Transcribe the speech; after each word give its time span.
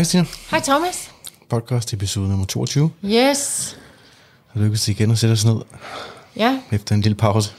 Hej 0.00 0.04
Stine. 0.04 0.26
Hej 0.50 0.60
Thomas. 0.60 1.10
Podcast 1.50 1.92
episode 1.92 2.28
nummer 2.28 2.46
22. 2.46 2.90
Yes. 3.04 3.76
Det 4.54 4.62
lykkedes 4.62 4.88
igen 4.88 5.10
at 5.10 5.18
sætte 5.18 5.32
os 5.32 5.44
ned 5.44 5.56
Ja, 6.36 6.60
efter 6.72 6.94
en 6.94 7.00
lille 7.00 7.16
pause, 7.16 7.52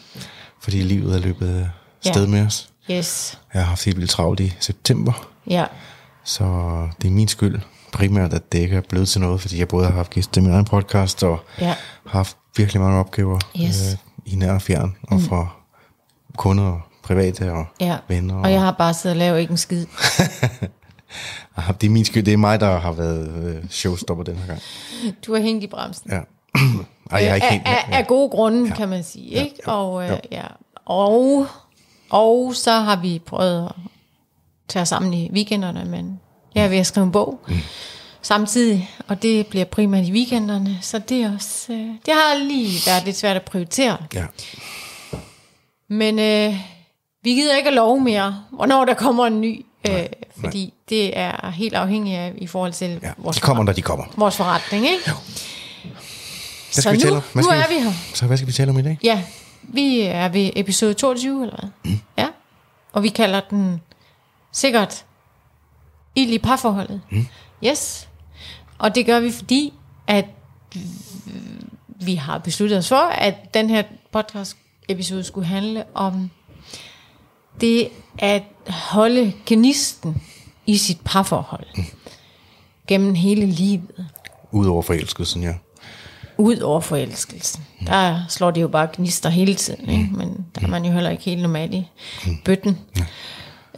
fordi 0.61 0.81
livet 0.81 1.15
er 1.15 1.19
løbet 1.19 1.69
Ja. 2.05 2.11
sted 2.11 2.27
med 2.27 2.45
os. 2.45 2.69
yes. 2.91 3.39
Jeg 3.53 3.61
har 3.61 3.69
haft 3.69 3.85
helt 3.85 3.97
vildt 3.97 4.11
travlt 4.11 4.39
i 4.39 4.53
september, 4.59 5.27
Ja, 5.47 5.65
så 6.23 6.43
det 7.01 7.07
er 7.07 7.11
min 7.11 7.27
skyld 7.27 7.59
primært, 7.93 8.33
at 8.33 8.51
det 8.51 8.59
ikke 8.59 8.75
er 8.75 8.81
blevet 8.89 9.09
til 9.09 9.21
noget, 9.21 9.41
fordi 9.41 9.59
jeg 9.59 9.67
både 9.67 9.85
har 9.85 9.93
haft 9.93 10.09
gæster 10.09 10.33
til 10.33 10.43
min 10.43 10.51
egen 10.51 10.65
podcast, 10.65 11.23
og 11.23 11.39
ja, 11.59 11.75
har 12.07 12.19
haft 12.19 12.37
virkelig 12.57 12.81
mange 12.81 12.99
opgaver 12.99 13.39
Yes. 13.61 13.97
i 14.25 14.35
nær 14.35 14.53
og 14.53 14.61
fjern, 14.61 14.95
og 15.03 15.17
mm. 15.17 15.25
fra 15.25 15.47
kunder 16.37 16.63
og 16.63 16.81
private 17.03 17.51
og 17.53 17.65
ja. 17.79 17.97
venner. 18.07 18.35
Og 18.35 18.51
jeg 18.51 18.61
har 18.61 18.71
bare 18.71 18.93
siddet 18.93 19.15
og 19.15 19.19
lavet 19.19 19.39
ikke 19.39 19.51
en 19.51 19.57
skid. 19.57 19.85
Ah, 21.57 21.73
Det 21.81 21.87
er 21.87 21.91
min 21.91 22.05
skyld, 22.05 22.23
det 22.23 22.33
er 22.33 22.37
mig, 22.37 22.59
der 22.59 22.79
har 22.79 22.91
været 22.91 23.43
øh, 23.43 23.69
showstopper 23.69 24.23
den 24.23 24.35
her 24.37 24.45
gang. 24.47 24.61
Du 25.25 25.33
har 25.33 25.41
hængt 25.41 25.63
i 25.63 25.67
bremsen. 25.67 26.11
Ja. 26.11 26.19
Ej, 27.11 27.23
jeg 27.23 27.29
er 27.29 27.35
ikke 27.35 27.47
af, 27.47 27.53
helt... 27.53 27.63
af, 27.65 27.85
af 27.91 28.07
gode 28.07 28.29
grunde, 28.29 28.69
ja. 28.69 28.75
kan 28.75 28.89
man 28.89 29.03
sige. 29.03 29.25
Ikke? 29.29 29.55
Og, 29.65 30.03
øh, 30.03 30.17
ja. 30.31 30.43
og, 30.85 31.47
og 32.09 32.55
så 32.55 32.71
har 32.71 32.95
vi 32.95 33.21
prøvet 33.25 33.65
at 33.65 33.71
tage 34.67 34.81
os 34.81 34.89
sammen 34.89 35.13
i 35.13 35.29
weekenderne, 35.33 35.85
men 35.85 36.19
jeg 36.55 36.65
er 36.65 36.67
ved 36.67 36.77
at 36.77 36.85
skrive 36.85 37.05
en 37.05 37.11
bog 37.11 37.39
mm. 37.47 37.53
samtidig, 38.21 38.89
og 39.07 39.21
det 39.21 39.47
bliver 39.47 39.65
primært 39.65 40.07
i 40.07 40.11
weekenderne, 40.11 40.77
så 40.81 40.99
det, 40.99 41.21
er 41.23 41.33
også, 41.33 41.73
øh, 41.73 41.79
det 41.79 42.13
har 42.13 42.43
lige 42.47 42.79
været 42.87 43.05
lidt 43.05 43.17
svært 43.17 43.35
at 43.35 43.43
prioritere. 43.43 43.97
Ja. 44.13 44.25
Men 45.87 46.19
øh, 46.19 46.55
vi 47.23 47.33
gider 47.33 47.57
ikke 47.57 47.69
at 47.69 47.75
love 47.75 48.01
mere, 48.01 48.43
hvornår 48.51 48.85
der 48.85 48.93
kommer 48.93 49.25
en 49.25 49.41
ny, 49.41 49.65
øh, 49.89 50.05
fordi 50.41 50.73
det 50.89 51.17
er 51.17 51.49
helt 51.49 51.73
afhængigt 51.75 52.17
af 52.17 52.33
i 52.37 52.47
forhold 52.47 52.73
til 52.73 52.99
ja. 53.03 53.11
vores, 53.17 53.35
De 53.37 53.41
kommer, 53.41 53.63
når 53.63 53.73
de 53.73 53.81
kommer. 53.81 54.05
vores 54.17 54.35
forretning. 54.37 54.85
Ikke? 54.85 55.03
Hvad 55.05 55.93
Så 56.71 56.81
skal 56.81 56.91
vi 56.93 56.97
nu, 56.97 57.01
tale 57.03 57.15
om? 57.15 57.21
Hvad 57.33 57.43
nu 57.43 57.49
skal 57.49 57.59
er 57.61 57.67
vi 57.67 57.83
her. 57.83 57.91
Så 58.13 58.25
hvad 58.27 58.37
skal 58.37 58.47
vi 58.47 58.51
tale 58.51 58.69
om 58.71 58.79
i 58.79 58.81
dag? 58.81 58.99
Ja, 59.03 59.23
vi 59.63 60.01
er 60.01 60.29
ved 60.29 60.49
episode 60.55 60.93
22, 60.93 61.41
eller 61.43 61.55
hvad? 61.59 61.91
Mm. 61.91 61.99
Ja, 62.17 62.27
og 62.93 63.03
vi 63.03 63.09
kalder 63.09 63.39
den 63.49 63.81
sikkert 64.51 65.05
ild 66.15 66.31
i 66.33 66.37
parforholdet. 66.39 67.01
Mm. 67.11 67.27
Yes, 67.65 68.09
og 68.77 68.95
det 68.95 69.05
gør 69.05 69.19
vi, 69.19 69.31
fordi 69.31 69.73
at 70.07 70.25
vi 71.87 72.15
har 72.15 72.37
besluttet 72.37 72.77
os 72.77 72.87
for, 72.89 72.95
at 73.11 73.53
den 73.53 73.69
her 73.69 73.83
podcast 74.11 74.57
episode 74.89 75.23
skulle 75.23 75.47
handle 75.47 75.83
om 75.93 76.29
det 77.61 77.89
at 78.19 78.43
holde 78.67 79.33
gnisten 79.45 80.21
i 80.65 80.77
sit 80.77 80.97
parforhold 81.05 81.65
mm. 81.77 81.83
gennem 82.87 83.15
hele 83.15 83.45
livet. 83.45 84.07
Udover 84.51 84.81
forelskelsen, 84.81 85.43
ja. 85.43 85.53
Ud 86.37 86.57
over 86.57 86.79
forelskelsen. 86.79 87.65
Der 87.87 88.25
slår 88.29 88.51
det 88.51 88.61
jo 88.61 88.67
bare 88.67 88.87
gnister 88.93 89.29
hele 89.29 89.55
tiden, 89.55 89.89
ikke? 89.89 90.09
men 90.11 90.45
der 90.55 90.61
er 90.61 90.67
man 90.67 90.85
jo 90.85 90.91
heller 90.91 91.09
ikke 91.09 91.23
helt 91.23 91.41
normal 91.41 91.73
i 91.73 91.87
bøtten. 92.45 92.79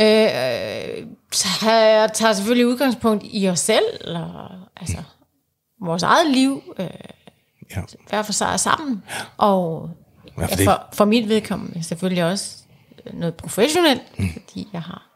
Øh, 0.02 1.08
så 1.32 1.48
jeg 1.72 2.10
tager 2.14 2.34
selvfølgelig 2.34 2.68
udgangspunkt 2.68 3.24
i 3.28 3.48
os 3.50 3.60
selv, 3.60 4.16
og, 4.16 4.50
altså 4.78 4.98
vores 5.82 6.04
eget 6.04 6.32
liv, 6.32 6.64
øh, 6.80 6.88
ja. 7.76 7.82
hver 8.10 8.22
for 8.22 8.34
sig 8.34 8.60
sammen, 8.60 9.04
og 9.38 9.90
Ja, 10.38 10.48
ja, 10.60 10.66
for, 10.66 10.84
for 10.94 11.06
mit 11.06 11.30
vedkommende 11.30 11.84
selvfølgelig 11.84 12.24
også 12.24 12.58
noget 13.14 13.36
professionelt, 13.36 14.02
mm. 14.18 14.30
fordi 14.34 14.70
jeg 14.74 14.82
har 14.82 15.10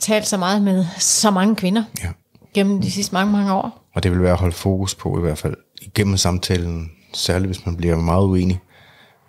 talt 0.00 0.26
så 0.26 0.36
meget 0.36 0.62
med 0.62 0.86
så 0.98 1.30
mange 1.30 1.56
kvinder 1.56 1.84
ja. 2.02 2.08
gennem 2.54 2.82
de 2.82 2.90
sidste 2.90 3.14
mange, 3.14 3.32
mange 3.32 3.52
år. 3.52 3.90
Og 3.94 4.02
det 4.02 4.10
vil 4.10 4.22
være 4.22 4.32
at 4.32 4.38
holde 4.38 4.54
fokus 4.54 4.94
på, 4.94 5.18
i 5.18 5.20
hvert 5.20 5.38
fald 5.38 5.56
igennem 5.82 6.16
samtalen, 6.16 6.90
særligt 7.12 7.48
hvis 7.48 7.66
man 7.66 7.76
bliver 7.76 7.96
meget 7.96 8.24
uenig, 8.24 8.60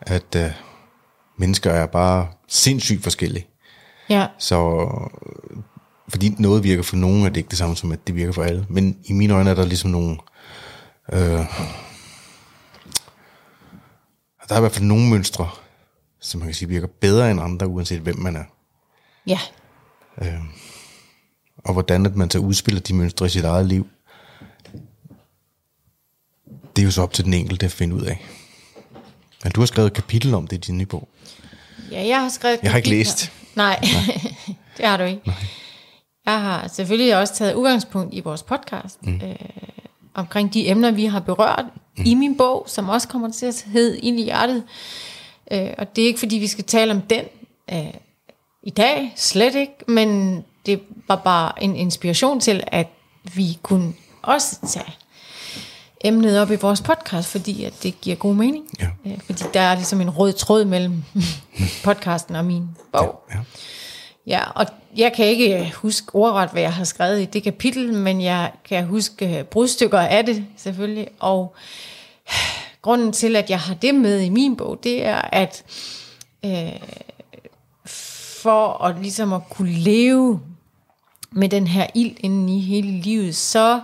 at 0.01 0.35
uh, 0.35 0.51
mennesker 1.37 1.71
er 1.71 1.85
bare 1.85 2.27
sindssygt 2.47 3.03
forskellige. 3.03 3.47
Ja, 4.09 4.27
Så 4.37 4.89
øh, 5.51 5.57
fordi 6.09 6.35
noget 6.39 6.63
virker 6.63 6.83
for 6.83 6.95
nogen, 6.95 7.25
er 7.25 7.29
det 7.29 7.37
ikke 7.37 7.49
det 7.49 7.57
samme 7.57 7.75
som, 7.75 7.91
at 7.91 8.07
det 8.07 8.15
virker 8.15 8.31
for 8.31 8.43
alle. 8.43 8.65
Men 8.69 8.97
i 9.03 9.13
mine 9.13 9.33
øjne 9.33 9.49
er 9.49 9.55
der 9.55 9.65
ligesom 9.65 9.91
nogle... 9.91 10.17
Øh, 11.13 11.45
der 14.49 14.55
er 14.55 14.57
i 14.57 14.59
hvert 14.59 14.71
fald 14.71 14.85
nogle 14.85 15.09
mønstre, 15.09 15.49
som 16.19 16.39
man 16.39 16.47
kan 16.47 16.55
sige 16.55 16.69
virker 16.69 16.87
bedre 16.87 17.31
end 17.31 17.41
andre, 17.41 17.67
uanset 17.67 18.01
hvem 18.01 18.19
man 18.19 18.35
er. 18.35 18.43
ja, 20.21 20.39
og 21.57 21.73
hvordan 21.73 22.05
at 22.05 22.15
man 22.15 22.29
så 22.29 22.39
udspiller 22.39 22.81
de 22.81 22.93
mønstre 22.93 23.25
i 23.25 23.29
sit 23.29 23.45
eget 23.45 23.65
liv, 23.65 23.87
det 26.75 26.81
er 26.81 26.85
jo 26.85 26.91
så 26.91 27.01
op 27.01 27.13
til 27.13 27.25
den 27.25 27.33
enkelte 27.33 27.65
at 27.65 27.71
finde 27.71 27.95
ud 27.95 28.01
af. 28.01 28.25
Men 29.43 29.51
du 29.51 29.61
har 29.61 29.65
skrevet 29.65 29.87
et 29.87 29.93
kapitel 29.93 30.33
om 30.33 30.47
det 30.47 30.57
i 30.57 30.59
din 30.59 30.77
nye 30.77 30.85
bog. 30.85 31.07
ja, 31.91 32.07
jeg 32.07 32.21
har 32.21 32.29
skrevet... 32.29 32.59
Jeg 32.63 32.71
har 32.71 32.77
ikke 32.77 32.89
læst. 32.89 33.31
Nej, 33.55 33.79
det 34.77 34.85
har 34.85 34.97
du 34.97 35.03
ikke. 35.03 35.21
Nej. 35.25 35.35
Jeg 36.25 36.41
har 36.41 36.67
selvfølgelig 36.67 37.17
også 37.17 37.33
taget 37.35 37.53
udgangspunkt 37.53 38.13
i 38.13 38.19
vores 38.19 38.43
podcast, 38.43 39.03
mm. 39.03 39.21
øh, 39.23 39.35
omkring 40.13 40.53
de 40.53 40.69
emner, 40.69 40.91
vi 40.91 41.05
har 41.05 41.19
berørt 41.19 41.65
mm. 41.97 42.03
i 42.05 42.13
min 42.13 42.37
bog, 42.37 42.65
som 42.67 42.89
også 42.89 43.07
kommer 43.07 43.31
til 43.31 43.45
at 43.45 43.65
hedde 43.67 43.99
Ind 43.99 44.19
i 44.19 44.23
hjertet. 44.23 44.63
Øh, 45.51 45.69
og 45.77 45.95
det 45.95 46.01
er 46.01 46.07
ikke, 46.07 46.19
fordi 46.19 46.35
vi 46.35 46.47
skal 46.47 46.63
tale 46.63 46.91
om 46.91 47.01
den 47.01 47.25
øh, 47.71 47.93
i 48.63 48.69
dag, 48.69 49.13
slet 49.15 49.55
ikke, 49.55 49.73
men 49.87 50.43
det 50.65 50.81
var 51.07 51.15
bare 51.15 51.63
en 51.63 51.75
inspiration 51.75 52.39
til, 52.39 52.63
at 52.67 52.87
vi 53.35 53.57
kunne 53.61 53.93
også 54.21 54.55
tage 54.67 54.95
emnet 56.03 56.41
op 56.41 56.51
i 56.51 56.55
vores 56.55 56.81
podcast, 56.81 57.31
fordi 57.31 57.63
at 57.63 57.73
det 57.83 58.01
giver 58.01 58.15
god 58.15 58.35
mening. 58.35 58.65
Ja. 58.79 58.87
Øh, 59.05 59.19
fordi 59.25 59.43
der 59.53 59.59
er 59.59 59.75
ligesom 59.75 60.01
en 60.01 60.09
rød 60.09 60.33
tråd 60.33 60.65
mellem 60.65 61.03
podcasten 61.85 62.35
og 62.35 62.45
min 62.45 62.67
bog. 62.91 63.23
Ja. 63.33 63.39
Ja, 64.27 64.51
og 64.55 64.65
jeg 64.97 65.13
kan 65.13 65.25
ikke 65.25 65.71
huske 65.75 66.15
ordret, 66.15 66.49
hvad 66.49 66.61
jeg 66.61 66.73
har 66.73 66.83
skrevet 66.83 67.21
i 67.21 67.25
det 67.25 67.43
kapitel, 67.43 67.93
men 67.93 68.21
jeg 68.21 68.51
kan 68.69 68.85
huske 68.85 69.45
brudstykker 69.51 69.99
af 69.99 70.25
det 70.25 70.45
selvfølgelig. 70.57 71.07
Og 71.19 71.55
grunden 72.87 73.11
til, 73.11 73.35
at 73.35 73.49
jeg 73.49 73.59
har 73.59 73.73
det 73.73 73.95
med 73.95 74.21
i 74.21 74.29
min 74.29 74.57
bog, 74.57 74.79
det 74.83 75.05
er, 75.05 75.21
at 75.31 75.63
øh, 76.45 76.79
for 78.41 78.83
at 78.83 79.01
ligesom 79.01 79.33
at 79.33 79.49
kunne 79.49 79.71
leve 79.71 80.41
med 81.31 81.49
den 81.49 81.67
her 81.67 81.87
ild 81.95 82.15
inden 82.19 82.49
i 82.49 82.59
hele 82.59 82.91
livet, 82.91 83.35
så 83.35 83.81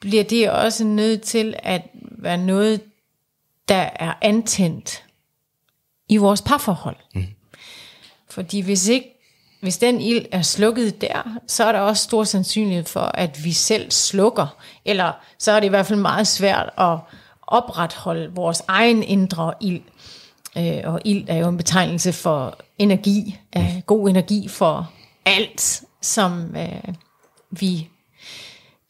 bliver 0.00 0.24
det 0.24 0.50
også 0.50 0.84
nødt 0.84 1.22
til 1.22 1.54
at 1.58 1.82
være 1.94 2.38
noget, 2.38 2.80
der 3.68 3.88
er 3.94 4.12
antændt 4.22 5.04
i 6.08 6.16
vores 6.16 6.42
parforhold. 6.42 6.96
Mm. 7.14 7.26
Fordi 8.30 8.60
hvis 8.60 8.88
ikke 8.88 9.08
hvis 9.60 9.78
den 9.78 10.00
ild 10.00 10.26
er 10.30 10.42
slukket 10.42 11.00
der, 11.00 11.38
så 11.46 11.64
er 11.64 11.72
der 11.72 11.80
også 11.80 12.02
stor 12.02 12.24
sandsynlighed 12.24 12.84
for, 12.84 13.10
at 13.14 13.44
vi 13.44 13.52
selv 13.52 13.90
slukker. 13.90 14.46
Eller 14.84 15.12
så 15.38 15.52
er 15.52 15.60
det 15.60 15.66
i 15.66 15.70
hvert 15.70 15.86
fald 15.86 16.00
meget 16.00 16.26
svært 16.26 16.70
at 16.78 16.98
opretholde 17.52 18.30
vores 18.34 18.62
egen 18.68 19.02
indre 19.02 19.54
ild. 19.60 19.82
Øh, 20.56 20.80
og 20.84 21.00
ild 21.04 21.24
er 21.28 21.36
jo 21.36 21.48
en 21.48 21.56
betegnelse 21.56 22.12
for 22.12 22.58
energi, 22.78 23.38
øh, 23.56 23.80
god 23.86 24.08
energi 24.08 24.48
for 24.48 24.90
alt, 25.24 25.82
som 26.00 26.56
øh, 26.56 26.94
vi 27.50 27.88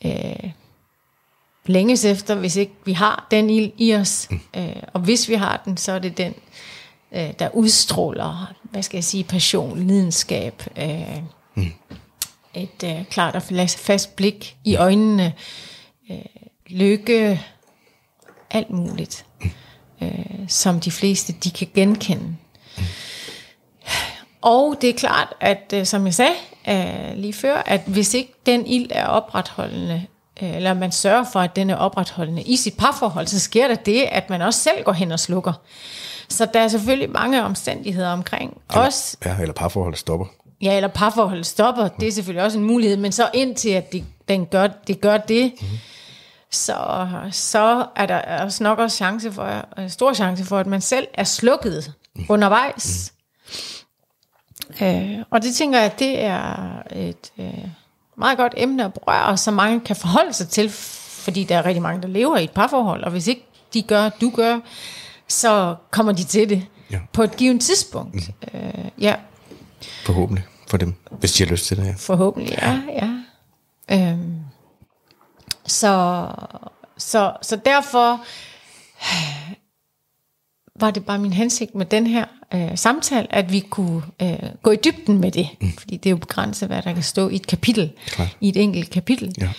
øh, 0.04 0.50
længes 1.66 2.04
efter, 2.04 2.34
hvis 2.34 2.56
ikke 2.56 2.72
vi 2.84 2.92
har 2.92 3.26
den 3.30 3.50
ild 3.50 3.72
i 3.78 3.94
os. 3.94 4.28
Øh, 4.56 4.82
og 4.92 5.00
hvis 5.00 5.28
vi 5.28 5.34
har 5.34 5.62
den, 5.64 5.76
så 5.76 5.92
er 5.92 5.98
det 5.98 6.18
den, 6.18 6.34
øh, 7.12 7.30
der 7.38 7.48
udstråler, 7.54 8.52
hvad 8.62 8.82
skal 8.82 8.96
jeg 8.96 9.04
sige, 9.04 9.24
passion, 9.24 9.86
lidenskab, 9.86 10.62
øh, 10.76 11.22
mm. 11.54 11.72
et 12.54 12.84
øh, 12.84 13.04
klart 13.10 13.36
og 13.36 13.42
fast- 13.68 14.16
blik 14.16 14.56
i 14.64 14.76
øjnene, 14.76 15.32
øh, 16.10 16.18
lykke, 16.66 17.40
alt 18.52 18.70
muligt, 18.70 19.24
øh, 20.02 20.08
som 20.48 20.80
de 20.80 20.90
fleste 20.90 21.32
de 21.32 21.50
kan 21.50 21.68
genkende. 21.74 22.36
Og 24.42 24.76
det 24.80 24.90
er 24.90 24.94
klart, 24.94 25.34
at 25.40 25.74
øh, 25.74 25.86
som 25.86 26.06
jeg 26.06 26.14
sagde 26.14 26.34
øh, 26.68 27.16
lige 27.16 27.32
før, 27.32 27.62
at 27.66 27.80
hvis 27.86 28.14
ikke 28.14 28.34
den 28.46 28.66
ild 28.66 28.90
er 28.90 29.06
opretholdende, 29.06 30.06
øh, 30.42 30.56
eller 30.56 30.74
man 30.74 30.92
sørger 30.92 31.24
for, 31.32 31.40
at 31.40 31.56
den 31.56 31.70
er 31.70 31.76
opretholdende 31.76 32.42
i 32.42 32.56
sit 32.56 32.76
parforhold, 32.76 33.26
så 33.26 33.40
sker 33.40 33.68
der 33.68 33.74
det, 33.74 34.02
at 34.02 34.30
man 34.30 34.42
også 34.42 34.60
selv 34.60 34.84
går 34.84 34.92
hen 34.92 35.12
og 35.12 35.20
slukker. 35.20 35.52
Så 36.28 36.46
der 36.54 36.60
er 36.60 36.68
selvfølgelig 36.68 37.10
mange 37.10 37.44
omstændigheder 37.44 38.08
omkring 38.08 38.60
os. 38.68 39.16
Ja, 39.24 39.36
eller 39.40 39.52
parforholdet 39.52 39.98
stopper. 39.98 40.26
Ja, 40.62 40.76
eller 40.76 40.88
parforholdet 40.88 41.46
stopper, 41.46 41.88
det 41.88 42.08
er 42.08 42.12
selvfølgelig 42.12 42.44
også 42.44 42.58
en 42.58 42.64
mulighed, 42.64 42.96
men 42.96 43.12
så 43.12 43.30
indtil 43.34 43.70
at 43.70 43.92
det, 43.92 44.04
den 44.28 44.46
gør, 44.46 44.66
det 44.86 45.00
gør 45.00 45.16
det, 45.16 45.52
mm-hmm. 45.60 45.78
Så, 46.52 47.08
så 47.30 47.86
er 47.96 48.06
der 48.06 48.42
også 48.42 48.64
nok 48.64 48.78
også 48.78 48.96
chance 48.96 49.32
for, 49.32 49.64
øh, 49.78 49.90
stor 49.90 50.12
chance 50.12 50.44
for, 50.44 50.58
at 50.58 50.66
man 50.66 50.80
selv 50.80 51.06
er 51.14 51.24
slukket 51.24 51.92
mm. 52.16 52.24
undervejs. 52.28 53.12
Mm. 54.80 54.86
Øh, 54.86 55.18
og 55.30 55.42
det 55.42 55.54
tænker 55.54 55.80
jeg, 55.80 55.98
det 55.98 56.20
er 56.20 56.56
et, 56.96 57.32
øh, 57.38 57.64
meget 58.16 58.38
godt 58.38 58.54
emne 58.56 58.84
at 58.84 58.92
berøre, 58.94 59.24
og 59.24 59.38
som 59.38 59.54
mange 59.54 59.80
kan 59.80 59.96
forholde 59.96 60.32
sig 60.32 60.48
til, 60.48 60.70
fordi 60.70 61.44
der 61.44 61.56
er 61.56 61.66
rigtig 61.66 61.82
mange, 61.82 62.02
der 62.02 62.08
lever 62.08 62.36
i 62.36 62.44
et 62.44 62.50
parforhold, 62.50 63.04
og 63.04 63.10
hvis 63.10 63.26
ikke 63.26 63.46
de 63.74 63.82
gør, 63.82 64.08
du 64.08 64.30
gør, 64.30 64.60
så 65.28 65.76
kommer 65.90 66.12
de 66.12 66.24
til 66.24 66.48
det 66.48 66.66
Ja. 66.90 66.98
på 67.12 67.22
et 67.22 67.36
givet 67.36 67.60
tidspunkt. 67.60 68.14
Mm. 68.14 68.58
Øh, 68.60 68.84
ja, 69.00 69.14
Forhåbentlig 70.04 70.44
for 70.68 70.76
dem, 70.76 70.94
hvis 71.10 71.32
de 71.32 71.44
har 71.44 71.50
lyst 71.50 71.66
til 71.66 71.76
det, 71.76 71.84
ja. 71.86 71.94
forhåbentlig, 71.98 72.58
ja. 72.62 72.80
ja. 72.88 73.10
Øhm, 74.10 74.34
så, 75.66 76.26
så, 76.98 77.32
så 77.42 77.56
derfor 77.56 78.24
var 80.80 80.90
det 80.90 81.06
bare 81.06 81.18
min 81.18 81.32
hensigt 81.32 81.74
med 81.74 81.86
den 81.86 82.06
her 82.06 82.24
øh, 82.54 82.78
samtale, 82.78 83.34
at 83.34 83.52
vi 83.52 83.60
kunne 83.60 84.02
øh, 84.22 84.38
gå 84.62 84.70
i 84.70 84.76
dybden 84.76 85.20
med 85.20 85.30
det. 85.30 85.48
Mm. 85.60 85.72
Fordi 85.78 85.96
det 85.96 86.06
er 86.06 86.10
jo 86.10 86.16
begrænset, 86.16 86.68
hvad 86.68 86.82
der 86.82 86.94
kan 86.94 87.02
stå 87.02 87.28
i 87.28 87.36
et 87.36 87.46
kapitel, 87.46 87.92
Klart. 88.06 88.36
i 88.40 88.48
et 88.48 88.56
enkelt 88.56 88.90
kapitel. 88.90 89.34
ja. 89.40 89.52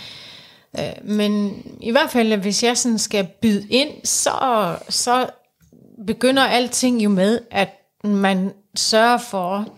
Øh, 0.80 1.10
men 1.10 1.64
i 1.82 1.92
hvert 1.92 2.10
fald, 2.10 2.38
hvis 2.38 2.64
jeg 2.64 2.78
sådan 2.78 3.00
skal 3.00 3.28
byde 3.42 3.68
ind, 3.70 3.90
så, 4.04 4.78
så 4.90 5.30
begynder 6.08 6.44
alting 6.44 7.04
jo 7.04 7.10
med, 7.10 7.40
at 7.52 7.70
man 8.04 8.52
sørger 8.76 9.18
for, 9.18 9.74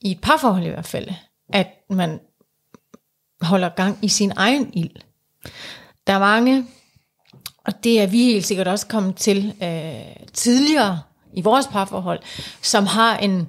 i 0.00 0.10
et 0.10 0.20
parforhold 0.20 0.66
i 0.66 0.68
hvert 0.68 0.86
fald, 0.86 1.08
at 1.52 1.68
man 1.90 2.20
holder 3.40 3.68
gang 3.68 3.98
i 4.02 4.08
sin 4.08 4.32
egen 4.36 4.70
ild. 4.74 4.90
Der 6.06 6.12
er 6.12 6.18
mange, 6.18 6.66
og 7.64 7.84
det 7.84 8.00
er 8.00 8.06
vi 8.06 8.18
helt 8.22 8.46
sikkert 8.46 8.68
også 8.68 8.86
kommet 8.86 9.16
til 9.16 9.54
øh, 9.62 10.26
tidligere 10.32 11.00
i 11.32 11.40
vores 11.40 11.66
parforhold, 11.66 12.20
som 12.62 12.86
har 12.86 13.16
en, 13.16 13.48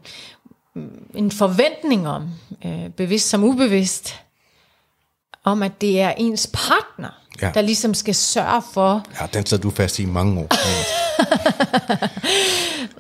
en 1.16 1.32
forventning 1.32 2.08
om, 2.08 2.30
øh, 2.66 2.90
bevidst 2.90 3.30
som 3.30 3.44
ubevidst, 3.44 4.16
om 5.44 5.64
at 5.64 5.82
det 5.82 6.02
er 6.02 6.14
ens 6.18 6.50
partner, 6.54 7.10
Ja. 7.42 7.52
der 7.54 7.62
ligesom 7.62 7.94
skal 7.94 8.16
sørge 8.16 8.62
for, 8.74 9.06
ja, 9.22 9.28
den 9.34 9.46
sad 9.46 9.60
du 9.60 9.70
fast 9.70 10.00
i 10.00 10.04
i 10.04 10.06
mange 10.06 10.40
år. 10.42 10.48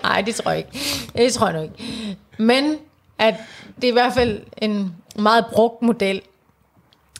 Nej, 0.03 0.21
det 0.21 0.35
tror 0.35 0.51
jeg 0.51 0.57
ikke. 0.57 0.79
Det 1.15 1.33
tror 1.33 1.47
jeg 1.49 1.55
nu 1.55 1.61
ikke. 1.63 2.17
Men 2.37 2.77
at 3.17 3.35
det 3.75 3.83
er 3.83 3.87
i 3.87 3.91
hvert 3.93 4.13
fald 4.13 4.41
en 4.57 4.95
meget 5.15 5.45
brugt 5.53 5.81
model, 5.81 6.21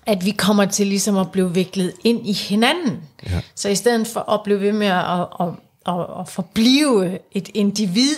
at 0.09 0.25
vi 0.25 0.31
kommer 0.31 0.65
til 0.65 0.87
ligesom 0.87 1.17
at 1.17 1.31
blive 1.31 1.53
viklet 1.53 1.93
ind 2.03 2.27
i 2.27 2.33
hinanden. 2.33 3.03
Ja. 3.25 3.41
Så 3.55 3.69
i 3.69 3.75
stedet 3.75 4.07
for 4.07 4.31
at 4.31 4.43
blive 4.43 4.61
ved 4.61 4.71
med 4.71 4.87
at, 4.87 5.05
at, 5.19 5.27
at, 5.39 5.47
at, 5.85 6.19
at 6.19 6.29
forblive 6.29 7.19
et 7.31 7.49
individ, 7.53 8.15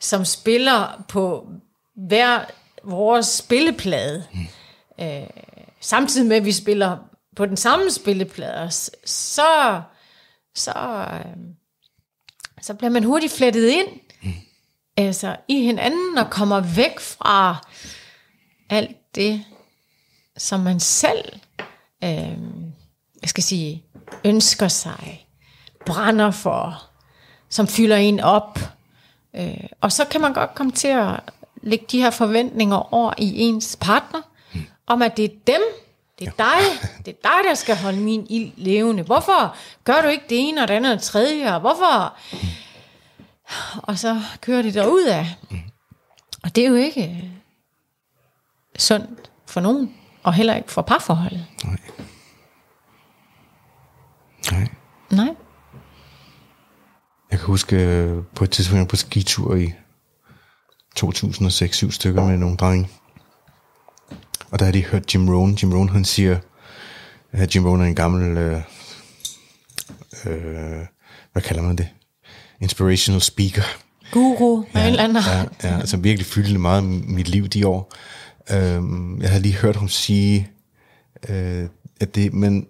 som 0.00 0.24
spiller 0.24 1.04
på 1.08 1.48
hver 1.96 2.40
vores 2.84 3.26
spilleplade, 3.26 4.24
mm. 4.34 5.04
øh, 5.04 5.26
samtidig 5.80 6.26
med, 6.26 6.36
at 6.36 6.44
vi 6.44 6.52
spiller 6.52 6.96
på 7.36 7.46
den 7.46 7.56
samme 7.56 7.90
spilleplade, 7.90 8.70
så, 9.04 9.82
så, 10.54 10.72
øh, 11.12 11.36
så 12.62 12.74
bliver 12.74 12.90
man 12.90 13.04
hurtigt 13.04 13.32
flettet 13.32 13.68
ind 13.68 13.88
mm. 14.22 14.32
altså, 14.96 15.36
i 15.48 15.62
hinanden 15.62 16.18
og 16.18 16.30
kommer 16.30 16.60
væk 16.60 17.00
fra 17.00 17.66
alt 18.70 18.96
det, 19.14 19.44
som 20.38 20.60
man 20.60 20.80
selv 20.80 21.32
øh, 22.04 22.38
jeg 23.22 23.28
skal 23.30 23.42
sige, 23.42 23.84
ønsker 24.24 24.68
sig, 24.68 25.28
brænder 25.86 26.30
for, 26.30 26.82
som 27.48 27.66
fylder 27.66 27.96
en 27.96 28.20
op. 28.20 28.58
Øh, 29.36 29.64
og 29.80 29.92
så 29.92 30.04
kan 30.04 30.20
man 30.20 30.32
godt 30.32 30.54
komme 30.54 30.72
til 30.72 30.88
at 30.88 31.20
lægge 31.62 31.86
de 31.90 31.98
her 31.98 32.10
forventninger 32.10 32.94
over 32.94 33.14
i 33.18 33.38
ens 33.38 33.76
partner, 33.80 34.20
mm. 34.54 34.60
om 34.86 35.02
at 35.02 35.16
det 35.16 35.24
er 35.24 35.36
dem, 35.46 35.60
det 36.18 36.28
er 36.28 36.32
dig, 36.38 36.88
det 37.04 37.08
er 37.08 37.22
dig, 37.22 37.48
der 37.48 37.54
skal 37.54 37.76
holde 37.76 38.00
min 38.00 38.26
ild 38.30 38.52
levende. 38.56 39.02
Hvorfor 39.02 39.56
gør 39.84 40.02
du 40.02 40.08
ikke 40.08 40.24
det 40.28 40.48
ene 40.48 40.62
og 40.62 40.68
det 40.68 40.74
andet 40.74 40.92
og 40.92 40.98
det 40.98 41.04
tredje, 41.04 41.54
og 41.54 41.60
hvorfor? 41.60 42.16
Og 43.82 43.98
så 43.98 44.22
kører 44.40 44.62
det 44.62 44.74
derud 44.74 45.02
af. 45.02 45.36
Og 46.42 46.56
det 46.56 46.64
er 46.64 46.68
jo 46.68 46.74
ikke 46.74 47.02
øh, 47.02 47.30
sundt 48.78 49.30
for 49.46 49.60
nogen, 49.60 49.97
og 50.28 50.34
heller 50.34 50.56
ikke 50.56 50.72
for 50.72 50.82
parforholdet. 50.82 51.46
Nej. 51.64 51.76
Nej. 54.52 54.68
Nej. 55.10 55.34
Jeg 57.30 57.38
kan 57.38 57.46
huske 57.46 57.76
øh, 57.76 58.22
på 58.34 58.44
et 58.44 58.50
tidspunkt 58.50 58.76
jeg 58.76 58.80
var 58.80 58.88
på 58.88 58.96
skitur 58.96 59.56
i 59.56 59.72
2006 60.96 61.76
syv 61.76 61.90
stykker 61.90 62.24
med 62.24 62.36
nogle 62.36 62.56
drenge. 62.56 62.88
Og 64.50 64.58
der 64.58 64.64
har 64.64 64.72
de 64.72 64.84
hørt 64.84 65.14
Jim 65.14 65.28
Rohn. 65.28 65.54
Jim 65.54 65.72
Rohn 65.72 65.88
han 65.88 66.04
siger, 66.04 66.38
at 67.32 67.54
Jim 67.54 67.66
Rohn 67.66 67.80
er 67.80 67.84
en 67.84 67.94
gammel, 67.94 68.36
øh, 68.36 68.62
øh, 70.26 70.86
hvad 71.32 71.42
kalder 71.42 71.62
man 71.62 71.76
det? 71.76 71.88
Inspirational 72.60 73.20
speaker. 73.20 73.62
Guru 74.12 74.64
ja, 74.74 74.86
eller 74.86 75.02
anden. 75.02 75.22
Ja, 75.62 75.68
ja, 75.68 75.78
altså 75.78 75.96
virkelig 75.96 76.26
fyldte 76.26 76.58
meget 76.58 76.84
mit 76.84 77.28
liv 77.28 77.48
de 77.48 77.66
år. 77.66 77.92
Øhm, 78.52 79.20
jeg 79.20 79.28
havde 79.30 79.42
lige 79.42 79.54
hørt 79.56 79.76
ham 79.76 79.88
sige, 79.88 80.48
øh, 81.28 81.64
at 82.00 82.14
det, 82.14 82.32
men 82.34 82.66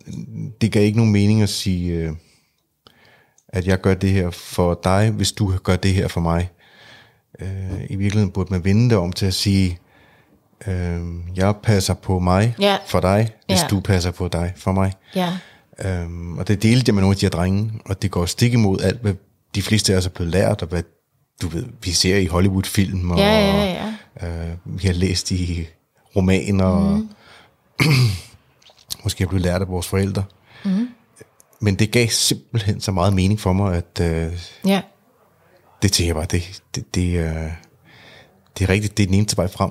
det 0.61 0.73
gav 0.73 0.83
ikke 0.85 0.97
nogen 0.99 1.13
mening 1.13 1.43
at 1.43 1.49
sige, 1.49 1.93
øh, 1.93 2.13
at 3.49 3.67
jeg 3.67 3.81
gør 3.81 3.95
det 3.95 4.11
her 4.11 4.31
for 4.31 4.81
dig, 4.85 5.11
hvis 5.11 5.33
du 5.33 5.57
gør 5.63 5.77
det 5.77 5.95
her 5.95 6.09
for 6.09 6.21
mig. 6.21 6.51
Øh, 7.41 7.81
I 7.91 7.97
virkeligheden 7.97 8.31
burde 8.33 8.53
man 8.53 8.65
vende 8.65 8.91
det 8.91 8.99
om 8.99 9.13
til 9.13 9.27
at 9.27 9.35
sige, 9.35 9.79
øh, 10.67 11.01
jeg 11.37 11.55
passer 11.63 11.95
på 11.95 12.19
mig 12.19 12.55
Ja. 12.61 12.77
for 12.87 13.01
dig, 13.01 13.31
hvis 13.47 13.63
Ja. 13.63 13.67
du 13.71 13.81
passer 13.81 14.11
på 14.11 14.29
dig 14.29 14.53
for 14.57 14.73
mig. 14.73 14.93
Ja. 15.15 15.33
Øhm, 15.85 16.39
og 16.39 16.49
det 16.49 16.63
delte 16.63 16.85
jeg 16.87 16.95
med 16.95 17.03
nogle 17.03 17.15
af 17.15 17.19
de 17.19 17.27
her 17.27 17.31
drenge, 17.31 17.73
og 17.85 18.03
det 18.03 18.11
går 18.11 18.27
stik 18.27 18.53
imod 18.53 18.81
alt, 18.81 19.01
hvad 19.01 19.15
de 19.55 19.63
fleste 19.63 19.93
af 19.93 19.97
os 19.97 20.07
er 20.07 20.11
blevet 20.11 20.33
lært, 20.33 20.63
og 20.63 20.69
hvad 20.69 20.83
du 21.43 21.49
ved, 21.49 21.67
vi 21.83 21.91
ser 21.91 22.17
i 22.17 22.27
Hollywood-film, 22.27 23.11
og 23.11 23.19
Ja, 23.19 23.41
ja, 23.41 23.93
ja. 24.23 24.51
Øh, 24.51 24.57
vi 24.65 24.87
har 24.87 24.95
læst 24.95 25.31
i 25.31 25.67
romaner, 26.17 26.79
mm. 26.79 26.87
og 26.87 27.07
måske 29.05 29.25
er 29.25 29.29
blevet 29.29 29.43
lært 29.43 29.63
af 29.63 29.69
vores 29.69 29.87
forældre. 29.89 30.25
Mm. 30.65 30.89
Men 31.61 31.75
det 31.75 31.91
gav 31.91 32.09
simpelthen 32.09 32.81
så 32.81 32.93
meget 32.93 33.13
mening 33.13 33.41
for 33.41 33.53
mig, 33.53 33.77
at 33.77 34.01
øh, 34.01 34.33
Ja. 34.67 34.83
det 35.83 35.93
tænker 35.93 36.09
jeg 36.09 36.15
bare, 36.17 36.27
det, 36.31 36.63
det, 36.75 36.95
det, 36.95 37.19
øh, 37.19 37.53
det 38.59 38.65
er 38.65 38.69
rigtigt, 38.69 38.97
det 38.97 39.03
er 39.03 39.07
den 39.07 39.15
eneste 39.15 39.37
vej 39.37 39.49
frem. 39.49 39.71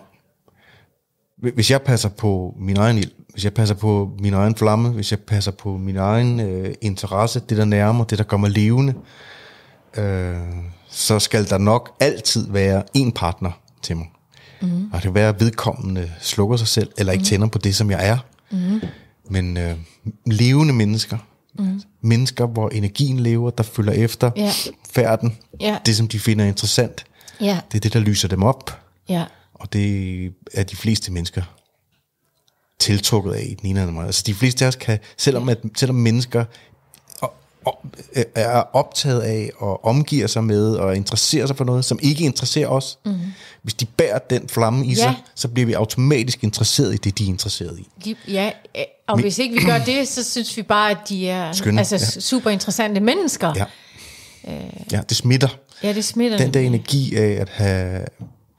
Hvis 1.53 1.71
jeg 1.71 1.81
passer 1.81 2.09
på 2.09 2.55
min 2.59 2.77
egen 2.77 2.97
ild, 2.97 3.11
hvis 3.31 3.43
jeg 3.43 3.53
passer 3.53 3.75
på 3.75 4.11
min 4.19 4.33
egen 4.33 4.55
flamme, 4.55 4.89
hvis 4.89 5.11
jeg 5.11 5.19
passer 5.19 5.51
på 5.51 5.77
min 5.77 5.97
egen 5.97 6.39
øh, 6.39 6.73
interesse, 6.81 7.39
det 7.39 7.57
der 7.57 7.65
nærmer, 7.65 8.03
det 8.03 8.17
der 8.17 8.23
gør 8.23 8.37
mig 8.37 8.49
levende, 8.51 8.93
øh, 9.97 10.37
så 10.97 11.19
skal 11.19 11.49
der 11.49 11.57
nok 11.57 11.95
altid 11.99 12.51
være 12.51 12.83
en 12.93 13.11
partner 13.11 13.51
til 13.81 13.97
mig. 13.97 14.07
Mm. 14.61 14.85
Og 14.85 14.93
det 14.93 15.01
kan 15.01 15.13
være, 15.13 15.29
at 15.29 15.39
vedkommende 15.39 16.11
slukker 16.21 16.57
sig 16.57 16.67
selv, 16.67 16.91
eller 16.97 17.13
ikke 17.13 17.25
tænder 17.25 17.47
på 17.47 17.57
det, 17.57 17.75
som 17.75 17.91
jeg 17.91 18.07
er. 18.07 18.17
Mm. 18.51 18.81
Men 19.29 19.57
øh, 19.57 19.75
levende 20.25 20.73
mennesker, 20.73 21.17
mm. 21.59 21.81
mennesker, 22.01 22.45
hvor 22.45 22.69
energien 22.69 23.19
lever, 23.19 23.49
der 23.49 23.63
følger 23.63 23.93
efter 23.93 24.31
Ja. 24.35 24.51
færden, 24.91 25.37
Ja. 25.61 25.77
det 25.85 25.95
som 25.95 26.07
de 26.07 26.19
finder 26.19 26.45
interessant, 26.45 27.05
Ja. 27.41 27.59
det 27.71 27.77
er 27.77 27.81
det, 27.81 27.93
der 27.93 27.99
lyser 27.99 28.27
dem 28.27 28.43
op. 28.43 28.81
Ja. 29.09 29.25
Og 29.53 29.73
det 29.73 30.25
er 30.53 30.63
de 30.63 30.75
fleste 30.75 31.11
mennesker 31.11 31.41
tiltrukket 32.79 33.31
af 33.33 33.41
i 33.49 33.53
den 33.53 33.59
ene 33.69 33.69
eller 33.69 33.81
anden 33.81 33.95
måde. 33.95 34.05
Altså 34.05 34.23
de 34.25 34.33
fleste 34.33 34.65
af 34.65 34.67
os 34.67 34.75
kan, 34.75 34.99
selvom, 35.17 35.49
at, 35.49 35.57
selvom 35.77 35.95
mennesker 35.95 36.45
er 38.35 38.63
optaget 38.73 39.21
af 39.21 39.49
og 39.57 39.85
omgiver 39.85 40.27
sig 40.27 40.43
med 40.43 40.75
og 40.75 40.95
interesserer 40.95 41.45
sig 41.45 41.57
for 41.57 41.63
noget, 41.63 41.85
som 41.85 41.99
ikke 42.01 42.23
interesserer 42.23 42.67
os, 42.67 42.99
mm. 43.05 43.13
hvis 43.61 43.73
de 43.73 43.85
bærer 43.85 44.19
den 44.19 44.49
flamme 44.49 44.85
i 44.85 44.89
Ja. 44.89 44.95
sig, 44.95 45.15
så 45.35 45.47
bliver 45.47 45.65
vi 45.65 45.73
automatisk 45.73 46.43
interesseret 46.43 46.93
i 46.93 46.97
det, 46.97 47.17
de 47.17 47.23
er 47.23 47.27
interesseret 47.27 47.79
i. 47.79 48.15
Ja, 48.27 48.51
øh, 48.77 48.83
og 49.07 49.19
hvis 49.21 49.39
ikke 49.39 49.55
vi 49.55 49.65
gør 49.65 49.77
det, 49.77 50.07
så 50.07 50.23
synes 50.23 50.57
vi 50.57 50.61
bare, 50.61 50.91
at 50.91 50.97
de 51.09 51.29
er 51.29 51.51
Skønne, 51.51 51.79
altså, 51.79 51.95
ja. 51.95 52.19
super 52.19 52.49
interessante 52.49 52.99
mennesker. 53.01 53.53
Ja, 53.55 53.65
ja 54.91 55.01
det 55.09 55.17
smitter. 55.17 55.47
ja 55.83 55.93
det 55.93 56.05
smitter. 56.05 56.37
Den 56.37 56.53
der 56.53 56.59
energi 56.59 57.15
af 57.15 57.41
at, 57.41 57.49
have, 57.49 58.05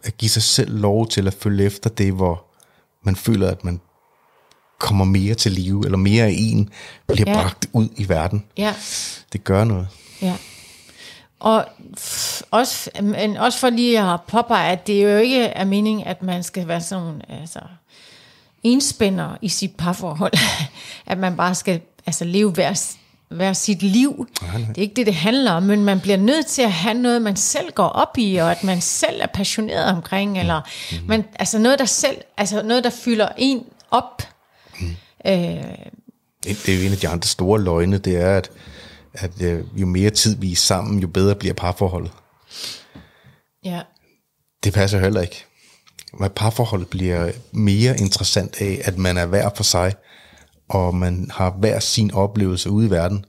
at 0.05 0.17
give 0.19 0.29
sig 0.29 0.43
selv 0.43 0.79
lov 0.81 1.09
til 1.09 1.27
at 1.27 1.35
følge 1.35 1.65
efter 1.65 1.91
det, 1.91 2.12
hvor 2.12 2.45
man 3.05 3.17
føler, 3.17 3.50
at 3.50 3.65
man 3.65 3.81
kommer 4.78 5.04
mere 5.04 5.35
til 5.35 5.52
live, 5.52 5.82
eller 5.85 5.99
mere 5.99 6.25
af 6.25 6.35
en 6.38 6.68
bliver 7.08 7.30
Ja. 7.30 7.42
bragt 7.42 7.66
ud 7.73 7.88
i 7.97 8.08
verden. 8.08 8.44
Ja. 8.56 8.75
Det 9.32 9.44
gør 9.44 9.64
noget. 9.64 9.88
Ja. 10.23 10.35
Og 11.40 11.64
også, 12.50 12.90
men 13.02 13.37
også 13.37 13.58
for 13.58 13.70
lige 13.70 14.00
at 14.00 14.20
påpege, 14.28 14.73
at 14.73 14.87
det 14.87 15.02
jo 15.02 15.16
ikke 15.16 15.44
er 15.44 15.64
meningen, 15.64 16.06
at 16.06 16.23
man 16.23 16.42
skal 16.42 16.68
være 16.68 16.80
sådan 16.80 17.23
altså, 17.28 17.61
enspænder 18.62 19.37
i 19.42 19.49
sit 19.49 19.76
parforhold. 19.76 20.32
at 21.06 21.18
man 21.18 21.37
bare 21.37 21.54
skal 21.54 21.80
altså, 22.06 22.25
leve 22.25 22.50
hver, 22.50 22.94
hver 23.28 23.52
sit 23.52 23.82
liv. 23.82 24.28
Det 24.68 24.78
er 24.78 24.82
ikke 24.82 24.94
det, 24.94 25.06
det 25.06 25.14
handler 25.14 25.52
om, 25.52 25.62
men 25.62 25.85
man 25.85 26.00
bliver 26.00 26.16
nødt 26.16 26.47
til 26.47 26.62
at 26.62 26.73
have 26.73 26.94
noget, 26.94 27.23
man 27.23 27.37
selv 27.37 27.73
går 27.73 27.88
op 27.88 28.18
i, 28.18 28.37
og 28.37 28.50
at 28.50 28.64
man 28.64 28.80
selv 28.80 29.20
er 29.20 29.26
passioneret 29.26 29.85
omkring, 29.97 30.38
eller 30.38 30.61
man, 31.06 31.25
altså 31.38 31.58
noget, 31.58 31.78
der 31.78 31.85
selv, 31.85 32.16
altså 32.37 32.62
noget, 32.62 32.85
der 32.85 32.90
fylder 32.90 33.28
en 33.38 33.64
op, 33.90 34.23
Mm. 34.80 34.87
Øh, 35.26 35.64
det 36.44 36.68
er 36.68 36.76
jo 36.80 36.87
en 36.87 36.92
af 36.92 36.99
de 36.99 37.08
andre 37.08 37.28
store 37.28 37.61
løgne, 37.61 37.99
det 37.99 38.16
er, 38.16 38.37
at, 38.37 38.50
at 39.14 39.42
øh, 39.42 39.64
jo 39.80 39.87
mere 39.87 40.11
tid 40.11 40.37
vi 40.37 40.52
er 40.52 40.56
sammen, 40.56 40.99
jo 40.99 41.08
bedre 41.08 41.35
bliver 41.35 41.54
parforholdet. 41.54 42.11
ja. 43.64 43.80
Det 44.64 44.73
passer 44.73 44.99
heller 45.00 45.20
ikke. 45.20 45.44
Men 46.20 46.30
parforholdet 46.37 46.88
bliver 46.88 47.30
mere 47.52 47.99
interessant 48.00 48.61
af, 48.61 48.80
at 48.85 48.99
man 48.99 49.16
er 49.16 49.26
hver 49.26 49.50
for 49.56 49.62
sig, 49.64 49.94
og 50.68 50.94
man 50.94 51.30
har 51.35 51.50
hver 51.50 51.78
sin 51.80 52.14
oplevelse 52.14 52.70
ude 52.70 52.87
i 52.87 52.90
verden, 52.90 53.25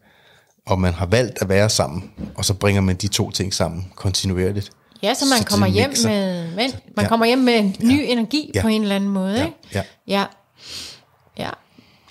og 0.65 0.79
man 0.79 0.93
har 0.93 1.05
valgt 1.05 1.41
at 1.41 1.49
være 1.49 1.69
sammen, 1.69 2.11
og 2.35 2.45
så 2.45 2.53
bringer 2.53 2.81
man 2.81 2.95
de 2.95 3.07
to 3.07 3.31
ting 3.31 3.53
sammen 3.53 3.91
kontinuerligt. 3.95 4.69
Ja, 5.03 5.13
så 5.13 5.25
man 5.25 5.37
Så 5.39 5.45
kommer 5.45 5.67
hjem 5.67 5.89
mixer. 5.89 6.09
med, 6.09 6.47
men, 6.47 6.71
man 6.95 7.05
Ja. 7.05 7.07
kommer 7.09 7.25
hjem 7.25 7.39
med 7.39 7.53
en 7.59 7.75
ny 7.83 8.01
energi 8.07 8.51
Ja. 8.55 8.61
på 8.61 8.67
en 8.67 8.81
eller 8.81 8.95
anden 8.95 9.09
måde, 9.09 9.33
Ja. 9.37 9.45
ikke? 9.45 9.57
Ja. 9.73 9.83
Ja. 10.07 10.19
Ja. 10.19 10.25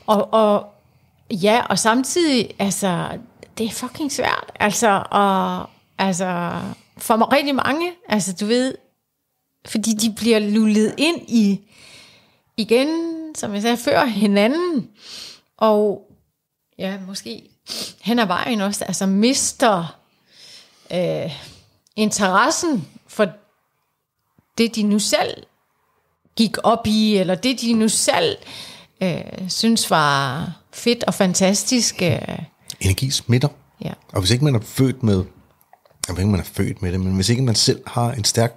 Og, 0.09 0.33
og, 0.33 0.67
ja, 1.31 1.63
og 1.71 1.79
samtidig, 1.79 2.55
altså, 2.59 3.19
det 3.59 3.67
er 3.67 3.71
fucking 3.71 4.13
svært. 4.13 4.53
Altså, 4.55 5.03
og, 5.11 5.67
altså, 5.99 6.61
for 6.99 7.17
mig 7.17 7.33
rigtig 7.33 7.55
mange, 7.55 7.93
altså, 8.09 8.33
du 8.41 8.47
ved, 8.47 8.75
fordi 9.67 9.93
de 9.93 10.15
bliver 10.17 10.39
lullet 10.39 10.95
ind 10.99 11.21
i, 11.29 11.61
igen, 12.57 12.89
som 13.35 13.55
jeg 13.55 13.63
sagde 13.63 13.77
før, 13.77 14.05
hinanden, 14.05 14.91
og 15.57 16.11
ja, 16.79 16.99
måske 17.07 17.51
hen 18.01 18.19
ad 18.19 18.27
vejen 18.27 18.61
også, 18.61 18.85
altså 18.85 19.07
mister 19.07 19.99
øh, 20.93 21.33
interessen 21.97 22.89
for 23.07 23.27
det, 24.59 24.75
de 24.75 24.83
nu 24.83 24.99
selv 24.99 25.43
gik 26.37 26.57
op 26.63 26.87
i, 26.87 27.17
eller 27.17 27.35
det, 27.35 27.61
de 27.61 27.73
nu 27.73 27.89
selv 27.89 28.37
øh, 28.41 28.68
synes 29.49 29.91
var 29.91 30.53
fedt 30.73 31.05
og 31.05 31.15
fantastisk. 31.15 32.03
Øh, 32.03 32.19
Energi 32.81 33.11
smitter. 33.11 33.49
ja. 33.85 33.93
Og 34.13 34.21
hvis 34.21 34.31
ikke 34.31 34.45
man 34.45 34.55
er 34.55 34.61
født 34.61 35.03
med, 35.03 35.25
jeg 36.09 36.17
ved 36.17 36.19
ikke, 36.19 36.31
man 36.31 36.41
er 36.41 36.45
født 36.45 36.83
med 36.83 36.93
det, 36.93 37.01
men 37.01 37.15
hvis 37.15 37.29
ikke 37.29 37.43
man 37.43 37.55
selv 37.55 37.83
har 37.87 38.13
en 38.13 38.25
stærk 38.25 38.55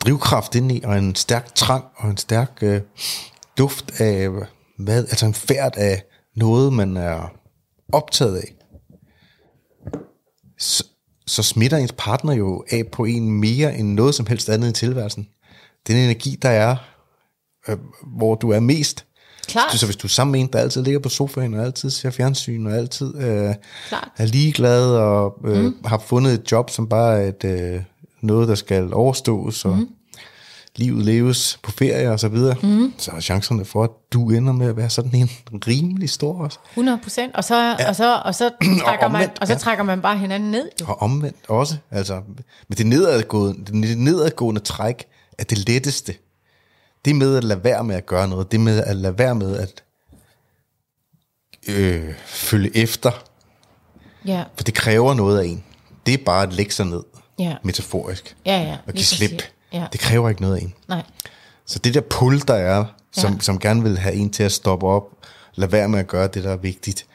drivkraft 0.00 0.54
indeni, 0.54 0.80
og 0.84 0.98
en 0.98 1.14
stærk 1.14 1.54
trang, 1.54 1.84
og 1.96 2.10
en 2.10 2.16
stærk 2.16 2.58
øh, 2.62 2.80
duft 3.58 4.00
af, 4.00 4.28
hvad, 4.78 5.04
altså 5.04 5.26
en 5.26 5.34
færd 5.34 5.76
af 5.76 6.02
noget, 6.36 6.72
man 6.72 6.96
er 6.96 7.32
optaget 7.92 8.36
af, 8.36 8.54
så, 10.58 10.84
så 11.26 11.42
smitter 11.42 11.76
ens 11.76 11.94
partner 11.98 12.32
jo 12.32 12.64
af 12.70 12.82
på 12.92 13.04
en 13.04 13.30
mere 13.30 13.76
end 13.76 13.88
noget 13.94 14.14
som 14.14 14.26
helst 14.26 14.48
andet 14.48 14.68
i 14.68 14.72
tilværelsen. 14.72 15.28
Den 15.86 15.96
energi, 15.96 16.38
der 16.42 16.48
er, 16.48 16.76
øh, 17.68 17.76
hvor 18.16 18.34
du 18.34 18.50
er 18.50 18.60
mest, 18.60 19.06
Klart. 19.48 19.72
så 19.72 19.86
hvis 19.86 19.96
du 19.96 20.06
er 20.06 20.10
sammen 20.10 20.32
med 20.32 20.40
en, 20.40 20.48
der 20.52 20.58
altid 20.58 20.82
ligger 20.82 21.00
på 21.00 21.08
sofaen, 21.08 21.54
og 21.54 21.64
altid 21.64 21.90
ser 21.90 22.10
fjernsyn, 22.10 22.66
og 22.66 22.72
altid 22.72 23.16
øh, 23.16 23.54
Klart. 23.88 24.08
er 24.16 24.26
ligeglad, 24.26 24.90
og 24.90 25.38
øh, 25.44 25.64
mm. 25.64 25.76
har 25.84 26.02
fundet 26.06 26.32
et 26.32 26.52
job, 26.52 26.70
som 26.70 26.88
bare 26.88 27.22
er 27.22 27.28
et, 27.28 27.44
øh, 27.44 27.80
noget, 28.20 28.48
der 28.48 28.54
skal 28.54 28.94
overstås, 28.94 29.64
og 29.64 29.76
mm. 29.76 29.88
livet 30.76 31.04
leves 31.04 31.58
på 31.62 31.70
ferie 31.70 32.10
og 32.10 32.20
så 32.20 32.28
videre, 32.28 32.56
mm. 32.62 32.92
så 32.98 33.10
er 33.10 33.20
chancerne 33.20 33.64
for, 33.64 33.84
at 33.84 33.90
du 34.12 34.30
ender 34.30 34.52
med 34.52 34.66
at 34.66 34.76
være 34.76 34.90
sådan 34.90 35.14
en 35.14 35.30
rimelig 35.68 36.10
stor 36.10 36.44
også. 36.44 36.58
100 36.70 36.98
procent, 37.02 37.34
og 37.34 37.44
så, 37.44 37.56
ja. 37.56 37.88
og 37.88 37.96
så, 37.96 38.20
og 38.24 38.34
så, 38.34 38.50
trækker, 38.84 39.08
man, 39.08 39.14
omvendt, 39.14 39.38
og 39.40 39.46
så 39.46 39.52
ja. 39.52 39.58
trækker 39.58 39.84
man 39.84 40.00
bare 40.00 40.18
hinanden 40.18 40.50
ned. 40.50 40.68
Jo. 40.80 40.86
Og 40.86 41.02
omvendt 41.02 41.36
også. 41.48 41.76
Altså, 41.90 42.20
men 42.68 42.78
det 42.78 42.86
nedadgående, 42.86 43.64
det 43.64 43.98
nedadgående 43.98 44.60
træk 44.60 45.04
er 45.38 45.44
det 45.44 45.58
letteste. 45.68 46.14
Det 47.04 47.16
med 47.16 47.36
at 47.36 47.44
lade 47.44 47.64
være 47.64 47.84
med 47.84 47.96
at 47.96 48.06
gøre 48.06 48.28
noget, 48.28 48.52
det 48.52 48.60
med 48.60 48.82
at 48.84 48.96
lade 48.96 49.18
være 49.18 49.34
med 49.34 49.56
at 49.58 49.82
øh, 51.68 52.14
følge 52.26 52.76
efter, 52.76 53.10
Ja, 54.26 54.44
for 54.56 54.64
det 54.64 54.74
kræver 54.74 55.14
noget 55.14 55.40
af 55.40 55.44
en. 55.46 55.64
Det 56.06 56.14
er 56.14 56.24
bare 56.24 56.42
at 56.42 56.52
lægge 56.52 56.72
sig 56.72 56.86
ned, 56.86 57.02
ja, 57.38 57.56
metaforisk, 57.62 58.36
ja, 58.46 58.62
ja. 58.62 58.76
og 58.86 58.92
give 58.92 59.04
slip. 59.04 59.42
Ja, 59.72 59.86
Det 59.92 60.00
kræver 60.00 60.28
ikke 60.28 60.42
noget 60.42 60.56
af 60.56 60.60
en. 60.62 60.74
nej. 60.88 61.02
Så 61.66 61.78
det 61.78 61.94
der 61.94 62.00
pull, 62.00 62.40
der 62.48 62.54
er, 62.54 62.84
som, 63.12 63.32
Ja. 63.32 63.38
som 63.40 63.58
gerne 63.58 63.82
vil 63.82 63.98
have 63.98 64.14
en 64.14 64.30
til 64.30 64.42
at 64.42 64.52
stoppe 64.52 64.86
op, 64.86 65.04
lade 65.54 65.72
være 65.72 65.88
med 65.88 65.98
at 65.98 66.06
gøre 66.06 66.28
det, 66.28 66.44
der 66.44 66.50
er 66.52 66.56
vigtigt. 66.56 67.06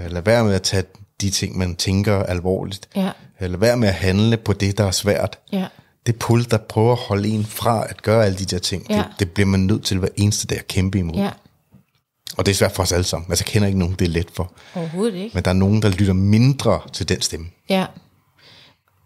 Øh, 0.00 0.10
Lad 0.10 0.22
være 0.22 0.44
med 0.44 0.54
at 0.54 0.62
tage 0.62 0.84
de 1.20 1.30
ting, 1.30 1.58
man 1.58 1.76
tænker 1.76 2.22
alvorligt. 2.22 2.88
Ja. 2.96 3.10
Øh, 3.40 3.50
Lad 3.50 3.58
være 3.58 3.76
med 3.76 3.88
at 3.88 3.94
handle 3.94 4.36
på 4.36 4.52
det, 4.52 4.78
der 4.78 4.84
er 4.84 4.90
svært. 4.90 5.38
Ja, 5.52 5.66
Det 6.06 6.16
pull, 6.16 6.44
der 6.50 6.56
prøver 6.58 6.92
at 6.92 6.98
holde 6.98 7.28
en 7.28 7.44
fra 7.46 7.86
at 7.90 8.02
gøre 8.02 8.24
alle 8.24 8.38
de 8.38 8.44
der 8.44 8.58
ting, 8.58 8.86
Ja. 8.90 8.96
det, 8.96 9.06
det 9.18 9.30
bliver 9.30 9.46
man 9.46 9.60
nødt 9.60 9.84
til 9.84 9.98
hver 9.98 10.08
eneste 10.16 10.46
dag 10.46 10.58
at 10.58 10.68
kæmpe 10.68 10.98
imod. 10.98 11.14
ja. 11.16 11.30
Og 12.36 12.46
det 12.46 12.52
er 12.52 12.56
svært 12.56 12.72
for 12.72 12.82
os 12.82 12.92
alle 12.92 13.04
sammen. 13.04 13.30
Altså, 13.30 13.44
jeg 13.46 13.52
kender 13.52 13.66
ikke 13.68 13.78
nogen, 13.78 13.94
det 13.98 14.04
er 14.04 14.08
let 14.10 14.28
for. 14.34 14.52
Overhovedet 14.74 15.14
ikke. 15.14 15.34
Men 15.34 15.44
der 15.44 15.50
er 15.50 15.54
nogen, 15.54 15.82
der 15.82 15.88
lytter 15.88 16.12
mindre 16.12 16.80
til 16.92 17.08
den 17.08 17.20
stemme. 17.22 17.46
Ja. 17.68 17.86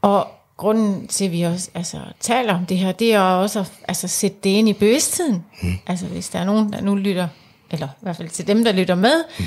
Og 0.02 0.26
grunden 0.57 1.07
til, 1.07 1.25
at 1.25 1.33
vi 1.33 1.42
også 1.42 1.71
altså, 1.75 2.00
taler 2.21 2.54
om 2.54 2.66
det 2.66 2.78
her, 2.78 2.92
det 2.92 3.14
er 3.14 3.21
også 3.21 3.61
at 3.61 3.73
altså, 3.88 4.09
sætte 4.09 4.37
det 4.45 4.50
ind 4.50 4.69
i 4.69 4.73
bevidstheden. 4.73 5.45
Mm. 5.62 5.73
Altså 5.87 6.07
hvis 6.07 6.28
der 6.28 6.38
er 6.38 6.45
nogen, 6.45 6.73
der 6.73 6.80
nu 6.80 6.95
lytter, 6.95 7.28
eller 7.71 7.87
i 7.88 8.02
hvert 8.02 8.16
fald 8.16 8.28
til 8.28 8.47
dem, 8.47 8.64
der 8.64 8.73
lytter 8.73 8.95
med, 8.95 9.25
mm. 9.38 9.45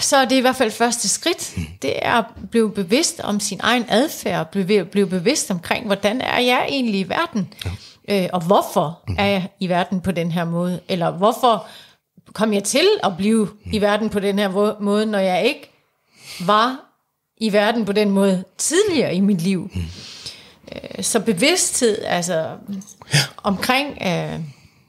Så 0.00 0.16
er 0.16 0.24
det 0.24 0.36
i 0.36 0.40
hvert 0.40 0.56
fald 0.56 0.70
første 0.70 1.08
skridt. 1.08 1.52
Mm. 1.56 1.66
Det 1.82 1.98
er 2.02 2.12
at 2.12 2.24
blive 2.50 2.72
bevidst 2.72 3.20
om 3.20 3.40
sin 3.40 3.60
egen 3.62 3.84
adfærd, 3.88 4.50
blive, 4.50 4.84
blive 4.84 5.06
bevidst 5.06 5.50
omkring, 5.50 5.86
hvordan 5.86 6.20
er 6.20 6.40
jeg 6.40 6.66
egentlig 6.68 7.00
i 7.00 7.08
verden, 7.08 7.54
ja. 8.08 8.24
øh, 8.24 8.28
og 8.32 8.40
hvorfor 8.40 9.02
mm. 9.08 9.16
er 9.18 9.26
jeg 9.26 9.48
i 9.60 9.68
verden 9.68 10.00
på 10.00 10.10
den 10.10 10.32
her 10.32 10.44
måde, 10.44 10.80
eller 10.88 11.10
hvorfor 11.10 11.66
kom 12.32 12.52
jeg 12.52 12.64
til 12.64 12.86
at 13.02 13.16
blive 13.16 13.44
mm. 13.44 13.70
i 13.72 13.80
verden 13.80 14.10
på 14.10 14.20
den 14.20 14.38
her 14.38 14.78
måde, 14.80 15.06
når 15.06 15.18
jeg 15.18 15.44
ikke 15.44 15.70
var 16.40 16.76
i 17.36 17.52
verden 17.52 17.84
på 17.84 17.92
den 17.92 18.10
måde 18.10 18.44
tidligere 18.58 19.14
i 19.14 19.20
mit 19.20 19.40
liv. 19.40 19.70
Mm. 19.74 19.82
Så 21.00 21.20
bevidsthed, 21.20 22.04
altså 22.04 22.34
ja. 22.34 23.18
omkring, 23.42 23.98
øh, 24.02 24.40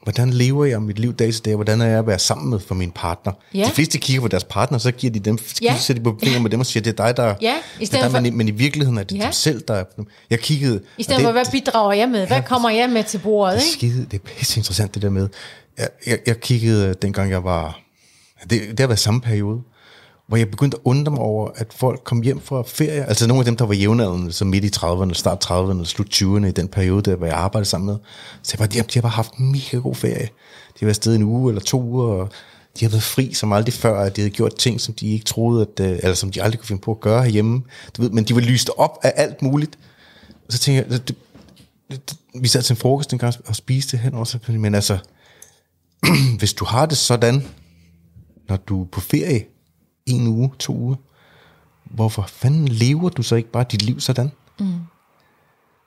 Hvordan 0.06 0.30
lever 0.30 0.64
jeg 0.64 0.82
mit 0.82 0.98
liv 0.98 1.12
dag 1.14 1.32
til 1.32 1.44
dag? 1.44 1.54
Hvordan 1.54 1.80
er 1.80 1.86
jeg 1.86 1.98
at 1.98 2.06
være 2.06 2.18
sammen 2.18 2.50
med 2.50 2.60
for 2.60 2.74
min 2.74 2.90
partner? 2.90 3.32
Ja. 3.54 3.64
De 3.64 3.70
fleste 3.70 3.98
kigger 3.98 4.20
på 4.20 4.28
deres 4.28 4.44
partner, 4.44 4.78
så 4.78 4.90
giver 4.92 5.12
de 5.12 5.18
dem, 5.20 5.38
Ja. 5.62 5.72
ja. 5.72 5.78
sætter 5.78 6.02
de 6.02 6.04
på 6.10 6.18
fingre 6.24 6.40
med 6.40 6.50
dem 6.50 6.60
og 6.60 6.66
siger, 6.66 6.82
det 6.82 7.00
er 7.00 7.06
dig, 7.06 7.16
der 7.16 7.34
Ja, 7.42 7.54
i 7.54 7.78
det 7.80 7.86
stedet 7.86 8.02
er 8.04 8.08
dig, 8.08 8.10
for- 8.16 8.20
men, 8.20 8.32
i- 8.32 8.36
men 8.36 8.48
i 8.48 8.50
virkeligheden 8.50 8.98
er 8.98 9.02
det 9.02 9.12
Ja. 9.16 9.20
ja. 9.20 9.24
dem 9.24 9.32
selv, 9.32 9.62
der 9.68 9.74
er 9.74 9.84
Jeg 10.30 10.40
kiggede... 10.40 10.80
i 10.98 11.02
stedet 11.02 11.22
for, 11.22 11.32
hvad 11.32 11.44
bidrager 11.52 11.92
jeg 11.92 12.08
med? 12.08 12.26
Hvad 12.26 12.42
kommer 12.42 12.70
jeg 12.70 12.90
med 12.90 13.04
til 13.04 13.18
bordet? 13.18 13.54
Det 13.58 13.66
er 13.66 13.72
skide, 13.72 14.04
det 14.10 14.14
er 14.14 14.18
pisse 14.36 14.58
interessant 14.60 14.94
det 14.94 15.02
der 15.02 15.10
med. 15.10 15.28
Jeg, 15.78 15.88
jeg, 16.06 16.18
jeg 16.26 16.40
kiggede, 16.40 16.94
dengang 17.02 17.30
jeg 17.30 17.44
var, 17.44 17.80
det, 18.42 18.50
det 18.50 18.80
har 18.80 18.86
været 18.86 18.98
samme 18.98 19.20
periode, 19.20 19.60
hvor 20.26 20.36
jeg 20.36 20.50
begyndte 20.50 20.76
at 20.76 20.80
undre 20.84 21.12
mig 21.12 21.20
over, 21.20 21.50
at 21.54 21.72
folk 21.72 22.00
kom 22.04 22.22
hjem 22.22 22.40
fra 22.40 22.62
ferie, 22.66 23.04
altså 23.04 23.26
nogle 23.26 23.40
af 23.40 23.44
dem, 23.44 23.56
der 23.56 23.66
var 23.66 23.74
jævnaldrende, 23.74 24.32
så 24.32 24.44
midt 24.44 24.64
i 24.64 24.70
30'erne, 24.76 25.12
start 25.12 25.44
30'erne, 25.44 25.84
slut 25.84 26.14
20'erne, 26.14 26.46
i 26.46 26.50
den 26.50 26.68
periode, 26.68 27.02
der, 27.02 27.16
hvor 27.16 27.26
jeg 27.26 27.36
arbejdede 27.36 27.68
sammen 27.68 27.86
med, 27.86 27.96
så 28.42 28.50
jeg 28.54 28.58
bare, 28.58 28.68
de, 28.68 28.76
har, 28.76 28.84
de 28.84 28.94
har 28.94 29.02
bare 29.02 29.10
haft 29.10 29.32
en 29.32 29.52
mega 29.52 29.76
god 29.76 29.94
ferie. 29.94 30.24
De 30.24 30.80
har 30.80 30.86
været 30.86 30.90
afsted 30.90 31.14
en 31.14 31.22
uge 31.22 31.50
eller 31.50 31.60
to 31.60 31.82
uger, 31.82 32.06
og 32.06 32.28
de 32.80 32.84
har 32.84 32.90
været 32.90 33.02
fri 33.02 33.34
som 33.34 33.52
aldrig 33.52 33.74
før, 33.74 34.00
at 34.00 34.16
de 34.16 34.20
havde 34.20 34.34
gjort 34.34 34.54
ting, 34.54 34.80
som 34.80 34.94
de 34.94 35.08
ikke 35.08 35.24
troede, 35.24 35.62
at, 35.62 35.86
øh, 35.86 35.98
eller 36.02 36.14
som 36.14 36.30
de 36.30 36.42
aldrig 36.42 36.58
kunne 36.58 36.66
finde 36.66 36.82
på 36.82 36.90
at 36.90 37.00
gøre 37.00 37.22
herhjemme. 37.22 37.62
Du 37.96 38.02
ved, 38.02 38.10
men 38.10 38.24
de 38.24 38.34
var 38.34 38.40
lyst 38.40 38.70
op 38.76 38.98
af 39.02 39.12
alt 39.16 39.42
muligt. 39.42 39.78
Og 40.46 40.52
så 40.52 40.58
tænker 40.58 40.82
jeg, 40.82 40.90
det, 40.90 41.14
det, 41.90 42.18
vi 42.40 42.48
sad 42.48 42.62
til 42.62 42.72
en 42.72 42.76
frokost 42.76 43.12
en 43.12 43.18
gang 43.18 43.34
og 43.46 43.56
spiste 43.56 43.96
hen 43.96 44.14
også, 44.14 44.38
men 44.48 44.74
altså, 44.74 44.98
hvis 46.38 46.52
du 46.52 46.64
har 46.64 46.86
det 46.86 46.98
sådan, 46.98 47.46
når 48.48 48.56
du 48.56 48.82
er 48.82 48.86
på 48.86 49.00
ferie, 49.00 49.44
en 50.06 50.26
uge, 50.26 50.50
to 50.58 50.74
uger, 50.76 50.96
hvorfor 51.84 52.22
fanden 52.22 52.68
lever 52.68 53.08
du 53.08 53.22
så 53.22 53.34
ikke 53.34 53.50
bare 53.50 53.64
dit 53.70 53.82
liv 53.82 54.00
sådan? 54.00 54.32
Mm. 54.60 54.80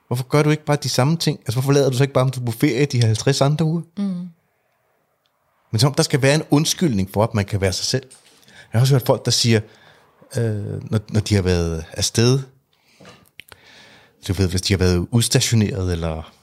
Hvorfor 0.07 0.23
gør 0.23 0.43
du 0.43 0.49
ikke 0.49 0.65
bare 0.65 0.77
de 0.83 0.89
samme 0.89 1.17
ting? 1.17 1.39
Altså, 1.39 1.53
hvorfor 1.53 1.71
lader 1.71 1.89
du 1.89 1.97
så 1.97 2.03
ikke 2.03 2.13
bare, 2.13 2.23
om 2.23 2.31
du 2.31 2.41
er 2.41 2.45
på 2.45 2.51
ferie 2.51 2.85
de 2.85 3.01
50 3.01 3.41
andre 3.41 3.65
uger? 3.65 3.81
Mm. 3.97 4.29
Men 5.71 5.79
som 5.79 5.87
om 5.87 5.93
der 5.93 6.03
skal 6.03 6.21
være 6.21 6.35
en 6.35 6.43
undskyldning 6.49 7.09
for, 7.13 7.23
at 7.23 7.33
man 7.33 7.45
kan 7.45 7.61
være 7.61 7.73
sig 7.73 7.85
selv. 7.85 8.07
Jeg 8.73 8.79
har 8.79 8.81
også 8.81 8.93
hørt 8.93 9.05
folk, 9.05 9.25
der 9.25 9.31
siger, 9.31 9.61
øh, 10.37 10.91
når, 10.91 10.99
når 11.09 11.19
de 11.19 11.35
har 11.35 11.41
været 11.41 11.85
afsted, 11.91 12.39
du 14.27 14.33
ved, 14.33 14.49
hvis 14.49 14.61
de 14.61 14.73
har 14.73 14.77
været 14.77 15.07
udstationeret, 15.11 15.91
eller 15.91 16.33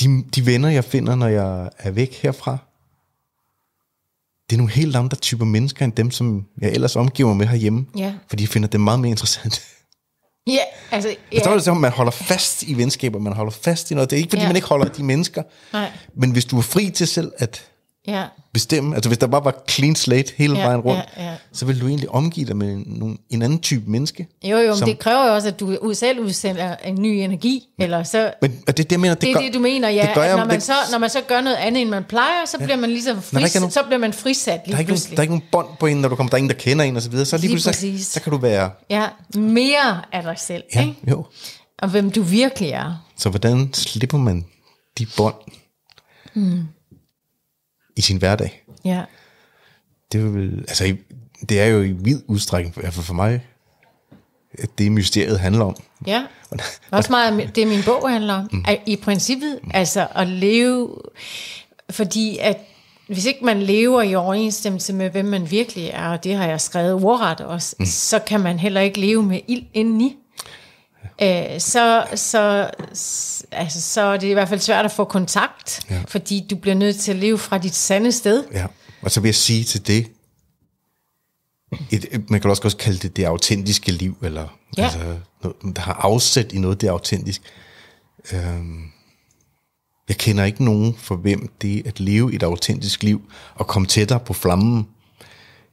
de, 0.00 0.24
de 0.34 0.46
venner, 0.46 0.68
jeg 0.68 0.84
finder, 0.84 1.14
når 1.14 1.26
jeg 1.26 1.70
er 1.78 1.90
væk 1.90 2.14
herfra, 2.14 2.58
det 4.50 4.56
er 4.56 4.56
nogle 4.56 4.72
helt 4.72 4.96
andre 4.96 5.16
typer 5.16 5.44
mennesker, 5.44 5.84
end 5.84 5.92
dem, 5.92 6.10
som 6.10 6.44
jeg 6.60 6.70
ellers 6.70 6.96
omgiver 6.96 7.28
mig 7.28 7.36
med 7.36 7.46
herhjemme. 7.46 7.86
Ja. 7.98 8.14
Fordi 8.28 8.42
jeg 8.42 8.48
finder 8.48 8.68
det 8.68 8.80
meget 8.80 9.00
mere 9.00 9.10
interessant. 9.10 9.62
Ja, 10.46 10.58
altså, 10.90 11.08
Ja. 11.08 11.38
Er 11.38 11.50
ja, 11.50 11.54
det 11.54 11.64
som, 11.64 11.76
man 11.76 11.92
holder 11.92 12.12
fast 12.12 12.62
i 12.62 12.74
venskaber, 12.76 13.18
man 13.18 13.32
holder 13.32 13.52
fast 13.52 13.90
i 13.90 13.94
noget. 13.94 14.10
Det 14.10 14.16
er 14.16 14.18
ikke, 14.20 14.30
fordi 14.30 14.42
Ja. 14.42 14.48
man 14.48 14.56
ikke 14.56 14.68
holder 14.68 14.86
de 14.88 15.02
mennesker. 15.04 15.42
Nej. 15.72 15.90
Men 16.16 16.30
hvis 16.30 16.44
du 16.44 16.58
er 16.58 16.62
fri 16.62 16.90
til 16.90 17.06
selv 17.06 17.32
at 17.38 17.70
Ja. 18.06 18.24
bestemme. 18.52 18.94
Altså 18.94 19.08
hvis 19.10 19.18
der 19.18 19.26
bare 19.26 19.44
var 19.44 19.62
clean 19.70 19.94
slate 19.96 20.32
hele 20.36 20.58
Ja, 20.58 20.64
vejen 20.66 20.80
rundt, 20.80 21.02
ja, 21.16 21.24
ja. 21.24 21.34
så 21.52 21.66
ville 21.66 21.80
du 21.82 21.86
egentlig 21.88 22.10
omgive 22.10 22.46
dig 22.46 22.56
med 22.56 22.72
en, 22.72 23.18
en 23.30 23.42
anden 23.42 23.58
type 23.58 23.90
menneske. 23.90 24.26
Jo, 24.44 24.56
jo, 24.56 24.66
men 24.68 24.76
Som- 24.76 24.88
det 24.88 24.98
kræver 24.98 25.26
jo 25.26 25.34
også, 25.34 25.48
at 25.48 25.60
du 25.60 25.94
selv 25.94 26.20
udsender 26.20 26.76
en 26.84 27.02
ny 27.02 27.06
energi, 27.06 27.62
eller 27.78 28.02
så... 28.02 28.32
Men 28.42 28.62
og 28.68 28.76
det 28.76 28.82
er 28.82 28.84
det, 28.88 28.92
jeg 28.92 29.00
mener, 29.00 29.14
det, 29.14 29.22
Det 29.22 29.28
er 29.30 29.34
gør, 29.34 29.40
det, 29.40 29.54
du 29.54 29.58
mener, 29.58 29.88
ja. 29.88 30.02
det 30.02 30.14
gør 30.14 30.22
at 30.22 30.28
jeg, 30.28 30.36
når, 30.36 30.44
man 30.44 30.54
det, 30.54 30.62
så, 30.62 30.72
når 30.90 30.98
man 30.98 31.10
så 31.10 31.20
gør 31.28 31.40
noget 31.40 31.56
andet, 31.56 31.80
end 31.82 31.90
man 31.90 32.04
plejer, 32.04 32.46
så 32.46 32.58
bliver 32.58 32.76
man 32.76 32.90
ligesom 32.90 33.22
fris, 33.22 33.54
nogen- 33.54 33.70
så 33.70 33.82
bliver 33.86 33.98
man 33.98 34.12
frisat 34.12 34.52
der, 34.66 34.72
er 34.72 34.76
lige 34.76 34.80
ikke 34.80 34.92
nogen, 34.92 35.02
der 35.10 35.16
er 35.16 35.22
ikke 35.22 35.34
nogen 35.34 35.48
bånd 35.52 35.66
på 35.80 35.86
en, 35.86 35.96
når 35.96 36.08
du 36.08 36.16
kommer, 36.16 36.30
der 36.30 36.34
er 36.34 36.38
ingen, 36.38 36.50
der 36.50 36.56
kender 36.56 36.84
en 36.84 36.96
og 36.96 37.02
så 37.02 37.10
videre. 37.10 37.26
Så 37.26 37.36
lige, 37.36 37.48
Lige 37.48 37.54
pludselig, 37.62 38.04
så, 38.04 38.12
så 38.12 38.20
kan 38.20 38.30
du 38.32 38.38
være, 38.38 38.70
Ja, 38.90 39.06
mere 39.38 40.02
af 40.12 40.22
dig 40.22 40.34
selv, 40.38 40.62
ja, 40.74 40.80
ikke? 40.80 40.94
jo. 41.10 41.26
Og 41.78 41.88
hvem 41.88 42.10
du 42.10 42.22
virkelig 42.22 42.70
er. 42.70 43.04
Så 43.18 43.28
hvordan 43.30 43.74
slipper 43.74 44.18
man 44.18 44.44
de 44.98 45.06
bånd 45.16 45.34
Hmm. 46.34 46.62
I 47.96 48.00
sin 48.00 48.16
hverdag? 48.16 48.62
Ja, 48.84 49.02
Det 50.12 50.20
er, 50.20 50.24
vel, 50.24 50.64
altså, 50.68 50.96
det 51.48 51.60
er 51.60 51.66
jo 51.66 51.82
i 51.82 51.92
vid 51.92 52.20
udstrækning, 52.26 52.76
i 52.76 52.80
hvert 52.80 52.94
fald 52.94 53.04
for 53.04 53.14
mig, 53.14 53.46
at 54.58 54.78
det 54.78 54.92
mysteriet 54.92 55.40
handler 55.40 55.64
om. 55.64 55.76
ja. 56.06 56.26
Også 56.90 57.10
meget 57.10 57.50
det, 57.56 57.68
min 57.68 57.82
bog 57.86 58.10
handler 58.10 58.34
om. 58.34 58.48
Mm. 58.52 58.64
I 58.86 58.96
princippet, 58.96 59.58
altså 59.70 60.06
at 60.14 60.26
leve... 60.26 60.96
Fordi 61.90 62.38
at 62.40 62.58
hvis 63.06 63.24
ikke 63.24 63.44
man 63.44 63.62
lever 63.62 64.02
i 64.02 64.14
overensstemmelse 64.14 64.92
med, 64.92 65.10
hvem 65.10 65.24
man 65.24 65.50
virkelig 65.50 65.90
er, 65.92 66.08
og 66.08 66.24
det 66.24 66.34
har 66.34 66.46
jeg 66.46 66.60
skrevet 66.60 66.92
ordret 67.04 67.40
også, 67.40 67.76
mm. 67.78 67.86
så 67.86 68.18
kan 68.18 68.40
man 68.40 68.58
heller 68.58 68.80
ikke 68.80 69.00
leve 69.00 69.22
med 69.22 69.40
ild 69.48 69.64
indeni. 69.74 70.16
Øh, 71.24 71.60
så, 71.60 72.06
så, 72.14 72.70
altså, 73.52 73.80
så 73.80 74.00
er 74.00 74.16
det 74.16 74.26
i 74.26 74.32
hvert 74.32 74.48
fald 74.48 74.60
svært 74.60 74.84
at 74.84 74.92
få 74.92 75.04
kontakt, 75.04 75.80
Ja. 75.90 76.02
fordi 76.08 76.46
du 76.50 76.56
bliver 76.56 76.74
nødt 76.74 76.96
til 76.96 77.10
at 77.12 77.18
leve 77.18 77.38
fra 77.38 77.58
dit 77.58 77.74
sande 77.74 78.12
sted. 78.12 78.44
Ja. 78.52 78.66
Og 79.02 79.10
så 79.10 79.20
vil 79.20 79.28
jeg 79.28 79.34
sige 79.34 79.64
til 79.64 79.86
det, 79.86 80.06
et, 81.90 82.06
et- 82.10 82.30
man 82.30 82.40
kan 82.40 82.50
også 82.50 82.62
godt 82.62 82.78
kalde 82.78 82.98
det 82.98 83.16
det 83.16 83.24
autentiske 83.24 83.92
liv, 83.92 84.16
eller 84.22 84.48
Ja. 84.78 84.82
altså, 84.84 84.98
noget, 85.42 85.76
der 85.76 85.82
har 85.82 85.92
afsæt 85.92 86.52
i 86.52 86.58
noget, 86.58 86.80
det 86.80 86.86
er 86.86 86.92
autentisk. 86.92 87.42
Øhm, 88.32 88.82
jeg 90.08 90.16
kender 90.16 90.44
ikke 90.44 90.64
nogen, 90.64 90.94
for 90.98 91.16
hvem 91.16 91.48
det 91.62 91.86
at 91.86 92.00
leve 92.00 92.34
et 92.34 92.42
autentisk 92.42 93.02
liv, 93.02 93.22
og 93.54 93.66
komme 93.66 93.88
tættere 93.88 94.20
på 94.20 94.32
flammen, 94.32 94.86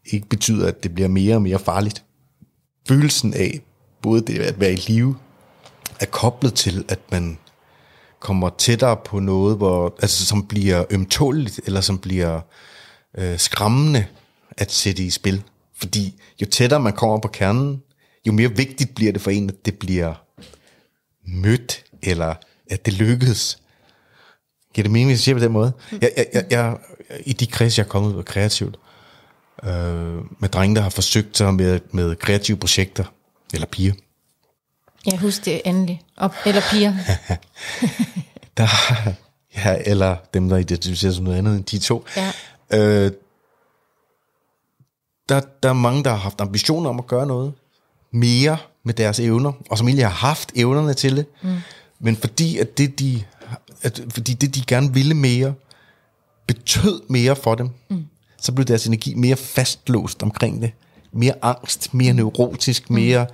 ikke 0.05 0.27
betyder, 0.27 0.67
at 0.67 0.83
det 0.83 0.93
bliver 0.95 1.07
mere 1.09 1.35
og 1.35 1.41
mere 1.41 1.59
farligt. 1.59 2.03
Følelsen 2.87 3.33
af, 3.33 3.59
både 4.01 4.21
det 4.21 4.39
at 4.39 4.59
være 4.59 4.73
i 4.73 4.75
live, 4.75 5.15
er 6.01 6.05
koblet 6.05 6.53
til, 6.53 6.85
at 6.87 6.99
man 7.11 7.37
kommer 8.19 8.49
tættere 8.49 8.97
på 9.05 9.19
noget, 9.19 9.57
hvor, 9.57 9.95
altså, 10.01 10.25
som 10.25 10.47
bliver 10.47 10.85
ømtåligt, 10.89 11.59
eller 11.65 11.81
som 11.81 11.97
bliver 11.97 12.41
øh, 13.17 13.39
skræmmende 13.39 14.05
at 14.57 14.71
sætte 14.71 15.03
i 15.03 15.09
spil. 15.09 15.43
Fordi 15.75 16.21
jo 16.41 16.45
tættere 16.45 16.79
man 16.79 16.93
kommer 16.93 17.19
på 17.19 17.27
kernen, 17.27 17.81
jo 18.27 18.31
mere 18.31 18.55
vigtigt 18.55 18.95
bliver 18.95 19.11
det 19.11 19.21
for 19.21 19.31
en, 19.31 19.49
at 19.49 19.65
det 19.65 19.79
bliver 19.79 20.13
mødt, 21.25 21.83
eller 22.03 22.35
at 22.69 22.85
det 22.85 22.93
lykkes. 22.93 23.59
Giver 24.73 24.83
det 24.83 24.91
mening, 24.91 25.09
hvis 25.09 25.17
jeg 25.17 25.23
siger 25.23 25.35
på 25.35 25.43
den 25.43 25.51
måde? 25.51 25.73
Jeg, 25.91 26.11
jeg, 26.17 26.25
jeg, 26.33 26.45
jeg, 26.49 26.77
I 27.25 27.33
de 27.33 27.47
kreds, 27.47 27.77
jeg 27.77 27.83
er 27.83 27.87
kommet 27.87 28.13
ud 28.13 28.17
af 28.17 28.25
kreativt, 28.25 28.79
øh, 29.63 30.17
med 30.39 30.49
drenge, 30.49 30.75
der 30.75 30.81
har 30.81 30.89
forsøgt 30.89 31.37
sig 31.37 31.53
med, 31.53 31.79
med 31.91 32.15
kreative 32.15 32.57
projekter, 32.57 33.03
eller 33.53 33.67
piger, 33.67 33.93
jeg 35.05 35.19
husker 35.19 35.43
det 35.43 35.61
endelig. 35.65 36.01
Og, 36.17 36.31
eller 36.45 36.61
piger. 36.71 36.93
der, 38.57 38.67
ja, 39.55 39.77
eller 39.85 40.15
dem, 40.33 40.49
der 40.49 40.57
identificerer 40.57 41.13
som 41.13 41.23
noget 41.23 41.37
andet 41.37 41.55
end 41.55 41.63
de 41.63 41.79
to. 41.79 42.05
Ja. 42.17 42.31
Øh, 42.73 43.11
der, 45.29 45.41
der 45.63 45.69
er 45.69 45.73
mange, 45.73 46.03
der 46.03 46.09
har 46.09 46.17
haft 46.17 46.41
ambitioner 46.41 46.89
om 46.89 46.99
at 46.99 47.07
gøre 47.07 47.27
noget 47.27 47.53
mere 48.11 48.57
med 48.83 48.93
deres 48.93 49.19
evner, 49.19 49.51
og 49.69 49.77
som 49.77 49.87
egentlig 49.87 50.05
har 50.05 50.27
haft 50.27 50.51
evnerne 50.55 50.93
til 50.93 51.17
det, 51.17 51.25
mm. 51.41 51.57
men 51.99 52.15
fordi 52.15 52.57
at 52.57 52.77
det, 52.77 52.99
de, 52.99 53.23
at, 53.81 54.01
fordi 54.09 54.33
det, 54.33 54.55
de 54.55 54.61
gerne 54.67 54.93
ville 54.93 55.13
mere, 55.13 55.53
betød 56.47 57.01
mere 57.09 57.35
for 57.35 57.55
dem, 57.55 57.69
mm. 57.89 58.05
så 58.41 58.51
blev 58.51 58.65
deres 58.65 58.87
energi 58.87 59.13
mere 59.13 59.35
fastlåst 59.35 60.23
omkring 60.23 60.61
det. 60.61 60.71
Mere 61.13 61.33
angst, 61.41 61.93
mere 61.93 62.13
neurotisk, 62.13 62.89
mere, 62.89 63.27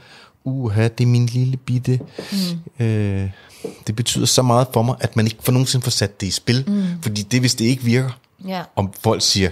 uha, 0.47 0.87
det 0.87 1.03
er 1.03 1.07
min 1.07 1.25
lille 1.25 1.57
bitte. 1.57 1.99
Mm. 2.79 2.85
Øh, 2.85 3.31
det 3.87 3.95
betyder 3.95 4.25
så 4.25 4.41
meget 4.41 4.67
for 4.73 4.81
mig, 4.81 4.95
at 4.99 5.15
man 5.15 5.25
ikke 5.25 5.37
for 5.43 5.51
nogensinde 5.51 5.83
får 5.83 5.91
sat 5.91 6.21
det 6.21 6.27
i 6.27 6.31
spil, 6.31 6.63
mm. 6.67 7.01
fordi 7.01 7.21
det, 7.21 7.39
hvis 7.39 7.55
det 7.55 7.65
ikke 7.65 7.83
virker, 7.83 8.19
Ja. 8.47 8.63
om 8.75 8.93
folk 8.93 9.21
siger, 9.21 9.49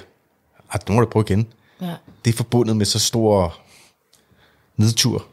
at 0.71 0.89
nu 0.89 0.95
må 0.95 1.01
du 1.01 1.07
prøve 1.07 1.25
igen, 1.29 1.47
Ja. 1.81 1.95
det 2.25 2.33
er 2.33 2.37
forbundet 2.37 2.77
med 2.77 2.85
så 2.85 2.99
stor 2.99 3.57
nedtur, 4.77 5.25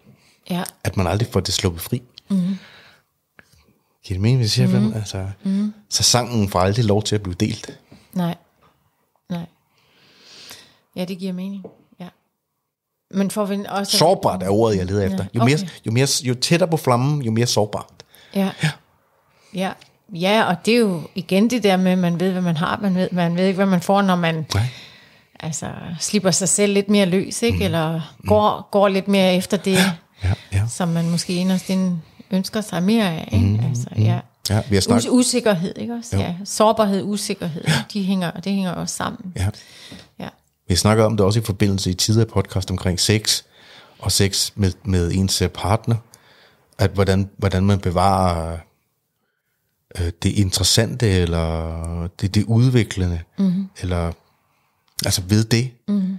Ja. 0.50 0.62
at 0.84 0.96
man 0.96 1.06
aldrig 1.06 1.28
får 1.32 1.40
det 1.40 1.54
sluppet 1.54 1.82
fri. 1.82 2.02
Mm. 2.28 2.36
Giver 4.04 4.14
det 4.14 4.20
mening, 4.20 4.38
hvis 4.38 4.58
jeg 4.58 4.68
siger 4.68 4.80
mm. 4.80 4.92
altså, 4.94 5.30
mm. 5.44 5.72
Så 5.88 6.02
sangen 6.02 6.48
får 6.48 6.60
aldrig 6.60 6.84
lov 6.84 7.02
til 7.02 7.14
at 7.14 7.22
blive 7.22 7.34
delt. 7.34 7.78
Nej. 8.12 8.34
Nej. 9.30 9.46
Ja, 10.96 11.04
det 11.04 11.18
giver 11.18 11.32
mening. 11.32 11.64
Ja. 13.12 13.18
Men 13.18 13.30
får 13.30 13.44
vi 13.44 13.58
også... 13.68 13.98
Sårbart 13.98 14.42
er 14.42 14.48
ordet, 14.48 14.78
jeg 14.78 14.86
leder 14.86 15.04
efter. 15.04 15.24
Jo, 15.34 15.44
mere, 15.44 15.54
okay. 15.54 15.66
jo, 15.86 15.92
mere, 15.92 16.06
jo 16.24 16.34
tættere 16.34 16.68
på 16.70 16.76
flammen, 16.76 17.22
jo 17.22 17.30
mere 17.30 17.46
sårbart. 17.46 17.86
Ja. 18.34 18.50
Ja. 19.54 19.70
Ja, 20.14 20.42
og 20.44 20.56
det 20.66 20.74
er 20.74 20.78
jo 20.78 21.02
igen 21.14 21.50
det 21.50 21.62
der 21.62 21.76
med, 21.76 21.92
at 21.92 21.98
man 21.98 22.20
ved, 22.20 22.32
hvad 22.32 22.42
man 22.42 22.56
har. 22.56 22.78
Man 22.82 22.94
ved, 22.94 23.08
man 23.12 23.36
ved 23.36 23.44
ikke, 23.46 23.56
hvad 23.56 23.66
man 23.66 23.80
får, 23.80 24.02
når 24.02 24.16
man 24.16 24.46
Nej. 24.54 24.62
altså, 25.40 25.66
slipper 26.00 26.30
sig 26.30 26.48
selv 26.48 26.72
lidt 26.72 26.88
mere 26.88 27.06
løs, 27.06 27.42
ikke? 27.42 27.58
Mm. 27.58 27.64
eller 27.64 28.14
går, 28.26 28.68
går 28.70 28.88
lidt 28.88 29.08
mere 29.08 29.34
efter 29.36 29.56
det, 29.56 29.78
Ja, 30.24 30.32
ja. 30.52 30.62
som 30.68 30.88
man 30.88 31.10
måske 31.10 31.34
inderst 31.34 31.70
inde 31.70 31.98
ønsker 32.30 32.60
sig 32.60 32.82
mere 32.82 33.04
af. 33.10 33.28
Ikke? 33.32 33.46
Mm. 33.46 33.60
Altså, 33.68 33.86
ja. 33.98 34.18
Ja, 34.50 34.62
vi 34.68 34.74
har 34.76 34.80
Us- 34.80 34.84
snakket, 34.84 35.08
usikkerhed, 35.10 35.74
ikke 35.78 35.94
også? 35.94 36.16
Jo. 36.16 36.22
Ja. 36.22 36.34
Sårbarhed, 36.44 37.02
usikkerhed, 37.04 37.64
de 37.92 38.02
hænger, 38.02 38.30
det 38.30 38.52
hænger 38.52 38.72
også 38.72 38.96
sammen. 38.96 39.32
ja. 39.36 39.48
Vi 40.68 40.74
har 40.74 40.76
snakket 40.76 41.06
om 41.06 41.16
det 41.16 41.26
også 41.26 41.40
i 41.40 41.42
forbindelse 41.42 41.90
i 41.90 41.94
tidligere 41.94 42.28
podcast 42.28 42.70
omkring 42.70 43.00
sex, 43.00 43.42
og 43.98 44.12
sex 44.12 44.50
med, 44.54 44.72
med 44.84 45.12
ens 45.12 45.42
partner, 45.54 45.96
at 46.78 46.90
hvordan, 46.90 47.30
hvordan 47.36 47.64
man 47.64 47.78
bevarer 47.78 48.58
øh, 50.00 50.10
det 50.22 50.30
interessante, 50.30 51.08
eller 51.08 52.08
det, 52.20 52.34
det 52.34 52.44
udviklende, 52.44 53.20
mm-hmm. 53.38 53.68
eller 53.80 54.12
altså 55.04 55.22
ved 55.28 55.44
det, 55.44 55.70
mm-hmm. 55.88 56.18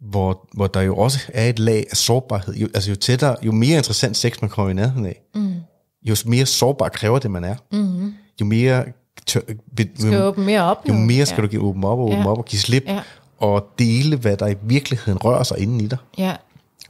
hvor, 0.00 0.48
hvor 0.52 0.66
der 0.66 0.80
jo 0.80 0.96
også 0.96 1.18
er 1.34 1.48
et 1.48 1.58
lag 1.58 1.86
af 1.90 1.96
sårbarhed. 1.96 2.54
Jo, 2.54 2.68
altså 2.74 2.90
jo 2.90 2.96
tættere, 2.96 3.36
jo 3.42 3.52
mere 3.52 3.76
interessant 3.76 4.16
sex 4.16 4.40
man 4.40 4.50
kommer 4.50 4.70
i 4.70 4.74
nærheden 4.74 5.06
af, 5.06 5.22
mm. 5.34 5.54
jo 6.02 6.16
mere 6.26 6.46
sårbar 6.46 6.88
kræver 6.88 7.18
det, 7.18 7.30
man 7.30 7.44
er. 7.44 7.56
Mm-hmm. 7.72 8.14
Jo 8.40 8.46
mere 8.46 8.84
tør, 9.26 9.40
be, 9.76 9.88
Skal 9.98 10.12
jo 10.12 10.24
åbne 10.24 10.44
mere 10.44 10.62
op 10.62 10.88
jo 10.88 10.94
mere 10.94 11.26
skal 11.26 11.36
ja. 11.36 11.42
du 11.42 11.50
give 11.50 11.62
åbne 11.62 11.86
op 11.88 11.98
og 11.98 12.04
åbne 12.04 12.16
Ja. 12.18 12.30
op 12.30 12.38
og 12.38 12.44
give 12.44 12.60
slip, 12.60 12.84
Ja. 12.86 13.02
Og 13.44 13.66
dele, 13.78 14.16
hvad 14.16 14.36
der 14.36 14.46
i 14.46 14.54
virkeligheden 14.62 15.18
rører 15.24 15.42
sig 15.42 15.58
inden 15.58 15.80
i 15.80 15.86
dig, 15.86 15.98
Ja, 16.18 16.36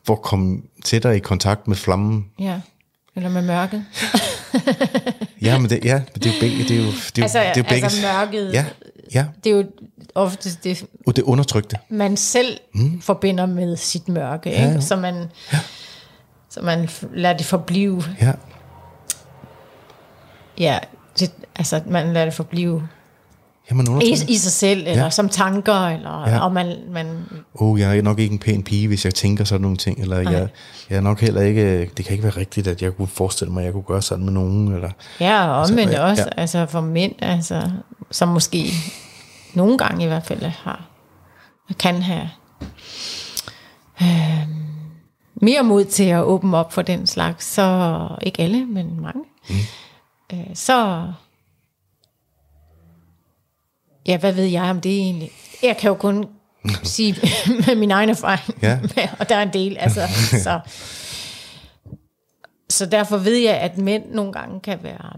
for 0.07 0.15
at 0.15 0.23
komme 0.23 0.59
tættere 0.85 1.17
i 1.17 1.21
kontakt 1.21 1.69
med 1.69 1.77
flammen. 1.77 2.27
ja. 2.39 2.61
Eller 3.17 3.31
med 3.31 3.43
mørket. 3.43 3.85
Ja, 5.43 5.59
men 5.59 5.71
det, 5.71 5.85
ja, 5.85 6.03
det 6.15 6.27
er 6.27 6.31
jo 6.31 6.41
begge. 6.41 6.59
Det 6.65 6.71
er 6.71 6.77
jo, 6.77 6.87
det 6.87 6.93
er, 6.93 7.13
jo- 7.19 7.23
Altså- 7.23 7.39
det 7.39 7.47
er 7.47 7.53
jo 7.57 7.63
begge. 7.63 7.85
altså 7.85 8.03
mørket. 8.03 8.53
Ja, 8.53 8.65
ja. 9.15 9.27
Det 9.45 9.53
er 9.53 9.57
jo 9.57 9.65
oftest 10.15 10.65
det, 10.65 10.85
Og 11.07 11.17
det 11.17 11.23
undertrykte. 11.23 11.77
man 11.89 12.17
selv 12.17 12.59
mm. 12.75 13.01
forbinder 13.01 13.47
med 13.47 13.77
sit 13.77 14.09
mørke. 14.09 14.51
Ikke? 14.51 14.63
ja. 14.63 14.81
Så, 14.81 14.97
man, 14.97 15.25
så 16.51 16.61
man 16.63 16.89
lader 17.15 17.37
det 17.37 17.47
forblive. 17.47 18.03
Ja, 18.21 18.33
Ja, 20.59 20.79
det, 21.19 21.33
altså 21.57 21.83
man 21.87 22.13
lader 22.13 22.25
det 22.27 22.35
forblive 22.35 22.89
Jamen 23.71 24.03
i, 24.03 24.11
i 24.29 24.37
sig 24.37 24.53
selv, 24.53 24.79
eller 24.87 25.05
Ja. 25.05 25.11
som 25.11 25.29
tanker, 25.29 25.87
eller, 25.89 26.29
Ja. 26.29 26.39
og 26.45 26.53
man, 26.53 26.77
man 26.91 27.07
oh, 27.55 27.81
jeg 27.81 27.99
er 27.99 28.03
nok 28.03 28.19
ikke 28.19 28.33
en 28.33 28.39
pæn 28.39 28.63
pige, 28.63 28.89
hvis 28.89 29.05
jeg 29.05 29.15
tænker 29.15 29.45
sådan 29.45 29.61
nogle 29.61 29.77
ting, 29.77 30.01
eller 30.01 30.17
jeg, 30.31 30.49
jeg 30.91 30.97
er 30.97 31.01
nok 31.01 31.21
heller 31.21 31.41
ikke, 31.43 31.91
det 31.97 32.05
kan 32.05 32.13
ikke 32.13 32.23
være 32.25 32.37
rigtigt, 32.37 32.67
at 32.67 32.83
jeg 32.83 32.97
kunne 32.97 33.09
forestille 33.09 33.53
mig, 33.53 33.61
at 33.61 33.65
jeg 33.65 33.73
kunne 33.73 33.83
gøre 33.83 34.03
sådan 34.03 34.25
med 34.25 34.33
nogen, 34.33 34.73
eller, 34.73 34.91
Ja, 35.21 35.49
og 35.49 35.57
omvendt 35.71 35.93
ja, 35.93 36.03
også, 36.11 36.23
ja. 36.23 36.41
altså 36.41 36.67
for 36.67 36.81
mænd, 36.81 37.13
altså, 37.19 37.71
som 38.11 38.29
måske 38.29 38.67
nogle 39.55 39.79
gange 39.79 40.05
i 40.05 40.07
hvert 40.09 40.27
fald 40.27 40.43
har, 40.43 40.85
kan 41.79 42.03
have 42.03 42.29
øh, 44.03 44.49
mere 45.43 45.63
mod 45.63 45.85
til 45.85 46.05
at 46.05 46.23
åbne 46.23 46.57
op 46.57 46.73
for 46.73 46.83
den 46.83 47.07
slags, 47.07 47.45
så 47.47 47.99
ikke 48.23 48.43
alle, 48.43 48.67
men 48.67 49.01
mange, 49.03 49.23
mm. 49.49 49.55
øh, 50.33 50.47
så 50.55 51.07
ja, 54.07 54.17
hvad 54.17 54.33
ved 54.33 54.45
jeg 54.45 54.63
om 54.63 54.81
det 54.81 54.93
egentlig? 54.93 55.31
Jeg 55.63 55.77
kan 55.77 55.89
jo 55.89 55.95
kun 55.95 56.27
sige 56.83 57.17
med 57.67 57.75
min 57.77 57.91
egen 57.91 58.09
erfaring, 58.09 58.63
Ja. 58.63 58.79
og 59.21 59.29
der 59.29 59.37
er 59.37 59.43
en 59.43 59.53
del, 59.53 59.77
altså, 59.81 60.01
så, 60.43 60.61
så 62.71 62.87
derfor 62.87 63.17
ved 63.17 63.37
jeg, 63.37 63.55
at 63.57 63.79
mænd 63.79 64.05
nogle 64.11 64.33
gange 64.33 64.61
kan 64.61 64.79
være 64.83 65.13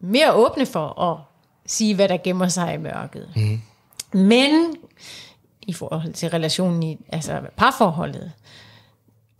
mere 0.00 0.32
åbne 0.32 0.66
for 0.66 1.02
at 1.02 1.18
sige, 1.66 1.94
hvad 1.94 2.08
der 2.08 2.16
gemmer 2.16 2.48
sig 2.48 2.74
i 2.74 2.76
mørket. 2.76 3.28
Mm. 3.36 3.60
Men 4.12 4.74
i 5.66 5.72
forhold 5.72 6.12
til 6.12 6.30
relationen 6.30 6.82
i 6.82 6.98
altså 7.08 7.40
parforholdet, 7.56 8.32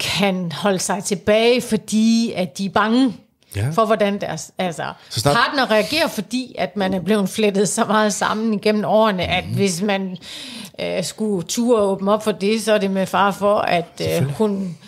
kan 0.01 0.53
holde 0.53 0.79
sig 0.79 1.05
tilbage, 1.05 1.61
fordi 1.61 2.33
at 2.37 2.59
de 2.59 2.67
er 2.67 2.71
bange 2.71 3.17
Ja. 3.57 3.71
for, 3.71 3.85
hvordan 3.87 4.21
deres 4.21 4.53
altså, 4.59 4.93
Så 5.11 5.21
snart- 5.21 5.37
partner 5.37 5.71
reagerer, 5.71 6.09
fordi 6.09 6.55
at 6.59 6.77
man 6.77 6.95
er 6.95 7.01
blevet 7.01 7.29
flettet 7.29 7.69
så 7.69 7.85
meget 7.85 8.13
sammen 8.13 8.55
igennem 8.55 8.85
årene, 8.85 9.23
at 9.25 9.45
Mhm. 9.47 9.55
hvis 9.55 9.83
man 9.83 10.17
øh, 10.81 11.05
skulle 11.05 11.47
ture 11.47 11.81
åbne 11.83 12.13
op 12.13 12.25
for 12.25 12.33
det, 12.33 12.63
så 12.63 12.73
er 12.73 12.79
det 12.79 12.91
med 12.91 13.07
far 13.07 13.31
for, 13.31 13.59
at 13.59 14.03
øh, 14.21 14.29
hun, 14.31 14.79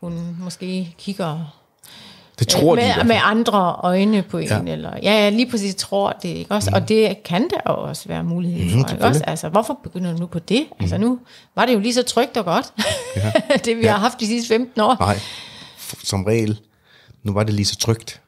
hun 0.00 0.36
måske 0.40 0.94
kigger 0.98 1.54
Det 2.38 2.48
tror 2.48 2.74
de 2.76 2.82
i 2.82 2.84
med, 2.84 2.94
hvert 2.94 3.06
med 3.06 3.16
andre 3.22 3.76
øjne 3.82 4.22
på 4.22 4.38
en, 4.38 4.48
Ja. 4.48 4.72
eller 4.72 4.90
ja, 5.02 5.28
lige 5.30 5.50
præcis 5.50 5.74
tror 5.74 6.12
det, 6.22 6.28
ikke 6.28 6.54
også? 6.54 6.70
Mm. 6.70 6.74
Og 6.74 6.88
det 6.88 7.22
kan 7.22 7.48
der 7.50 7.70
også 7.70 8.08
være 8.08 8.24
mulighed 8.24 8.70
for, 8.82 8.92
ikke 8.92 9.04
også? 9.04 9.24
Altså, 9.26 9.48
hvorfor 9.48 9.78
begynder 9.82 10.12
du 10.12 10.18
nu 10.18 10.26
på 10.26 10.38
det? 10.38 10.60
Mm. 10.70 10.76
Altså, 10.80 10.98
nu 10.98 11.18
var 11.54 11.66
det 11.66 11.74
jo 11.74 11.78
lige 11.78 11.94
så 11.94 12.02
trygt 12.02 12.36
og 12.36 12.44
godt, 12.44 12.72
ja. 13.16 13.32
det 13.64 13.76
vi 13.76 13.82
Ja. 13.82 13.90
har 13.92 13.98
haft 13.98 14.20
de 14.20 14.26
sidste 14.26 14.48
15 14.48 14.80
år. 14.80 14.96
Nej, 15.00 15.18
som 16.04 16.24
regel, 16.24 16.58
nu 17.24 17.32
var 17.32 17.42
det 17.42 17.54
lige 17.54 17.66
så 17.66 17.76
trygt, 17.76 18.20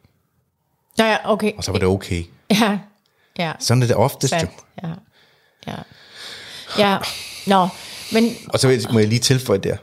Ja, 0.98 1.04
ja, 1.10 1.16
okay. 1.24 1.52
og 1.56 1.64
så 1.64 1.72
var 1.72 1.78
det 1.78 1.88
okay. 1.88 2.24
Ja, 2.50 2.78
ja, 3.38 3.52
Sådan 3.58 3.82
er 3.82 3.86
det 3.86 3.96
oftest 3.96 4.32
jo. 4.32 4.38
sandt. 4.38 4.52
Ja, 4.82 4.88
ja. 5.66 5.76
Ja, 6.78 6.98
nå, 7.46 7.68
men 8.12 8.24
Og 8.48 8.58
så 8.58 8.88
må 8.92 8.98
jeg 8.98 9.08
lige 9.08 9.18
tilføje 9.18 9.58
der, 9.58 9.76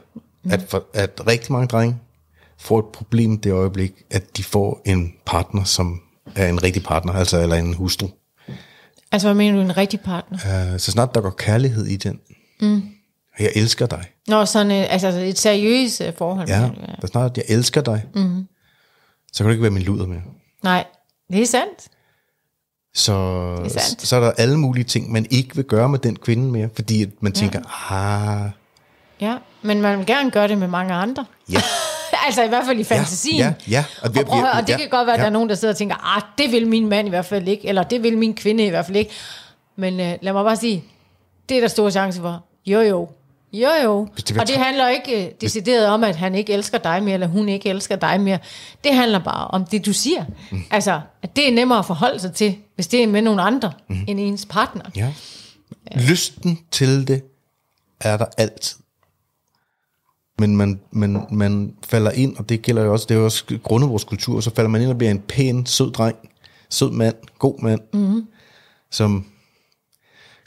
at, 0.50 0.64
for, 0.68 0.84
at 0.94 1.26
rigtig 1.26 1.52
mange 1.52 1.66
drenge 1.68 1.96
får 2.58 2.78
et 2.78 2.84
problem 2.92 3.40
det 3.40 3.52
øjeblik, 3.52 3.92
at 4.10 4.36
de 4.36 4.44
får 4.44 4.82
en 4.84 5.12
partner, 5.26 5.64
som 5.64 6.00
er 6.36 6.48
en 6.48 6.62
rigtig 6.62 6.82
partner, 6.82 7.12
altså 7.12 7.40
eller 7.40 7.56
en 7.56 7.74
hustru. 7.74 8.08
altså, 9.12 9.28
hvad 9.28 9.34
mener 9.34 9.56
du, 9.58 9.64
en 9.64 9.76
rigtig 9.76 10.00
partner? 10.00 10.38
Uh, 10.72 10.78
så 10.80 10.90
snart 10.90 11.14
der 11.14 11.20
går 11.20 11.30
kærlighed 11.30 11.86
i 11.86 11.96
den, 11.96 12.20
mm. 12.60 12.82
jeg 13.38 13.52
elsker 13.54 13.86
dig, 13.86 14.04
Nå, 14.28 14.44
sådan 14.44 14.70
et, 14.70 14.86
altså 14.90 15.08
et 15.08 15.38
seriøst 15.38 16.00
øh, 16.00 16.12
forhold. 16.18 16.48
ja. 16.48 16.70
så 17.00 17.06
snart 17.06 17.36
jeg 17.36 17.44
elsker 17.48 17.80
dig, 17.80 18.04
mm. 18.14 18.46
Så 19.34 19.38
kan 19.38 19.46
du 19.46 19.50
ikke 19.50 19.62
være 19.62 19.70
min 19.70 19.82
luder 19.82 20.06
mere. 20.06 20.22
Nej, 20.62 20.84
det 21.32 21.42
er 21.42 21.46
sandt. 21.46 21.88
Så, 22.94 23.12
er 23.12 23.68
sandt. 23.68 24.02
så 24.02 24.16
er 24.16 24.20
der 24.20 24.30
alle 24.30 24.58
mulige 24.58 24.84
ting, 24.84 25.12
man 25.12 25.26
ikke 25.30 25.56
vil 25.56 25.64
gøre 25.64 25.88
med 25.88 25.98
den 25.98 26.16
kvinde 26.16 26.50
mere, 26.50 26.68
fordi 26.74 27.06
man 27.20 27.32
tænker, 27.32 27.92
ah, 27.92 28.50
Ja, 29.20 29.36
men 29.62 29.80
man 29.80 29.98
vil 29.98 30.06
gerne 30.06 30.30
gøre 30.30 30.48
det 30.48 30.58
med 30.58 30.68
mange 30.68 30.94
andre. 30.94 31.24
ja, 31.52 31.60
altså 32.26 32.42
i 32.42 32.48
hvert 32.48 32.66
fald 32.66 32.78
i 32.78 32.84
fantasien. 32.84 33.38
ja, 33.38 33.54
ja. 33.68 33.84
Og, 34.02 34.10
og, 34.18 34.24
prøv 34.26 34.40
høre, 34.40 34.52
og 34.52 34.60
det 34.62 34.68
ja, 34.68 34.76
kan 34.76 34.88
godt 34.88 35.06
være, 35.06 35.14
at 35.14 35.18
ja. 35.18 35.22
der 35.22 35.28
er 35.28 35.32
nogen, 35.32 35.48
der 35.48 35.54
sidder 35.54 35.74
og 35.74 35.78
tænker, 35.78 36.16
ah, 36.16 36.22
det 36.38 36.52
vil 36.52 36.66
min 36.66 36.88
mand 36.88 37.08
i 37.08 37.10
hvert 37.10 37.24
fald 37.24 37.48
ikke, 37.48 37.68
eller 37.68 37.82
det 37.82 38.02
vil 38.02 38.18
min 38.18 38.34
kvinde 38.34 38.66
i 38.66 38.68
hvert 38.68 38.86
fald 38.86 38.96
ikke. 38.96 39.10
Men 39.76 40.00
øh, 40.00 40.14
lad 40.22 40.32
mig 40.32 40.44
bare 40.44 40.56
sige, 40.56 40.84
det 41.48 41.56
er 41.56 41.60
der 41.60 41.68
stor 41.68 41.90
chance 41.90 42.20
for. 42.20 42.44
Jo, 42.66 42.80
jo. 42.80 43.08
Jo, 43.54 43.68
jo. 43.84 44.08
Det 44.16 44.38
og 44.40 44.46
det 44.46 44.56
handler 44.56 44.88
ikke 44.88 45.26
øh, 45.26 45.32
decideret 45.40 45.86
om, 45.86 46.04
at 46.04 46.16
han 46.16 46.34
ikke 46.34 46.52
elsker 46.52 46.78
dig 46.78 47.02
mere, 47.02 47.14
eller 47.14 47.26
hun 47.26 47.48
ikke 47.48 47.68
elsker 47.68 47.96
dig 47.96 48.20
mere. 48.20 48.38
Det 48.84 48.94
handler 48.94 49.18
bare 49.18 49.46
om 49.46 49.66
det, 49.66 49.86
du 49.86 49.92
siger. 49.92 50.24
Mm. 50.50 50.62
Altså, 50.70 51.00
at 51.22 51.36
det 51.36 51.48
er 51.48 51.52
nemmere 51.52 51.78
at 51.78 51.86
forholde 51.86 52.18
sig 52.18 52.32
til, 52.32 52.56
hvis 52.74 52.86
det 52.86 53.02
er 53.02 53.06
med 53.06 53.22
nogle 53.22 53.42
andre, 53.42 53.72
mm. 53.88 53.96
end 54.08 54.20
ens 54.20 54.46
partner. 54.46 54.84
Ja. 54.96 55.12
Lysten 55.96 56.58
til 56.70 57.08
det 57.08 57.22
er 58.00 58.16
der 58.16 58.26
altid. 58.38 58.76
Men 60.38 60.56
man, 60.56 60.80
man, 60.90 61.26
man 61.30 61.74
falder 61.86 62.10
ind, 62.10 62.36
og 62.36 62.48
det 62.48 62.62
gælder 62.62 62.82
jo 62.84 62.92
også, 62.92 63.06
det 63.08 63.14
er 63.14 63.18
jo 63.18 63.24
også 63.24 63.58
grundet 63.62 63.90
vores 63.90 64.04
kultur, 64.04 64.40
så 64.40 64.54
falder 64.54 64.70
man 64.70 64.82
ind 64.82 64.90
og 64.90 64.98
bliver 64.98 65.10
en 65.10 65.20
pæn, 65.20 65.66
sød 65.66 65.92
dreng, 65.92 66.16
sød 66.70 66.90
mand, 66.90 67.14
god 67.38 67.62
mand, 67.62 67.80
mm. 67.92 68.26
som 68.90 69.26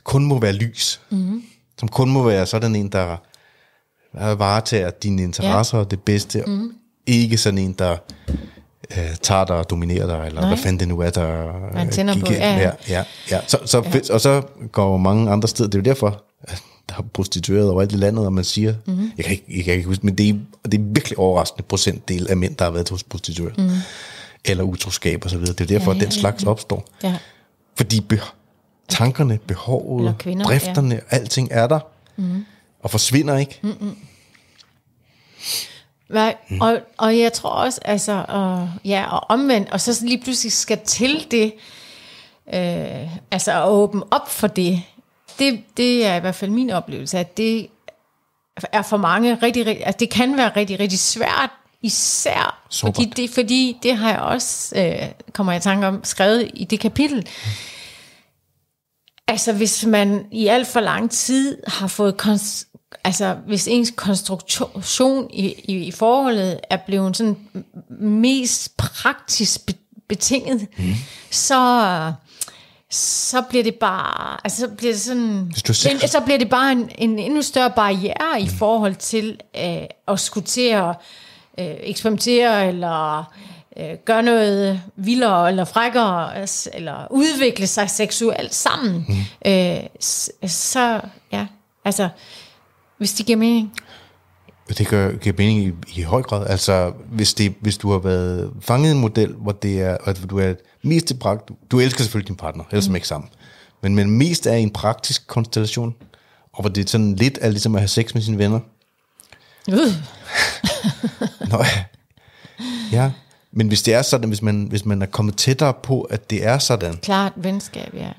kun 0.03 0.25
må 0.25 0.39
være 0.39 0.53
lys. 0.53 1.01
Mm. 1.09 1.43
Som 1.79 1.87
kun 1.87 2.09
må 2.09 2.23
være 2.23 2.45
sådan 2.45 2.75
en, 2.75 2.89
der 2.89 3.17
varetager 4.35 4.89
dine 4.89 5.23
interesser 5.23 5.77
og 5.77 5.91
det 5.91 6.01
bedste. 6.01 6.43
Mm. 6.47 6.71
Ikke 7.05 7.37
sådan 7.37 7.57
en, 7.57 7.73
der 7.73 7.97
øh, 8.97 9.15
tager 9.21 9.45
dig 9.45 9.55
og 9.55 9.69
dominerer 9.69 10.07
dig, 10.07 10.25
eller 10.27 10.41
Nej. 10.41 10.49
hvad 10.49 10.57
fanden 10.57 10.79
det 10.79 10.87
nu 10.87 10.99
er, 10.99 11.09
der 11.09 11.53
Man 11.73 11.89
tænder 11.89 12.19
på, 12.19 12.33
ja, 12.33 12.55
ja. 12.55 12.59
ja, 12.59 12.71
ja, 12.89 13.03
ja. 13.31 13.39
Så, 13.47 13.57
så, 13.65 13.83
ja. 13.93 14.13
og 14.13 14.21
så 14.21 14.41
går 14.71 14.97
mange 14.97 15.31
andre 15.31 15.47
steder, 15.47 15.69
det 15.69 15.75
er 15.75 15.79
jo 15.79 15.83
derfor, 15.83 16.23
at 16.43 16.61
der 16.89 16.95
er 16.97 17.01
prostitueret 17.13 17.69
over 17.69 17.81
alt 17.81 17.91
i 17.91 17.95
landet, 17.95 18.25
og 18.25 18.33
man 18.33 18.43
siger, 18.43 18.73
mm. 18.85 19.11
jeg, 19.17 19.25
kan 19.25 19.31
ikke, 19.31 19.45
jeg 19.57 19.63
kan 19.63 19.73
ikke 19.73 19.87
huske, 19.87 20.05
men 20.05 20.15
det 20.15 20.29
er, 20.29 20.33
det 20.65 20.73
er 20.73 20.83
virkelig 20.83 21.19
overraskende 21.19 21.63
procentdel 21.63 22.27
af 22.29 22.37
mænd, 22.37 22.55
der 22.55 22.65
har 22.65 22.71
været 22.71 22.89
hos 22.89 23.03
prostitueret. 23.03 23.57
Mm. 23.57 23.69
Eller 24.45 24.63
utroskab 24.63 25.23
og 25.23 25.29
så 25.29 25.37
videre. 25.37 25.53
Det 25.53 25.61
er 25.61 25.77
derfor, 25.77 25.91
ja, 25.91 25.97
ja, 25.97 26.03
at 26.03 26.11
den 26.11 26.19
slags 26.19 26.43
opstår. 26.43 26.87
Ja. 27.03 27.17
Fordi 27.77 28.01
tankerne, 28.89 29.39
behovet, 29.47 29.99
Eller 29.99 30.17
kvinder, 30.17 30.45
drifterne, 30.45 30.95
ja. 30.95 31.15
alting 31.15 31.47
er 31.51 31.67
der, 31.67 31.79
mm. 32.15 32.45
og 32.83 32.91
forsvinder 32.91 33.37
ikke. 33.37 33.59
Mm. 33.61 33.97
Nej, 36.09 36.35
mm. 36.49 36.61
og, 36.61 36.79
og 36.97 37.19
jeg 37.19 37.33
tror 37.33 37.49
også, 37.49 37.79
altså, 37.85 38.25
og, 38.27 38.69
ja, 38.85 39.05
og 39.11 39.23
omvendt, 39.29 39.69
og 39.69 39.81
så 39.81 40.05
lige 40.05 40.21
pludselig 40.23 40.51
skal 40.51 40.79
til 40.85 41.27
det, 41.31 41.53
øh, 42.53 43.15
altså 43.31 43.51
at 43.51 43.67
åbne 43.67 44.03
op 44.11 44.29
for 44.29 44.47
det, 44.47 44.83
det, 45.39 45.63
det 45.77 46.05
er 46.05 46.15
i 46.15 46.19
hvert 46.19 46.35
fald 46.35 46.51
min 46.51 46.69
oplevelse, 46.69 47.19
at 47.19 47.37
det 47.37 47.67
er 48.71 48.81
for 48.81 48.97
mange 48.97 49.35
rigtig, 49.43 49.65
rigtig 49.65 49.85
altså 49.85 49.97
det 49.99 50.09
kan 50.09 50.37
være 50.37 50.51
rigtig, 50.55 50.79
rigtig 50.79 50.99
svært, 50.99 51.49
især 51.81 52.63
Sårbart. 52.69 52.95
fordi 52.95 53.09
det, 53.21 53.29
fordi 53.29 53.77
det 53.83 53.97
har 53.97 54.09
jeg 54.09 54.19
også, 54.19 54.75
øh, 54.79 55.09
kommer 55.33 55.53
jeg 55.53 55.59
i 55.59 55.63
tanke 55.63 55.87
om, 55.87 56.03
skrevet 56.03 56.51
i 56.53 56.63
det 56.63 56.79
kapitel, 56.79 57.27
Altså 59.27 59.53
hvis 59.53 59.85
man 59.85 60.25
i 60.31 60.47
alt 60.47 60.67
for 60.67 60.79
lang 60.79 61.11
tid 61.11 61.57
har 61.67 61.87
fået, 61.87 62.15
altså 63.03 63.35
hvis 63.47 63.67
ens 63.67 63.93
konstruktion 63.95 65.29
i, 65.33 65.45
i, 65.63 65.75
i 65.75 65.91
forholdet 65.91 66.59
er 66.69 66.77
blevet 66.85 67.17
sådan 67.17 67.37
mest 67.99 68.77
praktisk 68.77 69.65
be, 69.65 69.73
betinget, 70.09 70.67
mm. 70.77 70.93
så 71.31 72.13
så 72.89 73.41
bliver 73.41 73.63
det 73.63 73.75
bare, 73.75 74.37
altså 74.43 74.61
så 74.61 74.67
bliver 74.67 74.93
det 74.93 75.01
sådan, 75.01 75.53
en, 75.91 76.07
så 76.07 76.21
bliver 76.25 76.37
det 76.37 76.49
bare 76.49 76.71
en, 76.71 76.89
en 76.97 77.19
endnu 77.19 77.41
større 77.41 77.71
barriere 77.71 78.41
i 78.41 78.47
forhold 78.47 78.95
til 78.95 79.39
øh, 79.57 79.83
at 80.07 80.19
skulle 80.19 80.45
til 80.45 80.69
at 80.69 80.95
øh, 81.59 81.75
eksperimentere 81.79 82.67
eller 82.67 83.33
øh, 83.79 83.97
gøre 84.05 84.23
noget 84.23 84.81
vildere 84.95 85.49
eller 85.49 85.65
frækkere 85.65 86.35
altså, 86.35 86.69
eller 86.73 87.07
udvikle 87.11 87.67
sig 87.67 87.89
seksuelt 87.89 88.55
sammen. 88.55 89.05
Mm. 89.07 89.51
Øh, 89.51 89.79
så 90.49 91.01
ja, 91.31 91.47
altså 91.85 92.09
hvis 92.97 93.13
det 93.13 93.25
giver 93.25 93.37
mening. 93.37 93.73
Det 94.77 94.87
gør, 94.87 95.11
giver 95.11 95.35
mening 95.37 95.63
i, 95.63 95.99
i 95.99 96.01
høj 96.01 96.21
grad. 96.21 96.47
Altså, 96.47 96.93
hvis, 97.11 97.33
det, 97.33 97.53
hvis 97.61 97.77
du 97.77 97.91
har 97.91 97.99
været 97.99 98.53
fanget 98.61 98.89
i 98.89 98.91
en 98.91 98.99
model, 98.99 99.33
hvor 99.33 99.51
det 99.51 99.81
er, 99.81 99.97
at 100.05 100.19
du 100.29 100.39
er 100.39 100.53
mest 100.81 101.05
til 101.05 101.17
pragt, 101.17 101.51
du 101.71 101.79
elsker 101.79 102.03
selvfølgelig 102.03 102.27
din 102.27 102.35
partner, 102.35 102.63
ellers 102.71 102.89
mm. 102.89 102.95
ikke 102.95 103.07
sammen, 103.07 103.29
men, 103.83 103.95
men 103.95 104.11
mest 104.11 104.47
er 104.47 104.53
i 104.53 104.61
en 104.61 104.69
praktisk 104.69 105.27
konstellation, 105.27 105.95
og 106.53 106.61
hvor 106.61 106.69
det 106.69 106.85
er 106.85 106.89
sådan 106.89 107.15
lidt 107.15 107.37
er 107.41 107.49
ligesom 107.49 107.75
at 107.75 107.81
have 107.81 107.87
sex 107.87 108.13
med 108.13 108.21
sine 108.21 108.37
venner. 108.37 108.59
Uh. 109.67 109.75
Nå, 111.51 111.57
ja. 111.57 111.83
ja. 112.91 113.11
Men 113.51 113.67
hvis 113.67 113.81
det 113.81 113.93
er 113.93 114.01
sådan, 114.01 114.29
hvis 114.29 114.41
man, 114.41 114.63
hvis 114.63 114.85
man 114.85 115.01
er 115.01 115.05
kommet 115.05 115.37
tættere 115.37 115.73
på, 115.73 116.01
at 116.01 116.29
det 116.29 116.45
er 116.45 116.57
sådan, 116.57 116.97
Klart 116.97 117.33
venskab, 117.35 117.93
ja. 117.93 118.11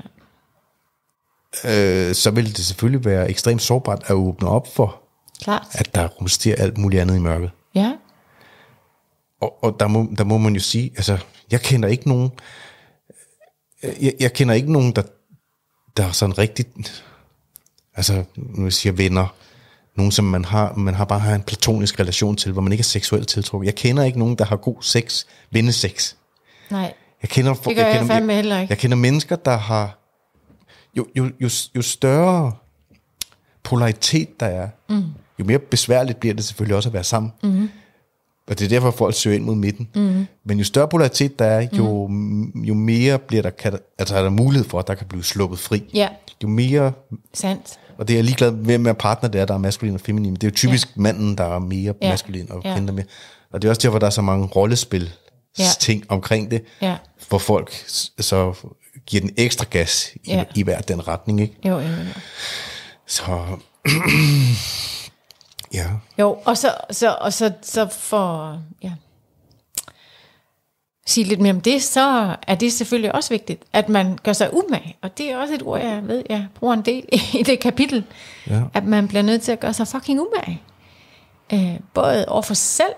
øh, 1.64 2.14
så 2.14 2.30
vil 2.30 2.56
det 2.56 2.64
selvfølgelig 2.64 3.04
være 3.04 3.30
ekstremt 3.30 3.62
sårbart 3.62 4.02
at 4.06 4.14
åbne 4.14 4.48
op 4.48 4.74
for, 4.74 5.02
Klart. 5.42 5.66
at 5.72 5.94
der 5.94 6.08
rumsterer 6.08 6.62
alt 6.62 6.78
muligt 6.78 7.02
andet 7.02 7.16
i 7.16 7.20
mørket. 7.20 7.50
Ja. 7.74 7.96
Og, 9.40 9.64
og 9.64 9.76
der, 9.80 9.88
må, 9.88 10.08
der 10.18 10.24
må 10.24 10.38
man 10.38 10.54
jo 10.54 10.60
sige, 10.60 10.90
altså, 10.96 11.18
jeg 11.50 11.60
kender 11.60 11.88
ikke 11.88 12.08
nogen, 12.08 12.30
jeg, 13.82 14.14
jeg 14.20 14.32
kender 14.32 14.54
ikke 14.54 14.72
nogen, 14.72 14.92
der, 14.92 15.02
der 15.96 16.04
er 16.04 16.12
sådan 16.12 16.38
rigtigt, 16.38 17.04
altså, 17.94 18.24
nu 18.36 18.70
siger 18.70 18.92
venner, 18.92 19.34
nogen, 19.98 20.12
som 20.12 20.24
man 20.24 20.44
har, 20.44 20.74
man 20.74 20.94
har 20.94 21.04
bare 21.04 21.18
har 21.18 21.34
en 21.34 21.42
platonisk 21.42 22.00
relation 22.00 22.36
til, 22.36 22.52
hvor 22.52 22.62
man 22.62 22.72
ikke 22.72 22.82
er 22.82 22.84
seksuelt 22.84 23.28
tiltrukket. 23.28 23.66
Jeg 23.66 23.74
kender 23.74 24.04
ikke 24.04 24.18
nogen, 24.18 24.34
der 24.34 24.44
har 24.44 24.56
god 24.56 24.76
sex, 24.80 25.24
vennesex. 25.50 26.14
Nej. 26.70 26.94
Jeg 27.22 27.30
kender, 27.30 27.54
Det 27.54 27.64
gør 27.64 27.70
jeg, 27.70 27.78
jeg 27.78 27.98
kender, 28.00 28.14
fandme 28.14 28.34
heller 28.34 28.60
ikke. 28.60 28.70
Jeg 28.70 28.78
kender 28.78 28.96
mennesker, 28.96 29.36
der 29.36 29.56
har, 29.56 29.98
jo, 30.96 31.06
jo, 31.16 31.30
jo, 31.40 31.48
jo 31.76 31.82
større 31.82 32.52
polaritet 33.62 34.40
der 34.40 34.46
er, 34.46 34.68
mm. 34.88 35.02
jo 35.38 35.44
mere 35.44 35.58
besværligt 35.58 36.20
bliver 36.20 36.34
det 36.34 36.44
selvfølgelig 36.44 36.76
også 36.76 36.88
at 36.88 36.92
være 36.92 37.04
sammen. 37.04 37.32
Mm. 37.42 37.68
Og 38.46 38.58
det 38.58 38.64
er 38.64 38.68
derfor, 38.68 38.90
folk 38.90 39.14
søger 39.14 39.36
ind 39.36 39.44
mod 39.44 39.54
midten. 39.54 39.88
Mm. 39.94 40.26
Men 40.44 40.58
jo 40.58 40.64
større 40.64 40.88
polaritet 40.88 41.38
der 41.38 41.44
er, 41.44 41.66
jo, 41.72 42.06
mm. 42.06 42.62
jo 42.62 42.74
mere 42.74 43.18
bliver 43.18 43.42
der, 43.42 43.50
kan, 43.50 43.78
altså 43.98 44.16
er 44.16 44.22
der 44.22 44.30
mulighed 44.30 44.68
for, 44.68 44.78
at 44.78 44.86
der 44.86 44.94
kan 44.94 45.06
blive 45.06 45.24
sluppet 45.24 45.58
fri. 45.58 45.90
Ja, 45.94 46.08
Jo 46.42 46.48
mere, 46.48 46.92
sandt. 47.34 47.78
Og 47.98 48.08
det 48.08 48.14
er 48.14 48.18
jeg 48.18 48.24
ligeglad 48.24 48.50
med, 48.50 48.64
hvem 48.64 48.86
af 48.86 48.96
partner 48.98 49.28
det 49.28 49.40
er, 49.40 49.44
der 49.44 49.54
er 49.54 49.58
maskulin 49.58 49.94
og 49.94 50.00
feminin. 50.00 50.34
Det 50.34 50.44
er 50.44 50.48
jo 50.48 50.54
typisk 50.54 50.88
ja. 50.96 51.00
manden, 51.00 51.38
der 51.38 51.44
er 51.54 51.58
mere 51.58 51.94
Ja. 52.02 52.10
maskulin, 52.10 52.52
og 52.52 52.60
Ja. 52.64 52.72
kvinden 52.72 52.86
der 52.88 52.92
er 52.92 52.96
mere. 52.96 53.06
Og 53.52 53.62
det 53.62 53.68
er 53.68 53.72
også 53.72 53.82
derfor, 53.82 53.98
der 53.98 54.06
er 54.06 54.10
så 54.10 54.22
mange 54.22 54.46
rollespil 54.46 55.10
Ja. 55.58 55.64
ting 55.80 56.04
omkring 56.08 56.50
det, 56.50 56.64
Ja. 56.82 56.96
hvor 57.28 57.38
folk 57.38 57.72
så 58.20 58.54
giver 59.06 59.20
den 59.20 59.30
ekstra 59.36 59.64
gas 59.70 60.10
i, 60.14 60.18
ja. 60.32 60.44
i 60.54 60.62
hver 60.62 60.80
den 60.80 61.08
retning, 61.08 61.40
ikke? 61.40 61.54
Jo, 61.64 61.78
jo, 61.78 61.88
jo. 61.88 62.04
Så, 63.06 63.22
ja, 65.74 65.86
Jo, 66.18 66.38
og 66.44 66.56
så, 66.58 66.74
så, 66.90 67.16
og 67.20 67.32
så, 67.32 67.52
så 67.62 67.88
for 68.00 68.58
ja, 68.82 68.92
sige 71.08 71.24
lidt 71.24 71.40
mere 71.40 71.52
om 71.52 71.60
det, 71.60 71.82
så 71.82 72.36
er 72.46 72.54
det 72.54 72.72
selvfølgelig 72.72 73.14
også 73.14 73.30
vigtigt, 73.30 73.62
at 73.72 73.88
man 73.88 74.18
gør 74.22 74.32
sig 74.32 74.54
umage. 74.54 74.96
Og 75.02 75.18
det 75.18 75.30
er 75.30 75.36
også 75.36 75.54
et 75.54 75.62
ord, 75.62 75.80
jeg 75.80 76.08
ved, 76.08 76.22
jeg 76.30 76.46
bruger 76.54 76.74
en 76.74 76.82
del 76.82 77.04
i 77.40 77.42
det 77.42 77.60
kapitel. 77.60 78.04
Ja. 78.46 78.62
At 78.74 78.84
man 78.84 79.08
bliver 79.08 79.22
nødt 79.22 79.42
til 79.42 79.52
at 79.52 79.60
gøre 79.60 79.74
sig 79.74 79.88
fucking 79.88 80.20
umage. 80.20 80.62
Øh, 81.52 81.80
både 81.94 82.24
over 82.28 82.42
for 82.42 82.54
sig 82.54 82.86
selv, 82.86 82.94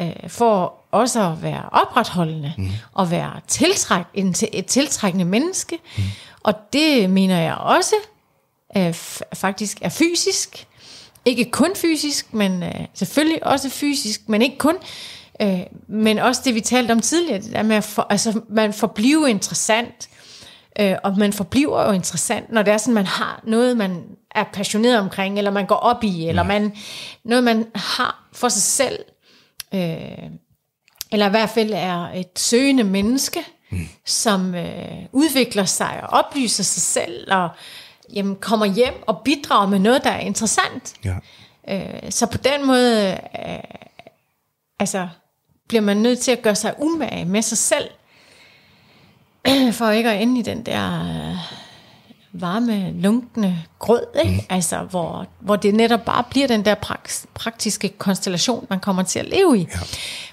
øh, 0.00 0.30
for 0.30 0.74
også 0.90 1.30
at 1.30 1.42
være 1.42 1.68
opretholdende, 1.72 2.54
mm. 2.58 2.68
og 2.92 3.10
være 3.10 3.32
tiltræk, 3.46 4.04
en, 4.14 4.34
et 4.52 4.66
tiltrækkende 4.66 5.24
menneske. 5.24 5.78
Mm. 5.96 6.02
Og 6.42 6.54
det 6.72 7.10
mener 7.10 7.38
jeg 7.38 7.54
også 7.54 7.94
øh, 8.76 8.94
faktisk 9.34 9.78
er 9.82 9.88
fysisk. 9.88 10.66
Ikke 11.24 11.50
kun 11.50 11.70
fysisk, 11.76 12.34
men 12.34 12.62
øh, 12.62 12.74
selvfølgelig 12.94 13.46
også 13.46 13.70
fysisk, 13.70 14.28
men 14.28 14.42
ikke 14.42 14.58
kun. 14.58 14.74
Øh, 14.74 15.17
men 15.88 16.18
også 16.18 16.42
det, 16.44 16.54
vi 16.54 16.60
talte 16.60 16.92
om 16.92 17.00
tidligere, 17.00 17.40
det 17.40 17.52
der 17.52 17.62
med 17.62 17.76
at 17.76 17.84
for, 17.84 18.06
altså, 18.10 18.40
man 18.48 18.72
forbliver 18.72 19.26
interessant, 19.26 20.08
øh, 20.80 20.96
og 21.04 21.18
man 21.18 21.32
forbliver 21.32 21.86
jo 21.86 21.92
interessant, 21.92 22.52
når 22.52 22.62
det 22.62 22.72
er 22.72 22.78
sådan, 22.78 22.94
man 22.94 23.06
har 23.06 23.40
noget, 23.44 23.76
man 23.76 24.02
er 24.30 24.44
passioneret 24.52 24.98
omkring, 24.98 25.38
eller 25.38 25.50
man 25.50 25.66
går 25.66 25.74
op 25.74 26.04
i, 26.04 26.28
eller 26.28 26.42
man, 26.42 26.76
noget, 27.24 27.44
man 27.44 27.66
har 27.74 28.28
for 28.32 28.48
sig 28.48 28.62
selv, 28.62 28.98
øh, 29.74 30.30
eller 31.12 31.26
i 31.26 31.30
hvert 31.30 31.50
fald 31.50 31.72
er 31.74 32.08
et 32.14 32.38
søgende 32.38 32.84
menneske, 32.84 33.40
mm. 33.70 33.88
som 34.06 34.54
øh, 34.54 34.98
udvikler 35.12 35.64
sig 35.64 36.00
og 36.02 36.08
oplyser 36.08 36.64
sig 36.64 36.82
selv, 36.82 37.32
og 37.32 37.48
jamen, 38.12 38.36
kommer 38.36 38.66
hjem 38.66 39.02
og 39.06 39.20
bidrager 39.24 39.68
med 39.68 39.78
noget, 39.78 40.04
der 40.04 40.10
er 40.10 40.20
interessant. 40.20 40.94
ja, 41.04 41.14
Øh, 41.70 42.10
så 42.10 42.26
på 42.26 42.38
den 42.38 42.66
måde 42.66 43.10
øh, 43.12 43.58
altså, 44.78 45.08
bliver 45.68 45.80
man 45.80 45.96
nødt 45.96 46.18
til 46.18 46.30
at 46.30 46.42
gøre 46.42 46.54
sig 46.54 46.74
umage 46.78 47.24
med 47.24 47.42
sig 47.42 47.58
selv, 47.58 47.90
for 49.78 49.90
ikke 49.90 50.10
at 50.10 50.22
ende 50.22 50.40
i 50.40 50.42
den 50.42 50.66
der 50.66 51.00
øh, 51.00 51.36
varme, 52.40 52.92
lunkende 52.92 53.62
grød, 53.78 54.02
ikke? 54.24 54.36
Mm. 54.36 54.46
Altså, 54.50 54.78
hvor, 54.82 55.26
hvor 55.40 55.56
det 55.56 55.74
netop 55.74 56.04
bare 56.04 56.24
bliver 56.30 56.46
den 56.46 56.64
der 56.64 56.74
praks, 56.74 57.26
praktiske 57.34 57.88
konstellation, 57.88 58.66
man 58.70 58.80
kommer 58.80 59.02
til 59.02 59.18
at 59.18 59.24
leve 59.28 59.58
i. 59.58 59.68
Ja. 59.74 59.78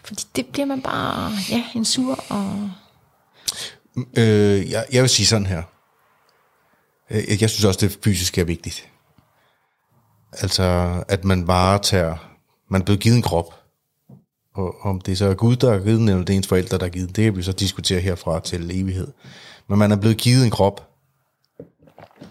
Fordi 0.03 0.23
det 0.35 0.45
bliver 0.45 0.65
man 0.65 0.81
bare, 0.81 1.31
ja, 1.49 1.63
en 1.75 1.85
sur 1.85 2.19
og... 2.29 2.69
Øh, 4.17 4.71
jeg, 4.71 4.85
jeg 4.91 5.01
vil 5.01 5.09
sige 5.09 5.25
sådan 5.25 5.47
her. 5.47 5.63
Øh, 7.11 7.41
Jeg 7.41 7.49
synes 7.49 7.63
også, 7.65 7.79
det 7.87 7.97
fysiske 8.03 8.41
er 8.41 8.45
vigtigt. 8.45 8.89
Altså, 10.31 10.63
at 11.07 11.23
man 11.23 11.47
varetager... 11.47 12.15
Man 12.69 12.81
er 12.81 12.85
blevet 12.85 12.99
givet 13.01 13.15
en 13.15 13.21
krop. 13.21 13.64
Og 14.55 14.75
om 14.81 15.01
det 15.01 15.17
så 15.17 15.25
er 15.25 15.33
Gud, 15.33 15.55
der 15.55 15.71
har 15.71 15.79
givet 15.79 15.99
den, 15.99 16.09
eller 16.09 16.25
det 16.25 16.33
er 16.33 16.37
ens 16.37 16.47
forældre, 16.47 16.77
der 16.77 16.83
har 16.85 16.89
givet 16.89 17.07
den, 17.07 17.15
det 17.15 17.23
kan 17.23 17.37
vi 17.37 17.43
så 17.43 17.51
diskutere 17.51 17.99
herfra 17.99 18.39
til 18.39 18.81
evighed. 18.81 19.07
Men 19.67 19.79
man 19.79 19.91
er 19.91 19.95
blevet 19.95 20.17
givet 20.17 20.45
en 20.45 20.51
krop, 20.51 20.89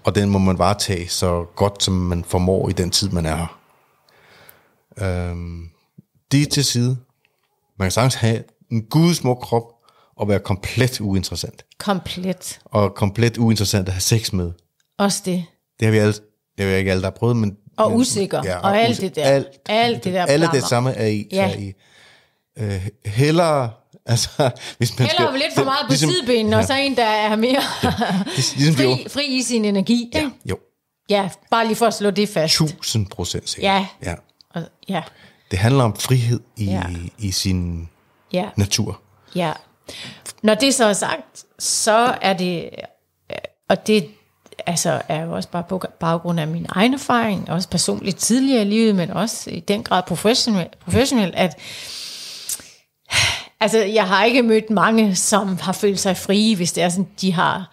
og 0.04 0.14
den 0.14 0.28
må 0.30 0.38
man 0.38 0.58
varetage 0.58 1.08
så 1.08 1.44
godt, 1.56 1.82
som 1.82 1.94
man 1.94 2.24
formår 2.24 2.68
i 2.68 2.72
den 2.72 2.90
tid, 2.90 3.08
man 3.10 3.26
er 3.26 3.36
her. 3.36 3.58
Øhm, 5.00 5.68
det 6.32 6.48
til 6.50 6.64
side. 6.64 6.96
Man 7.78 7.86
kan 7.86 7.92
sagtens 7.92 8.14
have 8.14 8.42
en 8.70 8.82
gudsmuk 8.82 9.38
krop, 9.38 9.62
og 10.16 10.28
være 10.28 10.38
komplet 10.38 11.00
uinteressant 11.00 11.64
Komplet. 11.78 12.60
og 12.64 12.94
komplet 12.94 13.38
uinteressant 13.38 13.88
at 13.88 13.94
have 13.94 14.00
sex 14.00 14.32
med. 14.32 14.52
Også 14.98 15.22
det. 15.24 15.44
Det 15.80 15.86
har 15.86 15.92
vi 15.92 15.98
alle, 15.98 16.12
det 16.12 16.64
har 16.64 16.66
vi 16.66 16.74
ikke 16.74 16.90
alle, 16.90 17.00
der 17.02 17.06
har 17.06 17.16
prøvet, 17.16 17.36
men... 17.36 17.56
Og 17.76 17.90
men, 17.90 18.00
usikker, 18.00 18.38
og 18.62 18.78
alt 18.78 18.98
us- 18.98 19.00
det 19.00 19.16
der. 19.16 19.24
Alt, 19.24 19.46
Alt 19.66 20.04
det 20.04 20.12
der 20.14 20.26
Alle 20.26 20.48
det 20.52 20.62
samme 20.62 20.92
er 20.92 21.06
i. 21.06 21.28
Ja. 21.32 21.50
Er 21.52 21.58
i 21.58 21.72
øh, 22.58 22.86
hellere, 23.04 23.70
altså, 24.06 24.28
hvis 24.78 24.98
man 24.98 25.08
Heller 25.08 25.28
skal... 25.28 25.40
lidt 25.40 25.54
for 25.54 25.64
meget 25.64 25.86
på 25.86 25.88
ligesom, 25.88 26.10
sidebenene, 26.10 26.56
og 26.56 26.64
så 26.64 26.74
en, 26.74 26.96
der 26.96 27.04
er 27.04 27.36
mere 27.36 27.62
ligesom 28.36 28.74
de 28.86 28.94
fri, 28.96 29.06
fri 29.08 29.26
i 29.26 29.42
sin 29.42 29.64
energi. 29.64 30.10
Ja, 30.14 30.18
ikke? 30.18 30.30
jo, 30.44 30.58
Ja, 31.08 31.28
bare 31.50 31.66
lige 31.66 31.76
for 31.76 31.86
at 31.86 31.94
slå 31.94 32.10
det 32.10 32.28
fast. 32.28 32.60
1000 32.60 33.06
procent 33.06 33.48
sikkert. 33.50 33.72
Ja. 33.72 33.86
ja. 34.10 34.14
Og, 34.54 34.62
ja, 34.88 35.02
Det 35.50 35.58
handler 35.58 35.84
om 35.84 35.96
frihed 35.96 36.40
i, 36.56 36.64
Ja. 36.64 36.82
i 37.18 37.30
sin 37.30 37.88
ja, 38.32 38.44
natur. 38.56 39.00
ja. 39.34 39.52
Når 40.42 40.54
det 40.54 40.74
så 40.74 40.84
er 40.84 40.92
sagt, 40.92 41.44
så 41.58 42.14
er 42.22 42.32
det, 42.32 42.70
øh, 43.30 43.36
og 43.68 43.86
det 43.86 44.08
altså, 44.66 45.02
er 45.08 45.24
jo 45.24 45.32
også 45.32 45.48
bare 45.48 45.62
på 45.68 45.82
baggrund 46.00 46.40
af 46.40 46.46
min 46.46 46.66
egen 46.68 46.94
erfaring, 46.94 47.50
også 47.50 47.68
personligt 47.68 48.16
tidligere 48.18 48.62
i 48.62 48.64
livet, 48.64 48.94
men 48.94 49.10
også 49.10 49.50
i 49.50 49.60
den 49.60 49.82
grad 49.82 50.02
professionelt, 50.02 50.78
professionelt 50.78 51.34
at 51.34 51.56
altså, 53.64 53.78
jeg 53.78 54.08
har 54.08 54.24
ikke 54.24 54.42
mødt 54.42 54.70
mange, 54.70 55.14
som 55.16 55.58
har 55.60 55.72
følt 55.72 56.00
sig 56.00 56.16
frie, 56.16 56.56
hvis 56.56 56.72
det 56.72 56.82
er 56.82 56.88
sådan, 56.88 57.08
de 57.20 57.32
har 57.32 57.70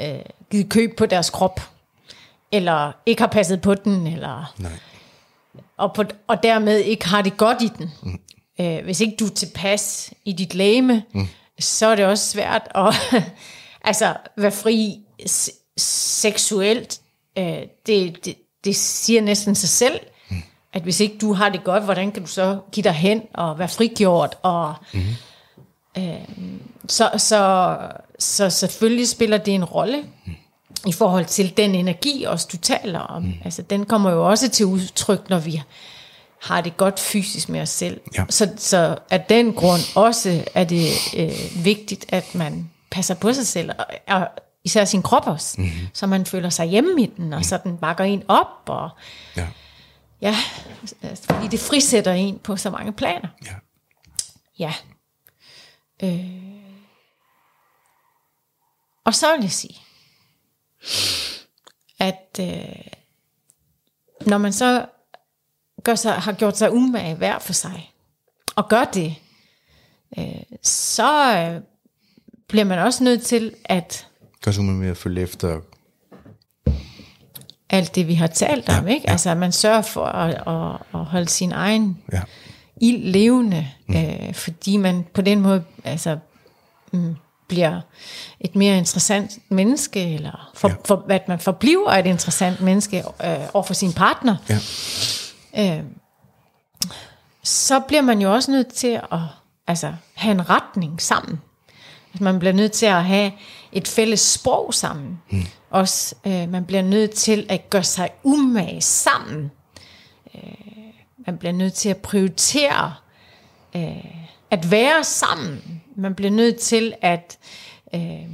øh, 0.00 0.18
givet 0.50 0.68
køb 0.68 0.96
på 0.96 1.06
deres 1.06 1.30
krop, 1.30 1.60
eller 2.52 2.92
ikke 3.06 3.22
har 3.22 3.28
passet 3.28 3.60
på 3.60 3.74
den, 3.74 4.06
eller 4.06 4.54
Nej. 4.58 4.70
og, 5.76 5.94
på, 5.94 6.04
og 6.26 6.42
dermed 6.42 6.78
ikke 6.78 7.08
har 7.08 7.22
det 7.22 7.36
godt 7.36 7.62
i 7.62 7.68
den. 7.78 7.90
Mm. 8.02 8.20
Øh, 8.60 8.84
hvis 8.84 9.00
ikke 9.00 9.16
du 9.20 9.26
er 9.26 9.30
tilpas 9.30 10.10
i 10.24 10.32
dit 10.32 10.54
læme, 10.54 11.02
mm. 11.14 11.28
så 11.60 11.86
er 11.86 11.94
det 11.94 12.04
også 12.04 12.26
svært 12.30 12.62
at 12.74 12.94
altså, 13.84 14.16
være 14.36 14.52
fri 14.52 14.98
s- 15.28 15.50
seksuelt. 15.76 17.00
Øh, 17.38 17.58
det, 17.86 18.24
det, 18.24 18.34
det 18.64 18.76
siger 18.76 19.20
næsten 19.22 19.54
sig 19.54 19.68
selv, 19.68 20.00
mm. 20.30 20.42
at 20.72 20.82
hvis 20.82 21.00
ikke 21.00 21.18
du 21.20 21.32
har 21.32 21.48
det 21.48 21.64
godt, 21.64 21.82
hvordan 21.84 22.12
kan 22.12 22.22
du 22.22 22.28
så 22.28 22.58
give 22.72 22.84
dig 22.84 22.92
hen 22.92 23.22
og 23.34 23.58
være 23.58 23.68
frigjort? 23.68 24.36
Og, 24.42 24.74
mm. 24.94 25.00
Øh, 25.98 26.14
så, 26.88 27.10
så, 27.16 27.76
så 28.18 28.50
selvfølgelig 28.50 29.08
spiller 29.08 29.38
det 29.38 29.54
en 29.54 29.64
rolle 29.64 30.04
i 30.86 30.92
forhold 30.92 31.24
til 31.24 31.56
den 31.56 31.74
energi, 31.74 32.24
også 32.24 32.48
du 32.52 32.56
taler 32.56 32.98
om. 32.98 33.22
Mm. 33.22 33.32
Altså, 33.44 33.62
den 33.62 33.86
kommer 33.86 34.10
jo 34.10 34.28
også 34.28 34.48
til 34.48 34.66
udtryk, 34.66 35.30
når 35.30 35.38
vi 35.38 35.62
har 36.42 36.60
det 36.60 36.76
godt 36.76 37.00
fysisk 37.00 37.48
med 37.48 37.60
os 37.60 37.68
selv. 37.68 38.00
Ja. 38.14 38.24
Så, 38.28 38.50
så 38.56 38.98
af 39.10 39.20
den 39.20 39.52
grund 39.52 39.80
også 39.94 40.44
er 40.54 40.64
det 40.64 40.88
øh, 41.16 41.64
vigtigt, 41.64 42.06
at 42.08 42.34
man 42.34 42.70
passer 42.90 43.14
på 43.14 43.32
sig 43.32 43.46
selv, 43.46 43.70
og, 43.78 43.86
og 44.06 44.28
især 44.64 44.84
sin 44.84 45.02
krop 45.02 45.26
også, 45.26 45.60
mm. 45.60 45.70
så 45.92 46.06
man 46.06 46.26
føler 46.26 46.50
sig 46.50 46.66
hjemme 46.66 47.02
i 47.02 47.06
den, 47.16 47.32
og 47.32 47.44
så 47.44 47.58
den 47.64 47.76
bakker 47.76 48.04
en 48.04 48.22
op, 48.28 48.46
og 48.66 48.90
Ja. 49.36 49.46
ja, 50.20 50.36
altså, 51.02 51.24
fordi 51.24 51.48
det 51.48 51.60
frisætter 51.60 52.12
en 52.12 52.38
på 52.38 52.56
så 52.56 52.70
mange 52.70 52.92
planer. 52.92 53.28
Ja. 53.46 53.54
Ja. 54.58 54.72
Øh. 56.02 56.40
Og 59.04 59.14
så 59.14 59.36
vil 59.36 59.42
jeg 59.42 59.50
sige, 59.50 59.80
at 61.98 62.38
øh, 62.40 62.86
når 64.26 64.38
man 64.38 64.52
så 64.52 64.86
gør 65.82 65.94
sig, 65.94 66.12
har 66.12 66.32
gjort 66.32 66.58
sig 66.58 66.72
umage 66.72 67.14
hver 67.14 67.38
for 67.38 67.52
sig, 67.52 67.92
og 68.56 68.68
gør 68.68 68.84
det, 68.84 69.14
øh, 70.18 70.42
så 70.62 71.36
øh, 71.36 71.62
bliver 72.48 72.64
man 72.64 72.78
også 72.78 73.04
nødt 73.04 73.22
til 73.22 73.54
at 73.64 74.06
Gør 74.40 74.50
så 74.50 74.62
med 74.62 74.88
at 74.88 74.96
følge 74.96 75.22
efter. 75.22 75.60
alt 77.70 77.94
det, 77.94 78.06
vi 78.06 78.14
har 78.14 78.26
talt 78.26 78.68
om, 78.68 78.88
ikke? 78.88 79.10
Altså, 79.10 79.30
at 79.30 79.36
man 79.36 79.52
sørger 79.52 79.82
for 79.82 80.04
at, 80.04 80.34
at, 80.34 81.00
at 81.00 81.04
holde 81.04 81.28
sin 81.28 81.52
egen 81.52 82.02
Ja. 82.12 82.22
Ild 82.80 83.04
levende, 83.12 83.66
mm. 83.88 83.96
øh, 83.96 84.34
fordi 84.34 84.76
man 84.76 85.06
på 85.14 85.20
den 85.22 85.40
måde 85.40 85.64
altså, 85.84 86.18
mm, 86.92 87.16
bliver 87.48 87.80
et 88.40 88.56
mere 88.56 88.78
interessant 88.78 89.38
menneske, 89.48 90.14
eller 90.14 90.50
for, 90.54 90.68
Ja. 90.68 90.74
for, 90.84 91.06
at 91.10 91.28
man 91.28 91.40
forbliver 91.40 91.90
et 91.90 92.06
interessant 92.06 92.60
menneske 92.60 92.98
øh, 93.24 93.38
over 93.54 93.62
for 93.64 93.74
sin 93.74 93.92
partner, 93.92 94.36
Ja. 94.48 94.58
øh, 95.78 95.82
så 97.42 97.80
bliver 97.80 98.02
man 98.02 98.20
jo 98.20 98.32
også 98.34 98.50
nødt 98.50 98.68
til 98.68 99.00
at 99.12 99.18
altså, 99.66 99.92
have 100.14 100.32
en 100.32 100.50
retning 100.50 101.02
sammen. 101.02 101.40
Altså, 102.12 102.24
man 102.24 102.38
bliver 102.38 102.52
nødt 102.52 102.72
til 102.72 102.86
at 102.86 103.04
have 103.04 103.32
et 103.72 103.88
fælles 103.88 104.20
sprog 104.20 104.74
sammen. 104.74 105.20
Mm. 105.30 105.42
Også, 105.70 106.14
øh, 106.26 106.48
man 106.48 106.64
bliver 106.64 106.82
nødt 106.82 107.10
til 107.10 107.46
at 107.48 107.70
gøre 107.70 107.84
sig 107.84 108.10
umage 108.22 108.80
sammen. 108.80 109.50
Øh, 110.34 110.69
man 111.26 111.38
bliver 111.38 111.52
nødt 111.52 111.74
til 111.74 111.88
at 111.88 111.96
prioritere 111.96 112.94
øh, 113.76 114.04
at 114.50 114.70
være 114.70 115.04
sammen. 115.04 115.82
Man 115.96 116.14
bliver 116.14 116.30
nødt 116.30 116.56
til 116.56 116.94
at 117.02 117.38
øh, 117.94 118.30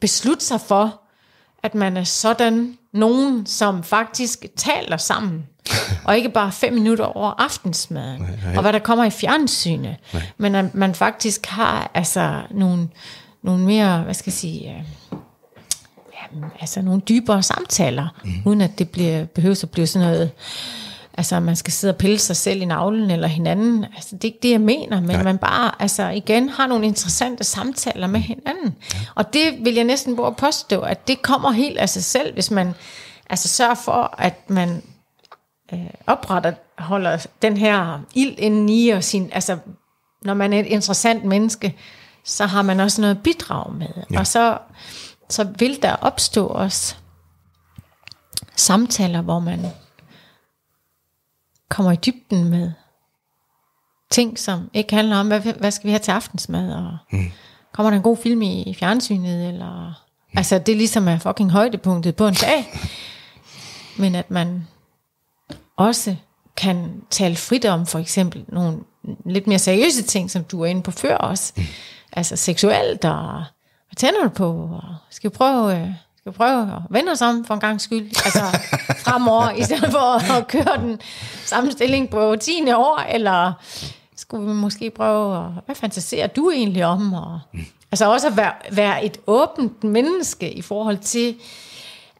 beslutte 0.00 0.44
sig 0.44 0.60
for, 0.60 1.00
at 1.62 1.74
man 1.74 1.96
er 1.96 2.04
sådan 2.04 2.78
nogen, 2.92 3.46
som 3.46 3.82
faktisk 3.82 4.46
taler 4.56 4.96
sammen. 4.96 5.46
og 6.04 6.16
ikke 6.16 6.28
bare 6.28 6.52
fem 6.52 6.72
minutter 6.72 7.04
over 7.04 7.30
aftensmaden, 7.38 8.22
nej. 8.22 8.56
og 8.56 8.62
hvad 8.62 8.72
der 8.72 8.78
kommer 8.78 9.04
i 9.04 9.10
fjernsynet. 9.10 9.96
Men 10.38 10.54
at 10.54 10.74
man 10.74 10.94
faktisk 10.94 11.46
har 11.46 11.90
altså 11.94 12.42
nogle, 12.50 12.88
nogle 13.42 13.64
mere, 13.64 14.02
hvad 14.02 14.14
skal 14.14 14.30
jeg 14.30 14.34
sige, 14.34 14.70
øh, 14.70 14.84
altså 16.60 16.82
nogle 16.82 17.00
dybere 17.08 17.42
samtaler, 17.42 18.08
mm. 18.24 18.32
uden 18.44 18.60
at 18.60 18.78
det 18.78 18.90
bliver, 18.90 19.24
behøver 19.24 19.60
at 19.62 19.70
blive 19.70 19.86
sådan 19.86 20.08
noget, 20.08 20.30
altså 21.14 21.40
man 21.40 21.56
skal 21.56 21.72
sidde 21.72 21.92
og 21.92 21.96
pille 21.96 22.18
sig 22.18 22.36
selv 22.36 22.62
i 22.62 22.64
navlen 22.64 23.10
eller 23.10 23.28
hinanden. 23.28 23.84
Altså 23.84 24.16
det 24.16 24.24
er 24.24 24.28
ikke 24.28 24.38
det, 24.42 24.50
jeg 24.50 24.60
mener, 24.60 25.00
men 25.00 25.10
Nej. 25.10 25.22
man 25.22 25.38
bare, 25.38 25.82
altså 25.82 26.08
igen, 26.08 26.48
har 26.48 26.66
nogle 26.66 26.86
interessante 26.86 27.44
samtaler 27.44 28.06
med 28.06 28.20
hinanden. 28.20 28.76
Ja. 28.94 28.98
Og 29.14 29.32
det 29.32 29.64
vil 29.64 29.74
jeg 29.74 29.84
næsten 29.84 30.16
både 30.16 30.32
påstå, 30.32 30.80
at 30.80 31.08
det 31.08 31.22
kommer 31.22 31.50
helt 31.50 31.78
af 31.78 31.88
sig 31.88 32.04
selv, 32.04 32.34
hvis 32.34 32.50
man 32.50 32.74
altså 33.30 33.48
sørger 33.48 33.74
for, 33.74 34.14
at 34.18 34.50
man 34.50 34.82
øh, 35.72 35.90
opretter, 36.06 36.52
holder 36.78 37.26
den 37.42 37.56
her 37.56 38.00
ild 38.14 38.34
inden 38.38 38.68
i, 38.68 38.88
og 38.88 39.04
sin, 39.04 39.30
altså 39.32 39.58
når 40.22 40.34
man 40.34 40.52
er 40.52 40.60
et 40.60 40.66
interessant 40.66 41.24
menneske, 41.24 41.76
så 42.24 42.46
har 42.46 42.62
man 42.62 42.80
også 42.80 43.00
noget 43.00 43.22
bidrag 43.22 43.72
med. 43.72 43.88
Ja. 44.10 44.18
Og 44.18 44.26
så, 44.26 44.58
så 45.28 45.48
vil 45.58 45.82
der 45.82 45.96
opstå 45.96 46.46
også 46.46 46.94
samtaler, 48.56 49.22
hvor 49.22 49.40
man 49.40 49.66
kommer 51.72 51.92
i 51.92 51.96
dybden 51.96 52.48
med 52.48 52.72
ting, 54.10 54.38
som 54.38 54.70
ikke 54.74 54.94
handler 54.94 55.16
om, 55.16 55.26
hvad, 55.26 55.40
hvad 55.40 55.70
skal 55.70 55.86
vi 55.86 55.90
have 55.90 55.98
til 55.98 56.10
aftensmad, 56.10 56.72
og 56.72 56.96
mm. 57.12 57.30
kommer 57.72 57.90
der 57.90 57.96
en 57.96 58.02
god 58.02 58.16
film 58.16 58.42
i, 58.42 58.62
i 58.62 58.74
fjernsynet, 58.74 59.48
eller... 59.48 60.02
Mm. 60.32 60.38
Altså, 60.38 60.58
det 60.58 60.76
ligesom 60.76 61.08
er 61.08 61.18
fucking 61.18 61.50
højdepunktet 61.50 62.16
på 62.16 62.26
en 62.26 62.34
dag. 62.34 62.80
Men 63.98 64.14
at 64.14 64.30
man 64.30 64.66
også 65.76 66.16
kan 66.56 67.02
tale 67.10 67.36
frit 67.36 67.64
om 67.64 67.86
for 67.86 67.98
eksempel 67.98 68.44
nogle 68.48 68.78
lidt 69.26 69.46
mere 69.46 69.58
seriøse 69.58 70.02
ting, 70.02 70.30
som 70.30 70.44
du 70.44 70.62
er 70.62 70.66
inde 70.66 70.82
på 70.82 70.90
før 70.90 71.16
også. 71.16 71.52
Mm. 71.56 71.62
Altså 72.12 72.36
seksuelt, 72.36 73.04
og 73.04 73.44
hvad 73.88 73.96
tænder 73.96 74.22
du 74.22 74.28
på? 74.28 74.50
Og 74.72 74.94
skal 75.10 75.30
vi 75.30 75.36
prøve, 75.36 75.80
øh, 75.80 75.88
skal 76.22 76.32
prøve 76.32 76.62
at 76.62 76.80
vende 76.90 77.12
os 77.12 77.22
om 77.22 77.44
for 77.44 77.54
en 77.54 77.60
gang 77.60 77.80
skyld? 77.80 78.04
Altså 78.04 78.40
fremover, 79.04 79.50
i 79.50 79.62
stedet 79.62 79.90
for 79.90 80.32
at 80.32 80.48
køre 80.48 80.76
den 80.78 81.00
samme 81.44 81.72
stilling 81.72 82.10
på 82.10 82.36
10. 82.36 82.72
år, 82.72 82.98
eller 83.08 83.52
skulle 84.16 84.46
vi 84.46 84.52
måske 84.52 84.90
prøve 84.90 85.36
at, 85.36 85.44
hvad 85.66 85.74
fantaserer 85.74 86.26
du 86.26 86.50
egentlig 86.50 86.84
om? 86.84 87.12
Og, 87.12 87.40
mm. 87.52 87.60
Altså 87.92 88.12
også 88.12 88.26
at 88.26 88.36
være, 88.36 88.52
være 88.70 89.04
et 89.04 89.18
åbent 89.26 89.84
menneske 89.84 90.52
i 90.52 90.62
forhold 90.62 90.98
til, 90.98 91.34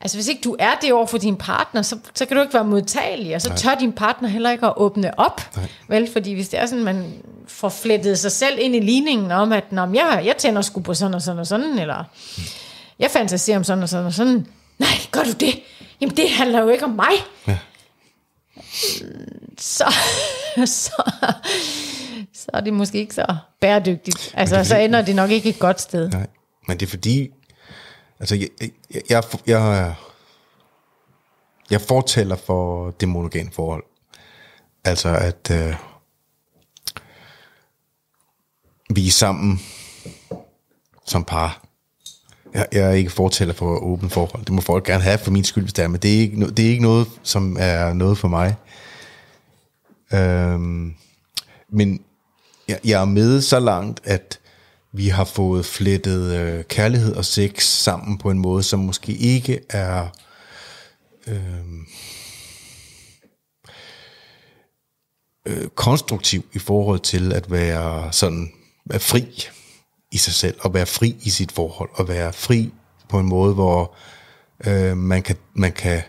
Altså 0.01 0.17
hvis 0.17 0.29
ikke 0.29 0.41
du 0.45 0.57
er 0.59 0.75
det 0.83 0.93
over 0.93 1.07
for 1.07 1.19
din 1.19 1.37
partner, 1.37 1.83
så, 1.83 1.99
så 2.15 2.27
kan 2.27 2.37
du 2.37 2.43
ikke 2.43 2.55
være 2.55 2.65
modtagelig, 2.65 3.35
og 3.35 3.43
så 3.43 3.49
Nej. 3.49 3.57
tør 3.57 3.75
din 3.75 3.93
partner 3.93 4.29
heller 4.29 4.51
ikke 4.51 4.67
at 4.67 4.73
åbne 4.77 5.19
op. 5.19 5.57
Nej. 5.57 5.67
Vel, 5.89 6.13
fordi 6.13 6.33
hvis 6.33 6.49
det 6.49 6.61
er 6.61 6.67
sådan, 6.67 6.85
man 6.85 7.13
får 7.49 7.69
flettet 7.69 8.19
sig 8.19 8.33
selv 8.33 8.59
ind 8.61 8.77
i 8.77 8.81
ligningen 8.81 9.31
om, 9.31 9.53
at 9.53 9.73
Nå, 9.73 9.87
jeg, 9.95 10.23
jeg 10.25 10.37
tænder 10.37 10.63
sgu 10.63 10.81
på 10.81 10.95
sådan 10.95 11.15
og 11.15 11.23
sådan 11.23 11.39
og 11.39 11.47
sådan, 11.47 11.79
eller 11.79 12.05
mm. 12.39 12.43
Jeg 12.99 13.11
fantaserer 13.11 13.57
om 13.57 13.65
sådan 13.65 13.83
og 13.83 13.89
sådan 13.89 14.07
og 14.07 14.13
sådan. 14.13 14.47
Nej, 14.79 14.89
gør 15.11 15.23
du 15.23 15.33
det? 15.33 15.63
Jamen 16.01 16.17
det 16.17 16.31
handler 16.31 16.61
jo 16.61 16.69
ikke 16.69 16.85
om 16.85 16.91
mig. 16.91 17.13
Ja. 17.47 17.59
Så, 19.59 19.95
så, 20.67 21.03
så 22.35 22.47
er 22.53 22.61
det 22.61 22.73
måske 22.73 22.99
ikke 22.99 23.15
så 23.15 23.37
bæredygtigt. 23.61 24.35
Altså, 24.35 24.65
så 24.65 24.77
ender 24.77 25.03
det 25.03 25.17
nok 25.17 25.31
ikke 25.31 25.49
et 25.49 25.59
godt 25.59 25.81
sted. 25.81 26.09
Nej, 26.09 26.27
men 26.69 26.81
det 26.81 26.87
er 26.87 26.91
fordi, 26.91 27.31
Altså, 28.23 28.35
jeg, 28.35 28.49
jeg, 28.91 29.03
jeg, 29.11 29.25
jeg, 29.47 29.95
jeg 31.71 31.81
fortæller 31.81 32.37
for 32.37 32.91
det 32.91 33.09
monogame 33.09 33.51
forhold. 33.53 33.85
Altså, 34.85 35.09
at 35.09 35.51
øh, 35.51 35.75
vi 38.95 39.07
er 39.07 39.11
sammen 39.11 39.61
som 41.07 41.25
par. 41.25 41.62
Jeg, 42.55 42.67
jeg 42.73 42.83
er 42.83 42.93
ikke 42.93 43.11
fortæller 43.11 43.55
for 43.55 43.79
åben 43.79 44.11
forhold. 44.11 44.45
Det 44.45 44.53
må 44.55 44.61
folk 44.61 44.87
gerne 44.87 45.03
have 45.03 45.19
for 45.19 45.31
min 45.31 45.45
skyld, 45.45 45.65
hvis 45.65 45.73
det 45.73 45.85
er, 45.85 45.89
men 45.89 46.01
det 46.01 46.15
er 46.15 46.19
ikke, 46.19 46.47
det 46.47 46.65
er 46.65 46.71
ikke 46.71 46.83
noget, 46.83 47.07
som 47.23 47.57
er 47.61 47.93
noget 47.93 48.19
for 48.19 48.29
mig. 48.29 48.55
Øhm, 50.13 50.95
men 51.69 52.01
jeg, 52.69 52.79
jeg 52.85 53.01
er 53.01 53.05
med 53.05 53.41
så 53.41 53.61
langt, 53.61 54.01
at 54.05 54.39
vi 54.93 55.09
har 55.09 55.25
fået 55.25 55.67
flettet 55.67 56.35
øh, 56.35 56.65
kærlighed 56.65 57.15
og 57.15 57.25
sex 57.25 57.63
sammen 57.65 58.19
på 58.19 58.31
en 58.31 58.39
måde, 58.39 58.63
som 58.63 58.79
måske 58.79 59.13
ikke 59.13 59.61
er... 59.71 60.07
Øh, 61.27 61.37
øh, 65.47 65.69
konstruktiv 65.69 66.45
i 66.53 66.59
forhold 66.59 67.01
til 67.01 67.33
at 67.33 67.51
være 67.51 68.13
sådan 68.13 68.53
være 68.85 69.01
fri 69.01 69.49
i 70.13 70.17
sig 70.17 70.33
selv, 70.33 70.57
og 70.61 70.75
være 70.75 70.87
fri 70.87 71.17
i 71.23 71.31
sit 71.31 71.53
forhold, 71.53 71.91
og 71.95 72.09
være 72.09 72.33
fri 72.33 72.73
på 73.09 73.19
en 73.19 73.27
måde, 73.27 73.55
hvor 73.55 73.95
øh, 74.67 74.97
man, 74.97 75.23
kan, 75.23 75.37
man 75.55 75.73
kan 75.73 76.03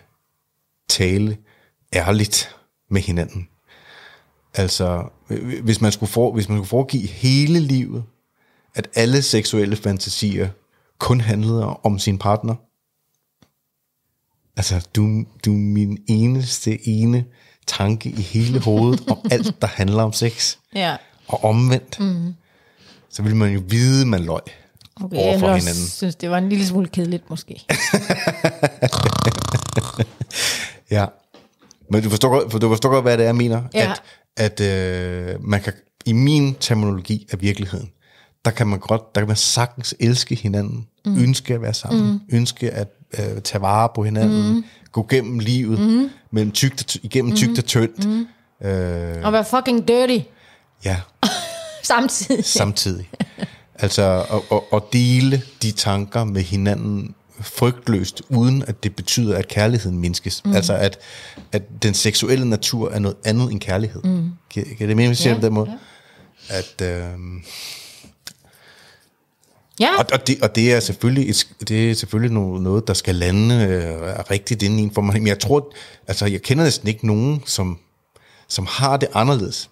tale 0.90 1.38
ærligt 1.94 2.56
med 2.90 3.02
hinanden. 3.02 3.48
Altså, 4.54 5.10
hvis 5.64 5.82
man 5.82 5.92
skulle, 5.92 6.12
for, 6.12 6.32
hvis 6.32 6.50
man 6.50 6.58
skulle 6.58 6.70
foregive 6.70 7.08
hele 7.08 7.60
livet 7.60 8.04
at 8.76 8.90
alle 8.96 9.22
seksuelle 9.22 9.76
fantasier 9.76 10.50
kun 10.98 11.22
handlede 11.22 11.78
om 11.78 12.00
sin 12.00 12.18
partner. 12.18 12.56
Altså, 14.58 14.88
du, 14.96 15.26
du 15.46 15.54
er 15.54 15.58
min 15.58 15.98
eneste 16.08 16.88
ene 16.88 17.26
tanke 17.68 18.10
i 18.10 18.22
hele 18.22 18.60
hovedet 18.60 19.10
om 19.10 19.18
alt, 19.32 19.62
der 19.62 19.68
handler 19.68 20.04
om 20.04 20.14
sex. 20.14 20.58
Ja. 20.76 20.98
Og 21.28 21.44
omvendt. 21.44 22.00
Mm. 22.00 22.34
Så 23.14 23.22
vil 23.22 23.36
man 23.36 23.54
jo 23.54 23.62
vide, 23.68 24.06
man 24.06 24.20
løg 24.20 24.42
okay, 25.02 25.18
over 25.18 25.40
for 25.40 25.48
jeg 25.48 25.58
hinanden. 25.58 25.88
synes, 25.88 26.16
det 26.16 26.30
var 26.30 26.38
en 26.38 26.50
lille 26.50 26.66
smule 26.66 26.88
kedeligt 26.88 27.30
måske. 27.30 27.66
ja. 30.92 31.06
Men 31.92 32.04
du 32.04 32.10
forstår, 32.10 32.30
godt, 32.30 32.62
du 32.62 32.70
forstår 32.70 32.90
godt, 32.90 33.04
hvad 33.04 33.18
det 33.18 33.24
er, 33.24 33.28
jeg 33.28 33.36
mener. 33.36 33.62
Ja. 33.74 33.94
At, 34.38 34.60
at 34.60 35.32
øh, 35.32 35.36
man 35.44 35.62
kan, 35.62 35.74
i 36.06 36.14
min 36.14 36.56
terminologi 36.56 37.28
af 37.32 37.42
virkeligheden, 37.42 37.90
der 38.46 38.52
kan 38.52 38.68
man 38.68 38.80
godt, 38.80 39.16
der 39.16 39.22
kan 39.22 39.28
man 39.28 39.38
sagtens 39.38 39.96
elske 40.00 40.36
hinanden, 40.36 40.88
mm. 41.06 41.24
ønske 41.24 41.54
at 41.54 41.62
være 41.62 41.74
sammen, 41.74 42.12
mm. 42.12 42.20
ønske 42.32 42.72
at 42.72 42.88
øh, 43.20 43.42
tage 43.42 43.62
vare 43.62 43.90
på 43.96 44.04
hinanden, 44.04 44.54
mm. 44.54 44.64
gå 44.92 45.06
gennem 45.10 45.40
livet, 45.40 45.80
mm. 45.80 46.10
mellem 46.32 46.52
tygt 46.52 46.96
og, 46.96 47.06
igennem 47.06 47.30
mm. 47.30 47.36
tygt 47.36 47.60
og 47.60 47.66
tyndt. 47.66 48.08
Mm. 48.08 48.68
Øh, 48.68 49.26
og 49.26 49.34
være 49.34 49.46
fucking 49.46 49.88
dirty. 49.88 50.20
Ja. 50.86 50.98
Samtidig. 51.94 52.46
Samtidig. 52.46 53.10
Altså 53.80 54.26
at, 54.32 54.42
at, 54.52 54.62
at 54.74 54.84
dele 54.94 55.42
de 55.62 55.72
tanker 55.72 56.24
med 56.24 56.42
hinanden 56.42 57.16
frygtløst, 57.42 58.22
uden 58.30 58.64
at 58.68 58.84
det 58.84 58.96
betyder, 58.96 59.38
at 59.38 59.48
kærligheden 59.48 60.00
mindskes. 60.00 60.46
Mm. 60.46 60.56
Altså 60.56 60.74
at, 60.74 61.00
at 61.52 61.84
den 61.84 61.94
seksuelle 61.94 62.50
natur 62.50 62.92
er 62.92 63.00
noget 63.00 63.18
andet 63.26 63.52
end 63.52 63.60
kærlighed. 63.60 64.02
Mm. 64.04 64.30
Kan, 64.54 64.66
kan 64.78 64.88
det 64.88 64.98
mene, 64.98 65.10
jeg 65.10 65.18
siger 65.18 65.34
ja, 65.34 65.40
på 65.40 65.46
den 65.46 65.54
måde? 65.54 65.80
Ja. 66.50 66.58
At... 66.58 66.82
Øh, 66.82 67.20
Ja. 69.80 69.90
Og, 70.00 70.06
og, 70.14 70.28
det, 70.28 70.42
og 70.42 70.56
det 70.56 70.74
er 70.74 70.80
selvfølgelig, 70.80 71.30
et, 71.30 71.48
det 71.68 71.92
er 71.92 71.96
selvfølgelig 71.96 72.34
noget, 72.34 72.88
der 72.88 72.94
skal 72.94 73.16
lande 73.16 73.56
øh, 73.56 74.20
rigtigt 74.32 74.64
inden 74.64 74.80
i 74.80 74.82
en 74.82 74.92
form. 74.92 75.06
Men 75.06 75.28
jeg 75.28 75.40
tror, 75.40 75.74
altså 76.08 76.26
jeg 76.26 76.42
kender 76.42 76.64
næsten 76.64 76.88
ikke 76.88 77.08
nogen, 77.08 77.44
som, 77.46 77.80
som 78.48 78.66
har 78.70 78.98
det 78.98 79.10
anderledes. 79.14 79.70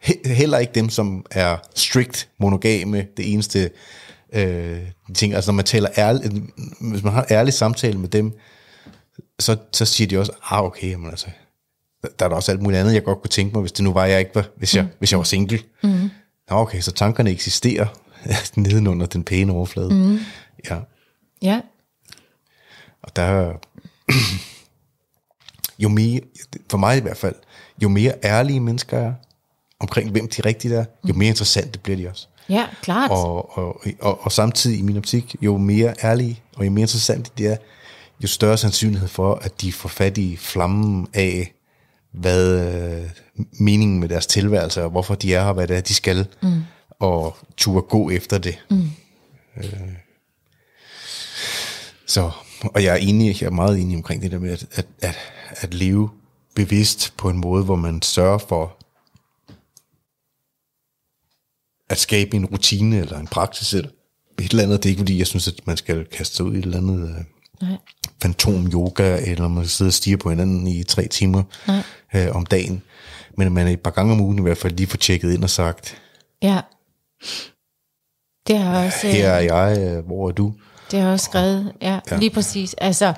He, 0.00 0.14
heller 0.24 0.58
ikke 0.58 0.72
dem, 0.72 0.88
som 0.88 1.26
er 1.30 1.56
strict 1.74 2.28
monogame, 2.38 3.06
det 3.16 3.32
eneste 3.32 3.70
øh, 4.32 4.80
ting. 5.14 5.34
Altså 5.34 5.50
når 5.50 5.56
man 5.56 5.64
taler 5.64 5.88
ærligt, 5.98 6.32
hvis 6.80 7.02
man 7.02 7.12
har 7.12 7.26
ærlig 7.30 7.54
samtale 7.54 7.98
med 7.98 8.08
dem, 8.08 8.38
så, 9.38 9.56
så 9.72 9.84
siger 9.84 10.08
de 10.08 10.18
også, 10.18 10.32
ah 10.50 10.64
okay, 10.64 10.94
men 10.94 11.10
altså, 11.10 11.26
der 12.18 12.24
er 12.24 12.28
der 12.28 12.36
også 12.36 12.52
alt 12.52 12.62
muligt 12.62 12.80
andet, 12.80 12.94
jeg 12.94 13.04
godt 13.04 13.20
kunne 13.20 13.30
tænke 13.30 13.52
mig, 13.52 13.60
hvis 13.60 13.72
det 13.72 13.84
nu 13.84 13.92
var, 13.92 14.04
jeg 14.04 14.18
ikke 14.18 14.34
var, 14.34 14.48
hvis 14.56 14.76
jeg, 14.76 14.84
mm. 14.84 14.90
hvis 14.98 15.12
jeg 15.12 15.18
var 15.18 15.24
single. 15.24 15.60
Mm. 15.82 16.10
Nå 16.50 16.56
okay, 16.56 16.80
så 16.80 16.92
tankerne 16.92 17.30
eksisterer, 17.30 17.86
nedenunder 18.56 19.06
den 19.06 19.24
pæne 19.24 19.52
overflade. 19.52 19.94
Mm. 19.94 20.18
Ja. 20.70 20.78
Ja. 21.42 21.60
Og 23.02 23.16
der 23.16 23.52
jo 25.82 25.88
mere, 25.88 26.20
for 26.70 26.78
mig 26.78 26.96
i 26.96 27.00
hvert 27.00 27.16
fald, 27.16 27.34
jo 27.82 27.88
mere 27.88 28.14
ærlige 28.24 28.60
mennesker 28.60 28.98
er, 28.98 29.12
omkring 29.80 30.10
hvem 30.10 30.28
de 30.28 30.42
rigtigt 30.42 30.74
er, 30.74 30.84
jo 31.08 31.14
mere 31.14 31.28
interessante 31.28 31.78
bliver 31.78 31.96
de 31.96 32.08
også. 32.08 32.26
Ja, 32.48 32.66
klart. 32.82 33.10
Og, 33.10 33.58
og, 33.58 33.82
og, 34.00 34.24
og 34.24 34.32
samtidig 34.32 34.78
i 34.78 34.82
min 34.82 34.96
optik, 34.96 35.36
jo 35.42 35.56
mere 35.56 35.94
ærlige 36.04 36.42
og 36.56 36.64
jo 36.64 36.70
mere 36.70 36.82
interessante 36.82 37.30
de 37.38 37.46
er, 37.46 37.56
jo 38.22 38.28
større 38.28 38.56
sandsynlighed 38.56 39.08
for, 39.08 39.34
at 39.34 39.60
de 39.60 39.72
får 39.72 39.88
fat 39.88 40.18
i 40.18 40.36
flammen 40.36 41.08
af, 41.14 41.52
hvad 42.12 42.74
øh, 43.00 43.10
meningen 43.52 44.00
med 44.00 44.08
deres 44.08 44.26
tilværelse, 44.26 44.84
og 44.84 44.90
hvorfor 44.90 45.14
de 45.14 45.34
er 45.34 45.44
her, 45.44 45.52
hvad 45.52 45.68
det 45.68 45.76
er, 45.76 45.80
de 45.80 45.94
skal. 45.94 46.26
Mm 46.42 46.62
og 46.98 47.36
turde 47.56 47.82
gå 47.82 48.10
efter 48.10 48.38
det. 48.38 48.58
Mm. 48.70 48.90
Øh. 49.56 49.88
Så, 52.06 52.30
og 52.62 52.84
jeg 52.84 52.92
er 52.92 52.96
enig, 52.96 53.40
jeg 53.40 53.46
er 53.46 53.50
meget 53.50 53.78
enig 53.78 53.96
omkring 53.96 54.22
det 54.22 54.30
der 54.30 54.38
med, 54.38 54.50
at, 54.50 54.66
at, 54.72 54.86
at, 55.02 55.18
at 55.56 55.74
leve 55.74 56.10
bevidst 56.54 57.14
på 57.16 57.28
en 57.28 57.38
måde, 57.38 57.64
hvor 57.64 57.76
man 57.76 58.02
sørger 58.02 58.38
for 58.38 58.76
at 61.90 61.98
skabe 61.98 62.36
en 62.36 62.46
rutine 62.46 62.98
eller 62.98 63.18
en 63.18 63.26
praksis 63.26 63.74
eller 63.74 63.90
et 64.38 64.50
eller 64.50 64.62
andet. 64.62 64.82
Det 64.82 64.88
er 64.88 64.90
ikke 64.90 65.00
fordi, 65.00 65.18
jeg 65.18 65.26
synes, 65.26 65.48
at 65.48 65.66
man 65.66 65.76
skal 65.76 66.04
kaste 66.04 66.36
sig 66.36 66.44
ud 66.46 66.54
i 66.54 66.58
et 66.58 66.64
eller 66.64 66.78
andet 66.78 67.08
øh, 67.08 67.68
Nej. 67.68 67.78
fantom 68.22 68.66
yoga, 68.66 69.20
eller 69.30 69.48
man 69.48 69.66
sidder 69.66 69.90
og 69.90 69.94
stiger 69.94 70.16
på 70.16 70.30
hinanden 70.30 70.66
i 70.66 70.82
tre 70.82 71.06
timer 71.06 71.42
øh, 72.14 72.36
om 72.36 72.46
dagen. 72.46 72.82
Men 73.36 73.46
at 73.46 73.52
man 73.52 73.68
et 73.68 73.80
par 73.80 73.90
gange 73.90 74.12
om 74.12 74.20
ugen 74.20 74.38
i 74.38 74.42
hvert 74.42 74.58
fald 74.58 74.76
lige 74.76 74.86
får 74.86 74.96
tjekket 74.98 75.32
ind 75.32 75.42
og 75.44 75.50
sagt, 75.50 75.96
Ja. 76.42 76.60
Det 78.46 78.58
har 78.58 78.84
også, 78.84 79.06
øh, 79.06 79.12
her 79.12 79.28
er 79.30 79.40
jeg, 79.40 79.78
øh, 79.78 80.06
hvor 80.06 80.28
er 80.28 80.32
du? 80.32 80.54
det 80.90 81.00
har 81.00 81.12
også 81.12 81.24
skrevet, 81.24 81.72
ja, 81.82 81.98
ja, 82.10 82.16
lige 82.16 82.30
præcis. 82.30 82.74
Altså, 82.78 83.14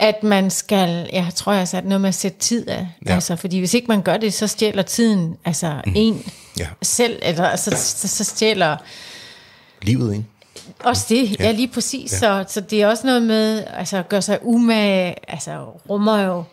at 0.00 0.22
man 0.22 0.50
skal, 0.50 1.08
jeg 1.12 1.26
tror 1.34 1.52
jeg 1.52 1.68
sat 1.68 1.84
noget 1.84 2.00
med 2.00 2.08
at 2.08 2.14
sætte 2.14 2.38
tid 2.38 2.68
af. 2.68 2.88
Ja. 3.06 3.14
Altså, 3.14 3.36
fordi 3.36 3.58
hvis 3.58 3.74
ikke 3.74 3.88
man 3.88 4.02
gør 4.02 4.16
det, 4.16 4.34
så 4.34 4.46
stjæler 4.46 4.82
tiden, 4.82 5.36
altså 5.44 5.82
mm. 5.86 5.92
en 5.96 6.24
Ja, 6.58 6.66
selv, 6.82 7.18
eller 7.22 7.44
altså, 7.44 7.70
så, 7.76 8.08
så 8.08 8.24
stjæler 8.24 8.76
livet, 9.82 10.12
ikke? 10.12 10.24
også 10.84 11.06
det, 11.08 11.40
ja, 11.40 11.44
ja 11.44 11.52
lige 11.52 11.68
præcis. 11.68 12.12
Ja. 12.12 12.18
Så, 12.18 12.44
så 12.48 12.60
det 12.60 12.82
er 12.82 12.86
også 12.86 13.06
noget 13.06 13.22
med, 13.22 13.64
altså 13.66 13.96
at 13.96 14.08
gøre 14.08 14.22
sig 14.22 14.38
umage, 14.42 15.14
altså 15.30 15.64
rummer 15.64 16.18
jo 16.18 16.44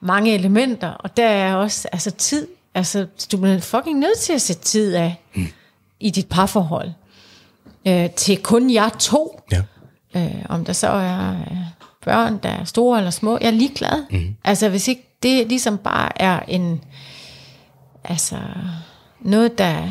mange 0.00 0.34
elementer, 0.34 0.88
og 0.88 1.16
der 1.16 1.26
er 1.26 1.54
også 1.54 1.88
altså 1.92 2.10
tid, 2.10 2.48
altså 2.74 3.06
du 3.32 3.36
bliver 3.36 3.60
fucking 3.60 3.98
nødt 3.98 4.18
til 4.18 4.32
at 4.32 4.42
sætte 4.42 4.62
tid 4.62 4.94
af 4.94 5.16
mm. 5.34 5.46
i 6.00 6.10
dit 6.10 6.28
parforhold. 6.28 6.90
Øh, 7.86 8.10
til 8.10 8.42
kun 8.42 8.70
jer 8.70 8.88
to. 8.88 9.40
Ja. 9.52 9.62
Øh, 10.16 10.44
om 10.48 10.64
der 10.64 10.72
så 10.72 10.88
er 10.88 11.36
børn, 12.04 12.38
der 12.38 12.48
er 12.48 12.64
store 12.64 12.98
eller 12.98 13.10
små, 13.10 13.38
jeg 13.40 13.46
er 13.46 13.50
ligeglad. 13.50 14.06
Mm. 14.10 14.36
Altså 14.44 14.68
hvis 14.68 14.88
ikke 14.88 15.08
det 15.22 15.48
ligesom 15.48 15.78
bare 15.78 16.22
er 16.22 16.40
en, 16.40 16.84
altså 18.04 18.40
noget, 19.20 19.58
der 19.58 19.88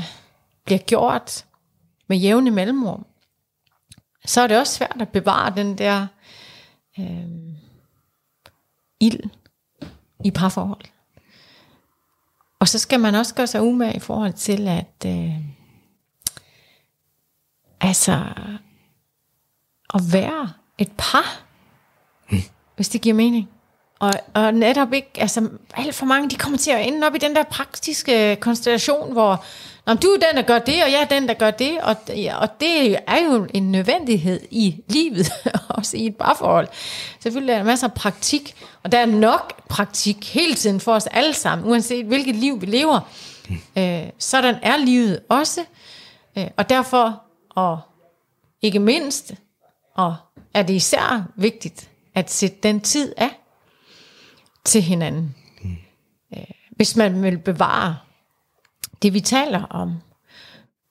bliver 0.66 0.80
gjort 0.80 1.46
med 2.08 2.18
jævne 2.18 2.52
mellemrum, 2.52 3.06
så 4.26 4.42
er 4.42 4.48
det 4.48 4.60
også 4.60 4.74
svært 4.74 4.98
at 5.00 5.10
bevare 5.10 5.54
den 5.56 5.78
der 5.78 6.08
øh, 7.00 7.56
ild 9.00 9.20
i 10.26 10.32
parforhold. 10.32 10.86
Og 12.60 12.68
så 12.68 12.80
skal 12.80 13.00
man 13.00 13.16
også 13.16 13.36
gøre 13.36 13.48
sig 13.48 13.62
umage 13.62 13.96
i 13.96 14.00
forhold 14.00 14.34
til, 14.34 14.68
at 14.68 15.06
øh, 15.06 15.36
altså 17.82 18.24
at 19.94 20.02
være 20.12 20.54
et 20.78 20.92
par 20.98 21.44
hvis 22.82 22.90
det 22.90 23.02
giver 23.02 23.16
mening. 23.16 23.50
Og, 24.00 24.14
og 24.34 24.54
netop 24.54 24.94
ikke, 24.94 25.10
altså 25.18 25.50
alt 25.74 25.96
for 25.96 26.06
mange, 26.06 26.30
de 26.30 26.36
kommer 26.36 26.58
til 26.58 26.72
at 26.72 26.88
ende 26.88 27.08
op 27.08 27.16
i 27.16 27.18
den 27.18 27.36
der 27.36 27.44
praktiske 27.44 28.38
konstellation, 28.40 29.12
hvor 29.12 29.44
Nå, 29.86 29.94
du 29.94 30.08
er 30.08 30.18
den, 30.18 30.38
der 30.38 30.42
gør 30.42 30.60
det, 30.60 30.84
og 30.84 30.92
jeg 30.92 31.02
er 31.02 31.06
den, 31.06 31.28
der 31.28 31.34
gør 31.34 31.52
det, 31.52 31.82
og, 31.82 31.96
og 32.42 32.60
det 32.60 32.98
er 33.08 33.26
jo 33.26 33.48
en 33.54 33.72
nødvendighed 33.72 34.40
i 34.52 34.84
livet, 34.88 35.32
også 35.70 35.98
i 35.98 36.06
et 36.06 36.16
parforhold. 36.16 36.68
Selvfølgelig 37.20 37.54
er 37.54 37.58
der 37.58 37.66
masser 37.66 37.88
af 37.88 37.94
praktik, 37.94 38.56
og 38.84 38.92
der 38.92 38.98
er 38.98 39.06
nok 39.06 39.68
praktik 39.70 40.34
hele 40.34 40.54
tiden 40.54 40.80
for 40.80 40.94
os 40.94 41.08
alle 41.08 41.34
sammen, 41.34 41.68
uanset 41.68 42.06
hvilket 42.06 42.36
liv 42.36 42.62
vi 42.62 42.66
lever. 42.66 43.00
Mm. 43.50 43.82
Øh, 43.82 44.10
sådan 44.18 44.56
er 44.62 44.78
livet 44.78 45.20
også, 45.30 45.62
øh, 46.38 46.48
og 46.58 46.70
derfor, 46.70 47.22
og 47.50 47.80
ikke 48.62 48.80
mindst, 48.80 49.34
og 49.96 50.16
er 50.54 50.64
det 50.64 50.74
især 50.74 51.24
vigtigt 51.36 51.91
at 52.16 52.32
sætte 52.32 52.58
den 52.64 52.82
tid 52.82 53.14
af 53.18 53.30
til 54.66 54.82
hinanden. 54.82 55.36
Mm. 55.64 55.78
Hvis 56.72 56.96
man 56.96 57.24
vil 57.24 57.38
bevare 57.38 57.98
det, 59.02 59.14
vi 59.14 59.20
taler 59.20 59.64
om. 59.64 59.96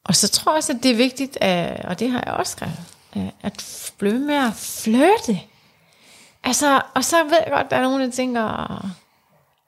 Og 0.05 0.17
så 0.17 0.29
tror 0.29 0.53
jeg 0.53 0.57
også, 0.57 0.73
at 0.73 0.83
det 0.83 0.91
er 0.91 0.97
vigtigt, 0.97 1.37
og 1.85 1.99
det 1.99 2.11
har 2.11 2.23
jeg 2.27 2.35
også 2.35 2.53
skrevet, 2.53 3.33
at 3.41 3.93
blive 3.99 4.19
med 4.19 4.35
at 4.35 4.55
flirte. 4.55 5.41
Altså, 6.45 6.83
og 6.95 7.05
så 7.05 7.25
ved 7.25 7.39
jeg 7.45 7.53
godt, 7.53 7.65
at 7.65 7.71
der 7.71 7.77
er 7.77 7.83
nogen, 7.83 8.01
der 8.01 8.11
tænker, 8.11 8.43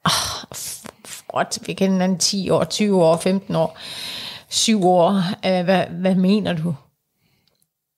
oh, 0.05 0.57
what, 1.35 1.59
vi 1.67 1.73
kender 1.73 1.93
hinanden 1.93 2.19
10 2.19 2.51
år, 2.51 2.65
20 2.65 3.05
år, 3.05 3.17
15 3.17 3.57
år, 3.57 3.79
7 4.49 4.87
år, 4.87 5.11
hvad, 5.63 5.87
hvad 5.87 6.15
mener 6.15 6.53
du? 6.53 6.75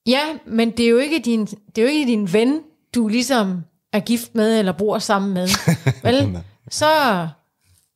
Ja, 0.07 0.25
men 0.47 0.71
det 0.71 0.85
er 0.85 0.91
jo 0.91 0.99
ikke 0.99 1.19
din, 1.19 1.47
det 1.47 1.79
er 1.79 1.83
jo 1.83 1.89
ikke 1.89 2.13
din 2.13 2.33
ven, 2.33 2.61
du 2.95 3.09
ligesom 3.09 3.65
er 3.93 4.01
gift 4.01 4.35
med, 4.35 4.59
eller 4.59 4.73
bor 4.73 4.99
sammen 4.99 5.35
med. 5.35 5.49
Vel? 6.05 6.43
så, 6.69 6.89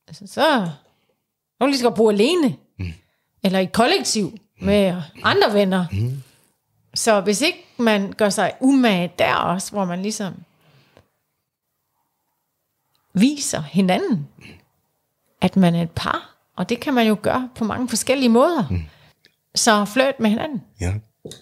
altså, 0.07 0.27
så 0.27 0.69
nu 1.59 1.65
lige 1.65 1.77
skal 1.77 1.91
bo 1.91 2.09
alene. 2.09 2.55
Mm. 2.79 2.93
Eller 3.43 3.59
i 3.59 3.65
kollektiv 3.65 4.37
med 4.61 5.01
andre 5.23 5.53
venner. 5.53 5.85
Mm. 5.91 6.23
Så 6.93 7.21
hvis 7.21 7.41
ikke 7.41 7.65
man 7.77 8.13
gør 8.13 8.29
sig 8.29 8.51
umage 8.59 9.11
der 9.19 9.35
også, 9.35 9.71
hvor 9.71 9.85
man 9.85 10.01
ligesom 10.01 10.33
viser 13.13 13.61
hinanden, 13.61 14.27
at 15.41 15.55
man 15.55 15.75
er 15.75 15.81
et 15.81 15.91
par, 15.91 16.35
og 16.55 16.69
det 16.69 16.79
kan 16.79 16.93
man 16.93 17.07
jo 17.07 17.17
gøre 17.21 17.49
på 17.55 17.63
mange 17.63 17.89
forskellige 17.89 18.29
måder. 18.29 18.67
Mm. 18.69 18.81
Så 19.55 19.85
flirt 19.85 20.19
med 20.19 20.29
hinanden. 20.29 20.61
Ja. 20.81 20.93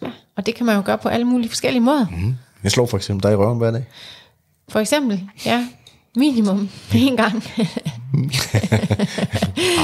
ja. 0.02 0.12
Og 0.36 0.46
det 0.46 0.56
kan 0.56 0.66
man 0.66 0.76
jo 0.76 0.82
gøre 0.86 0.98
på 0.98 1.10
alle 1.10 1.26
mulige 1.26 1.50
forskellige 1.50 1.82
måder. 1.82 2.08
Mm. 2.10 2.36
Jeg 2.64 2.72
slår 2.72 2.86
for 2.86 2.98
eksempel 2.98 3.24
dig 3.24 3.32
i 3.32 3.36
røven 3.36 3.58
hver 3.58 3.72
dag. 3.72 3.86
For 4.70 4.80
eksempel, 4.80 5.30
ja, 5.46 5.68
minimum 6.16 6.70
en 6.96 7.18
gang. 7.18 7.44
Ej, 7.58 7.64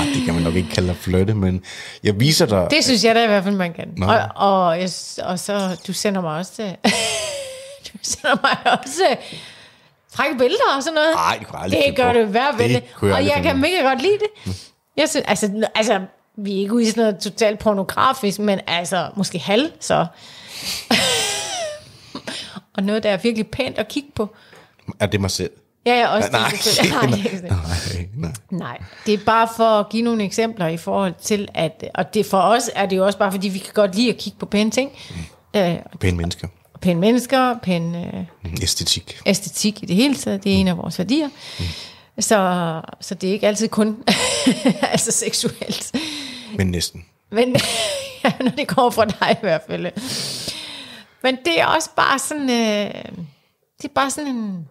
det 0.15 0.25
kan 0.25 0.33
man 0.33 0.43
nok 0.43 0.55
ikke 0.55 0.69
kalde 0.69 0.89
at 0.89 0.95
flytte, 0.95 1.33
men 1.33 1.63
jeg 2.03 2.19
viser 2.19 2.45
dig... 2.45 2.67
Det 2.71 2.83
synes 2.83 3.03
jeg 3.03 3.15
da 3.15 3.23
i 3.23 3.27
hvert 3.27 3.43
fald, 3.43 3.55
man 3.55 3.73
kan. 3.73 4.03
Og, 4.03 4.19
og, 4.35 4.79
jeg, 4.79 4.89
og 5.23 5.39
så, 5.39 5.79
du 5.87 5.93
sender 5.93 6.21
mig 6.21 6.37
også... 6.37 6.61
du 7.93 7.97
sender 8.01 8.37
mig 8.41 8.79
også 8.79 9.17
frække 10.15 10.37
billeder 10.37 10.75
og 10.77 10.83
sådan 10.83 10.93
noget. 10.93 11.13
Ej, 11.15 11.35
det 11.39 11.47
kunne 11.47 11.57
jeg 11.57 11.63
aldrig 11.63 11.83
Det 11.87 11.95
gør 11.95 12.13
det 12.13 12.27
hver 12.27 12.51
jeg 12.59 12.81
Og 13.01 13.25
jeg 13.25 13.33
finde 13.33 13.49
kan 13.49 13.59
mega 13.59 13.89
godt 13.89 14.01
lide 14.01 14.19
det. 14.19 14.55
Jeg 14.97 15.09
synes, 15.09 15.25
altså, 15.27 15.67
altså, 15.75 15.99
vi 16.37 16.55
er 16.55 16.59
ikke 16.59 16.73
ude 16.73 16.83
i 16.83 16.85
sådan 16.85 17.03
noget 17.03 17.19
totalt 17.19 17.59
pornografisk, 17.59 18.39
men 18.39 18.59
altså, 18.67 19.09
måske 19.15 19.39
halv, 19.39 19.71
så. 19.79 20.05
og 22.77 22.83
noget, 22.83 23.03
der 23.03 23.09
er 23.09 23.17
virkelig 23.17 23.47
pænt 23.47 23.77
at 23.77 23.87
kigge 23.87 24.09
på. 24.15 24.35
Er 24.99 25.05
det 25.05 25.21
mig 25.21 25.31
selv? 25.31 25.51
Ja, 25.85 25.99
ja, 25.99 26.07
også 26.07 26.29
Nej, 26.31 26.49
det. 26.49 26.59
selvfølgelig. 26.59 27.31
Nej, 27.41 27.51
nej, 27.51 28.07
nej. 28.17 28.31
Nej, 28.51 28.77
det 29.05 29.13
er 29.13 29.17
bare 29.25 29.47
for 29.57 29.63
at 29.79 29.89
give 29.89 30.03
nogle 30.03 30.23
eksempler 30.23 30.67
i 30.67 30.77
forhold 30.77 31.13
til, 31.21 31.47
at, 31.53 31.83
og 31.95 32.13
det 32.13 32.25
for 32.25 32.37
os 32.39 32.69
er 32.75 32.85
det 32.85 32.97
jo 32.97 33.05
også 33.05 33.17
bare, 33.19 33.31
fordi 33.31 33.47
vi 33.49 33.59
kan 33.59 33.73
godt 33.73 33.95
lide 33.95 34.09
at 34.09 34.17
kigge 34.17 34.39
på 34.39 34.45
pæne 34.45 34.71
ting. 34.71 34.91
Øh, 35.55 35.75
Pæne 35.99 36.17
mennesker. 36.17 36.47
pæne 36.81 36.99
mennesker, 36.99 37.55
pæne 37.63 38.27
øh, 38.45 38.53
Æstetik. 38.61 39.17
æstetik 39.25 39.83
i 39.83 39.85
det 39.85 39.95
hele 39.95 40.15
taget, 40.15 40.43
det 40.43 40.51
er 40.53 40.57
en 40.57 40.67
af 40.67 40.77
vores 40.77 40.99
værdier. 40.99 41.29
Så, 42.19 42.81
så 43.01 43.15
det 43.15 43.29
er 43.29 43.33
ikke 43.33 43.47
altid 43.47 43.67
kun 43.67 43.97
altså 44.91 45.11
seksuelt. 45.11 45.91
Men 46.57 46.67
næsten. 46.67 47.05
Men 47.31 47.55
ja, 48.23 48.31
når 48.39 48.51
det 48.51 48.67
kommer 48.67 48.91
fra 48.91 49.05
dig 49.05 49.31
i 49.31 49.35
hvert 49.41 49.61
fald. 49.69 49.85
Men 51.23 51.37
det 51.45 51.61
er 51.61 51.65
også 51.65 51.89
bare 51.95 52.19
sådan, 52.19 52.49
øh, 52.49 53.25
det 53.77 53.89
er 53.89 53.93
bare 53.95 54.09
sådan 54.09 54.35
en, 54.35 54.67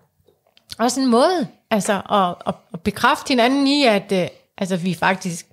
også 0.78 1.00
en 1.00 1.10
måde, 1.10 1.48
altså 1.70 2.02
at, 2.10 2.34
at, 2.46 2.54
at 2.74 2.80
bekræfte 2.80 3.28
hinanden 3.28 3.66
i, 3.66 3.84
at 3.84 4.12
øh, 4.12 4.28
altså, 4.58 4.76
vi 4.76 4.94
faktisk, 4.94 5.46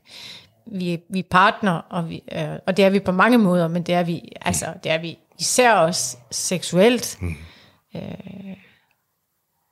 vi, 0.65 0.99
vi 1.09 1.19
er 1.19 1.23
partner, 1.31 1.71
og, 1.89 2.09
vi, 2.09 2.23
øh, 2.31 2.49
og 2.67 2.77
det 2.77 2.85
er 2.85 2.89
vi 2.89 2.99
på 2.99 3.11
mange 3.11 3.37
måder, 3.37 3.67
men 3.67 3.83
det 3.83 3.95
er 3.95 4.03
vi, 4.03 4.31
altså, 4.41 4.65
det 4.83 4.91
er 4.91 4.97
vi 4.97 5.17
især 5.39 5.73
også 5.73 6.17
seksuelt. 6.31 7.17
Mm. 7.21 7.35
Øh, 7.95 8.57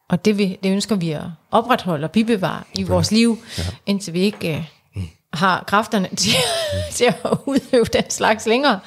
og 0.09 0.25
det, 0.25 0.38
vi, 0.38 0.59
det 0.63 0.71
ønsker 0.71 0.95
vi 0.95 1.11
at 1.11 1.23
opretholde 1.51 2.05
og 2.05 2.11
bibevare 2.11 2.63
i 2.73 2.84
vores 2.84 3.11
liv, 3.11 3.38
ja. 3.57 3.63
indtil 3.86 4.13
vi 4.13 4.19
ikke 4.19 4.57
øh, 4.95 5.03
har 5.34 5.63
kræfterne 5.67 6.09
til, 6.15 6.34
til 6.97 7.05
at 7.05 7.38
udøve 7.45 7.86
den 7.86 8.09
slags 8.09 8.45
længere. 8.45 8.80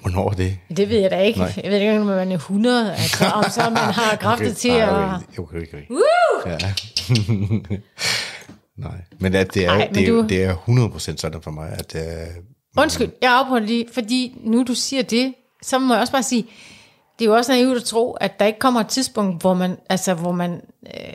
Hvornår 0.00 0.30
er 0.30 0.34
det? 0.34 0.58
Det 0.76 0.88
ved 0.88 0.98
jeg 0.98 1.10
da 1.10 1.20
ikke. 1.20 1.38
Nej. 1.38 1.52
Jeg 1.64 1.70
ved 1.70 1.78
ikke, 1.80 2.00
om 2.00 2.06
man 2.06 2.32
er 2.32 2.34
100, 2.36 2.92
altså, 2.92 3.24
om 3.24 3.44
så 3.50 3.60
man 3.70 3.76
har 3.76 4.16
kræfter 4.16 4.52
til 4.54 4.70
Nej, 4.70 4.80
at... 4.80 5.38
Okay, 5.38 5.56
okay, 5.62 5.84
okay. 6.42 6.56
Ja. 6.62 6.72
Nej, 8.76 9.00
men 9.18 9.34
at 9.34 9.54
det 9.54 9.64
er, 9.66 9.70
Ej, 9.70 9.90
det, 9.94 10.08
du- 10.08 10.26
det 10.28 10.44
er 10.44 10.54
100% 10.54 10.98
sådan 11.16 11.42
for 11.42 11.50
mig, 11.50 11.68
at 11.78 11.94
uh, 11.94 12.82
Undskyld, 12.82 13.10
jeg 13.22 13.32
afprøver 13.38 13.60
lige, 13.60 13.86
fordi 13.94 14.38
nu 14.44 14.62
du 14.62 14.74
siger 14.74 15.02
det, 15.02 15.34
så 15.62 15.78
må 15.78 15.94
jeg 15.94 16.00
også 16.00 16.12
bare 16.12 16.22
sige, 16.22 16.42
det 17.18 17.24
er 17.24 17.28
jo 17.28 17.36
også 17.36 17.52
naivt 17.52 17.76
at 17.76 17.84
tro, 17.84 18.12
at 18.12 18.38
der 18.38 18.46
ikke 18.46 18.58
kommer 18.58 18.80
et 18.80 18.86
tidspunkt, 18.88 19.40
hvor 19.40 19.54
man, 19.54 19.76
altså, 19.90 20.14
hvor 20.14 20.32
man, 20.32 20.60
øh, 20.86 21.12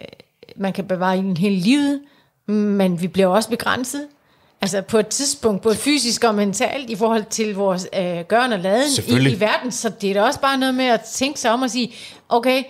man 0.58 0.74
kan 0.74 0.86
bevare 0.88 1.18
en 1.18 1.38
hele 1.38 1.56
livet, 1.56 2.02
men 2.48 3.02
vi 3.02 3.08
bliver 3.08 3.28
også 3.28 3.50
begrænset. 3.50 4.08
Altså 4.62 4.82
på 4.82 4.98
et 4.98 5.08
tidspunkt, 5.08 5.62
både 5.62 5.76
fysisk 5.76 6.24
og 6.24 6.36
mentalt, 6.36 6.90
i 6.90 6.96
forhold 6.96 7.26
til 7.26 7.56
vores 7.56 7.88
øh, 7.98 8.20
gøren 8.20 8.54
og 8.54 8.60
laden 8.60 8.90
i, 9.08 9.30
i 9.30 9.40
verden. 9.40 9.72
Så 9.72 9.90
det 9.90 10.10
er 10.10 10.14
da 10.14 10.22
også 10.22 10.40
bare 10.40 10.58
noget 10.58 10.76
med 10.76 10.86
at 10.86 11.02
tænke 11.02 11.40
sig 11.40 11.52
om 11.52 11.62
og 11.62 11.70
sige, 11.70 11.94
okay, 12.30 12.64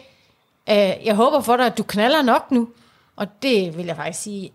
øh, 0.70 1.06
jeg 1.06 1.16
håber 1.16 1.42
for 1.42 1.58
dig, 1.58 1.66
at 1.66 1.78
du 1.78 1.84
knaller 1.84 2.22
nok 2.22 2.52
nu. 2.52 2.68
Og 3.16 3.28
det 3.42 3.78
vil 3.78 3.86
jeg 3.86 3.96
faktisk 3.96 4.22
sige, 4.22 4.52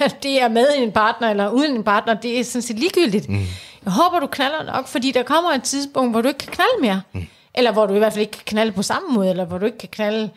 at 0.00 0.16
det 0.22 0.42
er 0.42 0.48
med 0.48 0.66
en 0.76 0.92
partner 0.92 1.30
eller 1.30 1.50
uden 1.50 1.76
en 1.76 1.84
partner, 1.84 2.14
det 2.14 2.40
er 2.40 2.44
sådan 2.44 2.62
set 2.62 2.78
ligegyldigt. 2.78 3.28
Mm. 3.28 3.46
Jeg 3.84 3.92
håber, 3.92 4.20
du 4.20 4.26
knaller 4.26 4.62
nok, 4.64 4.88
fordi 4.88 5.10
der 5.10 5.22
kommer 5.22 5.50
et 5.50 5.62
tidspunkt, 5.62 6.12
hvor 6.12 6.22
du 6.22 6.28
ikke 6.28 6.38
kan 6.38 6.52
knalde 6.52 6.80
mere. 6.80 7.02
Mm. 7.12 7.26
Eller 7.54 7.72
hvor 7.72 7.86
du 7.86 7.94
i 7.94 7.98
hvert 7.98 8.12
fald 8.12 8.20
ikke 8.20 8.32
kan 8.32 8.42
knalde 8.46 8.72
på 8.72 8.82
samme 8.82 9.08
måde, 9.08 9.30
eller 9.30 9.44
hvor 9.44 9.58
du 9.58 9.66
ikke 9.66 9.78
kan 9.78 9.88
knalde 9.88 10.30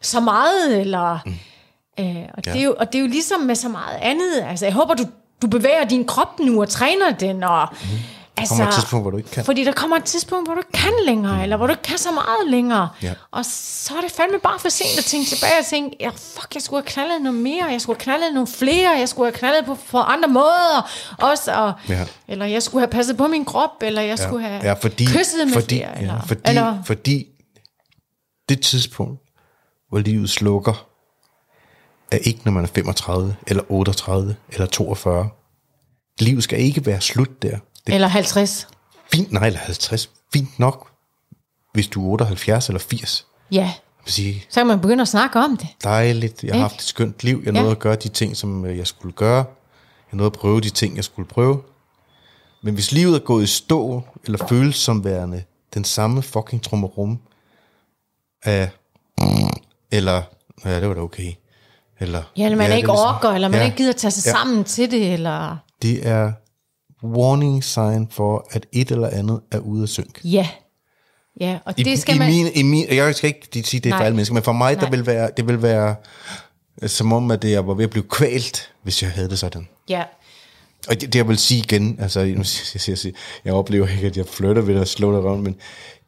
så 0.00 0.20
meget, 0.20 0.80
eller... 0.80 1.18
Mm. 1.26 1.34
Øh, 2.00 2.16
og, 2.34 2.42
ja. 2.46 2.52
det 2.52 2.60
er 2.60 2.64
jo, 2.64 2.74
og 2.78 2.92
det 2.92 2.98
er 2.98 3.02
jo 3.02 3.08
ligesom 3.08 3.40
med 3.40 3.54
så 3.54 3.68
meget 3.68 3.96
andet. 4.00 4.44
Altså, 4.48 4.66
jeg 4.66 4.74
håber, 4.74 4.94
du, 4.94 5.04
du 5.42 5.46
bevæger 5.46 5.84
din 5.84 6.06
krop 6.06 6.38
nu 6.40 6.60
og 6.60 6.68
træner 6.68 7.10
den, 7.10 7.44
og... 7.44 7.68
Mm. 7.82 7.88
Altså, 8.40 8.54
kommer 8.54 8.66
et 8.68 8.74
tidspunkt, 8.74 9.04
hvor 9.04 9.10
du 9.10 9.16
ikke 9.16 9.30
kan. 9.30 9.44
Fordi 9.44 9.64
der 9.64 9.72
kommer 9.72 9.96
et 9.96 10.04
tidspunkt, 10.04 10.48
hvor 10.48 10.54
du 10.54 10.60
ikke 10.60 10.72
kan 10.72 10.92
længere, 11.06 11.36
mm. 11.36 11.42
eller 11.42 11.56
hvor 11.56 11.66
du 11.66 11.72
ikke 11.72 11.82
kan 11.82 11.98
så 11.98 12.10
meget 12.10 12.50
længere. 12.50 12.88
Ja. 13.02 13.14
Og 13.30 13.44
så 13.44 13.94
er 13.96 14.00
det 14.00 14.10
fandme 14.10 14.38
bare 14.38 14.58
for 14.58 14.68
sent 14.68 14.98
at 14.98 15.04
tænke 15.04 15.28
tilbage 15.28 15.58
og 15.60 15.66
tænke, 15.66 15.96
ja, 16.00 16.08
fuck, 16.08 16.54
jeg 16.54 16.62
skulle 16.62 16.82
have 16.82 16.86
knaldet 16.86 17.22
noget 17.22 17.38
mere, 17.38 17.64
jeg 17.64 17.80
skulle 17.80 17.96
have 17.96 18.04
knaldet 18.04 18.34
nogle 18.34 18.46
flere, 18.46 18.90
jeg 18.90 19.08
skulle 19.08 19.26
have 19.26 19.38
knaldet 19.38 19.64
på, 19.64 19.78
på 19.90 19.98
andre 19.98 20.28
måder 20.28 20.90
også, 21.18 21.52
og, 21.54 21.72
Ja. 21.88 22.06
eller 22.28 22.46
jeg 22.46 22.62
skulle 22.62 22.80
have 22.82 22.90
passet 22.90 23.16
på 23.16 23.26
min 23.26 23.44
krop, 23.44 23.82
eller 23.82 24.02
jeg 24.02 24.18
skulle 24.18 24.46
have 24.46 24.60
ja, 24.64 24.72
fordi, 24.72 25.04
kysset 25.04 25.46
med 25.46 25.54
fordi, 25.54 25.76
flere. 25.76 25.98
Eller, 26.00 26.14
ja, 26.14 26.20
fordi, 26.20 26.40
eller, 26.44 26.82
fordi 26.84 27.26
det 28.48 28.60
tidspunkt, 28.60 29.20
hvor 29.88 29.98
livet 29.98 30.30
slukker, 30.30 30.87
er 32.12 32.16
ikke, 32.18 32.40
når 32.44 32.52
man 32.52 32.64
er 32.64 32.68
35, 32.68 33.36
eller 33.46 33.62
38, 33.68 34.36
eller 34.48 34.66
42. 34.66 35.28
Livet 36.20 36.44
skal 36.44 36.60
ikke 36.60 36.86
være 36.86 37.00
slut 37.00 37.42
der. 37.42 37.50
Det 37.50 37.92
er 37.92 37.94
eller 37.94 38.08
50. 38.08 38.68
fint, 39.12 39.32
nej, 39.32 39.46
eller 39.46 39.58
50. 39.60 40.10
Fint 40.32 40.58
nok, 40.58 40.88
hvis 41.74 41.88
du 41.88 42.04
er 42.06 42.12
78 42.12 42.68
eller 42.68 42.80
80. 42.80 43.26
Ja, 43.50 43.72
sige, 44.06 44.44
så 44.48 44.60
kan 44.60 44.66
man 44.66 44.80
begynde 44.80 45.02
at 45.02 45.08
snakke 45.08 45.38
om 45.38 45.56
det. 45.56 45.68
dejligt, 45.84 46.44
jeg 46.44 46.54
har 46.54 46.60
haft 46.60 46.74
et 46.76 46.82
skønt 46.82 47.24
liv, 47.24 47.42
jeg 47.44 47.54
Ja. 47.54 47.60
nåede 47.60 47.70
at 47.72 47.78
gøre 47.78 47.96
de 47.96 48.08
ting, 48.08 48.36
som 48.36 48.64
øh, 48.64 48.78
jeg 48.78 48.86
skulle 48.86 49.12
gøre. 49.12 49.44
Jeg 50.12 50.16
nåede 50.16 50.26
at 50.26 50.32
prøve 50.32 50.60
de 50.60 50.70
ting, 50.70 50.96
jeg 50.96 51.04
skulle 51.04 51.28
prøve. 51.28 51.62
Men 52.62 52.74
hvis 52.74 52.92
livet 52.92 53.14
er 53.14 53.18
gået 53.18 53.42
i 53.44 53.46
stå, 53.46 54.02
eller 54.24 54.46
føles 54.46 54.76
som 54.76 55.04
værende 55.04 55.44
den 55.74 55.84
samme 55.84 56.22
fucking 56.22 56.62
trummerum 56.62 57.18
af, 58.44 58.70
eller, 59.90 60.22
ja, 60.64 60.80
det 60.80 60.88
var 60.88 60.94
da 60.94 61.00
okay. 61.00 61.32
Eller, 62.00 62.22
Ja, 62.36 62.44
eller 62.44 62.56
man 62.58 62.70
ja, 62.70 62.76
ikke 62.76 62.88
ligesom- 62.88 63.06
orker, 63.14 63.28
eller 63.28 63.48
man 63.48 63.60
ja, 63.60 63.64
ikke 63.64 63.76
gider 63.76 63.92
tage 63.92 64.10
sig 64.10 64.26
Ja. 64.26 64.32
sammen 64.32 64.64
til 64.64 64.90
det, 64.90 65.12
eller... 65.12 65.56
Det 65.82 66.06
er 66.06 66.32
warning 67.04 67.64
sign 67.64 68.08
for, 68.10 68.46
at 68.50 68.66
et 68.72 68.90
eller 68.90 69.08
andet 69.08 69.40
er 69.52 69.58
ude 69.58 69.82
af 69.82 69.88
synk. 69.88 70.20
Ja. 70.24 70.48
Ja, 71.40 71.58
og 71.64 71.74
I, 71.76 71.82
det 71.82 71.98
skal 71.98 72.14
i 72.14 72.18
man... 72.18 72.28
Min, 72.30 72.46
i 72.54 72.62
min, 72.62 72.86
jeg 72.90 73.14
skal 73.14 73.28
ikke 73.52 73.68
sige, 73.68 73.80
det 73.80 73.92
er 73.92 73.96
for 73.96 74.04
alle 74.04 74.16
mennesker, 74.16 74.34
men 74.34 74.42
for 74.42 74.52
mig, 74.52 74.76
der 74.76 74.82
Nej. 74.82 74.90
vil 74.90 75.06
være, 75.06 75.30
det 75.36 75.46
vil 75.48 75.62
være 75.62 75.94
øh, 76.82 76.88
som 76.88 77.12
om, 77.12 77.30
at 77.30 77.42
det, 77.42 77.50
jeg 77.50 77.66
var 77.66 77.74
ved 77.74 77.84
at 77.84 77.90
blive 77.90 78.04
kvalt, 78.10 78.72
hvis 78.82 79.02
jeg 79.02 79.10
havde 79.10 79.28
det 79.30 79.38
sådan. 79.38 79.68
Ja, 79.88 80.02
Og 80.88 81.00
det, 81.00 81.12
det 81.12 81.14
jeg 81.14 81.28
vil 81.28 81.38
sige 81.38 81.58
igen, 81.58 81.98
altså, 82.00 82.20
siger 82.44 82.84
jeg, 82.92 83.04
jeg, 83.04 83.12
jeg 83.44 83.54
oplever 83.54 83.88
ikke, 83.88 84.06
at 84.06 84.16
jeg 84.16 84.26
flytter 84.26 84.62
ved 84.62 84.80
at 84.80 84.88
slå 84.88 85.12
dig 85.16 85.24
rundt, 85.24 85.42
men 85.44 85.56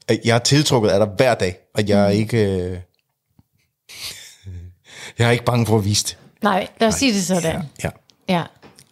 at 0.09 0.21
jeg 0.25 0.35
er 0.35 0.39
tiltrukket 0.39 0.91
af 0.91 0.99
dig 1.07 1.09
hver 1.17 1.35
dag, 1.35 1.57
og 1.75 1.89
jeg 1.89 2.01
er 2.05 2.13
Mm. 2.15 2.19
ikke... 2.21 2.63
Øh, 2.63 2.79
jeg 5.21 5.27
er 5.29 5.33
ikke 5.33 5.45
bange 5.45 5.67
for 5.67 5.79
at 5.79 5.85
vise 5.85 6.05
det. 6.07 6.19
nej, 6.43 6.69
lad 6.81 6.89
os 6.89 6.95
sige 6.95 7.13
det 7.15 7.23
sådan. 7.27 7.63
Ja. 7.85 7.91
Ja, 8.29 8.43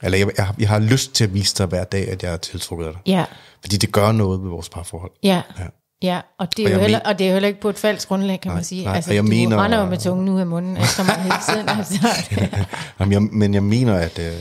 Eller 0.02 0.18
jeg, 0.18 0.30
jeg, 0.36 0.46
har- 0.46 0.54
jeg 0.58 0.68
har 0.68 0.78
lyst 0.78 1.12
til 1.14 1.24
at 1.24 1.34
vise 1.34 1.54
dig 1.58 1.66
hver 1.66 1.84
dag, 1.84 2.08
at 2.08 2.22
jeg 2.22 2.32
er 2.32 2.36
tiltrukket 2.36 2.86
af 2.86 2.92
dig. 2.92 3.00
ja, 3.06 3.24
Fordi 3.60 3.76
det 3.76 3.92
gør 3.92 4.12
noget 4.12 4.42
ved 4.42 4.48
vores 4.50 4.68
parforhold. 4.68 5.10
ja. 5.22 5.42
Ja. 5.58 5.64
Ja, 6.02 6.20
og 6.38 6.56
det, 6.56 6.62
er 6.64 6.68
Og 6.68 6.74
jo 6.74 6.78
heller, 6.80 6.98
men- 6.98 7.06
og 7.06 7.18
det 7.18 7.24
er 7.24 7.28
jo 7.28 7.32
heller 7.32 7.48
ikke 7.48 7.60
på 7.60 7.68
et 7.68 7.78
falsk 7.78 8.08
grundlag, 8.08 8.40
kan 8.40 8.48
Nej, 8.48 8.54
man 8.54 8.64
sige. 8.64 8.84
nej, 8.84 8.94
altså, 8.96 9.10
og 9.10 9.14
jeg 9.14 9.22
du 9.22 9.28
mener- 9.28 9.64
render 9.64 9.78
jo 9.80 9.86
med 9.86 9.98
tungen 9.98 10.28
ud 10.28 10.40
af 10.40 10.46
munden 10.46 10.76
efter 10.84 11.04
mig 11.04 11.14
hele 11.22 11.34
tiden. 11.48 11.68
Altså. 11.68 12.08
Jamen, 13.00 13.12
jeg, 13.12 13.22
men 13.22 13.54
jeg 13.54 13.62
mener, 13.62 13.94
at... 13.94 14.18
Øh, 14.18 14.32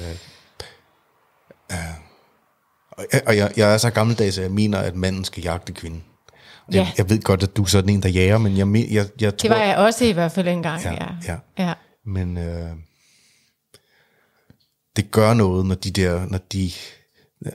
øh, 1.71 1.77
og 2.91 3.05
jeg, 3.13 3.21
og 3.27 3.37
jeg, 3.37 3.51
jeg 3.57 3.73
er 3.73 3.77
så 3.77 3.89
gammeldags, 3.89 4.37
at 4.37 4.43
jeg 4.43 4.51
mener, 4.51 4.77
at 4.77 4.95
manden 4.95 5.23
skal 5.23 5.43
jagte 5.43 5.73
kvinden. 5.73 6.03
Ja. 6.73 6.77
Jeg, 6.77 6.93
jeg 6.97 7.09
ved 7.09 7.21
godt, 7.21 7.43
at 7.43 7.57
du 7.57 7.61
er 7.63 7.67
sådan 7.67 7.89
en, 7.89 8.03
der 8.03 8.09
jager, 8.09 8.37
men 8.37 8.57
jeg, 8.57 8.67
men- 8.67 8.91
jeg, 8.93 9.05
jeg 9.21 9.37
tror... 9.37 9.49
Det 9.49 9.57
var 9.57 9.63
jeg 9.63 9.77
også 9.77 10.05
i 10.05 10.11
hvert 10.11 10.31
fald 10.31 10.47
engang, 10.47 10.83
Ja, 10.83 10.91
ja. 10.93 11.07
ja. 11.27 11.37
ja. 11.67 11.73
Men 12.05 12.37
øh, 12.37 12.69
det 14.95 15.11
gør 15.11 15.33
noget, 15.33 15.65
når 15.65 15.75
de 15.75 15.91
der, 15.91 16.25
når 16.29 16.37
de, 16.53 16.71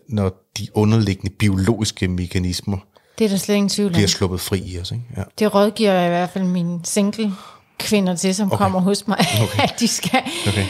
når 0.09 0.51
de 0.59 0.67
underliggende 0.75 1.31
biologiske 1.39 2.09
mekanismer 2.09 2.79
Det 3.19 3.25
er 3.25 3.29
der 3.29 3.37
slet 3.37 3.55
ingen 3.55 3.69
tvivl 3.69 3.89
om. 3.89 3.93
bliver 3.93 4.09
sluppet 4.09 4.41
fri 4.41 4.59
i 4.59 4.79
os. 4.79 4.91
Ikke? 4.91 5.05
Ja. 5.17 5.23
Det 5.39 5.55
rådgiver 5.55 5.93
jeg 5.93 6.07
i 6.07 6.09
hvert 6.09 6.31
fald 6.31 6.45
mine 6.45 6.81
single 6.85 7.33
kvinder 7.79 8.15
til, 8.17 8.35
som 8.35 8.47
okay. 8.53 8.57
kommer 8.59 8.81
hos 8.81 9.09
mig, 9.09 9.19
okay. 9.43 9.63
at 9.73 9.75
de 9.81 9.89
skal 9.89 10.23
Okay. 10.49 10.67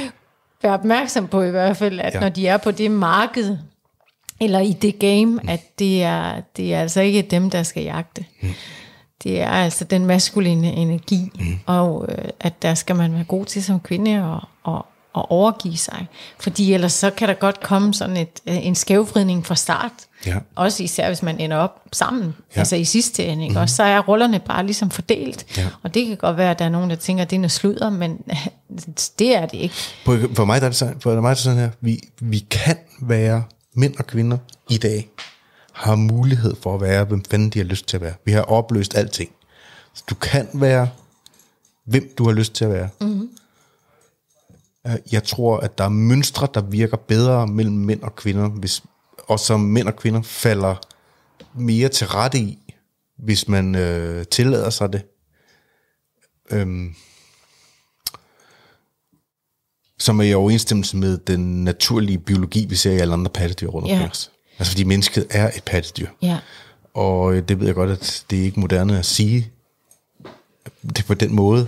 være 0.63 0.73
opmærksom 0.75 1.29
på 1.29 1.43
i 1.43 1.51
hvert 1.51 1.77
fald, 1.77 2.01
at 2.01 2.15
ja. 2.15 2.21
når 2.21 2.29
de 2.29 2.47
er 2.47 2.57
på 2.57 2.71
det 2.71 2.91
marked, 2.91 3.57
eller 4.45 4.61
i 4.61 4.73
det 4.73 4.99
game, 4.99 5.27
mm. 5.27 5.49
at 5.49 5.79
det 5.79 6.03
er, 6.03 6.41
det 6.57 6.75
er 6.75 6.81
altså 6.81 7.01
ikke 7.01 7.23
dem, 7.23 7.51
der 7.51 7.63
skal 7.63 7.83
jagte. 7.83 8.25
Mm. 8.43 8.49
Det 9.23 9.41
er 9.41 9.49
altså 9.51 9.85
den 9.85 10.07
maskuline 10.07 10.73
energi, 10.73 11.31
mm. 11.35 11.59
og 11.67 12.07
øh, 12.09 12.25
at 12.41 12.63
der 12.63 12.75
skal 12.75 12.97
man 12.97 13.15
være 13.15 13.25
god 13.25 13.45
til 13.45 13.65
som 13.65 13.81
kvinde 13.81 14.25
og, 14.25 14.41
og, 14.63 14.87
og 15.13 15.31
overgive 15.31 15.77
sig. 15.77 16.07
Fordi 16.39 16.73
ellers 16.73 16.93
så 16.93 17.11
kan 17.11 17.29
der 17.29 17.35
godt 17.35 17.61
komme 17.61 17.95
sådan 17.95 18.17
et, 18.17 18.41
øh, 18.47 18.67
en 18.67 18.75
skævvridning 18.75 19.47
fra 19.47 19.55
start. 19.55 19.93
Ja. 20.27 20.37
Også 20.55 20.83
især 20.83 21.09
hvis 21.09 21.23
man 21.23 21.41
ender 21.41 21.57
op 21.57 21.81
sammen, 21.93 22.35
Ja. 22.57 22.61
altså 22.61 22.77
i 22.77 22.85
sidste 22.85 23.25
ende. 23.25 23.45
Ikke? 23.45 23.55
Mm. 23.55 23.61
Og 23.61 23.71
så 23.71 23.83
er 23.83 24.01
rollerne 24.01 24.39
bare 24.39 24.67
ligesom 24.67 24.91
fordelt. 24.91 25.59
Ja. 25.59 25.67
Og 25.83 25.95
det 25.95 26.07
kan 26.07 26.17
godt 26.17 26.37
være, 26.37 26.51
at 26.51 26.59
der 26.59 26.65
er 26.65 26.69
nogen, 26.69 26.91
der 26.91 26.97
tænker, 26.97 27.23
at 27.23 27.31
det 27.31 27.37
er 27.37 27.41
noget 27.41 27.53
sludder, 27.53 27.91
men 27.91 28.19
det 29.19 29.37
er 29.37 29.47
det 29.47 29.59
ikke. 29.59 29.75
For, 30.05 30.19
for 30.35 30.45
mig 30.45 30.61
der 30.61 30.67
er 30.67 30.71
det 30.71 30.79
sådan, 30.79 31.01
for 31.01 31.21
mig 31.21 31.31
er 31.31 31.35
det 31.35 31.43
sådan 31.43 31.59
her, 31.59 31.71
vi, 31.81 32.01
vi 32.21 32.39
kan 32.39 32.77
være 33.01 33.43
mænd 33.75 33.97
og 33.97 34.07
kvinder 34.07 34.39
i 34.71 34.79
dag, 34.79 35.11
har 35.73 35.95
mulighed 35.95 36.55
for 36.63 36.75
at 36.75 36.81
være, 36.81 37.05
hvem 37.05 37.25
fanden 37.25 37.51
de 37.51 37.59
har 37.59 37.65
lyst 37.65 37.87
til 37.87 37.97
at 37.97 38.01
være. 38.01 38.15
Vi 38.25 38.33
har 38.33 38.43
opløst 38.43 38.95
alting. 38.95 39.31
Så 39.95 40.05
du 40.11 40.15
kan 40.15 40.49
være, 40.55 40.91
hvem 41.85 42.15
du 42.19 42.25
har 42.25 42.33
lyst 42.33 42.55
til 42.55 42.65
at 42.65 42.71
være. 42.71 42.89
Mm-hmm. 43.01 43.31
Jeg 45.13 45.25
tror, 45.25 45.57
at 45.57 45.79
der 45.79 45.85
er 45.85 45.89
mønstre, 45.89 46.49
der 46.55 46.61
virker 46.61 46.97
bedre 46.97 47.47
mellem 47.47 47.75
mænd 47.75 48.03
og 48.03 48.17
kvinder, 48.17 48.49
hvis, 48.49 48.83
og 49.19 49.41
som 49.41 49.61
mænd 49.61 49.89
og 49.89 49.97
kvinder 49.97 50.23
falder 50.23 50.75
mere 51.55 51.89
til 51.89 52.07
rette 52.07 52.39
i, 52.39 52.75
hvis 53.19 53.49
man 53.49 53.75
øh, 53.75 54.27
tillader 54.27 54.71
sig 54.71 54.93
det. 54.93 55.03
Øhm, 56.51 56.95
som 60.03 60.21
er 60.21 60.25
i 60.25 60.35
overensstemmelse 60.35 60.97
med 60.97 61.19
den 61.19 61.65
naturlige 61.65 62.19
biologi, 62.19 62.67
vi 62.69 62.77
ser 62.77 62.91
i 62.93 62.99
alle 62.99 63.13
andre 63.15 63.31
pattedyr 63.31 63.69
rundt 63.69 63.85
omkring 63.85 64.03
Ja. 64.03 64.09
os. 64.11 64.31
Altså 64.59 64.71
fordi 64.73 64.85
mennesket 64.85 65.27
er 65.31 65.51
et 65.57 65.63
pattedyr. 65.65 66.07
Ja. 66.23 66.39
Og 66.95 67.35
øh, 67.35 67.43
det 67.49 67.61
ved 67.61 67.67
jeg 67.67 67.75
godt, 67.75 67.91
at 67.91 68.25
det 68.31 68.39
er 68.41 68.43
ikke 68.45 68.61
moderne 68.61 68.99
at 68.99 69.07
sige 69.07 69.51
det 70.97 71.05
på 71.07 71.15
den 71.15 71.35
måde. 71.35 71.67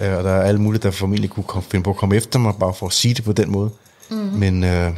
Øh, 0.00 0.16
Og 0.18 0.24
der 0.24 0.30
er 0.30 0.42
alle 0.42 0.60
mulige, 0.60 0.82
der 0.82 0.90
formentlig 0.90 1.30
kunne 1.30 1.44
komme, 1.44 1.66
finde 1.70 1.82
på 1.82 1.90
at 1.90 1.96
komme 1.96 2.16
efter 2.16 2.38
mig, 2.38 2.54
bare 2.60 2.74
for 2.74 2.86
at 2.86 2.92
sige 2.92 3.14
det 3.14 3.24
på 3.24 3.32
den 3.32 3.50
måde. 3.52 3.70
Mm. 4.10 4.16
Men 4.16 4.64
øh, 4.64 4.92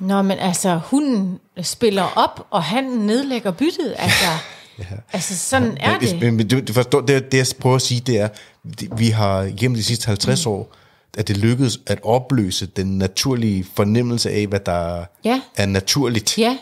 Nå, 0.00 0.22
men 0.22 0.38
altså, 0.38 0.80
hunden 0.84 1.38
spiller 1.62 2.02
op, 2.02 2.46
og 2.50 2.62
han 2.62 2.84
nedlægger 2.84 3.50
byttet. 3.50 3.94
Altså, 3.98 4.26
ja. 4.78 4.84
altså 5.12 5.36
sådan 5.36 5.76
er 5.80 5.98
hvis, 5.98 6.10
det. 6.10 6.20
men, 6.20 6.36
men 6.36 6.48
du, 6.48 6.60
du 6.60 6.72
forstår, 6.72 7.00
det, 7.00 7.32
det 7.32 7.38
jeg 7.38 7.46
prøver 7.60 7.76
at 7.76 7.82
sige, 7.82 8.00
det 8.00 8.20
er, 8.20 8.28
det, 8.80 8.88
vi 8.98 9.08
har 9.08 9.52
gennem 9.58 9.74
de 9.76 9.82
sidste 9.84 10.06
50 10.06 10.46
mm. 10.46 10.52
år, 10.52 10.72
at 11.18 11.28
det 11.28 11.36
lykkedes 11.36 11.78
at 11.86 11.98
opløse 12.02 12.66
den 12.66 12.98
naturlige 12.98 13.66
fornemmelse 13.76 14.30
af, 14.30 14.46
hvad 14.46 14.60
der 14.60 15.04
Ja. 15.24 15.40
er 15.56 15.66
naturligt. 15.66 16.38
Ja. 16.38 16.56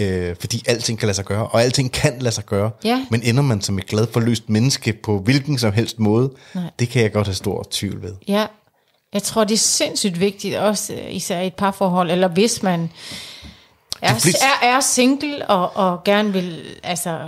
Øh, 0.00 0.36
fordi 0.40 0.62
alting 0.66 0.98
kan 0.98 1.06
lade 1.06 1.16
sig 1.16 1.24
gøre, 1.24 1.46
og 1.46 1.62
alting 1.62 1.92
kan 1.92 2.18
lade 2.18 2.34
sig 2.34 2.44
gøre. 2.46 2.70
Ja. 2.84 3.06
Men 3.10 3.22
ender 3.22 3.42
man 3.42 3.60
som 3.60 3.78
et 3.78 3.86
glad 3.86 4.06
forløst 4.12 4.48
menneske 4.48 4.92
på 4.92 5.18
hvilken 5.18 5.58
som 5.58 5.72
helst 5.72 5.98
måde, 5.98 6.30
Nej. 6.54 6.64
det 6.78 6.88
kan 6.88 7.02
jeg 7.02 7.12
godt 7.12 7.26
have 7.26 7.34
stor 7.34 7.66
tvivl 7.70 8.02
ved. 8.02 8.14
Ja, 8.28 8.46
jeg 9.12 9.22
tror, 9.22 9.44
det 9.44 9.54
er 9.54 9.58
sindssygt 9.58 10.20
vigtigt, 10.20 10.56
også 10.56 10.92
øh, 10.94 11.14
især 11.14 11.40
i 11.40 11.46
et 11.46 11.54
parforhold, 11.54 12.10
eller 12.10 12.28
hvis 12.28 12.62
man 12.62 12.90
er, 14.02 14.14
er, 14.62 14.66
er 14.66 14.80
single 14.80 15.46
og, 15.50 15.76
og 15.76 16.04
gerne 16.04 16.32
vil 16.32 16.60
altså, 16.82 17.18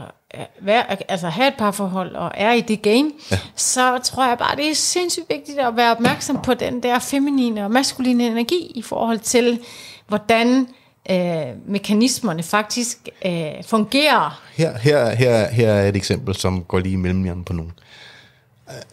være, 0.60 1.10
altså 1.10 1.28
have 1.28 1.48
et 1.48 1.54
parforhold 1.58 2.14
og 2.14 2.30
er 2.34 2.52
i 2.52 2.60
det 2.60 2.82
game, 2.82 3.10
ja. 3.30 3.38
så 3.56 3.98
tror 3.98 4.28
jeg 4.28 4.38
bare, 4.38 4.56
det 4.56 4.70
er 4.70 4.74
sindssygt 4.74 5.26
vigtigt 5.28 5.58
at 5.58 5.76
være 5.76 5.90
opmærksom 5.90 6.42
på 6.42 6.54
den 6.54 6.82
der 6.82 6.98
feminine 6.98 7.64
og 7.64 7.70
maskuline 7.70 8.26
energi 8.26 8.72
i 8.74 8.82
forhold 8.82 9.18
til, 9.18 9.60
hvordan 10.08 10.68
øh, 11.10 11.46
mekanismerne 11.66 12.42
faktisk 12.42 13.08
øh, 13.24 13.64
fungerer. 13.64 14.42
Her, 14.54 14.78
her, 14.78 15.14
her, 15.14 15.50
her 15.50 15.72
er 15.72 15.88
et 15.88 15.96
eksempel, 15.96 16.36
som 16.36 16.64
går 16.64 16.78
lige 16.78 16.92
imellem 16.92 17.26
jer 17.26 17.36
på 17.46 17.52
nogen. 17.52 17.72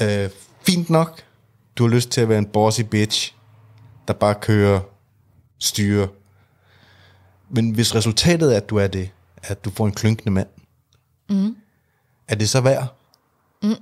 Øh, 0.02 0.30
fint 0.66 0.90
nok, 0.90 1.22
du 1.76 1.88
har 1.88 1.96
lyst 1.96 2.10
til 2.10 2.22
at 2.22 2.30
være 2.30 2.38
en 2.38 2.46
bossy 2.46 2.82
bitch, 2.82 3.34
der 4.08 4.14
bare 4.14 4.36
kører, 4.36 4.80
styrer. 5.60 6.08
Men 7.50 7.70
hvis 7.70 7.96
resultatet 7.96 8.54
er, 8.54 8.58
at 8.58 8.70
du 8.70 8.78
er 8.78 8.88
det, 8.88 9.10
at 9.44 9.66
du 9.66 9.72
får 9.72 9.86
en 9.86 9.92
klynkende 9.92 10.32
mand, 10.32 10.48
mm. 11.30 11.56
er 12.28 12.36
det 12.36 12.50
så 12.50 12.62
værd? 12.62 12.96
Mm. 13.64 13.76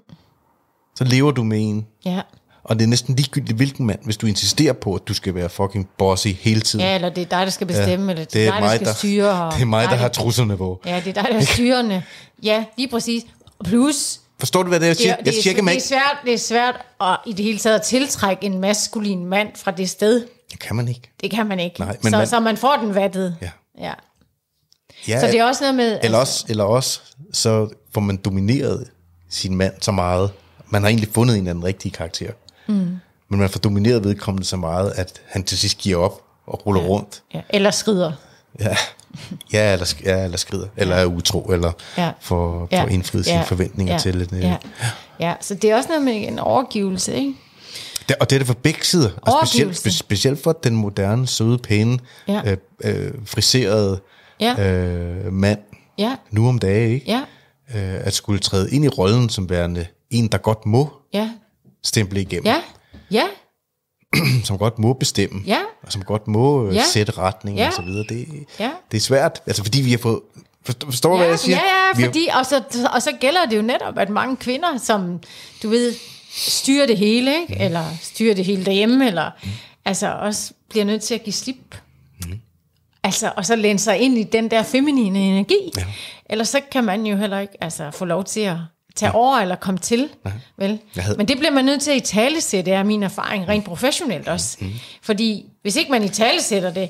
Så 0.96 1.04
lever 1.04 1.32
du 1.32 1.43
med 1.43 1.60
en, 1.70 1.88
Ja, 2.06 2.22
Og 2.64 2.76
det 2.80 2.84
er 2.84 2.88
næsten 2.88 3.16
ligegyldigt, 3.16 3.56
hvilken 3.58 3.86
mand, 3.86 4.00
hvis 4.04 4.18
du 4.18 4.28
insisterer 4.28 4.74
på, 4.74 4.96
at 4.96 5.02
du 5.08 5.14
skal 5.14 5.36
være 5.36 5.50
fucking 5.50 5.89
bossy 5.98 6.28
hele 6.28 6.62
tiden. 6.62 6.86
Ja, 6.86 6.96
eller 6.96 7.10
det 7.10 7.22
er 7.22 7.26
dig, 7.26 7.46
der 7.46 7.50
skal 7.50 7.68
bestemme, 7.68 8.06
ja, 8.06 8.12
eller 8.12 8.24
det, 8.26 8.34
det 8.34 8.48
er 8.48 8.48
er 8.48 8.52
dig, 8.52 8.62
der 8.62 8.68
mig, 8.68 8.76
skal 8.76 8.88
der- 8.88 8.93
styre. 8.93 9.41
og 9.48 9.54
Det 9.54 9.62
er 9.62 9.66
mig, 9.66 9.84
dig, 9.84 9.91
der 9.91 9.98
har 9.98 10.08
trusserne 10.10 10.58
på. 10.58 10.82
Ja, 10.86 11.02
det 11.06 11.18
er 11.18 11.22
dig, 11.22 11.32
der 11.32 11.38
er 11.38 11.41
styrende. 11.46 12.04
Ja, 12.43 12.66
lige 12.78 12.88
præcis. 12.89 13.24
Plus, 13.66 14.20
Forstår 14.39 14.64
du, 14.64 14.70
hvad 14.70 14.80
det 14.80 14.86
er, 14.86 14.89
jeg 14.89 14.96
det, 14.98 15.02
siger? 15.04 15.14
er, 15.16 15.18
det, 15.24 15.28
er, 15.28 15.32
siger 15.41 15.50
ikke, 15.52 15.58
det, 15.58 15.64
man 15.66 15.76
er 15.76 15.80
svært, 15.80 16.18
det 16.26 16.34
er 16.34 16.38
svært 16.38 16.76
at 17.02 17.18
i 17.26 17.34
det 17.34 17.46
hele 17.46 17.58
taget 17.58 17.76
at 17.76 17.82
tiltrække 17.82 18.46
en 18.46 18.60
maskulin 18.60 19.26
mand 19.26 19.50
fra 19.56 19.72
det 19.72 19.89
sted. 19.89 20.28
Det 20.52 20.60
kan 20.60 20.76
man 20.76 20.88
ikke. 20.88 21.12
Det 21.22 21.32
kan 21.32 21.46
man 21.48 21.60
ikke. 21.60 21.80
Nej, 21.80 21.98
men 22.04 22.12
så, 22.12 22.18
man- 22.18 22.28
så 22.28 22.39
man 22.39 22.58
får 22.58 22.76
den 22.82 22.96
vattet. 22.96 23.38
Ja. 23.41 23.50
ja. 23.80 23.93
Ja, 25.08 25.20
Så 25.20 25.28
det 25.28 25.39
er 25.39 25.43
også 25.45 25.64
noget 25.64 25.76
med... 25.76 25.99
eller, 26.03 26.18
også, 26.18 26.45
eller 26.49 26.64
også, 26.64 26.99
så 27.34 27.70
får 27.93 28.01
man 28.01 28.18
domineret 28.18 28.88
sin 29.30 29.56
mand 29.56 29.74
så 29.82 29.91
meget. 29.91 30.32
Man 30.70 30.82
har 30.82 30.89
egentlig 30.89 31.10
fundet 31.14 31.38
en 31.38 31.47
af 31.47 31.53
den 31.53 31.64
rigtige 31.64 31.91
karakter. 31.91 32.32
Mm. 32.68 32.74
Men 33.30 33.39
man 33.39 33.49
får 33.49 33.60
domineret 33.60 34.03
vedkommende 34.03 34.47
så 34.47 34.58
meget, 34.58 34.91
at 34.95 35.22
han 35.28 35.43
til 35.43 35.58
sidst 35.58 35.78
giver 35.78 35.97
op 35.97 36.22
og 36.47 36.66
ruller 36.68 36.82
ja. 36.82 36.88
rundt. 36.88 37.24
ja, 37.34 37.41
eller 37.49 37.72
skrider. 37.72 38.12
Ja, 38.60 38.76
ja, 39.53 39.74
eller, 39.74 39.93
ja, 40.06 40.24
eller 40.24 40.38
skrider, 40.38 40.68
eller 40.78 40.95
er 40.95 41.06
utro, 41.06 41.41
eller 41.41 41.72
Ja. 41.97 42.12
får, 42.22 42.68
Ja. 42.72 42.84
får 42.84 42.88
indfriet 42.88 43.26
sine 43.26 43.43
forventninger 43.45 43.93
ja. 43.93 43.99
til 43.99 44.20
det. 44.30 44.41
Ja. 44.41 44.58
ja, 45.20 45.34
så 45.41 45.56
det 45.56 45.72
er 45.72 45.76
også 45.76 45.89
noget 45.89 46.03
med 46.03 46.14
en 46.28 46.39
overgivelse, 46.39 47.16
ikke? 47.16 47.34
Det, 48.08 48.16
og 48.20 48.30
det 48.30 48.36
er 48.36 48.39
det 48.39 48.47
for 48.47 48.53
begge 48.53 48.80
sider. 48.86 49.10
Og 49.22 49.47
specielt, 49.47 49.93
specielt 49.93 50.43
for 50.43 50.51
den 50.51 50.76
moderne, 50.76 51.28
søde, 51.28 51.58
pæne, 51.58 51.99
Ja. 52.28 52.41
øh, 52.45 52.58
øh, 52.84 53.12
friserede 53.26 53.99
Ja. 54.40 54.72
øh, 54.74 55.34
mand 55.34 55.60
Ja, 55.98 56.16
nu 56.32 56.48
om 56.48 56.60
dagen, 56.60 56.92
ikke? 56.92 57.06
ja, 57.12 57.22
Øh, 57.76 58.08
at 58.08 58.14
skulle 58.14 58.40
træde 58.40 58.72
ind 58.72 58.86
i 58.86 58.88
rollen 58.88 59.30
som 59.30 59.50
værende 59.50 59.88
en, 60.10 60.28
der 60.28 60.38
godt 60.38 60.66
må 60.66 60.94
ja, 61.14 61.30
stemple 61.84 62.22
igennem, 62.22 62.46
ja, 62.46 62.62
ja, 63.12 63.24
som 64.44 64.58
godt 64.58 64.80
må 64.80 64.94
bestemme, 64.94 65.42
Ja. 65.46 65.60
og 65.84 65.92
som 65.92 66.04
godt 66.04 66.28
må 66.28 66.68
øh, 66.68 66.76
Ja. 66.76 66.84
sætte 66.84 67.12
retning 67.18 67.58
Ja. 67.58 67.68
og 67.68 67.74
så 67.74 67.82
videre. 67.82 68.06
Det, 68.10 68.28
Ja. 68.60 68.72
det 68.92 68.98
er 68.98 69.02
svært, 69.02 69.42
altså 69.48 69.64
fordi 69.64 69.82
vi 69.82 69.92
har 69.92 69.98
fået... 69.98 70.20
Forstår, 70.86 71.10
du, 71.10 71.16
hvad 71.18 71.26
ja, 71.26 71.32
jeg 71.32 71.40
siger? 71.40 71.58
ja, 71.58 71.64
ja, 71.64 71.94
har- 72.02 72.06
fordi, 72.08 72.28
og, 72.40 72.46
så, 72.46 72.64
og 72.96 73.02
så 73.02 73.12
gælder 73.20 73.46
det 73.46 73.58
jo 73.58 73.62
netop, 73.62 73.98
at 73.98 74.10
mange 74.10 74.38
kvinder, 74.38 74.78
som 74.78 75.20
du 75.64 75.70
ved, 75.70 75.94
styrer 76.32 76.86
det 76.88 76.98
hele, 76.98 77.32
ikke? 77.42 77.64
eller 77.64 77.84
styrer 78.02 78.36
det 78.36 78.46
hele 78.46 78.66
derhjemme, 78.66 79.08
eller 79.08 79.32
altså 79.86 80.12
også 80.12 80.54
bliver 80.70 80.86
nødt 80.86 81.02
til 81.02 81.14
at 81.16 81.24
give 81.24 81.34
slip. 81.34 81.76
Altså, 83.06 83.32
og 83.36 83.45
så 83.45 83.56
læne 83.56 83.80
sig 83.80 83.97
ind 83.99 84.18
i 84.18 84.24
den 84.24 84.51
der 84.51 84.64
feminine 84.64 85.20
energi. 85.20 85.72
Ja. 85.78 85.84
Ellers 86.30 86.49
så 86.49 86.60
kan 86.72 86.84
man 86.84 87.06
jo 87.06 87.16
heller 87.18 87.39
ikke 87.39 87.53
altså, 87.64 87.91
få 87.91 88.06
lov 88.06 88.24
til 88.24 88.39
at 88.39 88.58
tage 88.95 89.10
ja. 89.10 89.18
over 89.18 89.38
eller 89.38 89.56
komme 89.56 89.78
til. 89.78 90.10
Vel? 90.58 90.80
Jeg 90.95 91.03
havde- 91.03 91.18
Men 91.18 91.28
det 91.28 91.38
bliver 91.38 91.51
man 91.51 91.66
nødt 91.66 91.82
til 91.82 91.91
at 91.91 91.97
i 91.97 91.99
tale 91.99 92.36
det 92.36 92.68
er 92.68 92.84
min 92.84 93.03
erfaring, 93.03 93.47
rent 93.47 93.66
professionelt 93.66 94.28
også. 94.28 94.58
Mm. 94.62 94.72
Fordi 95.01 95.45
hvis 95.62 95.76
ikke 95.76 95.91
man 95.91 96.03
i 96.03 96.10
tale 96.10 96.41
sætter 96.41 96.74
det, 96.74 96.89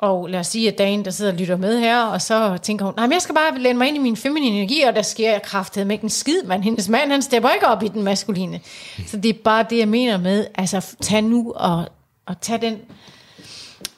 og 0.00 0.28
lad 0.28 0.40
os 0.40 0.46
sige, 0.46 0.68
at 0.68 0.78
der 0.78 0.84
er 0.84 0.88
en, 0.88 1.04
der 1.04 1.10
sidder 1.10 1.32
og 1.32 1.38
lytter 1.38 1.56
med 1.56 1.78
her, 1.80 2.02
og 2.02 2.22
så 2.22 2.56
tænker 2.62 2.84
hun, 2.84 2.94
nej, 2.96 3.06
men 3.06 3.12
jeg 3.12 3.22
skal 3.22 3.34
bare 3.34 3.58
læne 3.58 3.78
mig 3.78 3.88
ind 3.88 3.96
i 3.96 4.00
min 4.00 4.16
feminine 4.16 4.56
energi, 4.56 4.82
og 4.82 4.94
der 4.94 5.02
sker 5.02 5.38
kraftet 5.38 5.86
med 5.86 5.94
ikke 5.94 6.04
en 6.04 6.10
skid, 6.10 6.42
mand. 6.46 6.62
Hendes 6.62 6.88
mand, 6.88 7.10
han 7.10 7.22
stepper 7.22 7.50
ikke 7.50 7.66
op 7.66 7.82
i 7.82 7.88
den 7.88 8.02
maskuline. 8.02 8.60
Så 9.06 9.16
det 9.16 9.28
er 9.28 9.38
bare 9.44 9.66
det, 9.70 9.78
jeg 9.78 9.88
mener 9.88 10.18
med, 10.18 10.46
altså 10.54 10.96
tag 11.02 11.22
nu 11.22 11.52
og, 11.56 11.88
og 12.26 12.40
tag 12.40 12.60
den 12.60 12.78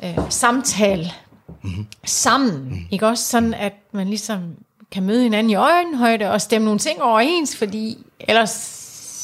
øh, 0.05 0.19
samtale 0.29 1.13
mm-hmm. 1.63 1.87
sammen, 2.05 2.69
mm. 2.69 2.87
ikke 2.91 3.07
også? 3.07 3.25
Sådan, 3.25 3.55
at 3.55 3.73
man 3.93 4.09
ligesom 4.09 4.57
kan 4.91 5.03
møde 5.03 5.23
hinanden 5.23 5.51
i 5.51 5.55
øjenhøjde 5.55 6.31
og 6.31 6.41
stemme 6.41 6.65
nogle 6.65 6.79
ting 6.79 7.03
overens, 7.03 7.57
fordi 7.57 8.07
ellers 8.21 8.51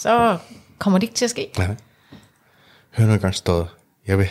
så 0.03 0.39
kommer 0.79 0.99
det 0.99 1.05
ikke 1.07 1.15
til 1.15 1.25
at 1.25 1.31
ske. 1.31 1.51
Nej. 1.59 1.77
Hør 2.91 3.07
nu 3.07 3.13
engang 3.13 3.35
stået. 3.35 3.69
Jeg 4.07 4.19
vil... 4.19 4.29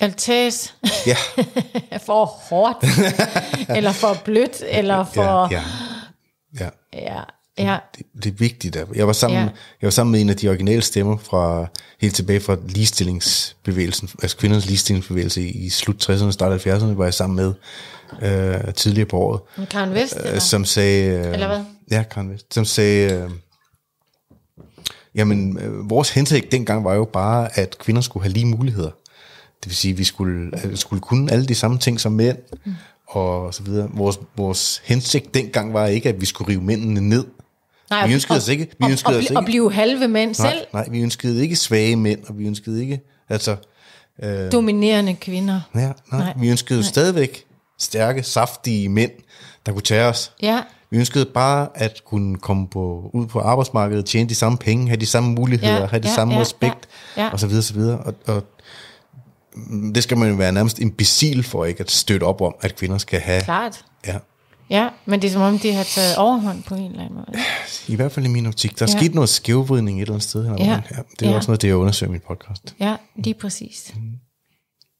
Altas 0.00 0.74
Ja, 1.06 1.16
for 2.06 2.24
hårdt, 2.24 2.84
eller 3.76 3.92
for 3.92 4.16
blødt, 4.24 4.62
eller 4.68 5.04
for... 5.04 5.52
ja, 5.52 5.62
ja. 6.60 6.64
ja. 6.64 6.68
ja, 6.92 7.22
ja. 7.58 7.78
Det, 7.96 8.06
det 8.16 8.26
er 8.26 8.36
vigtigt. 8.36 8.76
Jeg 8.94 9.06
var, 9.06 9.12
sammen, 9.12 9.38
Ja. 9.40 9.44
jeg 9.80 9.86
var 9.86 9.90
sammen 9.90 10.12
med 10.12 10.20
en 10.20 10.30
af 10.30 10.36
de 10.36 10.48
originale 10.48 10.82
stemmer 10.82 11.16
fra 11.16 11.66
helt 12.00 12.14
tilbage 12.14 12.40
fra 12.40 12.56
ligestillingsbevægelsen, 12.68 14.08
altså 14.22 14.36
kvindernes 14.36 14.66
ligestillingsbevægelse 14.66 15.42
i, 15.42 15.68
slut 15.70 16.10
60'erne, 16.10 16.30
start 16.30 16.66
70'erne, 16.66 16.84
var 16.84 17.04
jeg 17.04 17.14
sammen 17.14 17.36
med 17.36 17.52
øh, 18.22 18.74
tidligere 18.74 19.08
på 19.08 19.18
året, 19.18 19.40
Karen 19.70 19.94
Vest, 19.94 20.16
øh, 20.34 20.40
som 20.40 20.64
sagde... 20.64 21.18
Øh, 21.18 21.32
Eller 21.32 21.46
hvad? 21.46 21.64
Ja, 21.90 22.02
Karen 22.10 22.30
Vest. 22.30 22.54
Som 22.54 22.64
sagde... 22.64 23.12
Øh, 23.14 23.30
jamen, 25.14 25.58
øh, 25.58 25.90
vores 25.90 26.10
hensigt 26.10 26.52
dengang 26.52 26.84
var 26.84 26.94
jo 26.94 27.04
bare, 27.04 27.58
at 27.58 27.78
kvinder 27.78 28.02
skulle 28.02 28.22
have 28.24 28.32
lige 28.32 28.46
muligheder. 28.46 28.90
Det 29.62 29.66
vil 29.70 29.76
sige, 29.76 29.92
at 29.92 29.98
vi 29.98 30.04
skulle, 30.04 30.50
vi 30.64 30.76
skulle 30.76 31.00
kunne 31.00 31.32
alle 31.32 31.46
de 31.46 31.54
samme 31.54 31.78
ting 31.78 32.00
som 32.00 32.12
mænd, 32.12 32.36
mm. 32.66 32.72
og 33.08 33.54
så 33.54 33.62
videre. 33.62 33.90
Vores, 33.94 34.18
vores 34.36 34.82
hensigt 34.84 35.34
dengang 35.34 35.72
var 35.74 35.86
ikke, 35.86 36.08
at 36.08 36.20
vi 36.20 36.26
skulle 36.26 36.48
rive 36.52 36.62
mændene 36.62 37.00
ned. 37.00 37.24
Nej, 37.92 38.06
vi 38.06 38.14
ønskede 38.14 38.36
os 38.38 38.48
ikke- 38.48 38.66
vi 38.78 38.84
og, 38.84 38.90
ønskede 38.90 39.14
og, 39.14 39.18
os 39.18 39.24
ikke- 39.24 39.36
Og 39.36 39.44
blive 39.44 39.72
halve 39.72 40.08
mænd 40.08 40.34
Nej, 40.38 40.50
selv. 40.50 40.66
nej, 40.72 40.88
vi 40.90 41.00
ønskede 41.02 41.42
ikke 41.42 41.56
svage 41.56 41.96
mænd, 41.96 42.20
og 42.28 42.38
vi 42.38 42.46
ønskede 42.46 42.80
ikke, 42.82 43.00
altså, 43.28 43.56
Dominerende 44.52 45.14
kvinder. 45.14 45.60
ja, 45.74 45.80
nej, 45.80 45.92
Nej, 46.12 46.20
nej 46.20 46.32
vi 46.36 46.50
ønskede 46.50 46.78
jo 46.78 46.84
stadigvæk 46.84 47.44
stærke, 47.78 48.22
saftige 48.22 48.88
mænd, 48.88 49.10
der 49.66 49.72
kunne 49.72 49.82
tage 49.82 50.04
os. 50.04 50.32
Ja, 50.42 50.60
Vi 50.90 50.98
ønskede 50.98 51.24
bare 51.24 51.68
at 51.74 52.00
kunne 52.06 52.36
komme 52.38 52.68
på, 52.68 53.10
ud 53.14 53.26
på 53.26 53.40
arbejdsmarkedet, 53.40 54.04
tjene 54.04 54.28
de 54.28 54.34
samme 54.34 54.58
penge, 54.58 54.88
have 54.88 54.96
de 55.00 55.06
samme 55.06 55.32
muligheder, 55.32 55.80
Ja, 55.80 55.86
have 55.86 56.02
det 56.02 56.08
ja, 56.08 56.14
samme 56.14 56.34
ja, 56.34 56.40
respekt, 56.40 56.88
ja, 57.16 57.22
ja. 57.22 57.30
og 57.30 57.40
så 57.40 57.46
videre, 57.46 57.62
så 57.62 57.74
videre. 57.74 57.98
Og, 57.98 58.14
og 58.26 58.42
mm, 59.54 59.92
det 59.92 60.02
skal 60.02 60.18
man 60.18 60.28
jo 60.28 60.34
være 60.34 60.52
nærmest 60.52 60.78
imbecil 60.78 61.42
for 61.42 61.64
ikke 61.64 61.80
at 61.80 61.90
støtte 61.90 62.24
op 62.24 62.40
om, 62.40 62.54
at 62.60 62.76
kvinder 62.76 62.98
skal 62.98 63.20
have. 63.20 63.42
klart. 63.42 63.84
Ja, 64.06 64.16
Ja, 64.72 64.88
men 65.06 65.22
det 65.22 65.28
er 65.28 65.32
som 65.32 65.42
om, 65.42 65.58
det 65.58 65.74
har 65.74 65.84
taget 65.84 66.16
overhånd 66.16 66.62
på 66.62 66.74
en 66.74 66.84
eller 66.90 67.00
anden 67.04 67.14
måde. 67.14 67.38
I 67.88 67.96
hvert 67.96 68.12
fald 68.12 68.26
i 68.26 68.28
min 68.28 68.46
optik. 68.46 68.78
Der 68.78 68.86
er 68.86 68.90
Ja. 68.92 68.98
sket 68.98 69.14
noget 69.14 69.28
skævvridning 69.28 69.98
et 69.98 70.02
eller 70.02 70.14
andet 70.14 70.28
sted. 70.28 70.44
Her, 70.44 70.54
Ja. 70.58 70.64
ja. 70.90 70.96
det 71.20 71.26
er 71.26 71.30
Ja. 71.30 71.36
også 71.36 71.50
noget, 71.50 71.62
det 71.62 71.68
jeg 71.68 71.76
undersøger 71.76 72.10
i 72.10 72.12
min 72.12 72.20
podcast. 72.28 72.74
Ja, 72.80 72.96
lige 73.16 73.34
præcis. 73.34 73.94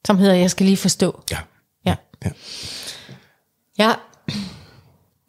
Som 0.06 0.18
hedder, 0.18 0.34
jeg 0.34 0.50
skal 0.50 0.66
lige 0.66 0.76
forstå. 0.76 1.22
Ja. 1.30 1.38
Ja. 1.86 1.94
ja. 2.24 2.30
Ja. 3.78 3.92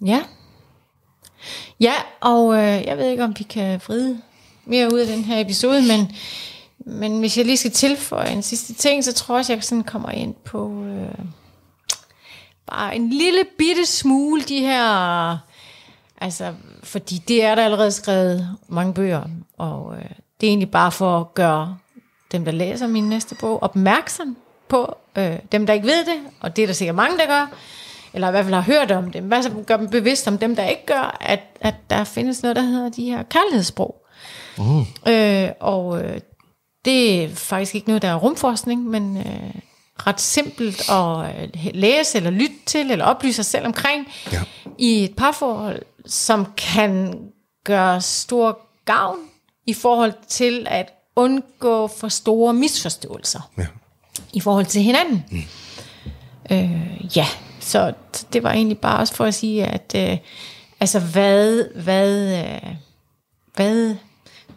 Ja. 0.05 0.21
Ja, 1.79 1.93
og 2.21 2.53
øh, 2.53 2.83
jeg 2.87 2.97
ved 2.97 3.09
ikke, 3.09 3.23
om 3.23 3.33
vi 3.39 3.43
kan 3.43 3.81
vride 3.87 4.21
mere 4.65 4.93
ud 4.93 4.99
af 4.99 5.07
den 5.07 5.23
her 5.23 5.39
episode, 5.39 5.81
men, 5.81 6.11
men 6.85 7.19
hvis 7.19 7.37
jeg 7.37 7.45
lige 7.45 7.57
skal 7.57 7.71
tilføje 7.71 8.31
en 8.31 8.43
sidste 8.43 8.73
ting, 8.73 9.03
så 9.03 9.13
tror 9.13 9.35
jeg, 9.35 9.39
at 9.39 9.49
jeg 9.49 9.63
sådan 9.63 9.83
kommer 9.83 10.09
ind 10.09 10.33
på 10.45 10.83
øh, 10.83 11.25
bare 12.67 12.95
en 12.95 13.09
lille 13.09 13.43
bitte 13.57 13.85
smule 13.85 14.41
de 14.41 14.59
her, 14.59 15.37
altså, 16.17 16.53
fordi 16.83 17.17
det 17.27 17.43
er 17.43 17.55
der 17.55 17.65
allerede 17.65 17.91
skrevet 17.91 18.57
mange 18.67 18.93
bøger 18.93 19.21
om, 19.21 19.31
og 19.57 19.95
øh, 19.97 20.09
det 20.41 20.47
er 20.47 20.51
egentlig 20.51 20.71
bare 20.71 20.91
for 20.91 21.19
at 21.19 21.33
gøre 21.33 21.77
dem, 22.31 22.45
der 22.45 22.51
læser 22.51 22.87
min 22.87 23.09
næste 23.09 23.35
bog, 23.35 23.63
opmærksom 23.63 24.37
på 24.67 24.95
øh, 25.17 25.39
dem, 25.51 25.65
der 25.65 25.73
ikke 25.73 25.87
ved 25.87 26.05
det, 26.05 26.21
og 26.39 26.55
det 26.55 26.61
er 26.61 26.65
der 26.65 26.73
sikkert 26.73 26.95
mange, 26.95 27.17
der 27.17 27.25
gør, 27.25 27.53
eller 28.13 28.27
i 28.27 28.31
hvert 28.31 28.45
fald 28.45 28.55
har 28.55 28.61
hørt 28.61 28.91
om 28.91 29.11
dem, 29.11 29.23
hvad 29.23 29.43
så 29.43 29.51
gør 29.67 29.77
dem 29.77 29.89
bevidst 29.89 30.27
om 30.27 30.37
dem, 30.37 30.55
der 30.55 30.65
ikke 30.65 30.85
gør, 30.85 31.17
at, 31.21 31.39
at 31.61 31.75
der 31.89 32.03
findes 32.03 32.43
noget, 32.43 32.55
der 32.55 32.61
hedder 32.61 32.89
de 32.89 33.05
her 33.05 33.23
kærlighedssprog. 33.23 34.05
Uh. 34.57 34.87
Øh, 35.07 35.49
og 35.59 36.03
øh, 36.03 36.19
det 36.85 37.23
er 37.23 37.29
faktisk 37.29 37.75
ikke 37.75 37.87
noget, 37.87 38.01
der 38.01 38.07
er 38.07 38.15
rumforskning, 38.15 38.85
men 38.85 39.17
øh, 39.17 39.55
ret 39.97 40.21
simpelt 40.21 40.89
at 40.89 41.43
øh, 41.43 41.71
læse 41.73 42.17
eller 42.17 42.29
lytte 42.29 42.55
til, 42.65 42.91
eller 42.91 43.05
oplyse 43.05 43.35
sig 43.35 43.45
selv 43.45 43.65
omkring 43.65 44.07
Ja. 44.31 44.41
i 44.77 45.03
et 45.03 45.15
parforhold, 45.15 45.81
som 46.05 46.53
kan 46.57 47.19
gøre 47.63 48.01
stor 48.01 48.59
gavn 48.85 49.19
i 49.67 49.73
forhold 49.73 50.13
til 50.27 50.65
at 50.69 50.93
undgå 51.15 51.87
for 51.87 52.07
store 52.07 52.53
misforståelser 52.53 53.51
ja. 53.57 53.65
i 54.33 54.39
forhold 54.39 54.65
til 54.65 54.81
hinanden. 54.81 55.25
Mm. 55.31 55.43
Øh, 56.51 57.17
ja, 57.17 57.25
så 57.59 57.93
det 58.33 58.43
var 58.43 58.51
egentlig 58.51 58.77
bare 58.79 58.99
også 58.99 59.13
for 59.15 59.25
at 59.25 59.33
sige, 59.33 59.65
at 59.65 59.93
øh, 59.95 60.17
altså 60.79 60.99
hvad, 60.99 61.63
hvad, 61.83 62.43
øh, 62.45 62.75
hvad 63.55 63.95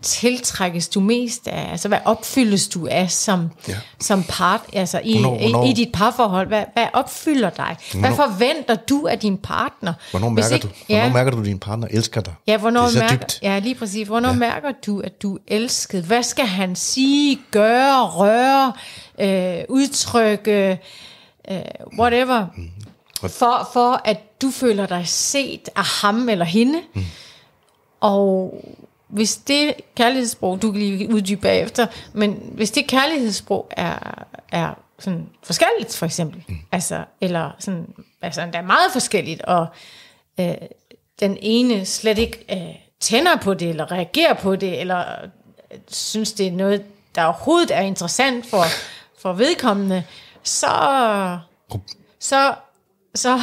tiltrækkes 0.07 0.89
du 0.89 1.01
mest 1.01 1.49
af? 1.49 1.71
Altså 1.71 1.89
hvad 1.89 1.99
opfyldes 2.05 2.69
du 2.69 2.87
af 2.91 3.11
som, 3.11 3.51
ja. 3.69 3.75
Som 4.01 4.23
part, 4.29 4.61
altså 4.73 5.01
i, 5.05 5.13
Hvornår- 5.21 5.39
hvornår- 5.39 5.65
i, 5.65 5.71
i 5.71 5.73
dit 5.73 5.93
parforhold? 5.93 6.47
Hvad, 6.49 6.65
hvad 6.73 6.87
opfylder 6.93 7.51
dig? 7.51 7.77
Hvad 7.93 8.01
Hvornår- 8.01 8.17
forventer 8.17 8.75
du 8.75 9.07
af 9.07 9.19
din 9.19 9.39
partner? 9.39 9.93
Hvornår 10.11 10.29
mærker, 10.29 10.55
ikke- 10.55 10.63
du, 10.69 10.73
hvornår 10.87 11.03
ja. 11.05 11.13
mærker 11.13 11.31
du, 11.31 11.39
at 11.41 11.45
din 11.45 11.59
partner 11.59 11.89
elsker 11.91 12.21
dig? 12.21 12.35
Ja, 12.47 12.57
hvornår 12.57 12.81
det 12.81 12.89
er 12.89 12.93
så 12.93 12.99
mærker, 12.99 13.17
dybt. 13.17 13.39
ja, 13.43 13.59
lige 13.59 13.75
præcis. 13.75 14.07
Hvornår 14.09 14.29
ja. 14.29 14.35
mærker 14.35 14.73
du, 14.87 15.01
at 15.01 15.23
du 15.23 15.35
er 15.37 15.39
elsket? 15.49 16.05
Hvad 16.05 16.23
skal 16.23 16.47
han 16.47 16.77
sige, 16.77 17.39
gøre, 17.51 18.03
røre, 18.07 18.73
øh, 19.21 19.65
udtrykke, 19.69 20.79
øh, 21.51 21.59
whatever, 21.99 22.47
Mm. 22.57 22.71
for, 23.29 23.71
for 23.73 24.01
at 24.05 24.41
du 24.43 24.51
føler 24.51 24.87
dig 24.87 25.03
set 25.09 25.69
af 25.77 25.85
ham 25.85 26.29
eller 26.29 26.45
hende, 26.45 26.79
mm. 26.95 27.05
og 28.01 28.65
hvis 29.09 29.37
det 29.37 29.75
kærlighedssprog, 29.95 30.63
du 30.63 30.73
kan 30.73 30.81
lige 30.81 31.15
uddybe 31.15 31.41
bagefter, 31.41 31.87
men 32.13 32.51
hvis 32.53 32.71
det 32.71 32.87
kærlighedssprog 32.87 33.69
er, 33.71 34.25
er 34.53 34.75
sådan 34.99 35.29
forskelligt, 35.43 35.97
for 35.97 36.07
eksempel, 36.07 36.45
mm. 36.49 36.57
altså, 36.73 37.05
eller 37.21 37.51
sådan, 37.59 37.87
altså, 38.23 38.49
der 38.53 38.59
er 38.59 38.63
meget 38.63 38.93
forskelligt, 38.93 39.43
og 39.43 39.67
øh, 40.41 40.55
den 41.21 41.39
ene 41.41 41.85
slet 41.85 42.19
ikke 42.19 42.45
øh, 42.53 42.75
tænder 43.01 43.37
på 43.37 43.55
det, 43.55 43.69
eller 43.69 43.93
reagerer 43.93 44.35
på 44.35 44.57
det, 44.57 44.81
eller 44.81 45.05
øh, 45.73 45.79
synes, 45.89 46.33
det 46.33 46.47
er 46.47 46.53
noget, 46.53 46.85
der 47.15 47.25
overhovedet 47.25 47.77
er 47.77 47.81
interessant 47.81 48.47
for, 48.47 48.63
for 49.19 49.33
vedkommende, 49.33 50.05
så, 50.43 51.39
så, 52.21 52.55
så 53.15 53.41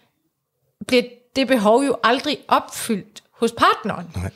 bliver 0.88 1.02
det 1.36 1.48
behov 1.48 1.82
jo 1.82 1.96
aldrig 2.02 2.38
opfyldt 2.48 3.22
hos 3.32 3.52
partneren. 3.52 4.10
Nej. 4.16 4.30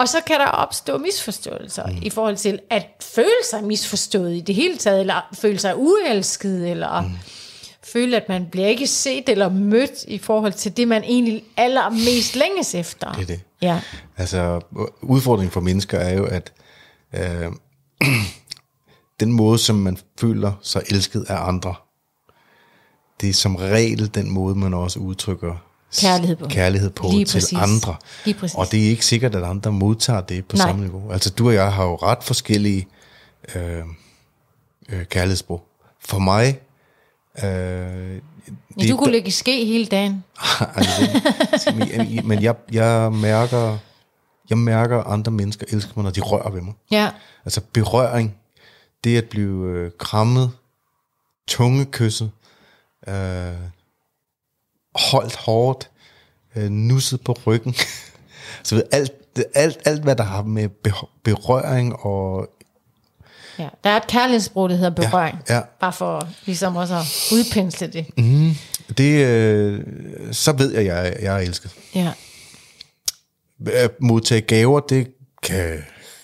Og 0.00 0.08
så 0.08 0.20
kan 0.26 0.40
der 0.40 0.46
opstå 0.46 0.98
misforståelser 0.98 1.86
mm. 1.86 1.98
i 2.02 2.10
forhold 2.10 2.36
til 2.36 2.58
at 2.70 2.86
føle 3.14 3.44
sig 3.50 3.64
misforstået 3.64 4.36
i 4.36 4.40
det 4.40 4.54
hele 4.54 4.76
taget, 4.76 5.00
eller 5.00 5.28
føle 5.34 5.58
sig 5.58 5.76
uelsket, 5.76 6.70
eller 6.70 7.00
mm. 7.00 7.10
føle, 7.82 8.16
at 8.16 8.28
man 8.28 8.46
bliver 8.50 8.66
ikke 8.66 8.86
set 8.86 9.28
eller 9.28 9.48
mødt 9.48 10.04
i 10.08 10.18
forhold 10.18 10.52
til 10.52 10.76
det, 10.76 10.88
man 10.88 11.04
egentlig 11.04 11.44
allermest 11.56 12.36
længes 12.36 12.74
efter. 12.74 13.12
Det 13.12 13.22
er 13.22 13.26
det. 13.26 13.40
Ja. 13.62 13.80
Altså, 14.16 14.60
udfordringen 15.02 15.52
for 15.52 15.60
mennesker 15.60 15.98
er 15.98 16.14
jo, 16.14 16.24
at 16.24 16.52
øh, 17.14 17.52
den 19.20 19.32
måde, 19.32 19.58
som 19.58 19.76
man 19.76 19.98
føler 20.20 20.52
sig 20.62 20.82
elsket 20.90 21.24
af 21.28 21.48
andre, 21.48 21.74
det 23.20 23.28
er 23.28 23.34
som 23.34 23.56
regel 23.56 24.14
den 24.14 24.30
måde, 24.30 24.54
man 24.54 24.74
også 24.74 24.98
udtrykker 24.98 25.69
Kærlighed 26.00 26.36
på. 26.36 26.46
kærlighed 26.48 26.90
på 26.90 27.08
Lige 27.10 27.24
til 27.24 27.36
præcis. 27.36 27.58
andre. 27.58 27.96
Lige 28.24 28.34
præcis. 28.38 28.54
Og 28.58 28.66
det 28.72 28.84
er 28.86 28.90
ikke 28.90 29.06
sikkert, 29.06 29.34
at 29.34 29.44
andre 29.44 29.72
modtager 29.72 30.20
det 30.20 30.44
på 30.46 30.56
Nej. 30.56 30.66
samme 30.66 30.80
niveau. 30.82 31.12
Altså 31.12 31.30
du 31.30 31.48
og 31.48 31.54
jeg 31.54 31.72
har 31.72 31.84
jo 31.84 31.94
ret 31.96 32.22
forskellige 32.24 32.88
øh, 33.54 33.78
øh, 34.88 35.04
kærlighedssprog. 35.04 35.62
For 36.00 36.18
mig... 36.18 36.60
Øh, 37.44 38.18
Ja, 38.80 38.88
du 38.88 38.96
kunne 38.96 39.12
lægge 39.12 39.28
i 39.28 39.30
ske 39.30 39.64
hele 39.64 39.86
dagen. 39.86 40.24
altså, 40.76 41.00
det, 41.70 41.76
men- 41.98 42.26
men 42.28 42.42
jeg, 42.42 42.54
jeg 42.72 43.12
mærker 43.12 43.78
jeg 44.50 44.58
mærker 44.58 45.02
andre 45.02 45.32
mennesker 45.32 45.66
elsker 45.68 45.92
mig, 45.96 46.04
når 46.04 46.10
de 46.10 46.20
rører 46.20 46.50
ved 46.50 46.60
mig. 46.60 46.74
Ja, 46.90 47.10
Altså 47.44 47.60
berøring, 47.72 48.34
det 49.04 49.18
at 49.18 49.24
blive 49.24 49.66
øh, 49.68 49.90
krammet, 49.98 50.50
tungekysset, 51.48 52.30
øh, 53.08 53.14
holdt 54.94 55.36
hårdt, 55.36 55.90
øh, 56.56 56.70
nusset 56.70 57.20
på 57.20 57.36
ryggen. 57.46 57.74
så 58.64 58.74
ved, 58.74 58.82
alt, 58.92 59.12
alt, 59.54 59.78
alt, 59.84 60.02
hvad 60.02 60.16
der 60.16 60.22
har 60.24 60.42
med 60.42 60.68
be- 60.68 60.92
berøring 61.24 61.96
og... 61.96 62.48
ja. 63.58 63.68
Der 63.84 63.90
er 63.90 63.96
et 63.96 64.06
kærlighedssprog, 64.06 64.68
der 64.68 64.76
hedder 64.76 64.90
berøring. 64.90 65.38
ja. 65.48 65.60
Bare 65.80 65.92
for 65.92 66.28
ligesom 66.46 66.76
også 66.76 66.94
at 66.94 67.32
udpensle 67.32 67.86
det. 67.86 68.06
Det, 68.98 69.26
øh, 69.26 69.80
så 70.32 70.52
ved 70.52 70.72
jeg, 70.74 70.84
jeg, 70.86 71.16
jeg 71.22 71.34
er 71.34 71.38
elsket. 71.38 71.70
Ja. 71.94 72.12
At 73.66 73.90
modtage 74.00 74.40
gaver, 74.40 74.80
det 74.80 75.10
kan... 75.42 75.82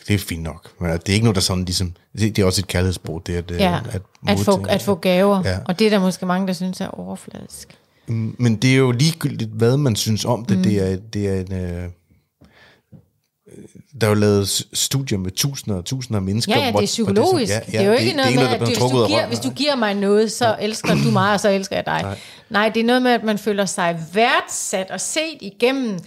Det 0.09 0.14
er 0.14 0.19
fint 0.19 0.43
nok. 0.43 0.81
Men 0.81 0.91
det 0.93 1.09
er 1.09 1.12
ikke 1.12 1.25
noget, 1.25 1.35
der 1.35 1.41
sådan 1.41 1.64
ligesom... 1.64 1.93
Det, 2.19 2.37
det 2.37 2.43
er 2.43 2.47
også 2.47 2.61
et 2.61 2.67
kærlighedssprog, 2.67 3.23
det 3.27 3.35
at, 3.37 3.51
øh, 3.51 3.61
Ja, 3.61 3.81
at, 3.93 4.03
at, 4.29 4.39
få, 4.39 4.64
at 4.69 4.83
få 4.83 4.95
gaver. 4.95 5.43
Ja. 5.45 5.59
Og 5.64 5.79
det 5.79 5.87
er 5.87 5.91
der 5.91 5.99
måske 5.99 6.27
mange, 6.27 6.47
der 6.47 6.53
synes 6.53 6.81
er 6.81 6.89
overfladisk. 6.89 7.79
Men 8.09 8.57
det 8.57 8.73
er 8.73 8.77
jo 8.77 8.91
ligegyldigt, 8.91 9.51
hvad 9.51 9.77
man 9.77 9.97
synes 9.97 10.25
om 10.25 10.45
det. 10.45 10.57
Mm. 10.57 10.63
Det 10.63 10.93
er, 10.93 10.97
det 10.97 11.29
er 11.29 11.41
en... 11.41 11.53
Øh, 11.53 11.89
der 14.01 14.07
er 14.07 14.11
jo 14.11 14.15
lavet 14.15 14.67
studier 14.73 15.19
med 15.19 15.31
tusinder 15.31 15.79
og 15.79 15.85
tusinder 15.85 16.19
af 16.19 16.23
mennesker. 16.23 16.57
Ja, 16.57 16.65
ja, 16.65 16.73
det 16.73 16.83
er 16.83 16.87
psykologisk. 16.87 17.53
Ja, 17.53 17.61
det, 17.61 17.73
det 17.73 17.81
er 17.81 17.85
jo 17.85 17.93
ikke 17.93 18.13
noget 18.13 18.33
det 18.33 18.39
er 18.39 18.43
med, 18.43 18.49
der 18.49 18.55
at 18.55 18.61
du, 18.61 18.67
hvis, 18.67 18.79
du 18.79 19.07
giver, 19.07 19.27
hvis 19.27 19.39
du 19.39 19.51
giver 19.51 19.77
mig 19.77 19.95
noget, 19.95 20.33
så 20.33 20.57
elsker 20.61 20.95
du 20.95 21.11
mig, 21.11 21.33
og 21.33 21.41
så 21.41 21.49
elsker 21.49 21.77
jeg 21.77 21.87
dig. 21.87 22.03
Nej. 22.03 22.19
Nej, 22.51 22.69
det 22.69 22.81
er 22.81 22.85
noget 22.85 23.03
med, 23.03 23.11
at 23.11 23.25
man 23.25 23.39
føler 23.39 23.67
sig 23.67 24.01
værdsat 24.13 24.91
og 24.91 25.01
set 25.01 25.39
igennem, 25.41 25.99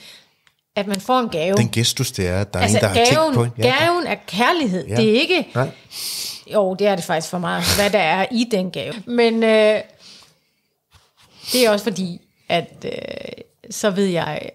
at 0.75 0.87
man 0.87 1.01
får 1.01 1.19
en 1.19 1.29
gave. 1.29 1.55
Den 1.55 1.69
gestus, 1.69 2.11
det 2.11 2.27
er, 2.27 2.41
at 2.41 2.53
der 2.53 2.59
er 2.59 2.63
altså, 2.63 2.77
en, 2.77 2.81
der 2.81 2.87
har 2.87 2.95
gaven, 2.95 3.33
tænkt 3.33 3.35
på 3.35 3.43
en. 3.43 3.71
gaven 3.71 4.07
er 4.07 4.15
kærlighed. 4.27 4.87
Ja. 4.87 4.95
Det 4.95 5.09
er 5.09 5.21
ikke... 5.21 5.47
Nej. 5.55 5.69
Jo, 6.53 6.75
det 6.79 6.87
er 6.87 6.95
det 6.95 7.05
faktisk 7.05 7.29
for 7.29 7.37
meget, 7.37 7.63
hvad 7.75 7.89
der 7.89 7.99
er 7.99 8.25
i 8.31 8.47
den 8.51 8.71
gave. 8.71 8.93
Men 9.05 9.43
øh, 9.43 9.79
det 11.53 11.65
er 11.65 11.69
også 11.71 11.83
fordi, 11.83 12.21
at 12.49 12.85
øh, 12.85 13.43
så 13.71 13.89
ved 13.89 14.05
jeg 14.05 14.49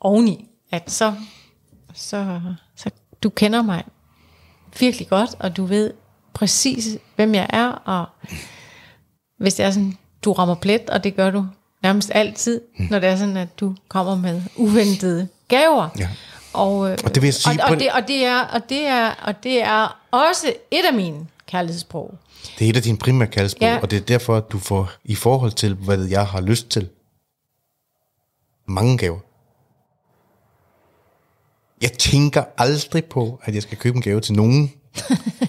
oveni, 0.00 0.48
at 0.70 0.90
så, 0.90 1.14
så, 1.94 2.40
så 2.76 2.90
du 3.22 3.30
kender 3.30 3.62
mig 3.62 3.84
virkelig 4.80 5.08
godt, 5.08 5.30
og 5.38 5.56
du 5.56 5.64
ved 5.64 5.92
præcis, 6.34 6.98
hvem 7.16 7.34
jeg 7.34 7.46
er, 7.50 7.68
og 7.68 8.06
hvis 9.38 9.54
det 9.54 9.66
er 9.66 9.70
sådan, 9.70 9.98
du 10.24 10.32
rammer 10.32 10.54
plet, 10.54 10.90
og 10.90 11.04
det 11.04 11.16
gør 11.16 11.30
du 11.30 11.46
nærmest 11.82 12.10
altid, 12.14 12.60
mm. 12.78 12.86
når 12.90 12.98
det 12.98 13.08
er 13.08 13.16
sådan, 13.16 13.36
at 13.36 13.60
du 13.60 13.74
kommer 13.88 14.16
med 14.16 14.42
uventede 14.56 15.28
gaver. 15.48 15.88
Ja. 15.98 16.08
Og, 16.52 16.90
øh, 16.90 16.98
Og 17.04 17.14
det 17.14 17.22
vil 17.22 17.26
jeg 17.26 17.34
sige 17.34 17.64
og, 17.64 17.70
og, 17.70 17.80
det, 17.80 17.92
og, 17.92 18.08
det 18.08 18.24
er, 18.24 18.40
og, 18.40 18.68
det 18.68 18.86
er, 18.86 19.10
og 19.10 19.42
det 19.42 19.62
er 19.62 19.98
også 20.10 20.52
et 20.70 20.84
af 20.88 20.94
mine 20.94 21.26
kærlighedssprog. 21.46 22.14
Det 22.58 22.64
er 22.66 22.70
et 22.70 22.76
af 22.76 22.82
dine 22.82 22.98
primære 22.98 23.28
kærlighedssprog, 23.28 23.68
Ja. 23.68 23.78
og 23.82 23.90
det 23.90 23.96
er 23.96 24.00
derfor, 24.00 24.36
at 24.36 24.44
du 24.52 24.58
får, 24.58 24.90
i 25.04 25.14
forhold 25.14 25.52
til, 25.52 25.74
hvad 25.74 26.04
jeg 26.04 26.26
har 26.26 26.40
lyst 26.40 26.68
til, 26.68 26.88
mange 28.66 28.98
gaver. 28.98 29.18
Jeg 31.82 31.92
tænker 31.92 32.44
aldrig 32.58 33.04
på, 33.04 33.40
at 33.42 33.54
jeg 33.54 33.62
skal 33.62 33.78
købe 33.78 33.96
en 33.96 34.02
gave 34.02 34.20
til 34.20 34.34
nogen. 34.34 34.72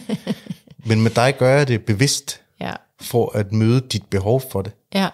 Men 0.87 1.01
med 1.03 1.11
dig 1.11 1.35
gør 1.39 1.57
jeg 1.57 1.67
det 1.67 1.85
bevidst, 1.85 2.41
Ja, 2.59 2.73
for 3.01 3.37
at 3.37 3.51
møde 3.51 3.81
dit 3.81 4.05
behov 4.09 4.41
for 4.51 4.61
det. 4.61 4.73
ja, 4.93 5.09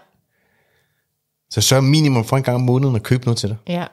Så 1.49 1.61
sørger 1.61 1.81
minimum 1.81 2.25
for 2.25 2.37
en 2.37 2.43
gang 2.43 2.55
om 2.55 2.61
måneden 2.61 2.95
at 2.95 3.03
købe 3.03 3.25
noget 3.25 3.37
til 3.37 3.49
dig. 3.49 3.57
ja. 3.67 3.85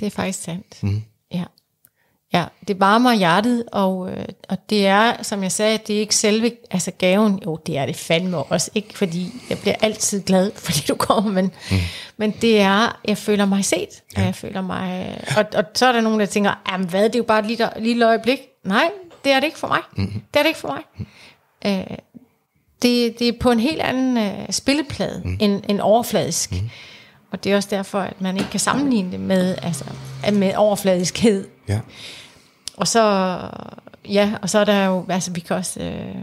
Det 0.00 0.06
er 0.06 0.10
faktisk 0.10 0.42
sandt. 0.42 0.82
Mm. 0.82 1.02
Ja. 1.32 1.44
Ja, 2.32 2.44
det 2.68 2.80
varmer 2.80 3.12
hjertet, 3.12 3.64
og, 3.72 4.10
øh, 4.10 4.24
og 4.48 4.58
det 4.70 4.86
er, 4.86 5.22
som 5.22 5.42
jeg 5.42 5.52
sagde, 5.52 5.78
det 5.86 5.96
er 5.96 6.00
ikke 6.00 6.14
selve 6.14 6.52
altså 6.70 6.90
gaven. 6.90 7.42
Jo, 7.44 7.58
det 7.66 7.78
er 7.78 7.86
det 7.86 7.96
fandme 7.96 8.38
også. 8.38 8.70
Ikke 8.74 8.98
fordi 8.98 9.32
jeg 9.50 9.58
bliver 9.58 9.74
altid 9.80 10.22
glad, 10.22 10.50
fordi 10.64 10.80
du 10.88 10.94
kommer, 10.94 11.32
men, 11.32 11.44
mm. 11.70 11.76
men 12.16 12.30
det 12.30 12.60
er, 12.60 13.00
jeg 13.04 13.18
føler 13.18 13.44
mig 13.44 13.64
set. 13.64 13.88
Ja. 14.16 14.22
Jeg 14.22 14.34
føler 14.34 14.62
mig, 14.62 15.18
og, 15.36 15.44
og 15.54 15.64
så 15.74 15.86
er 15.86 15.92
der 15.92 16.00
nogen, 16.00 16.20
der 16.20 16.26
tænker, 16.26 16.60
jamen 16.70 16.88
hvad, 16.88 17.04
det 17.04 17.14
er 17.14 17.18
jo 17.18 17.24
bare 17.24 17.40
et 17.40 17.46
lille, 17.46 17.68
lille 17.78 18.06
øjeblik. 18.06 18.38
Nej, 18.64 18.90
det 19.24 19.32
er 19.32 19.40
det 19.40 19.46
ikke 19.46 19.58
for 19.58 19.68
mig. 19.68 19.80
Mm. 19.96 20.22
Det 20.34 20.38
er 20.38 20.42
det 20.42 20.48
ikke 20.48 20.60
for 20.60 20.68
mig. 20.68 20.82
Mm. 20.96 21.06
Øh, 21.66 21.96
det, 22.82 23.18
det 23.18 23.28
er 23.28 23.32
på 23.40 23.50
en 23.50 23.60
helt 23.60 23.80
anden 23.80 24.18
øh, 24.18 24.50
spilleplade 24.50 25.22
mm. 25.24 25.36
end, 25.40 25.62
end 25.68 25.80
overfladisk. 25.80 26.52
Mm. 26.52 26.70
Og 27.30 27.44
det 27.44 27.52
er 27.52 27.56
også 27.56 27.68
derfor, 27.70 28.00
at 28.00 28.20
man 28.20 28.36
ikke 28.36 28.50
kan 28.50 28.60
sammenligne 28.60 29.12
det 29.12 29.20
med, 29.20 29.56
altså, 29.62 29.84
med 30.32 30.54
overfladiskhed. 30.56 31.48
Ja. 31.68 31.80
Og 32.82 32.88
så, 32.88 33.38
ja, 34.08 34.32
og 34.42 34.50
så 34.50 34.58
er 34.58 34.64
der 34.64 34.84
jo, 34.84 35.06
altså 35.08 35.30
vi 35.30 35.40
kan 35.40 35.56
også... 35.56 35.80
Øh, 35.80 36.14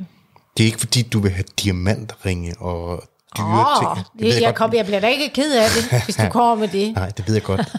Det 0.57 0.64
er 0.64 0.66
ikke 0.66 0.80
fordi, 0.80 1.01
du 1.01 1.20
vil 1.20 1.32
have 1.32 1.43
diamantringe 1.64 2.53
og 2.60 3.03
dyre 3.38 3.45
åh, 3.82 3.95
ting. 3.95 4.05
det, 4.14 4.22
ved 4.26 4.34
jeg, 4.34 4.43
godt. 4.45 4.55
kom, 4.55 4.74
jeg 4.74 4.86
bliver 4.86 4.99
da 4.99 5.07
ikke 5.07 5.30
ked 5.34 5.53
af 5.55 5.66
det, 5.76 6.03
hvis 6.05 6.16
du 6.16 6.30
kommer 6.30 6.55
med 6.55 6.68
det. 6.68 6.93
Nej, 6.95 7.10
det 7.10 7.28
ved 7.28 7.34
jeg 7.34 7.43
godt. 7.43 7.76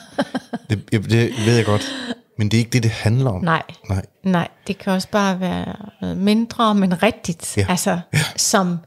Det, 0.71 0.83
jeg- 0.93 1.05
det 1.11 1.47
ved 1.47 1.57
jeg 1.57 1.65
godt. 1.65 1.83
Men 2.39 2.51
det 2.51 2.57
er 2.57 2.59
ikke 2.59 2.71
det, 2.71 2.83
det 2.83 2.91
handler 2.91 3.31
om. 3.31 3.45
Nej. 3.45 3.63
Nej. 3.89 4.05
Nej, 4.25 4.49
det 4.67 4.79
kan 4.79 4.93
også 4.93 5.09
bare 5.09 5.41
være 5.41 5.75
noget 6.01 6.17
mindre, 6.17 6.75
men 6.75 7.03
rigtigt. 7.03 7.57
Ja. 7.57 7.67
Altså, 7.69 8.01
som, 8.37 8.79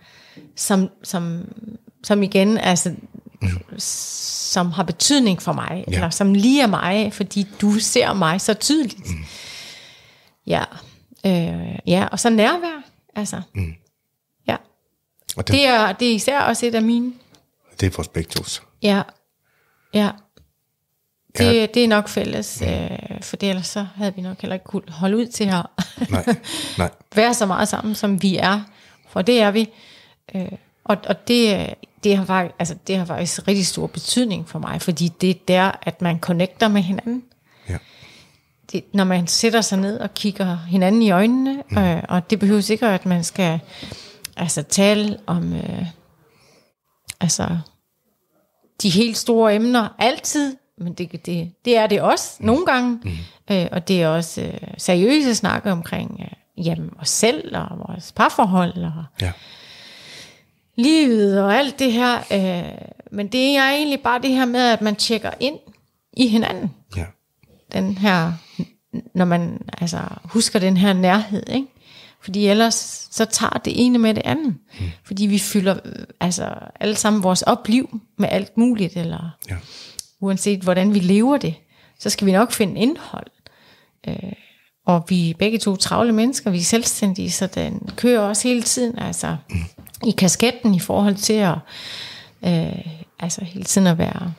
som, 0.55 0.89
som, 1.03 1.41
som 2.03 2.23
igen, 2.23 2.57
altså, 2.57 2.93
som 3.77 4.71
har 4.71 4.83
betydning 4.83 5.41
for 5.41 5.53
mig, 5.53 5.83
Ja. 5.87 5.93
eller 5.95 6.09
som 6.09 6.33
lige 6.33 6.61
er 6.63 6.67
mig, 6.67 7.13
fordi 7.13 7.47
du 7.61 7.71
ser 7.79 8.13
mig 8.13 8.41
så 8.41 8.53
tydeligt. 8.53 9.09
Mm. 9.09 9.25
Ja. 10.47 10.63
Øh, 11.25 11.79
ja, 11.87 12.07
og 12.11 12.19
så 12.19 12.29
nærvær, 12.29 12.81
altså. 13.15 13.41
Mm. 13.55 13.73
Ja. 14.47 14.55
Og 15.37 15.47
det, 15.47 15.53
Det 15.53 15.65
er, 15.67 15.91
det 15.91 16.07
er 16.11 16.15
især 16.15 16.41
også 16.41 16.65
et 16.65 16.75
af 16.75 16.81
mine. 16.81 17.13
det 17.79 17.87
er 17.87 17.91
for 17.91 18.03
spektos. 18.03 18.63
Ja. 18.81 19.01
Ja. 19.93 20.09
Det, 21.37 21.45
Ja. 21.45 21.65
det 21.65 21.83
er 21.83 21.87
nok 21.87 22.07
fælles, 22.09 22.61
øh, 22.61 23.21
for 23.21 23.37
ellers 23.41 23.67
så 23.67 23.87
havde 23.95 24.15
vi 24.15 24.21
nok 24.21 24.41
heller 24.41 24.53
ikke 24.53 24.65
kunne 24.65 24.81
holde 24.89 25.17
ud 25.17 25.25
til 25.25 25.43
at 25.43 25.65
Nej, 26.09 26.25
nej. 26.77 26.89
være 27.15 27.33
så 27.33 27.45
meget 27.45 27.67
sammen, 27.67 27.95
som 27.95 28.21
vi 28.21 28.37
er. 28.37 28.61
For 29.09 29.21
det 29.21 29.41
er 29.41 29.51
vi. 29.51 29.69
Øh, 30.35 30.51
og 30.83 30.97
og 31.07 31.27
det, 31.27 31.73
det, 32.03 32.17
har 32.17 32.25
faktisk, 32.25 32.55
altså, 32.59 32.75
det 32.87 32.97
har 32.97 33.05
faktisk 33.05 33.47
rigtig 33.47 33.67
stor 33.67 33.87
betydning 33.87 34.49
for 34.49 34.59
mig, 34.59 34.81
fordi 34.81 35.07
det 35.07 35.29
er 35.29 35.33
der, 35.47 35.71
at 35.81 36.01
man 36.01 36.19
connecter 36.19 36.67
med 36.67 36.81
hinanden. 36.81 37.23
Det, 38.73 38.83
når 38.93 39.03
man 39.03 39.27
sætter 39.27 39.61
sig 39.61 39.77
ned 39.77 39.99
og 39.99 40.13
kigger 40.13 40.57
hinanden 40.57 41.01
i 41.01 41.11
øjnene, 41.11 41.63
mm. 41.69 41.77
øh, 41.77 42.03
og 42.09 42.29
det 42.29 42.39
behøver 42.39 42.61
sikkert, 42.61 42.91
at 42.93 43.05
man 43.05 43.23
skal 43.23 43.59
altså, 44.37 44.63
tale 44.63 45.19
om 45.25 45.53
øh, 45.53 45.85
altså, 47.21 47.57
de 48.81 48.89
helt 48.89 49.17
store 49.17 49.55
emner 49.55 49.87
altid, 49.99 50.55
men 50.77 50.93
det, 50.93 51.25
det, 51.25 51.51
det 51.65 51.77
er 51.77 51.87
det 51.87 52.01
også 52.01 52.35
mm. 52.39 52.45
nogle 52.45 52.65
gange. 52.65 52.99
Mm. 53.03 53.11
Øh, 53.51 53.67
og 53.71 53.87
det 53.87 54.01
er 54.01 54.07
også 54.07 54.41
øh, 54.41 54.67
seriøse 54.77 55.35
snakke 55.35 55.71
omkring 55.71 56.21
øh, 56.21 56.65
jamen, 56.65 56.89
os 56.99 57.09
selv 57.09 57.57
og 57.57 57.79
vores 57.87 58.11
parforhold 58.11 58.77
og 58.77 59.05
Ja. 59.21 59.31
livet 60.75 61.41
og 61.41 61.55
alt 61.55 61.79
det 61.79 61.91
her. 61.91 62.17
Øh, 62.17 62.87
men 63.11 63.27
det 63.27 63.55
er 63.57 63.69
egentlig 63.69 63.99
bare 63.99 64.21
det 64.21 64.29
her 64.31 64.45
med, 64.45 64.61
at 64.61 64.81
man 64.81 64.95
tjekker 64.95 65.31
ind 65.39 65.59
i 66.17 66.27
hinanden. 66.27 66.71
Ja. 66.97 67.05
Den 67.73 67.97
her, 67.97 68.33
når 69.15 69.25
man 69.25 69.61
altså, 69.81 69.99
husker 70.23 70.59
den 70.59 70.77
her 70.77 70.93
nærhed, 70.93 71.43
ikke? 71.49 71.67
Fordi 72.21 72.47
ellers 72.47 73.07
så 73.11 73.25
tager 73.25 73.61
det 73.65 73.85
ene 73.85 73.97
med 73.97 74.13
det 74.13 74.21
andet. 74.25 74.55
Mm. 74.79 74.85
Fordi 75.03 75.25
vi 75.25 75.39
fylder 75.39 75.75
altså 76.19 76.53
alle 76.79 76.95
sammen 76.95 77.23
vores 77.23 77.41
opliv 77.41 78.01
med 78.17 78.29
alt 78.31 78.57
muligt, 78.57 78.97
eller 78.97 79.29
Ja. 79.49 79.55
uanset 80.19 80.59
hvordan 80.61 80.93
vi 80.93 80.99
lever 80.99 81.37
det, 81.37 81.55
så 81.99 82.09
skal 82.09 82.27
vi 82.27 82.31
nok 82.31 82.51
finde 82.51 82.81
indhold. 82.81 83.27
Øh, 84.07 84.33
og 84.85 85.05
vi 85.09 85.29
er 85.29 85.33
begge 85.39 85.57
to 85.57 85.75
travle 85.75 86.11
mennesker, 86.11 86.51
vi 86.51 86.57
er 86.57 86.63
selvstændige, 86.63 87.31
så 87.31 87.47
den 87.47 87.89
kører 87.95 88.19
også 88.21 88.47
hele 88.47 88.61
tiden, 88.63 88.99
altså 88.99 89.37
mm. 89.49 89.55
i 90.07 90.11
kasketten 90.11 90.75
i 90.75 90.79
forhold 90.79 91.15
til 91.15 91.33
at, 91.33 91.55
øh, 92.45 92.87
altså 93.19 93.43
hele 93.43 93.63
tiden 93.63 93.87
at 93.87 93.97
være, 93.97 94.33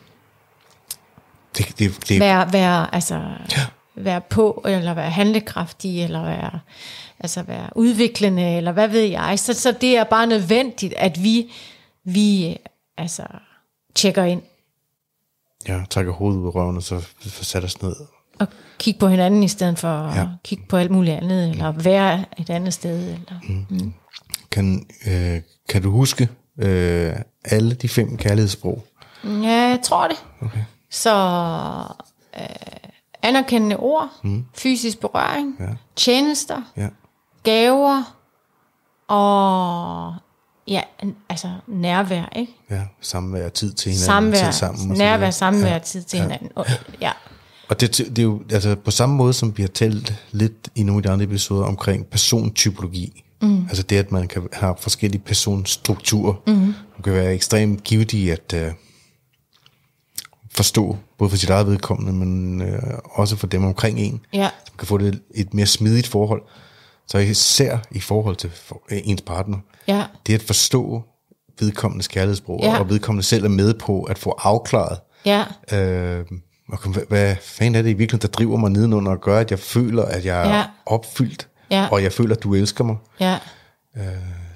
Det, 1.58 1.78
det, 1.78 2.08
det, 2.08 2.20
være, 2.20 2.52
være, 2.52 2.94
altså, 2.94 3.14
Ja. 3.56 3.62
være 3.94 4.20
på, 4.20 4.62
eller 4.68 4.94
være 4.94 5.10
handlekraftig, 5.10 6.02
eller 6.04 6.22
være, 6.24 6.60
altså 7.20 7.42
være 7.42 7.68
udviklende, 7.76 8.56
eller 8.56 8.72
hvad 8.72 8.88
ved 8.88 9.00
jeg. 9.04 9.38
Så, 9.38 9.52
så 9.54 9.72
det 9.80 9.96
er 9.98 10.04
bare 10.04 10.26
nødvendigt, 10.26 10.94
at 10.96 11.22
vi, 11.22 11.50
vi 12.04 12.56
altså, 12.96 13.22
tjekker 13.94 14.24
ind 14.24 14.42
ja, 15.68 15.80
trækker 15.90 16.12
hovedet 16.12 16.38
ud 16.40 16.46
af 16.46 16.54
røven, 16.54 16.76
og 16.76 16.82
så 16.82 17.00
får 17.26 17.44
sat 17.44 17.64
os 17.64 17.82
ned. 17.82 17.96
og 18.38 18.46
kigge 18.78 19.00
på 19.00 19.08
hinanden, 19.08 19.42
i 19.42 19.48
stedet 19.48 19.78
for 19.78 19.88
at 19.88 20.16
Ja. 20.16 20.26
kigge 20.44 20.64
på 20.68 20.76
alt 20.76 20.90
muligt 20.90 21.16
andet, 21.16 21.50
eller 21.50 21.72
være 21.72 22.24
et 22.38 22.50
andet 22.50 22.74
sted. 22.74 23.02
Eller. 23.04 23.40
Mm. 23.70 23.92
Kan, 24.50 24.86
øh, 25.06 25.40
kan 25.68 25.82
du 25.82 25.90
huske 25.90 26.28
øh, 26.58 27.12
alle 27.44 27.74
de 27.74 27.88
fem 27.88 28.16
kærlighedssprog? 28.16 28.84
Ja, 29.24 29.68
jeg 29.68 29.78
tror 29.84 30.08
det. 30.08 30.16
Okay. 30.40 30.64
Så 30.94 31.14
øh, 32.40 32.46
anerkendende 33.22 33.76
ord, 33.76 34.08
mm. 34.22 34.44
fysisk 34.54 35.00
berøring, 35.00 35.56
Ja. 35.60 35.66
tjenester, 35.96 36.62
Ja. 36.76 36.88
gaver 37.42 38.16
og 39.08 40.14
ja, 40.68 40.80
altså 41.28 41.48
nærvær, 41.66 42.32
ikke? 42.36 42.52
Ja, 42.70 42.82
samvær, 43.00 43.48
tid 43.48 43.72
til 43.72 43.92
hinanden, 43.92 44.04
Samvær, 44.06 44.44
tid 44.44 44.52
sammen. 44.52 44.88
nærvær, 44.98 45.30
samvær, 45.30 45.68
Ja. 45.72 45.78
tid 45.78 46.02
til 46.02 46.18
hinanden. 46.20 46.48
Og, 46.54 46.66
ja. 47.00 47.12
Og 47.68 47.80
det, 47.80 47.98
det 47.98 48.18
er 48.18 48.22
jo 48.22 48.42
altså 48.50 48.74
på 48.74 48.90
samme 48.90 49.14
måde, 49.16 49.32
som 49.32 49.56
vi 49.56 49.62
har 49.62 49.68
talt 49.68 50.14
lidt 50.30 50.68
i 50.74 50.82
nogle 50.82 50.98
af 50.98 51.02
de 51.02 51.10
andre 51.10 51.24
episoder 51.24 51.64
omkring 51.66 52.06
persontypologi. 52.06 53.24
Mm. 53.42 53.62
Altså 53.68 53.82
det, 53.82 53.96
at 53.96 54.12
man 54.12 54.28
kan 54.28 54.48
have 54.52 54.74
forskellige 54.80 55.22
personstrukturer. 55.22 56.34
Mm. 56.46 56.54
Man 56.54 57.02
kan 57.04 57.12
være 57.12 57.34
ekstremt 57.34 57.84
givet 57.84 58.12
i 58.12 58.28
at 58.30 58.52
øh, 58.54 58.72
forstå, 60.56 60.96
både 61.18 61.30
for 61.30 61.36
sit 61.36 61.50
eget 61.50 61.66
vedkommende, 61.66 62.12
men 62.12 62.62
øh, 62.62 62.82
også 63.14 63.36
for 63.36 63.46
dem 63.46 63.64
omkring 63.64 63.98
en. 63.98 64.20
Ja. 64.32 64.48
Så 64.64 64.70
man 64.72 64.78
kan 64.78 64.86
få 64.86 64.98
det 64.98 65.22
et 65.34 65.54
mere 65.54 65.66
smidigt 65.66 66.06
forhold. 66.06 66.42
Så 67.08 67.18
især 67.18 67.78
i 67.90 68.00
forhold 68.00 68.36
til 68.36 68.50
for, 68.50 68.82
øh, 68.90 68.98
ens 69.04 69.22
partner. 69.22 69.58
Ja. 69.88 70.04
Det 70.26 70.34
at 70.34 70.42
forstå 70.42 71.02
vedkommendes 71.60 72.08
kærlighedssprog, 72.08 72.60
Ja. 72.62 72.78
og 72.78 72.88
vedkommende 72.88 73.22
selv 73.22 73.44
er 73.44 73.48
med 73.48 73.74
på 73.74 74.02
at 74.02 74.18
få 74.18 74.34
afklaret, 74.38 74.98
Ja. 75.26 75.44
Øh, 75.72 76.24
og 76.68 76.78
hvad, 76.92 77.02
hvad 77.08 77.36
fanden 77.42 77.74
er 77.74 77.82
det 77.82 77.90
i 77.90 77.92
virkeligheden, 77.92 78.22
der 78.32 78.38
driver 78.38 78.56
mig 78.56 78.70
nedenunder 78.70 79.12
og 79.12 79.20
gør, 79.20 79.38
at 79.38 79.50
jeg 79.50 79.58
føler, 79.58 80.02
at 80.02 80.24
jeg 80.24 80.48
er 80.48 80.56
Ja. 80.56 80.64
opfyldt, 80.86 81.48
Ja. 81.70 81.88
og 81.90 82.02
jeg 82.02 82.12
føler, 82.12 82.36
at 82.36 82.42
du 82.42 82.54
elsker 82.54 82.84
mig. 82.84 82.96
Ja. 83.20 83.38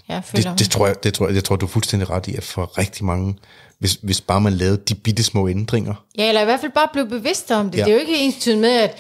Jeg 0.09 0.25
føler, 0.25 0.51
Det, 0.51 0.59
det, 0.59 0.71
tror 0.71 0.87
jeg, 0.87 0.97
det 1.05 1.15
tror 1.15 1.27
jeg, 1.27 1.35
jeg 1.35 1.45
tror, 1.45 1.57
du 1.57 1.67
er 1.67 1.71
fuldstændig 1.71 2.11
ret 2.11 2.27
i, 2.29 2.35
at 2.37 2.45
for 2.45 2.79
rigtig 2.79 3.05
mange, 3.05 3.37
hvis, 3.79 3.99
hvis 4.03 4.21
bare 4.21 4.41
man 4.41 4.53
lavede 4.53 4.77
de 4.77 4.95
bitte 4.95 5.23
små 5.23 5.49
ændringer, 5.49 5.95
Ja, 6.19 6.29
eller 6.29 6.41
i 6.41 6.45
hvert 6.45 6.61
fald 6.61 6.73
bare 6.73 6.89
blive 6.93 7.09
bevidst 7.09 7.51
om 7.51 7.71
det. 7.71 7.79
Ja. 7.79 7.85
Det 7.85 7.91
er 7.91 7.95
jo 7.95 8.01
ikke 8.01 8.17
ens 8.19 8.47
med, 8.47 8.77
at 8.77 8.97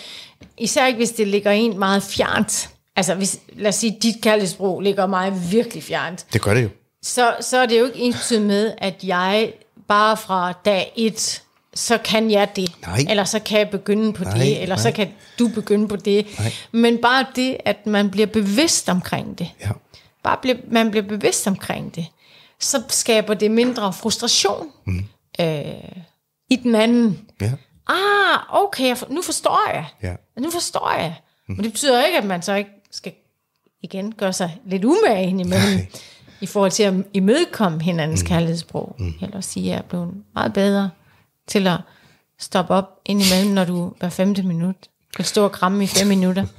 især 0.59 0.87
ikke 0.87 0.97
hvis 0.97 1.11
det 1.11 1.29
ligger 1.29 1.51
en 1.51 1.79
meget 1.79 2.03
fjernt. 2.03 2.69
Altså 2.97 3.15
hvis, 3.15 3.39
lad 3.57 3.69
os 3.69 3.75
sige, 3.75 3.99
dit 4.03 4.15
kærlighedssprog 4.23 4.81
ligger 4.81 5.07
mig 5.07 5.51
virkelig 5.51 5.83
fjernt. 5.83 6.27
det 6.33 6.43
gør 6.43 6.55
det 6.55 6.63
jo. 6.63 6.69
Så, 7.03 7.35
så 7.41 7.59
er 7.59 7.67
det 7.67 7.81
jo 7.81 7.85
ikke 7.85 7.99
ens 7.99 8.31
med, 8.41 8.73
at 8.79 8.95
jeg 9.05 9.53
bare 9.89 10.17
fra 10.17 10.53
dag 10.65 10.93
et, 10.97 11.43
så 11.75 11.99
kan 11.99 12.31
jeg 12.31 12.49
det. 12.57 12.73
Nej. 12.87 12.99
Eller 13.11 13.25
så 13.25 13.39
kan 13.39 13.59
jeg 13.59 13.71
begynde 13.71 14.13
på 14.13 14.25
Nej, 14.25 14.39
det, 14.39 14.63
eller 14.63 14.75
nej. 14.77 14.83
så 14.83 14.91
kan 14.91 15.09
du 15.39 15.49
begynde 15.49 15.89
på 15.89 15.97
det. 15.97 16.27
Nej. 16.39 16.53
Men 16.73 16.99
bare 16.99 17.27
det, 17.37 17.57
at 17.65 17.87
man 17.87 18.11
bliver 18.11 18.27
bevidst 18.27 18.89
omkring 18.89 19.39
det. 19.39 19.51
Ja. 19.61 19.71
Bare 20.23 20.37
bliver, 20.43 20.57
man 20.71 20.91
bliver 20.91 21.07
bevidst 21.07 21.47
omkring 21.47 21.95
det. 21.95 22.07
Så 22.61 22.83
skaber 22.89 23.35
det 23.35 23.51
mindre 23.51 23.93
frustration 23.93 24.73
mm. 24.87 25.05
øh, 25.41 25.73
i 26.51 26.57
den 26.57 26.75
anden. 26.75 27.29
Ja. 27.41 27.53
Ah, 27.89 28.65
okay, 28.65 28.87
jeg 28.87 28.97
nu 29.09 29.23
forstår 29.23 29.71
jeg. 29.75 29.87
Ja. 30.03 30.15
Nu 30.41 30.51
forstår 30.51 30.93
jeg. 30.99 31.21
Men 31.49 31.65
det 31.65 31.73
betyder 31.73 32.05
ikke, 32.05 32.19
at 32.19 32.25
man 32.25 32.43
så 32.43 32.55
ikke 32.55 32.71
skal 32.91 33.13
igen 33.83 34.13
gøre 34.13 34.33
sig 34.33 34.61
lidt 34.67 34.85
umage 34.85 35.27
indimellem. 35.29 35.77
Nej. 35.77 35.87
I 36.41 36.47
forhold 36.47 36.71
til 36.71 36.83
at 36.83 36.95
imødekomme 37.13 37.83
hinandens 37.83 38.23
mm. 38.23 38.29
kærlighedssprog. 38.29 38.97
Mm. 38.99 39.15
Eller 39.23 39.41
sige, 39.41 39.65
at 39.65 39.71
jeg 39.71 39.79
er 39.79 39.83
blevet 39.83 40.15
meget 40.35 40.53
bedre 40.53 40.91
til 41.47 41.67
at 41.67 41.81
stoppe 42.39 42.75
op 42.75 43.01
indimellem, 43.05 43.55
når 43.55 43.65
du 43.65 43.93
hver 43.99 44.09
femte 44.09 44.43
minut 44.43 44.77
kan 45.17 45.25
stå 45.25 45.45
og 45.45 45.53
kramme 45.53 45.85
i 45.85 45.87
fem 45.87 46.07
minutter. 46.07 46.47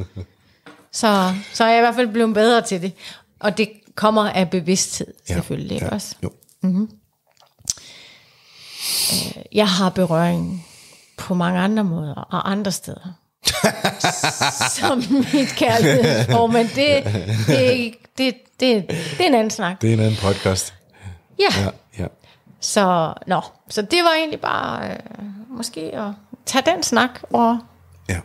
Så, 0.92 1.34
så 1.54 1.64
er 1.64 1.70
jeg 1.70 1.78
i 1.78 1.82
hvert 1.82 1.96
fald 1.96 2.08
blevet 2.08 2.34
bedre 2.34 2.62
til 2.62 2.82
det. 2.82 2.94
Og 3.40 3.58
det 3.58 3.70
kommer 4.00 4.30
af 4.30 4.50
bevidsthed, 4.50 5.14
Ja. 5.30 5.34
selvfølgelig. 5.34 5.72
Ikke 5.76 5.86
ja. 5.86 5.92
også? 5.92 6.16
Jo. 6.24 6.32
Jeg 9.52 9.68
har 9.68 9.90
berøring 9.90 10.66
på 11.18 11.34
mange 11.34 11.60
andre 11.60 11.84
måder 11.84 12.14
og 12.14 12.52
andre 12.52 12.72
steder. 12.72 13.14
som 14.80 14.98
mit 15.34 15.50
kærlighedssprog, 15.58 16.54
men 16.54 16.68
det, 16.76 17.04
det, 17.48 17.94
det, 18.18 18.34
det, 18.60 18.88
det 18.90 19.22
er 19.22 19.28
en 19.28 19.36
anden 19.36 19.50
snak. 19.52 19.82
Det 19.82 19.90
er 19.90 19.94
en 19.94 20.00
anden 20.00 20.20
podcast. 20.22 20.74
Ja, 21.40 21.62
Ja, 21.64 21.70
ja. 22.04 22.08
så, 22.60 23.14
nå, 23.28 23.42
så 23.70 23.82
det 23.82 24.04
var 24.04 24.14
egentlig 24.18 24.42
bare 24.42 24.92
øh, 24.92 24.98
måske 25.50 25.82
at 25.82 26.12
tage 26.46 26.64
den 26.76 26.84
snak 26.84 27.10
og 27.34 27.60
ja. 28.10 28.20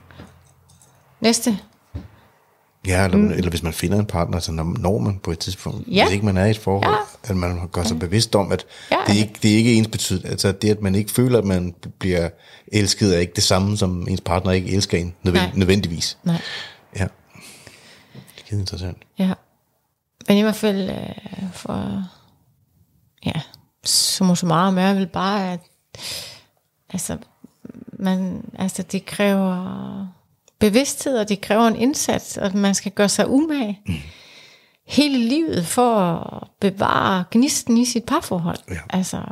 næste. 1.20 1.58
Ja, 2.87 3.05
eller, 3.05 3.16
mm. 3.18 3.30
eller 3.30 3.51
hvis 3.51 3.62
man 3.62 3.72
finder 3.72 3.99
en 3.99 4.07
partner, 4.07 4.39
så 4.39 4.53
når, 4.53 4.99
man 4.99 5.18
på 5.18 5.30
et 5.30 5.39
tidspunkt, 5.39 5.89
Ja. 5.89 6.05
hvis 6.05 6.12
ikke 6.14 6.24
man 6.26 6.37
er 6.37 6.45
i 6.45 6.51
et 6.51 6.59
forhold, 6.59 6.95
Ja. 7.24 7.30
at 7.30 7.37
man 7.37 7.68
gør 7.72 7.82
sig 7.82 7.99
bevidst 7.99 8.35
om, 8.37 8.53
at 8.53 8.66
Ja. 8.91 8.97
det, 9.07 9.14
er 9.14 9.18
ikke, 9.18 9.35
det 9.43 9.53
er 9.53 9.57
ikke 9.57 9.74
ens 9.74 9.89
betydning. 9.89 10.28
Altså 10.28 10.53
det, 10.53 10.70
at 10.70 10.80
man 10.82 10.95
ikke 10.95 11.11
føler, 11.11 11.39
at 11.39 11.45
man 11.45 11.74
bliver 11.99 12.28
elsket, 12.72 13.14
er 13.16 13.18
ikke 13.20 13.32
det 13.37 13.45
samme, 13.45 13.76
som 13.76 14.09
ens 14.09 14.20
partner 14.20 14.53
ikke 14.53 14.70
elsker 14.72 14.99
en 14.99 15.14
nødvend, 15.22 15.45
Nej. 15.45 15.53
nødvendigvis. 15.57 16.18
Nej, 16.24 16.41
Ja. 16.99 17.07
Det 18.49 18.53
er 18.53 18.59
interessant. 18.59 18.99
ja. 19.18 19.32
Men 20.28 20.37
i 20.37 20.43
hvert 20.43 20.57
fald 20.57 20.91
øh, 20.91 21.53
for, 21.53 22.05
ja, 23.26 23.41
summa 23.85 24.35
summarum 24.35 24.78
er 24.78 24.95
vel 24.95 25.07
bare, 25.07 25.53
at 25.53 25.61
altså, 26.91 27.16
man, 27.93 28.45
altså 28.59 28.82
det 28.82 29.07
kræver 29.07 30.07
bevidsthed, 30.64 31.18
og 31.18 31.28
det 31.28 31.40
kræver 31.40 31.68
en 31.68 31.76
indsats, 31.76 32.36
og 32.36 32.56
man 32.56 32.74
skal 32.74 32.92
gøre 32.92 33.08
sig 33.08 33.28
umage 33.28 33.80
mm. 33.86 33.94
hele 34.86 35.18
livet 35.18 35.66
for 35.66 36.00
at 36.00 36.48
bevare 36.60 37.24
gnisten 37.30 37.78
i 37.78 37.84
sit 37.84 38.04
parforhold. 38.04 38.58
Ja. 38.70 38.80
Altså, 38.90 39.22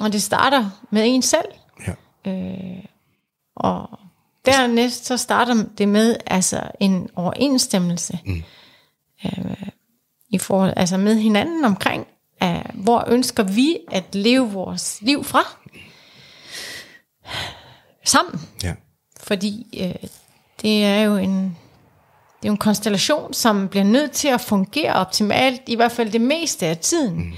og 0.00 0.12
det 0.12 0.22
starter 0.22 0.70
med 0.90 1.02
en 1.06 1.22
selv, 1.22 1.48
Ja. 1.86 1.94
og 3.56 3.98
dernæst 4.44 5.06
så 5.06 5.16
starter 5.16 5.64
det 5.78 5.88
med 5.88 6.16
altså 6.26 6.62
en 6.80 7.10
overensstemmelse 7.14 8.18
mm. 8.26 8.42
øh, 9.24 9.68
i 10.30 10.38
forhold, 10.38 10.72
altså 10.76 10.96
med 10.96 11.14
hinanden 11.14 11.64
omkring, 11.64 12.06
øh, 12.42 12.64
hvor 12.74 13.04
ønsker 13.08 13.42
vi 13.42 13.78
at 13.90 14.14
leve 14.14 14.50
vores 14.52 14.98
liv 15.02 15.24
fra 15.24 15.42
sammen. 18.04 18.40
Ja. 18.62 18.74
Fordi 19.26 19.66
øh, 19.80 20.08
det 20.62 20.84
er 20.84 21.00
jo 21.00 21.16
en 21.16 21.56
det 22.42 22.48
er 22.48 22.48
jo 22.48 22.52
en 22.52 22.58
konstellation, 22.58 23.34
som 23.34 23.68
bliver 23.68 23.84
nødt 23.84 24.12
til 24.12 24.28
at 24.28 24.40
fungere 24.40 24.92
optimalt, 24.92 25.60
i 25.66 25.76
hvert 25.76 25.92
fald 25.92 26.10
det 26.12 26.20
meste 26.20 26.66
af 26.66 26.78
tiden, 26.78 27.16
mm. 27.16 27.32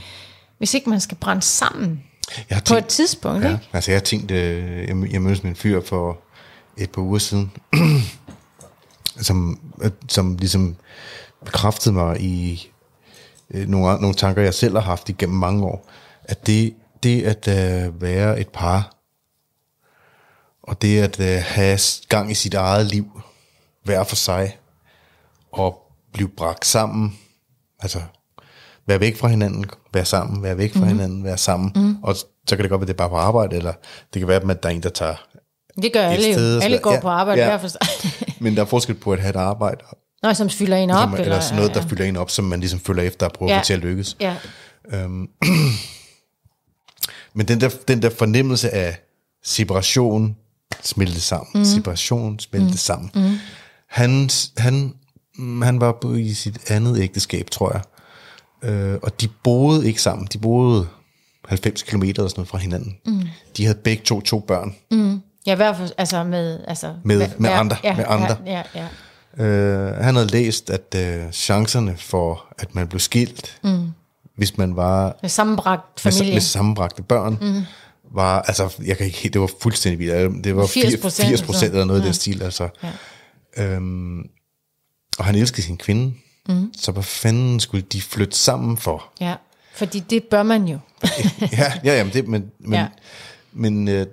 hvis 0.59 0.75
ikke 0.75 0.91
man 0.91 1.01
skal 1.01 1.17
brænde 1.17 1.43
sammen 1.43 2.05
Jeg 2.51 2.57
har 2.57 2.61
på 2.61 2.75
et 2.75 2.79
tænkt, 2.79 2.89
tidspunkt. 2.89 3.45
ja, 3.45 3.53
Ikke? 3.53 3.69
altså 3.73 3.91
jeg 3.91 3.97
har 3.99 4.05
tænkt, 4.05 4.31
øh, 4.31 4.79
jeg, 4.89 5.13
jeg 5.13 5.23
mødtes 5.23 5.43
med 5.43 5.51
en 5.51 5.57
fyr 5.57 5.81
for 5.81 6.19
et 6.77 6.91
par 6.91 7.03
uger 7.03 7.19
siden, 7.19 7.53
som, 9.27 9.61
som 10.09 10.37
ligesom 10.37 10.77
bekræftede 11.45 11.95
mig 11.95 12.21
i 12.21 12.69
øh, 13.51 13.69
nogle, 13.69 14.01
nogle 14.01 14.15
tanker, 14.15 14.43
jeg 14.43 14.55
selv 14.55 14.75
har 14.75 14.81
haft 14.81 15.09
igennem 15.09 15.39
mange 15.39 15.65
år, 15.65 15.91
at 16.25 16.47
det, 16.47 16.75
det 17.03 17.23
at 17.23 17.49
øh, 17.49 18.03
være 18.03 18.41
et 18.41 18.49
par, 18.49 18.98
og 20.69 20.83
det 20.83 21.01
at 21.01 21.21
øh, 21.21 21.43
have 21.45 21.79
gang 22.09 22.31
i 22.31 22.35
sit 22.35 22.55
eget 22.55 22.87
liv, 22.87 23.23
hver 23.85 24.05
for 24.05 24.17
sig, 24.17 24.59
og 25.53 25.93
blive 26.13 26.29
bragt 26.29 26.67
sammen, 26.67 27.19
altså 27.81 28.01
være 28.87 29.01
væk 29.01 29.17
fra 29.17 29.29
hinanden, 29.29 29.65
være 29.95 30.05
sammen, 30.05 30.43
være 30.43 30.59
væk 30.59 30.73
fra 30.73 30.79
mm-hmm. 30.79 30.93
hinanden, 30.93 31.25
være 31.25 31.39
sammen, 31.39 31.73
mm. 31.75 31.97
og 32.03 32.17
så 32.17 32.57
kan 32.57 32.59
det 32.59 32.71
godt 32.71 32.81
være, 32.81 32.87
det 32.87 32.93
er 32.93 32.97
bare 32.97 33.09
på 33.09 33.17
arbejde, 33.17 33.57
eller 33.57 33.73
det 34.15 34.21
kan 34.21 34.29
være, 34.29 34.51
at 34.51 34.63
der 34.63 34.69
er 34.69 34.73
en, 34.73 34.83
der 34.83 34.89
tager 34.89 35.15
Det 35.83 35.93
gør 35.93 36.03
alle 36.03 36.33
sted, 36.33 36.55
jo. 36.55 36.61
Alle 36.61 36.79
går 36.79 36.93
ja, 36.93 37.01
på 37.01 37.09
arbejde 37.09 37.41
ja. 37.41 37.49
hver 37.49 37.59
for 37.59 37.69
sig. 37.69 37.81
Men 38.43 38.57
der 38.57 38.63
er 38.63 38.67
forskel 38.67 38.95
på 38.95 39.13
at 39.13 39.21
have 39.21 39.31
et 39.31 39.37
arbejde, 39.37 39.85
Nå, 40.23 40.35
som 40.35 40.51
fylder 40.51 40.77
en 40.77 40.91
op. 40.91 41.03
som, 41.03 41.13
eller, 41.13 41.25
eller 41.25 41.41
sådan 41.41 41.57
noget, 41.57 41.75
der 41.75 41.89
fylder 41.89 42.05
en 42.05 42.17
op, 42.17 42.31
som 42.31 42.45
man 42.45 42.61
ligesom 42.61 42.81
følger 42.81 43.03
efter 43.03 43.27
og 43.27 43.33
prøver 43.33 43.53
Ja. 43.53 43.59
at 43.59 43.65
til 43.65 43.75
at 43.75 43.79
lykkes. 43.79 44.17
Ja, 44.21 44.37
Men 47.35 47.49
den 47.49 47.61
der, 47.61 47.71
den 47.89 48.03
der 48.03 48.11
fornemmelse 48.11 48.71
af 48.71 48.97
separation 49.45 50.37
smeltet 50.83 51.23
sammen, 51.23 51.49
mm. 51.55 51.65
separation 51.65 52.39
smeltet 52.41 52.71
mm. 52.71 52.77
sammen. 52.77 53.11
Mm. 53.15 53.33
Han, 53.89 54.31
han, 54.59 54.95
han 55.63 55.81
var 55.81 55.93
på 56.03 56.15
i 56.15 56.33
sit 56.35 56.71
andet 56.71 56.99
ægteskab, 56.99 57.51
tror 57.51 57.73
jeg. 57.73 57.83
Øh, 58.71 58.99
og 59.03 59.21
de 59.21 59.29
boede 59.45 59.87
ikke 59.87 60.03
sammen. 60.03 60.29
De 60.33 60.39
boede 60.39 60.87
90 61.49 61.83
km 61.83 62.03
eller 62.03 62.15
sådan 62.15 62.33
noget 62.37 62.49
fra 62.49 62.59
hinanden. 62.59 62.97
Mm. 63.07 63.23
De 63.57 63.65
havde 63.65 63.79
begge 63.85 64.03
to 64.05 64.21
to 64.21 64.39
børn. 64.41 64.75
Mm. 64.91 65.21
ja 65.47 65.55
hver 65.55 65.73
for, 65.75 65.87
altså 65.99 66.25
med... 66.25 66.61
Altså, 66.69 66.95
Med- 67.05 67.19
med 67.19 67.51
hver- 67.51 67.57
andre, 67.57 67.77
Ja, 67.85 67.97
med 67.97 68.05
andre. 68.09 68.37
Ja, 68.47 68.63
ja, 68.75 68.87
ja. 69.39 69.45
Øh, 69.45 70.05
han 70.05 70.15
havde 70.15 70.29
læst, 70.29 70.71
at 70.71 70.95
øh, 70.97 71.33
chancerne 71.33 71.97
for, 71.97 72.45
at 72.59 72.75
man 72.75 72.89
blev 72.89 73.01
skilt, 73.01 73.59
mm. 73.65 73.89
hvis 74.37 74.59
man 74.59 74.77
var 74.77 75.17
Med 75.23 75.31
sammenbragt 75.31 76.05
med, 76.05 76.13
familie. 76.13 76.35
med 76.35 76.41
sammenbragte 76.41 77.03
børn, 77.03 77.39
mm. 77.41 77.63
Var, 78.15 78.41
altså, 78.43 78.75
jeg 78.85 78.97
kan 78.97 79.07
ikke 79.07 79.29
det 79.29 79.41
var 79.41 79.51
fuldstændig 79.63 79.99
vildt. 79.99 80.45
Det 80.45 80.57
var 80.57 80.67
80 80.67 80.85
80 80.91 81.01
procent, 81.01 81.29
80 81.29 81.43
procent 81.43 81.61
så. 81.71 81.73
eller 81.73 81.85
noget 81.85 82.01
ja. 82.01 82.05
i 82.05 82.07
den 82.07 82.15
stil, 82.15 82.43
altså. 82.43 82.69
Ja. 83.57 83.65
Øhm, 83.65 84.21
og 85.19 85.25
han 85.25 85.35
elskede 85.35 85.63
sin 85.63 85.77
kvinde, 85.77 86.15
mm. 86.49 86.73
så 86.77 86.93
hvad 86.93 87.03
fanden 87.03 87.61
skulle 87.61 87.85
de 87.93 88.03
flytte 88.03 88.37
sammen 88.39 88.77
for? 88.77 89.13
ja, 89.21 89.35
fordi 89.75 90.01
det 90.01 90.25
bør 90.25 90.43
man 90.43 90.65
jo. 90.69 90.79
ja, 91.59 91.73
ja, 91.85 91.97
jamen 91.97 92.13
det, 92.13 92.29
men, 92.29 92.51
men, 92.61 92.73
Ja. 92.73 92.81
ja. 92.81 92.87
men 93.53 93.89
øh, 93.89 94.07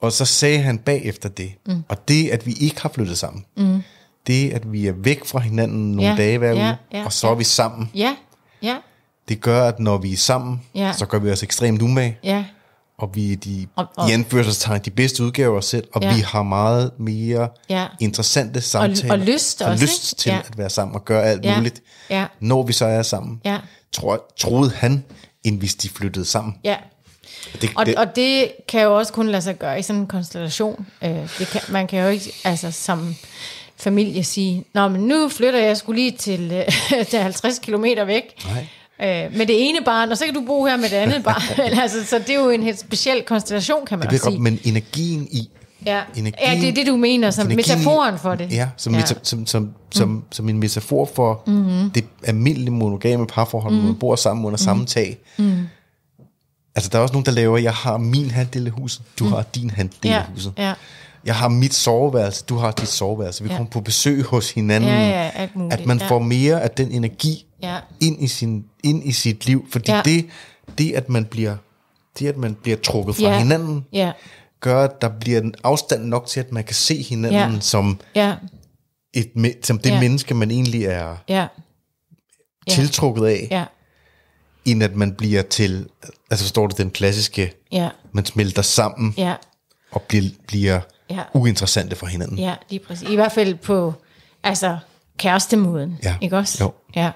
og 0.00 0.12
så 0.12 0.24
sagde 0.24 0.58
han 0.58 0.78
bagefter 0.78 1.28
det, 1.28 1.52
mm. 1.66 1.82
og 1.88 2.08
det, 2.08 2.28
at 2.30 2.46
vi 2.46 2.52
ikke 2.60 2.80
har 2.82 2.88
flyttet 2.94 3.18
sammen, 3.18 3.44
mm. 3.56 3.82
det, 4.26 4.50
at 4.50 4.72
vi 4.72 4.86
er 4.86 4.92
væk 4.92 5.24
fra 5.24 5.38
hinanden 5.40 5.92
nogle 5.92 6.10
Ja, 6.10 6.16
dage 6.16 6.38
hver 6.38 6.48
ja, 6.48 6.54
uge, 6.54 6.76
ja, 6.92 7.04
og 7.04 7.12
så 7.12 7.26
er 7.26 7.30
ja. 7.30 7.36
vi 7.36 7.44
sammen, 7.44 7.90
Ja, 7.94 8.16
ja, 8.62 8.76
det 9.28 9.40
gør, 9.40 9.68
at 9.68 9.80
når 9.80 9.98
vi 9.98 10.12
er 10.12 10.16
sammen, 10.16 10.62
Ja. 10.74 10.92
så 10.92 11.06
gør 11.06 11.18
vi 11.18 11.30
os 11.30 11.42
ekstremt 11.42 11.82
umage, 11.82 12.18
ja, 12.24 12.44
og 12.98 13.10
vi 13.14 13.32
er 13.32 13.36
de, 13.36 13.66
Og- 13.76 13.86
og- 13.96 14.10
i 14.10 14.12
anførselstegn, 14.12 14.80
de 14.84 14.90
bedste 14.90 15.22
udgaver 15.24 15.52
af 15.54 15.58
os 15.58 15.64
selv, 15.66 15.84
og 15.94 16.02
Ja. 16.02 16.14
vi 16.14 16.20
har 16.20 16.42
meget 16.42 16.90
mere 16.98 17.48
Ja. 17.70 17.86
interessante 18.00 18.60
samtaler. 18.60 19.12
og 19.12 19.18
lyst 19.18 19.62
og 19.62 19.70
også, 19.70 19.84
lyst 19.84 20.12
ikke? 20.12 20.20
til 20.20 20.30
Ja. 20.30 20.38
at 20.38 20.58
være 20.58 20.70
sammen 20.70 20.94
og 20.94 21.04
gøre 21.04 21.22
alt 21.24 21.44
Ja. 21.44 21.56
muligt, 21.56 21.82
Ja. 22.10 22.26
når 22.40 22.62
vi 22.62 22.72
så 22.72 22.84
er 22.86 23.02
sammen. 23.02 23.40
Ja. 23.44 23.58
Tror, 23.92 24.24
troede 24.36 24.70
han, 24.70 25.04
end 25.44 25.58
hvis 25.58 25.74
de 25.74 25.88
flyttede 25.88 26.24
sammen. 26.24 26.54
ja. 26.64 26.76
Det, 27.60 27.70
Og, 27.76 27.86
det, 27.86 27.96
og 27.96 28.16
det 28.16 28.52
kan 28.68 28.82
jo 28.82 28.96
også 28.98 29.12
kun 29.12 29.28
lade 29.28 29.42
sig 29.42 29.58
gøre 29.58 29.78
i 29.78 29.82
sådan 29.82 30.00
en 30.00 30.06
konstellation. 30.06 30.86
Øh, 31.02 31.10
det 31.38 31.46
kan, 31.52 31.60
man 31.68 31.86
kan 31.86 32.02
jo 32.02 32.08
ikke 32.08 32.32
altså, 32.44 32.70
som 32.70 33.14
familie 33.76 34.24
sige, 34.24 34.64
Nå, 34.74 34.88
men 34.88 35.00
nu 35.00 35.28
flytter 35.28 35.60
jeg 35.60 35.76
skulle 35.76 36.00
lige 36.00 36.10
til, 36.16 36.52
øh, 36.52 37.06
til 37.10 37.18
50 37.18 37.58
kilometer 37.58 38.04
væk. 38.04 38.22
Nej. 38.46 38.66
Øh, 39.02 39.36
med 39.36 39.46
det 39.46 39.68
ene 39.68 39.78
barn, 39.84 40.10
og 40.10 40.18
så 40.18 40.24
kan 40.24 40.34
du 40.34 40.42
bo 40.46 40.64
her 40.66 40.76
med 40.76 40.88
det 40.88 40.96
andet 40.96 41.24
barn. 41.24 41.60
altså, 41.82 42.04
så 42.06 42.18
det 42.18 42.30
er 42.30 42.40
jo 42.40 42.50
en 42.50 42.62
helt 42.62 42.78
speciel 42.80 43.22
konstellation, 43.22 43.86
kan 43.86 43.98
man 43.98 44.08
det 44.08 44.14
også 44.14 44.24
sige. 44.24 44.32
godt, 44.32 44.42
men 44.42 44.58
energien 44.64 45.28
i, 45.30 45.50
Ja. 45.86 46.00
energien- 46.16 46.54
ja, 46.54 46.60
det 46.60 46.68
er 46.68 46.72
det, 46.74 46.86
du 46.86 46.96
mener, 46.96 47.30
som 47.30 47.46
metaforen 47.46 48.18
for 48.18 48.34
det. 48.34 48.52
Ja, 48.52 48.68
som, 48.76 48.92
ja. 48.94 48.98
Meta, 49.00 49.14
som, 49.22 49.46
som, 49.46 49.70
som, 49.90 50.08
mm. 50.08 50.22
som 50.32 50.48
en 50.48 50.58
metafor 50.58 51.04
for 51.14 51.42
mm-hmm. 51.46 51.90
det 51.90 52.04
almindelige 52.24 52.70
monogame 52.70 53.26
parforhold, 53.26 53.72
mm. 53.74 53.80
hvor 53.80 53.86
man 53.88 53.98
bor 53.98 54.16
sammen 54.16 54.44
under 54.46 54.56
mm. 54.56 54.64
samme 54.64 54.86
tag. 54.86 55.18
Mm. 55.38 55.58
Altså, 56.74 56.90
der 56.92 56.98
er 56.98 57.02
også 57.02 57.12
nogen, 57.12 57.26
der 57.26 57.32
laver, 57.32 57.58
jeg 57.58 57.72
har 57.72 57.96
min 57.98 58.30
halvdel 58.30 58.66
af 58.66 58.72
huset, 58.72 59.02
du 59.18 59.24
mm. 59.24 59.32
har 59.32 59.42
din 59.54 59.70
halvdel 59.70 60.12
af 60.12 60.24
huset. 60.34 60.52
ja. 60.58 60.72
Jeg 61.26 61.34
har 61.36 61.48
mit 61.48 61.74
soveværelse, 61.74 62.44
du 62.48 62.56
har 62.56 62.70
dit 62.70 62.88
soveværelse. 62.88 63.42
Vi 63.44 63.48
Ja. 63.50 63.56
kommer 63.56 63.70
på 63.70 63.80
besøg 63.80 64.22
hos 64.24 64.50
hinanden. 64.50 64.90
Ja, 64.90 65.08
ja, 65.08 65.48
at 65.70 65.86
man 65.86 65.98
ja. 65.98 66.06
får 66.08 66.18
mere 66.18 66.62
af 66.62 66.70
den 66.70 66.90
energi 66.90 67.46
Ja. 67.64 67.78
ind, 68.00 68.22
i 68.22 68.26
sin, 68.28 68.64
ind 68.84 69.06
i 69.08 69.12
sit 69.12 69.46
liv. 69.46 69.66
Fordi 69.70 69.90
Ja. 69.92 70.02
det, 70.04 70.26
det, 70.78 70.92
at 70.92 71.08
man 71.08 71.24
bliver, 71.24 71.56
det, 72.18 72.26
at 72.28 72.36
man 72.36 72.54
bliver 72.54 72.76
trukket 72.76 73.16
fra 73.16 73.22
Ja. 73.22 73.38
hinanden, 73.38 73.84
Ja, 73.92 74.12
gør, 74.60 74.84
at 74.84 75.00
der 75.02 75.08
bliver 75.20 75.40
en 75.40 75.54
afstand 75.64 76.04
nok 76.04 76.26
til, 76.26 76.40
at 76.40 76.52
man 76.52 76.64
kan 76.64 76.74
se 76.74 77.02
hinanden 77.02 77.52
Ja. 77.54 77.60
som, 77.60 78.00
ja, 78.14 78.34
et, 79.14 79.32
som 79.62 79.78
det 79.78 79.90
Ja. 79.90 80.00
menneske, 80.00 80.34
man 80.34 80.50
egentlig 80.50 80.84
er 80.84 81.16
Ja. 81.28 81.46
tiltrukket 82.68 83.26
af, 83.26 83.48
ja, 83.50 83.64
end 84.64 84.82
at 84.82 84.96
man 84.96 85.14
bliver 85.14 85.42
til, 85.42 85.88
altså 86.30 86.44
forstår 86.44 86.66
du, 86.66 86.74
den 86.78 86.90
klassiske, 86.90 87.52
ja, 87.72 87.88
man 88.12 88.24
smelter 88.24 88.62
sammen 88.62 89.14
ja, 89.16 89.34
og 89.92 90.02
bliver, 90.02 90.24
bliver 90.46 90.80
Ja. 91.10 91.20
uinteressante 91.34 91.96
for 91.96 92.06
hinanden. 92.06 92.38
ja, 92.38 92.54
lige 92.70 92.80
præcis. 92.80 93.08
I 93.10 93.14
hvert 93.14 93.32
fald 93.32 93.54
på, 93.54 93.94
altså, 94.42 94.78
kærestemoden, 95.18 95.98
Ja. 96.02 96.16
ikke 96.20 96.36
også? 96.38 96.64
Jo. 96.64 96.72
Ja, 96.96 97.10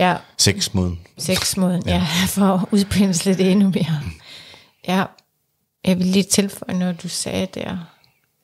ja, 0.00 0.16
Sexmoden. 0.38 0.98
sexmoden, 1.18 1.82
ja. 1.86 1.92
ja, 1.94 2.06
for 2.36 2.54
at 2.54 2.60
udpensle 2.70 3.34
det 3.36 3.50
endnu 3.52 3.68
mere. 3.68 4.00
Ja, 4.88 5.04
jeg 5.84 5.98
vil 5.98 6.06
lige 6.06 6.22
tilføje 6.22 6.78
noget, 6.78 7.02
du 7.02 7.08
sagde 7.08 7.46
der. 7.54 7.76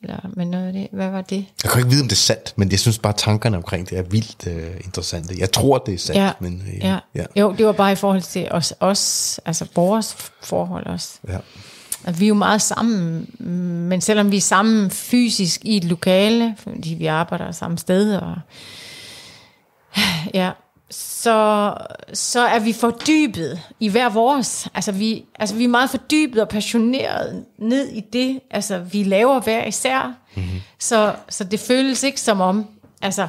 Eller, 0.03 0.19
men 0.37 0.51
noget 0.51 0.67
af 0.67 0.73
det, 0.73 0.89
hvad 0.93 1.11
var 1.11 1.21
det? 1.21 1.47
Jeg 1.63 1.71
kan 1.71 1.81
ikke 1.81 1.91
vide, 1.91 2.03
om 2.03 2.09
det 2.09 2.15
er 2.17 2.17
sandt, 2.17 2.53
men 2.57 2.71
jeg 2.71 2.79
synes 2.81 2.99
bare, 2.99 3.13
tankerne 3.13 3.57
omkring 3.57 3.91
det 3.91 3.99
er 3.99 4.03
vildt 4.03 4.47
uh, 4.47 4.77
interessante. 4.85 5.35
Jeg 5.39 5.53
tror, 5.53 5.79
det 5.79 5.95
er 5.95 5.99
sandt, 5.99 6.19
Ja, 6.21 6.33
men 6.41 6.63
uh, 6.69 6.79
ja. 6.79 6.99
ja. 7.15 7.25
Jo, 7.37 7.53
det 7.59 7.67
var 7.67 7.73
bare 7.73 7.93
i 7.93 7.95
forhold 7.95 8.23
til 8.23 8.49
os, 8.51 8.75
os 8.81 9.41
altså 9.45 9.67
vores 9.75 10.17
forhold 10.43 10.87
også. 10.87 11.09
ja. 11.29 11.39
Vi 12.19 12.25
er 12.25 12.29
jo 12.29 12.35
meget 12.35 12.63
sammen, 12.63 13.27
men 13.89 14.01
selvom 14.01 14.31
vi 14.31 14.37
er 14.37 14.41
sammen 14.41 14.91
fysisk 14.91 15.65
i 15.65 15.77
et 15.77 15.85
lokale, 15.85 16.57
fordi 16.59 16.95
vi 16.95 17.07
arbejder 17.07 17.53
samme 17.53 17.79
sted, 17.79 18.17
og 18.17 18.35
ja, 20.35 20.51
så, 20.91 21.75
så 22.13 22.41
er 22.41 22.59
vi 22.59 22.73
fordybet 22.73 23.61
i 23.81 23.89
hver 23.89 24.09
vores. 24.09 24.69
Altså 24.75 24.93
vi, 24.93 25.25
altså 25.39 25.55
vi 25.55 25.65
er 25.65 25.69
meget 25.69 25.91
fordybet 25.91 26.43
og 26.43 26.49
passioneret 26.49 27.45
ned 27.59 27.89
i 27.89 28.01
det, 28.01 28.41
altså 28.51 28.79
vi 28.79 29.03
laver 29.03 29.41
hver 29.41 29.65
især. 29.65 30.15
Mm-hmm. 30.35 30.61
Så, 30.79 31.15
så 31.29 31.45
det 31.45 31.61
føles 31.61 32.03
ikke 32.03 32.21
som 32.21 32.41
om, 32.41 32.67
altså, 33.03 33.29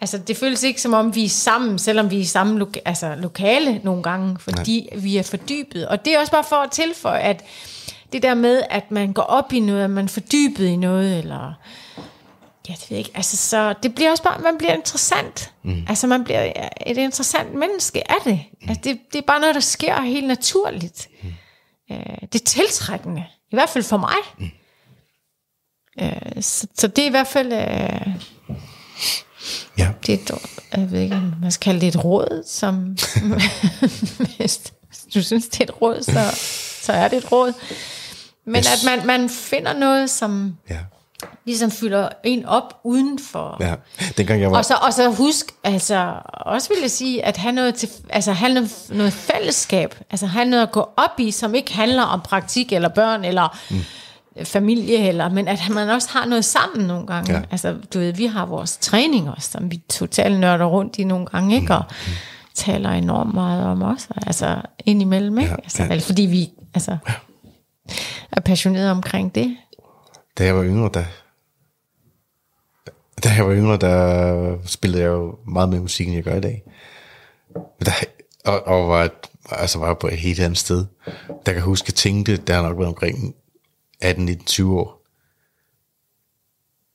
altså 0.00 0.18
det 0.18 0.36
føles 0.36 0.62
ikke 0.62 0.80
som 0.80 0.94
om 0.94 1.14
vi 1.14 1.24
er 1.24 1.28
sammen, 1.28 1.78
selvom 1.78 2.10
vi 2.10 2.16
er 2.16 2.20
i 2.20 2.24
samme 2.24 2.58
loka- 2.64 2.82
altså, 2.84 3.14
lokale 3.18 3.80
nogle 3.84 4.02
gange, 4.02 4.36
fordi 4.40 4.88
Nej. 4.92 5.00
vi 5.02 5.16
er 5.16 5.22
fordybet. 5.22 5.88
Og 5.88 6.04
det 6.04 6.14
er 6.14 6.18
også 6.20 6.32
bare 6.32 6.44
for 6.44 6.56
at 6.56 6.70
tilføje, 6.70 7.20
at 7.20 7.44
det 8.12 8.22
der 8.22 8.34
med, 8.34 8.62
at 8.70 8.90
man 8.90 9.12
går 9.12 9.22
op 9.22 9.52
i 9.52 9.60
noget, 9.60 9.84
at 9.84 9.90
man 9.90 10.04
er 10.04 10.08
fordybet 10.08 10.66
i 10.66 10.76
noget, 10.76 11.18
eller 11.18 11.54
Ja, 12.68 12.72
det 12.72 12.90
ved 12.90 12.96
jeg 12.96 12.98
ikke. 12.98 13.10
Altså, 13.14 13.36
så 13.36 13.74
det 13.82 13.94
bliver 13.94 14.10
også 14.10 14.22
bare, 14.22 14.40
man 14.40 14.58
bliver 14.58 14.74
interessant. 14.74 15.52
Mm. 15.62 15.84
Altså, 15.88 16.06
man 16.06 16.24
bliver 16.24 16.52
et 16.86 16.96
interessant 16.98 17.54
menneske 17.54 18.10
af 18.10 18.16
det. 18.24 18.40
Mm. 18.62 18.68
Altså, 18.68 18.80
det, 18.84 18.98
det 19.12 19.18
er 19.18 19.22
bare 19.26 19.40
noget, 19.40 19.54
der 19.54 19.60
sker 19.60 20.00
helt 20.02 20.26
naturligt. 20.26 21.08
Mm. 21.22 21.28
Øh, 21.92 22.16
det 22.32 22.40
er 22.40 22.44
tiltrækkende. 22.44 23.24
I 23.50 23.56
hvert 23.56 23.68
fald 23.68 23.84
for 23.84 23.96
mig. 23.96 24.14
Mm. 24.38 24.50
Øh, 26.00 26.42
så, 26.42 26.66
så 26.74 26.86
det 26.88 27.02
er 27.02 27.06
i 27.06 27.10
hvert 27.10 27.26
fald... 27.26 27.52
Øh, 27.52 28.14
ja. 29.78 29.88
det 30.06 30.14
er 30.14 30.18
et, 30.18 30.30
jeg 30.76 30.90
ved 30.92 31.00
ikke, 31.00 31.16
om 31.16 31.32
man 31.42 31.50
skal 31.50 31.64
kalde 31.64 31.80
det 31.80 31.88
et 31.88 32.04
råd, 32.04 32.42
som... 32.46 32.96
hvis 34.36 34.60
du 35.14 35.22
synes, 35.22 35.48
det 35.48 35.60
er 35.60 35.64
et 35.64 35.82
råd, 35.82 36.02
så, 36.02 36.40
så 36.82 36.92
er 36.92 37.08
det 37.08 37.16
et 37.18 37.32
råd. 37.32 37.52
Men 38.44 38.56
Yes. 38.56 38.84
at 38.84 38.98
man, 38.98 39.06
man 39.06 39.28
finder 39.28 39.72
noget, 39.72 40.10
som 40.10 40.56
ja. 40.70 40.78
ligesom 41.44 41.70
fylder 41.70 42.08
en 42.24 42.44
op 42.46 42.80
uden 42.84 43.18
for... 43.18 43.56
Ja. 43.60 43.74
Dengang 44.16 44.40
jeg 44.40 44.50
var... 44.50 44.58
Og 44.58 44.64
så, 44.64 44.74
og 44.74 44.92
så 44.92 45.10
husk, 45.10 45.46
altså, 45.64 46.12
også 46.30 46.68
vil 46.68 46.78
jeg 46.80 46.90
sige, 46.90 47.24
at 47.24 47.36
have 47.36 47.52
noget, 47.52 47.74
til, 47.74 47.88
altså, 48.10 48.32
have 48.32 48.54
noget, 48.54 48.70
noget 48.90 49.12
fællesskab, 49.12 49.94
altså 50.10 50.26
have 50.26 50.44
noget 50.44 50.62
at 50.62 50.72
gå 50.72 50.88
op 50.96 51.20
i, 51.20 51.30
som 51.30 51.54
ikke 51.54 51.74
handler 51.74 52.02
om 52.02 52.20
praktik 52.20 52.72
eller 52.72 52.88
børn 52.88 53.24
eller 53.24 53.58
mm. 53.70 53.84
Familie, 54.44 55.08
eller, 55.08 55.28
men 55.28 55.48
at 55.48 55.60
man 55.74 55.88
også 55.88 56.08
har 56.10 56.26
noget 56.26 56.44
sammen 56.44 56.86
nogle 56.86 57.06
gange. 57.06 57.32
Ja. 57.32 57.42
Altså, 57.50 57.76
du 57.94 57.98
ved, 57.98 58.12
vi 58.12 58.26
har 58.26 58.46
vores 58.46 58.76
træning 58.76 59.30
også, 59.30 59.50
som 59.50 59.70
vi 59.70 59.82
totalt 59.88 60.40
nørder 60.40 60.64
rundt 60.64 60.98
i 60.98 61.04
nogle 61.04 61.26
gange, 61.26 61.56
ikke? 61.56 61.74
Og 61.74 61.84
taler 62.54 62.90
enormt 62.90 63.34
meget 63.34 63.64
om 63.64 63.82
også, 63.82 64.08
altså 64.26 64.62
indimellem, 64.84 65.38
ikke? 65.38 65.50
Ja, 65.50 65.56
Altså, 65.56 65.82
ja. 65.82 65.96
fordi 65.98 66.22
vi 66.22 66.50
altså, 66.74 66.96
er 68.32 68.40
passionerede 68.40 68.90
omkring 68.90 69.34
det. 69.34 69.56
Da 70.38 70.44
jeg 70.44 70.56
var 70.56 70.64
yngre, 70.64 70.90
der, 70.94 71.04
da 73.24 73.28
jeg 73.36 73.46
var 73.46 73.54
yngre, 73.54 73.76
der 73.76 74.56
spillede 74.64 75.02
jeg 75.02 75.08
jo 75.08 75.38
meget 75.48 75.68
mere 75.68 75.80
musik, 75.80 76.06
end 76.06 76.14
jeg 76.14 76.24
gør 76.24 76.34
i 76.36 76.40
dag. 76.40 76.62
Der, 77.84 77.92
og, 78.44 78.66
og 78.66 78.88
var, 78.88 79.10
altså 79.50 79.78
var 79.78 79.94
på 79.94 80.06
et 80.06 80.18
helt 80.18 80.40
andet 80.40 80.58
sted. 80.58 80.86
Der 81.26 81.34
kan 81.44 81.54
jeg 81.54 81.62
huske, 81.62 81.84
at 81.84 81.88
jeg 81.88 81.94
tænkte, 81.94 82.36
der 82.36 82.54
har 82.54 82.62
nok 82.62 82.76
været 82.76 82.88
omkring 82.88 83.34
18, 84.00 84.24
19, 84.24 84.44
20 84.46 84.80
år. 84.80 85.04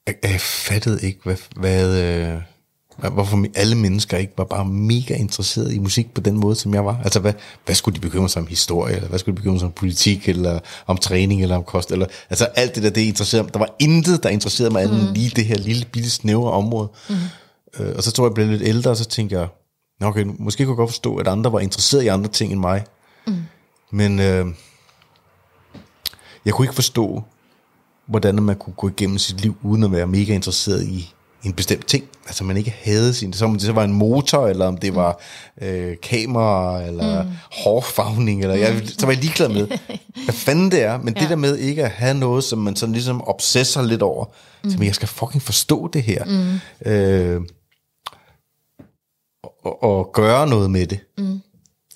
Jeg, 0.08 0.16
jeg 0.24 0.42
fattede 0.42 1.06
ikke, 1.06 1.20
hvad, 1.24 1.38
hvad, 1.56 2.02
øh, 2.04 2.42
hvorfor 3.14 3.46
alle 3.56 3.76
mennesker 3.76 4.18
ikke 4.18 4.34
var 4.38 4.44
bare 4.44 4.66
mega 4.66 5.16
interesseret 5.16 5.74
i 5.74 5.80
musik 5.80 6.14
på 6.14 6.22
den 6.22 6.38
måde, 6.38 6.56
som 6.56 6.74
jeg 6.74 6.86
var. 6.86 7.02
Altså, 7.04 7.20
hvad, 7.20 7.34
hvad 7.66 7.76
skulle 7.76 7.96
de 7.96 8.02
bekymre 8.02 8.30
sig 8.30 8.42
om 8.42 8.48
historie, 8.48 8.96
eller 8.96 9.10
hvad 9.10 9.20
skulle 9.20 9.36
de 9.36 9.42
bekymre 9.42 9.60
sig 9.60 9.66
om 9.66 9.72
politik, 9.72 10.30
eller 10.30 10.60
om 10.88 10.98
træning, 10.98 11.42
eller 11.42 11.56
om 11.56 11.64
kost, 11.64 11.92
eller, 11.92 12.06
altså 12.30 12.46
alt 12.46 12.76
det 12.76 12.84
der, 12.84 12.90
det 12.90 13.02
interesserede 13.02 13.44
mig. 13.44 13.54
Der 13.54 13.60
var 13.60 13.76
intet, 13.80 14.24
der 14.24 14.30
interesserede 14.30 14.74
mig 14.74 14.84
andet 14.84 15.08
mm. 15.08 15.14
lige 15.14 15.30
det 15.30 15.46
her 15.46 15.58
lille, 15.58 15.86
bitte, 15.86 16.10
snævre 16.10 16.52
område. 16.52 16.90
Mm. 17.10 17.16
Øh, 17.80 17.96
og 17.96 18.04
så 18.04 18.12
tror 18.12 18.24
jeg, 18.24 18.30
jeg 18.30 18.36
blev 18.36 18.48
lidt 18.48 18.62
ældre, 18.62 18.92
og 18.92 18.98
så 18.98 19.06
tænkte 19.06 19.36
jeg, 19.36 19.48
okay, 20.02 20.26
måske 20.40 20.66
kunne 20.66 20.72
jeg 20.72 20.78
godt 20.78 20.90
forstå, 20.90 21.16
at 21.16 21.28
andre 21.28 21.52
var 21.52 21.60
interesseret 21.60 22.04
i 22.04 22.08
andre 22.08 22.30
ting 22.30 22.52
end 22.52 22.60
mig. 22.60 22.84
Mm. 23.28 23.36
Men 23.92 24.20
øh, 24.20 24.46
jeg 26.46 26.54
kunne 26.54 26.66
ikke 26.66 26.76
forstå, 26.76 27.24
hvordan 28.06 28.44
man 28.44 28.56
kunne 28.56 28.74
gå 28.74 28.90
igennem 28.90 29.18
sit 29.18 29.42
liv, 29.42 29.56
uden 29.62 29.84
at 29.84 29.92
være 29.92 30.08
mega 30.08 30.34
interesseret 30.34 30.84
i 30.84 31.14
en 31.44 31.54
bestemt 31.54 31.88
ting. 31.88 32.04
Altså 32.26 32.44
man 32.44 32.58
ikke 32.58 32.76
havde 32.82 33.14
sin, 33.14 33.34
så 33.34 33.46
om 33.46 33.54
det 33.54 33.62
så 33.62 33.72
var 33.72 33.84
en 33.84 33.94
motor, 33.94 34.48
eller 34.48 34.66
om 34.66 34.78
det 34.78 34.96
var 34.96 35.20
øh, 35.62 35.98
kamera, 36.02 36.84
eller 36.84 37.24
mm. 37.24 37.30
hårfagning, 37.52 38.42
eller 38.42 38.56
jeg, 38.56 38.82
så 38.88 39.06
var 39.06 39.14
jeg 39.14 39.22
ligeglad 39.22 39.50
med, 39.50 39.68
hvad 40.24 40.34
fanden 40.34 40.72
det 40.72 40.84
er. 40.84 40.98
Men 40.98 41.14
ja. 41.16 41.22
det 41.22 41.30
der 41.30 41.36
med 41.36 41.58
ikke 41.58 41.84
at 41.84 41.92
have 41.92 42.14
noget, 42.14 42.44
som 42.44 42.60
man 42.60 42.76
sådan 42.76 42.94
ligesom 42.94 43.28
obsesser 43.28 43.82
lidt 43.82 44.02
over, 44.02 44.26
mm. 44.64 44.72
så 44.72 44.78
jeg 44.82 44.96
skal 44.96 45.08
fucking 45.08 45.42
forstå 45.42 45.88
det 45.88 46.04
her. 46.04 46.26
Mm. 46.26 46.92
Øh, 46.92 47.42
og, 49.64 49.84
og 49.84 50.12
gøre 50.14 50.48
noget 50.48 50.72
med 50.72 50.88
det. 50.88 51.00
Mm. 51.18 51.42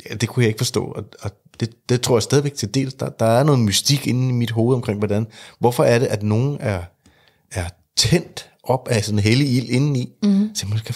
Ja, 0.09 0.15
det 0.15 0.29
kunne 0.29 0.43
jeg 0.43 0.47
ikke 0.47 0.59
forstå, 0.59 0.85
og, 0.85 1.03
og 1.21 1.31
det, 1.59 1.89
det 1.89 2.01
tror 2.01 2.15
jeg 2.17 2.23
stadigvæk 2.23 2.53
til 2.53 2.73
dels. 2.73 2.93
Der, 2.93 3.09
der 3.09 3.25
er 3.25 3.43
noget 3.43 3.59
mystik 3.59 4.07
inde 4.07 4.29
i 4.29 4.31
mit 4.31 4.51
hoved 4.51 4.75
omkring, 4.75 4.97
hvordan, 4.99 5.27
hvorfor 5.59 5.83
er 5.83 5.99
det, 5.99 6.05
at 6.05 6.23
nogen 6.23 6.57
er, 6.59 6.83
er 7.51 7.69
tændt 7.95 8.49
op 8.63 8.87
af 8.87 9.03
sådan 9.03 9.19
en 9.19 9.23
hellig 9.23 9.57
ild 9.57 9.69
indeni, 9.69 10.13
mm. 10.23 10.49
så 10.55 10.67
man 10.67 10.77
skal, 10.77 10.95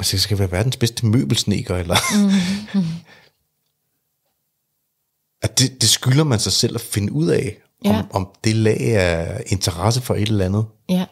man 0.00 0.04
skal 0.04 0.38
være 0.38 0.52
verdens 0.52 0.76
bedste 0.76 1.06
møbelsneker, 1.06 1.76
eller... 1.76 1.96
Mm. 2.74 2.80
at 5.42 5.58
det, 5.58 5.80
det 5.80 5.88
skylder 5.88 6.24
man 6.24 6.38
sig 6.38 6.52
selv 6.52 6.74
at 6.74 6.80
finde 6.80 7.12
ud 7.12 7.26
af, 7.26 7.56
ja. 7.84 7.98
om, 7.98 8.06
om 8.12 8.28
det 8.44 8.56
lag 8.56 8.80
af 8.80 9.42
interesse 9.46 10.00
for 10.00 10.14
et 10.14 10.28
eller 10.28 10.44
andet, 10.44 10.66
ja. 10.88 11.06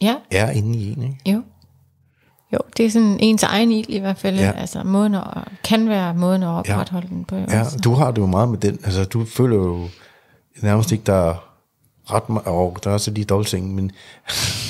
Ja. 0.00 0.16
er 0.30 0.50
inde 0.50 0.78
i 0.78 0.92
en, 0.92 1.02
ikke? 1.02 1.16
Jo. 1.26 1.42
Jo, 2.52 2.58
det 2.76 2.86
er 2.86 2.90
sådan 2.90 3.16
ens 3.20 3.42
egen 3.42 3.72
ild 3.72 3.88
i 3.88 3.98
hvert 3.98 4.18
fald. 4.18 4.38
Ja. 4.38 4.50
Altså 4.50 4.82
måden 4.82 5.14
at, 5.14 5.22
kan 5.64 5.88
være 5.88 6.14
måden 6.14 6.42
at 6.42 6.48
opretholde 6.48 7.06
ja. 7.10 7.14
den 7.14 7.24
på. 7.24 7.36
Ja, 7.36 7.60
også. 7.60 7.78
du 7.78 7.94
har 7.94 8.10
det 8.10 8.18
jo 8.18 8.26
meget 8.26 8.48
med 8.48 8.58
den. 8.58 8.78
Altså 8.84 9.04
du 9.04 9.24
føler 9.24 9.56
jo 9.56 9.88
nærmest 10.62 10.92
ikke, 10.92 11.04
der 11.04 11.14
er 11.14 11.50
ret 12.12 12.28
meget, 12.28 12.46
og 12.46 12.78
der 12.84 12.90
er 12.90 12.94
også 12.94 13.10
lige 13.10 13.24
dobbeltseng, 13.24 13.74
men 13.74 13.92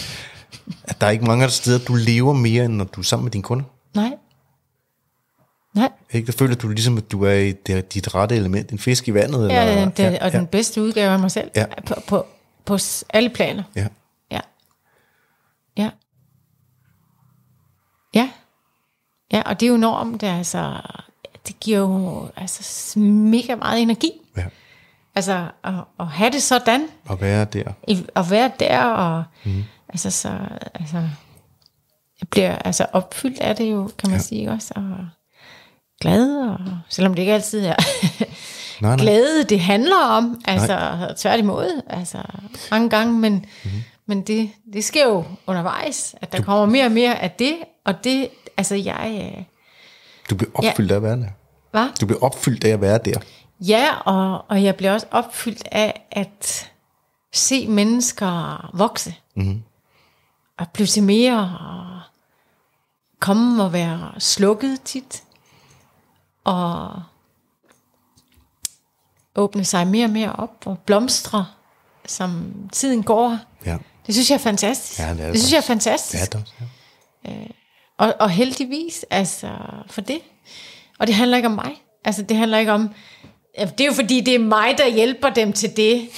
at 0.89 1.01
der 1.01 1.07
er 1.07 1.11
ikke 1.11 1.25
mange 1.25 1.45
af 1.45 1.51
steder, 1.51 1.79
du 1.79 1.95
lever 1.95 2.33
mere, 2.33 2.65
end 2.65 2.75
når 2.75 2.85
du 2.85 3.01
er 3.01 3.05
sammen 3.05 3.25
med 3.25 3.33
dine 3.33 3.43
kunder. 3.43 3.65
Nej. 3.95 4.13
Nej. 5.75 5.89
Ikke? 6.11 6.27
Der 6.27 6.33
føler 6.33 6.55
du 6.55 6.69
ligesom, 6.69 6.97
at 6.97 7.13
du 7.13 7.25
er 7.25 7.33
i 7.33 7.53
det, 7.53 7.95
dit 7.95 8.15
rette 8.15 8.37
element, 8.37 8.71
en 8.71 8.79
fisk 8.79 9.09
i 9.09 9.15
vandet. 9.15 9.49
Ja, 9.49 9.71
eller, 9.71 9.89
det, 9.89 10.03
ja, 10.03 10.25
og 10.27 10.33
den 10.33 10.47
bedste 10.47 10.83
udgave 10.83 11.11
af 11.11 11.19
mig 11.19 11.31
selv. 11.31 11.51
Ja. 11.57 11.65
På, 11.87 11.95
på, 12.07 12.27
på 12.65 12.79
alle 13.11 13.31
planer. 13.31 13.63
Ja. 13.77 13.87
Ja. 14.31 14.41
Ja. 15.77 15.91
Ja. 18.15 18.31
Ja, 19.33 19.43
og 19.47 19.61
det 19.61 19.67
er 19.67 19.69
jo 19.69 19.75
enormt, 19.75 20.23
altså, 20.23 20.81
det 21.47 21.61
giver 21.61 21.79
jo 21.79 22.29
altså, 22.37 22.99
mega 22.99 23.55
meget 23.55 23.83
energi. 23.83 24.13
Ja. 24.37 24.45
Altså, 25.15 25.49
at, 25.65 25.75
at 26.01 26.07
have 26.07 26.31
det 26.31 26.43
sådan. 26.43 26.89
At 27.11 27.21
være 27.21 27.45
der. 27.45 27.73
I, 27.89 28.07
at 28.17 28.31
være 28.31 28.51
der, 28.61 28.85
og 28.85 29.25
mm. 29.45 29.65
altså, 29.89 30.11
så, 30.11 30.39
altså, 30.75 30.97
jeg 32.21 32.29
bliver 32.31 32.57
altså 32.57 32.87
opfyldt 32.93 33.41
af 33.41 33.57
det 33.57 33.73
jo, 33.73 33.91
kan 33.99 34.11
man 34.11 34.19
ja. 34.19 34.25
sige 34.25 34.51
også, 34.51 34.73
og 34.77 35.09
glad, 36.01 36.49
og 36.49 36.59
selvom 36.89 37.15
det 37.15 37.23
ikke 37.23 37.33
altid 37.33 37.67
er 37.67 37.75
nej, 38.83 38.97
nej. 38.97 38.97
glæde, 38.97 39.45
det 39.45 39.61
handler 39.61 39.97
om, 39.97 40.41
altså 40.45 40.77
nej. 40.77 41.15
tværtimod, 41.17 41.83
altså 41.87 42.19
mange 42.71 42.91
gange, 42.91 43.13
men, 43.13 43.33
mm-hmm. 43.33 43.83
men 44.07 44.23
det, 44.23 44.51
det 44.73 44.85
sker 44.85 45.07
jo 45.07 45.25
undervejs, 45.47 46.15
at 46.21 46.33
der 46.33 46.39
du, 46.39 46.45
kommer 46.45 46.67
mere 46.67 46.85
og 46.85 46.93
mere 46.93 47.19
af 47.19 47.31
det, 47.31 47.57
og 47.91 48.05
det, 48.05 48.29
altså 48.57 48.75
jeg... 48.75 49.33
Øh, 49.37 49.45
du 50.31 50.35
bliver 50.35 50.51
opfyldt 50.55 50.91
ja, 50.91 50.95
af 50.95 50.97
at 50.97 51.03
være 51.03 51.17
der. 51.17 51.29
Hvad? 51.71 51.89
Du 52.01 52.07
bliver 52.07 52.23
opfyldt 52.23 52.65
af 52.65 52.71
at 52.71 52.81
være 52.81 52.99
der. 53.05 53.21
Ja, 53.61 53.95
og, 53.95 54.45
og 54.49 54.63
jeg 54.63 54.77
bliver 54.77 54.93
også 54.93 55.07
opfyldt 55.11 55.69
af 55.73 56.07
at 56.11 56.71
se 57.33 57.69
mennesker 57.69 58.71
vokse. 58.75 59.15
Mm-hmm. 59.37 59.63
Og 60.59 60.69
blive 60.69 60.87
til 60.87 61.03
mere, 61.03 61.59
og 61.61 62.01
komme 63.21 63.65
og 63.65 63.73
være 63.73 64.13
slukket 64.19 64.81
tit. 64.85 65.23
Og 66.45 67.03
åbne 69.37 69.65
sig 69.65 69.87
mere 69.87 70.05
og 70.07 70.11
mere 70.11 70.33
op 70.33 70.67
og 70.67 70.79
blomstre, 70.79 71.47
som 72.07 72.53
tiden 72.73 73.03
går. 73.03 73.39
Ja. 73.67 73.79
Det 74.07 74.15
synes 74.15 74.31
jeg 74.31 74.35
er 74.35 74.41
fantastisk. 74.41 75.01
Ja, 75.01 75.11
det, 75.15 75.21
er 75.21 75.25
det, 75.25 75.33
det 75.33 75.41
synes 75.41 75.53
jeg 75.53 75.59
er 75.59 75.63
fantastisk. 75.63 76.31
Det 76.31 76.35
er 76.35 76.39
det 76.39 76.43
også, 76.43 76.55
ja. 77.25 77.31
øh, 77.31 77.51
og, 78.01 78.15
og 78.21 78.31
heldigvis, 78.31 79.05
altså, 79.11 79.51
for 79.91 80.01
det. 80.01 80.21
Og 80.99 81.07
det 81.07 81.15
handler 81.15 81.37
ikke 81.37 81.49
om 81.49 81.55
mig. 81.55 81.83
Altså, 82.05 82.23
det 82.23 82.37
handler 82.37 82.59
ikke 82.59 82.73
om... 82.73 82.91
Det 83.59 83.81
er 83.81 83.85
jo 83.85 83.93
fordi, 83.93 84.21
det 84.21 84.35
er 84.35 84.39
mig, 84.39 84.79
der 84.79 84.89
hjælper 84.89 85.31
dem 85.31 85.53
til 85.53 85.77
det. 85.77 86.09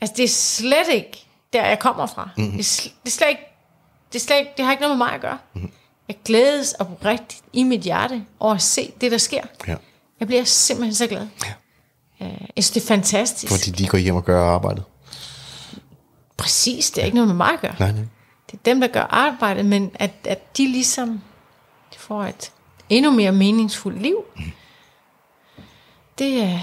Altså, 0.00 0.14
det 0.16 0.24
er 0.24 0.28
slet 0.28 0.94
ikke 0.94 1.26
der, 1.52 1.66
jeg 1.66 1.78
kommer 1.78 2.06
fra. 2.06 2.30
Mm-hmm. 2.36 2.56
Det, 2.56 2.86
er, 2.86 2.90
det 3.04 3.10
er 3.10 3.10
slet 3.10 3.28
ikke... 3.28 3.42
Det, 4.12 4.18
er 4.18 4.20
slet 4.20 4.38
ikke, 4.38 4.50
det 4.56 4.64
har 4.64 4.72
ikke 4.72 4.80
noget 4.80 4.98
med 4.98 5.06
mig 5.06 5.14
at 5.14 5.20
gøre. 5.20 5.38
Mm-hmm. 5.54 5.70
Jeg 6.08 6.16
glædes 6.24 6.72
oprigtigt 6.72 7.42
i 7.52 7.62
mit 7.62 7.80
hjerte 7.80 8.24
over 8.40 8.54
at 8.54 8.62
se 8.62 8.92
det, 9.00 9.12
der 9.12 9.18
sker. 9.18 9.42
Ja. 9.68 9.74
Jeg 10.20 10.26
bliver 10.26 10.44
simpelthen 10.44 10.94
så 10.94 11.06
glad. 11.06 11.26
Ja. 11.44 11.52
Jeg 12.56 12.64
synes, 12.64 12.70
det 12.70 12.82
er 12.82 12.86
fantastisk. 12.86 13.52
Fordi 13.52 13.70
de 13.70 13.86
går 13.86 13.98
hjem 13.98 14.16
og 14.16 14.24
gør 14.24 14.44
arbejdet. 14.44 14.84
Præcis, 16.36 16.90
det 16.90 17.00
er 17.00 17.04
ikke 17.04 17.14
noget 17.14 17.28
med 17.28 17.36
mig 17.36 17.52
at 17.52 17.60
gøre. 17.60 17.74
Nej, 17.78 17.92
nej. 17.92 18.04
Det 18.50 18.58
er 18.58 18.62
dem, 18.64 18.80
der 18.80 18.88
gør 18.88 19.02
arbejdet, 19.02 19.66
men 19.66 19.90
at, 19.94 20.10
at 20.24 20.56
de 20.56 20.66
ligesom 20.66 21.22
får 21.96 22.22
et 22.22 22.52
endnu 22.88 23.10
mere 23.10 23.32
meningsfuldt 23.32 24.02
liv. 24.02 24.24
Det 26.18 26.42
er, 26.42 26.58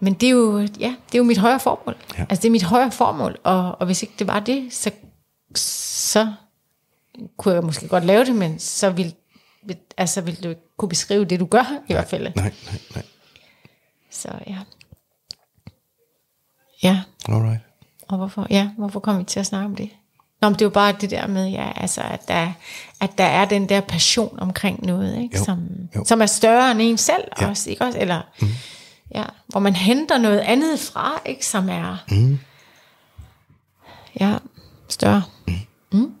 men 0.00 0.14
det 0.14 0.26
er 0.26 0.30
jo, 0.30 0.58
ja, 0.58 0.94
det 1.06 1.14
er 1.14 1.18
jo 1.18 1.24
mit 1.24 1.38
højere 1.38 1.60
formål. 1.60 1.96
Ja. 2.18 2.20
Altså 2.20 2.42
det 2.42 2.48
er 2.48 2.52
mit 2.52 2.62
højere 2.62 2.90
formål, 2.90 3.38
og, 3.44 3.76
og 3.80 3.86
hvis 3.86 4.02
ikke 4.02 4.14
det 4.18 4.26
var 4.26 4.40
det, 4.40 4.72
så, 4.72 4.90
så 5.54 6.32
kunne 7.36 7.54
jeg 7.54 7.64
måske 7.64 7.88
godt 7.88 8.04
lave 8.04 8.24
det, 8.24 8.34
men 8.34 8.58
så 8.58 8.90
vil, 8.90 9.14
altså 9.96 10.20
vil 10.20 10.44
du 10.44 10.48
ikke 10.48 10.76
kunne 10.76 10.88
beskrive 10.88 11.24
det, 11.24 11.40
du 11.40 11.46
gør, 11.46 11.62
i 11.62 11.72
nej, 11.72 11.80
hvert 11.88 12.08
fald. 12.08 12.22
Nej, 12.22 12.32
nej, 12.34 12.80
nej. 12.94 13.04
Så 14.10 14.28
ja. 14.46 14.58
Ja. 16.82 17.02
Alright. 17.28 17.60
Og 18.08 18.16
hvorfor, 18.16 18.46
ja, 18.50 18.70
hvorfor 18.78 19.00
kom 19.00 19.18
vi 19.18 19.24
til 19.24 19.40
at 19.40 19.46
snakke 19.46 19.66
om 19.66 19.76
det? 19.76 19.90
Nå, 20.40 20.48
men 20.48 20.54
det 20.54 20.62
er 20.62 20.66
jo 20.66 20.70
bare 20.70 20.94
det 21.00 21.10
der 21.10 21.26
med, 21.26 21.48
ja, 21.48 21.72
altså, 21.76 22.00
at, 22.00 22.28
der, 22.28 22.52
at 23.00 23.10
der 23.18 23.24
er 23.24 23.44
den 23.44 23.68
der 23.68 23.80
passion 23.80 24.38
omkring 24.40 24.86
noget, 24.86 25.22
ikke? 25.22 25.38
Jo, 25.38 25.44
Som, 25.44 25.58
jo. 25.96 26.04
som 26.06 26.22
er 26.22 26.26
større 26.26 26.70
end 26.70 26.82
en 26.82 26.98
selv 26.98 27.24
Ja. 27.40 27.48
også, 27.48 27.70
ikke 27.70 27.84
også? 27.84 27.98
Eller, 27.98 28.20
mm. 28.40 28.48
ja, 29.14 29.24
hvor 29.48 29.60
man 29.60 29.76
henter 29.76 30.18
noget 30.18 30.38
andet 30.38 30.78
fra, 30.80 31.22
ikke? 31.26 31.46
Som 31.46 31.68
er, 31.68 31.96
Mm. 32.10 32.38
ja, 34.20 34.34
større. 34.88 35.22
Mm. 35.48 35.54
Mm. 35.92 36.12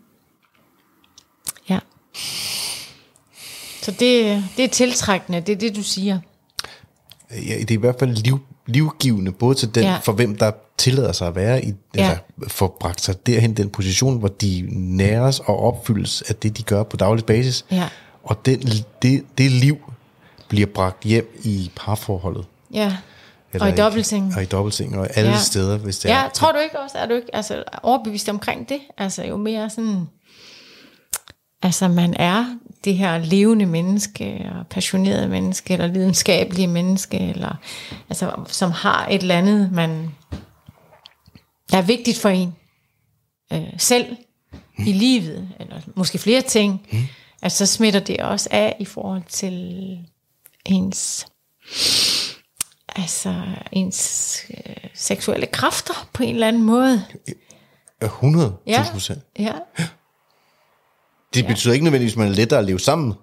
Ja. 1.68 1.78
Så 3.82 3.90
det, 3.90 4.44
det 4.56 4.64
er 4.64 4.68
tiltrækkende, 4.68 5.40
det 5.40 5.52
er 5.52 5.56
det, 5.56 5.76
du 5.76 5.82
siger. 5.82 6.18
Ja, 7.30 7.36
det 7.58 7.70
er 7.70 7.74
i 7.74 7.80
hvert 7.80 7.96
fald 7.98 8.10
liv, 8.16 8.40
livgivende, 8.66 9.32
både 9.32 9.54
til 9.54 9.74
den, 9.74 9.82
Ja. 9.84 9.96
for 9.96 10.12
hvem 10.12 10.38
der 10.38 10.50
tillader 10.80 11.12
sig 11.12 11.28
at 11.28 11.34
være 11.36 11.64
i, 11.64 11.72
Ja. 11.96 12.08
altså 12.08 12.22
får 12.48 12.76
bragt 12.80 13.00
sig 13.00 13.26
derhen 13.26 13.54
den 13.56 13.70
position, 13.70 14.18
hvor 14.18 14.28
de 14.28 14.66
næres 14.72 15.40
og 15.40 15.62
opfyldes 15.62 16.22
af 16.22 16.34
det, 16.34 16.56
de 16.58 16.62
gør 16.62 16.82
på 16.82 16.96
daglig 16.96 17.24
basis. 17.24 17.64
Ja. 17.70 17.88
Og 18.22 18.46
den, 18.46 18.62
det, 19.02 19.24
det 19.38 19.50
liv 19.50 19.78
bliver 20.48 20.66
bragt 20.66 21.04
hjem 21.04 21.40
i 21.44 21.70
parforholdet. 21.76 22.44
Ja, 22.74 22.96
og 23.60 23.68
i 23.68 23.72
dobbeltseng. 23.72 24.32
Og 24.36 24.42
i 24.42 24.46
dobbeltseng, 24.46 24.98
og 24.98 25.08
alle 25.16 25.30
Ja. 25.30 25.36
ja. 25.36 25.42
steder, 25.42 25.76
hvis 25.78 25.98
det 25.98 26.10
er. 26.10 26.22
Ja, 26.22 26.28
tror 26.34 26.52
du 26.52 26.58
ikke 26.58 26.80
også, 26.80 26.98
er 26.98 27.06
du 27.06 27.14
ikke 27.14 27.34
altså, 27.36 27.64
overbevist 27.82 28.28
omkring 28.28 28.68
det? 28.68 28.78
Altså 28.98 29.24
jo 29.24 29.36
mere 29.36 29.70
sådan, 29.70 30.04
altså 31.62 31.88
man 31.88 32.14
er 32.14 32.44
det 32.84 32.96
her 32.96 33.18
levende 33.18 33.66
menneske, 33.66 34.50
og 34.60 34.66
passionerede 34.66 35.28
menneske, 35.28 35.72
eller 35.72 35.86
lidenskabelige 35.86 36.66
menneske, 36.66 37.18
eller 37.18 37.54
altså, 38.08 38.30
som 38.46 38.70
har 38.70 39.06
et 39.10 39.22
eller 39.22 39.34
andet, 39.38 39.72
man, 39.72 40.10
der 41.72 41.78
er 41.78 41.82
vigtigt 41.82 42.18
for 42.18 42.28
en 42.28 42.54
øh, 43.52 43.62
selv 43.78 44.16
mm. 44.52 44.86
i 44.86 44.92
livet, 44.92 45.48
eller 45.60 45.80
måske 45.96 46.18
flere 46.18 46.42
ting, 46.42 46.86
mm. 46.92 46.98
at 47.42 47.52
så 47.52 47.66
smitter 47.66 48.00
det 48.00 48.16
også 48.20 48.48
af 48.52 48.76
i 48.80 48.84
forhold 48.84 49.22
til 49.28 49.98
ens 50.64 51.26
altså 52.96 53.42
ens 53.72 54.40
øh, 54.50 54.74
seksuelle 54.94 55.46
kræfter 55.46 56.08
på 56.12 56.22
en 56.22 56.34
eller 56.34 56.48
anden 56.48 56.62
måde. 56.62 57.04
100 58.02 58.56
Ja, 58.66 58.84
procent. 58.92 59.22
ja. 59.38 59.52
Det 61.34 61.46
betyder 61.46 61.72
ikke 61.72 61.84
nødvendigvis, 61.84 62.12
at 62.14 62.18
man 62.18 62.28
er 62.28 62.32
lettere 62.32 62.58
at 62.60 62.64
leve 62.66 62.80
sammen. 62.80 63.14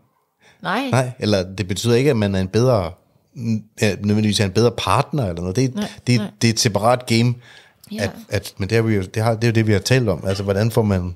Nej. 0.61 0.89
Nej, 0.89 1.11
eller 1.19 1.55
det 1.55 1.67
betyder 1.67 1.95
ikke, 1.95 2.09
at 2.09 2.17
man 2.17 2.35
er 2.35 2.41
en 2.41 2.47
bedre, 2.47 2.91
ja, 3.81 3.95
nødvendigvis 3.95 4.39
er 4.39 4.45
en 4.45 4.51
bedre 4.51 4.71
partner 4.71 5.23
eller 5.29 5.41
noget. 5.41 5.55
Det, 5.55 5.63
er- 5.65 5.69
Nej, 5.75 5.89
det, 6.07 6.17
nej. 6.19 6.31
det 6.41 6.47
er 6.47 6.53
et 6.53 6.59
separat 6.59 7.05
game. 7.05 7.33
Ja. 7.91 8.03
At, 8.03 8.11
at, 8.29 8.53
men 8.57 8.69
det, 8.69 8.75
har 8.75 8.81
vi 8.83 8.95
jo, 8.95 9.01
det, 9.01 9.23
har, 9.23 9.35
det 9.35 9.43
er 9.43 9.47
jo 9.47 9.53
det, 9.53 9.67
vi 9.67 9.71
har 9.71 9.79
talt 9.79 10.09
om. 10.09 10.23
Altså, 10.27 10.43
hvordan 10.43 10.71
får 10.71 10.81
man, 10.81 11.15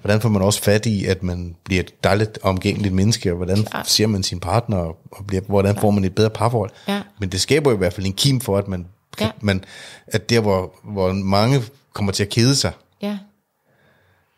hvordan 0.00 0.20
får 0.20 0.28
man 0.28 0.42
også 0.42 0.62
fat 0.62 0.86
i, 0.86 1.04
at 1.06 1.22
man 1.22 1.56
bliver 1.64 1.80
et 1.82 2.04
dejligt 2.04 2.38
omgængeligt 2.42 2.94
menneske, 2.94 3.30
og 3.30 3.36
hvordan 3.36 3.64
Klart. 3.64 3.90
ser 3.90 4.06
man 4.06 4.22
sin 4.22 4.40
partner, 4.40 4.76
og 4.76 5.26
bliver, 5.26 5.42
hvordan 5.46 5.76
får 5.76 5.90
man 5.90 6.04
et 6.04 6.14
bedre 6.14 6.30
parforhold. 6.30 6.70
Ja. 6.88 7.00
Men 7.20 7.28
det 7.28 7.40
skaber 7.40 7.70
jo 7.70 7.76
i 7.76 7.78
hvert 7.78 7.92
fald 7.92 8.06
en 8.06 8.12
kim 8.12 8.40
for, 8.40 8.58
at 8.58 8.68
man, 8.68 8.86
Ja. 9.20 9.30
man 9.40 9.64
at 10.06 10.30
der, 10.30 10.40
hvor, 10.40 10.74
hvor 10.84 11.12
mange 11.12 11.62
kommer 11.92 12.12
til 12.12 12.22
at 12.22 12.28
kede 12.28 12.56
sig, 12.56 12.72
Ja. 13.02 13.18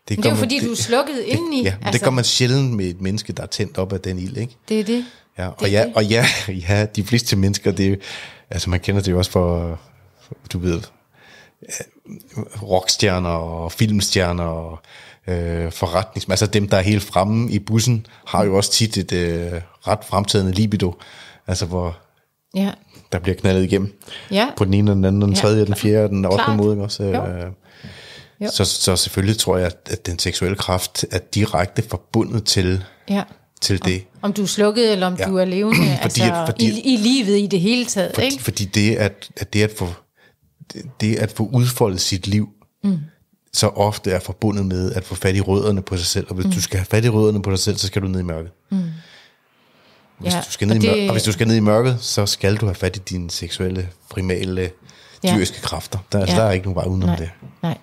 det, 0.09 0.17
det 0.17 0.27
er 0.27 0.31
jo 0.31 0.37
fordi, 0.37 0.61
du 0.67 0.71
er 0.71 0.77
slukket 0.77 1.19
indeni. 1.27 1.63
Ja, 1.63 1.75
altså, 1.81 1.93
det 1.93 2.03
gør 2.03 2.11
man 2.11 2.25
sjældent 2.25 2.73
med 2.73 2.87
et 2.87 3.01
menneske, 3.01 3.33
der 3.33 3.43
er 3.43 3.47
tændt 3.47 3.79
op 3.79 3.93
af 3.93 4.01
den 4.01 4.19
ild, 4.19 4.37
ikke? 4.37 4.57
Det 4.69 4.81
er 4.81 4.85
det. 4.85 5.05
Ja, 5.39 5.49
og 5.49 5.55
Det 5.61 5.67
er 5.69 5.73
ja, 5.81 5.85
det. 5.87 5.95
og 5.97 6.05
ja, 6.05 6.27
ja, 6.69 6.87
de 6.87 7.05
fleste 7.05 7.37
mennesker, 7.37 7.73
det 7.73 7.93
er 7.93 7.97
altså 8.51 8.71
man 8.71 8.81
kender 8.81 9.03
det 9.03 9.13
jo 9.13 9.19
også 9.19 9.31
for, 9.31 9.79
for 10.23 10.35
du 10.53 10.59
ved, 10.59 10.81
rockstjerner 12.63 13.29
og 13.31 13.73
filmstjerner 13.73 14.45
og 14.45 14.79
øh, 15.29 15.73
forretnings... 15.73 16.29
Altså 16.31 16.47
dem, 16.47 16.69
der 16.69 16.77
er 16.77 16.81
helt 16.83 17.03
fremme 17.03 17.51
i 17.53 17.59
bussen, 17.59 18.07
har 18.27 18.45
jo 18.45 18.57
også 18.57 18.73
tit 18.73 18.97
et 18.97 19.13
øh, 19.13 19.53
ret 19.89 19.99
fremtidende 20.09 20.53
libido, 20.53 20.95
altså 21.47 21.67
hvor 21.67 21.97
Ja. 22.57 22.71
der 23.13 23.19
bliver 23.19 23.37
knaldet 23.37 23.63
igennem 23.63 24.01
Ja. 24.31 24.49
på 24.57 24.65
den 24.65 24.75
ene, 24.75 24.91
og 24.91 24.97
den 24.97 25.05
anden, 25.05 25.23
og 25.23 25.29
den 25.29 25.35
Ja, 25.37 25.41
tredje, 25.43 25.61
og 25.63 25.67
den 25.67 25.77
fjerde, 25.77 26.05
og 26.05 26.11
den 26.11 26.25
ottende 26.25 26.57
måde, 26.57 26.79
også? 26.81 27.03
Jo. 27.05 27.27
Øh, 27.27 27.45
Jo. 28.41 28.49
Så, 28.53 28.65
så 28.65 28.97
selvfølgelig 28.97 29.39
tror 29.39 29.57
jeg, 29.57 29.67
at- 29.91 30.07
den 30.07 30.19
seksuelle 30.19 30.57
kraft 30.57 31.05
er 31.11 31.19
direkte 31.19 31.83
forbundet 31.89 32.45
til, 32.45 32.85
Ja. 33.09 33.23
til 33.61 33.85
det. 33.85 34.05
Om 34.23 34.33
du 34.33 34.43
er 34.43 34.47
slukket, 34.47 34.93
eller 34.93 35.07
om 35.07 35.15
Ja. 35.19 35.25
ja. 35.25 35.31
du 35.31 35.37
er 35.37 35.45
levende, 35.45 35.79
Fordi 36.03 36.21
altså 36.21 36.25
at- 36.35 36.47
fordi- 36.49 36.81
i, 36.81 36.95
i 36.95 36.97
livet 36.97 37.39
i 37.39 37.47
det 37.47 37.61
hele 37.61 37.85
taget. 37.85 38.11
Fordi, 38.15 38.27
ikke? 38.27 38.43
fordi 38.45 38.65
det 38.65 38.97
at, 38.97 39.29
at 39.37 39.53
det 39.53 39.63
at 39.63 39.71
få 39.79 39.89
det- 41.01 41.17
at 41.17 41.33
få 41.33 41.49
udfoldet 41.53 42.01
sit 42.01 42.27
liv 42.27 42.49
mm. 42.85 42.99
så 43.53 43.69
ofte 43.69 44.11
er 44.11 44.21
forbundet 44.21 44.67
med 44.67 44.93
at 44.93 45.05
få 45.05 45.15
fat 45.15 45.37
i 45.37 45.41
rødderne 45.41 45.83
på 45.83 45.97
sig 45.97 46.07
selv. 46.07 46.27
Og 46.29 46.35
hvis 46.35 46.47
mm. 46.47 46.53
du 46.53 46.63
skal 46.63 46.79
have 46.79 46.87
fat 46.87 47.05
i 47.05 47.09
rødderne 47.09 47.43
på 47.43 47.51
dig 47.51 47.59
selv, 47.59 47.77
så 47.77 47.87
skal 47.87 48.03
du 48.03 48.07
ned 48.09 48.21
i 48.21 48.25
mørket. 48.25 48.51
Mm. 48.71 48.83
Hvis, 50.19 50.33
Ja, 50.35 50.41
du 50.47 50.51
skal 50.53 50.69
ned 50.69 50.77
og 50.77 50.83
i 50.85 50.87
mør- 50.87 50.95
det- 50.95 51.09
og 51.09 51.13
hvis 51.15 51.23
du 51.23 51.33
skal 51.33 51.47
ned 51.47 51.57
i 51.57 51.61
mørket, 51.61 51.99
så 52.01 52.27
skal 52.27 52.57
du 52.57 52.67
have 52.67 52.75
fat 52.75 52.97
i 52.97 53.01
dine 53.01 53.31
seksuelle, 53.31 53.89
primale, 54.11 54.71
Ja. 55.25 55.35
dyriske 55.37 55.61
kræfter. 55.63 55.99
Der, 56.13 56.21
altså, 56.21 56.35
Ja. 56.37 56.41
der 56.43 56.49
er 56.49 56.53
ikke 56.53 56.67
nogen 56.67 56.77
vej 56.77 56.85
udenom 56.85 57.09
Nej, 57.09 57.17
det. 57.17 57.31
nej. 57.63 57.79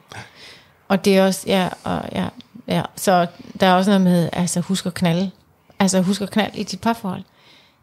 Og 0.87 1.05
det 1.05 1.17
er 1.17 1.25
også, 1.25 1.43
ja, 1.47 1.69
og 1.83 2.01
ja, 2.11 2.27
ja, 2.67 2.81
så 2.95 3.27
der 3.59 3.67
er 3.67 3.73
også 3.73 3.89
noget 3.91 4.01
med, 4.01 4.29
altså 4.33 4.59
husk 4.61 4.85
at 4.85 4.93
knalde. 4.93 5.31
Altså 5.79 6.01
husk 6.01 6.21
at 6.21 6.31
knalde 6.31 6.59
i 6.59 6.63
dit 6.63 6.81
parforhold. 6.81 7.23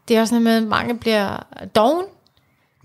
Det 0.09 0.16
er 0.16 0.20
også 0.20 0.35
noget 0.35 0.43
med, 0.45 0.57
at 0.57 0.62
mange 0.62 0.99
bliver 0.99 1.47
doven. 1.75 2.05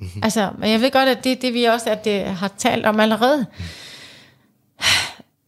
Mm-hmm. 0.03 0.23
Altså, 0.23 0.49
men 0.57 0.71
jeg 0.71 0.81
ved 0.81 0.91
godt, 0.91 1.09
at 1.09 1.23
det 1.23 1.41
det, 1.41 1.53
vi 1.53 1.63
også 1.63 1.89
at 1.89 2.05
det 2.05 2.25
har 2.25 2.47
talt 2.57 2.85
om 2.85 2.99
allerede. 2.99 3.45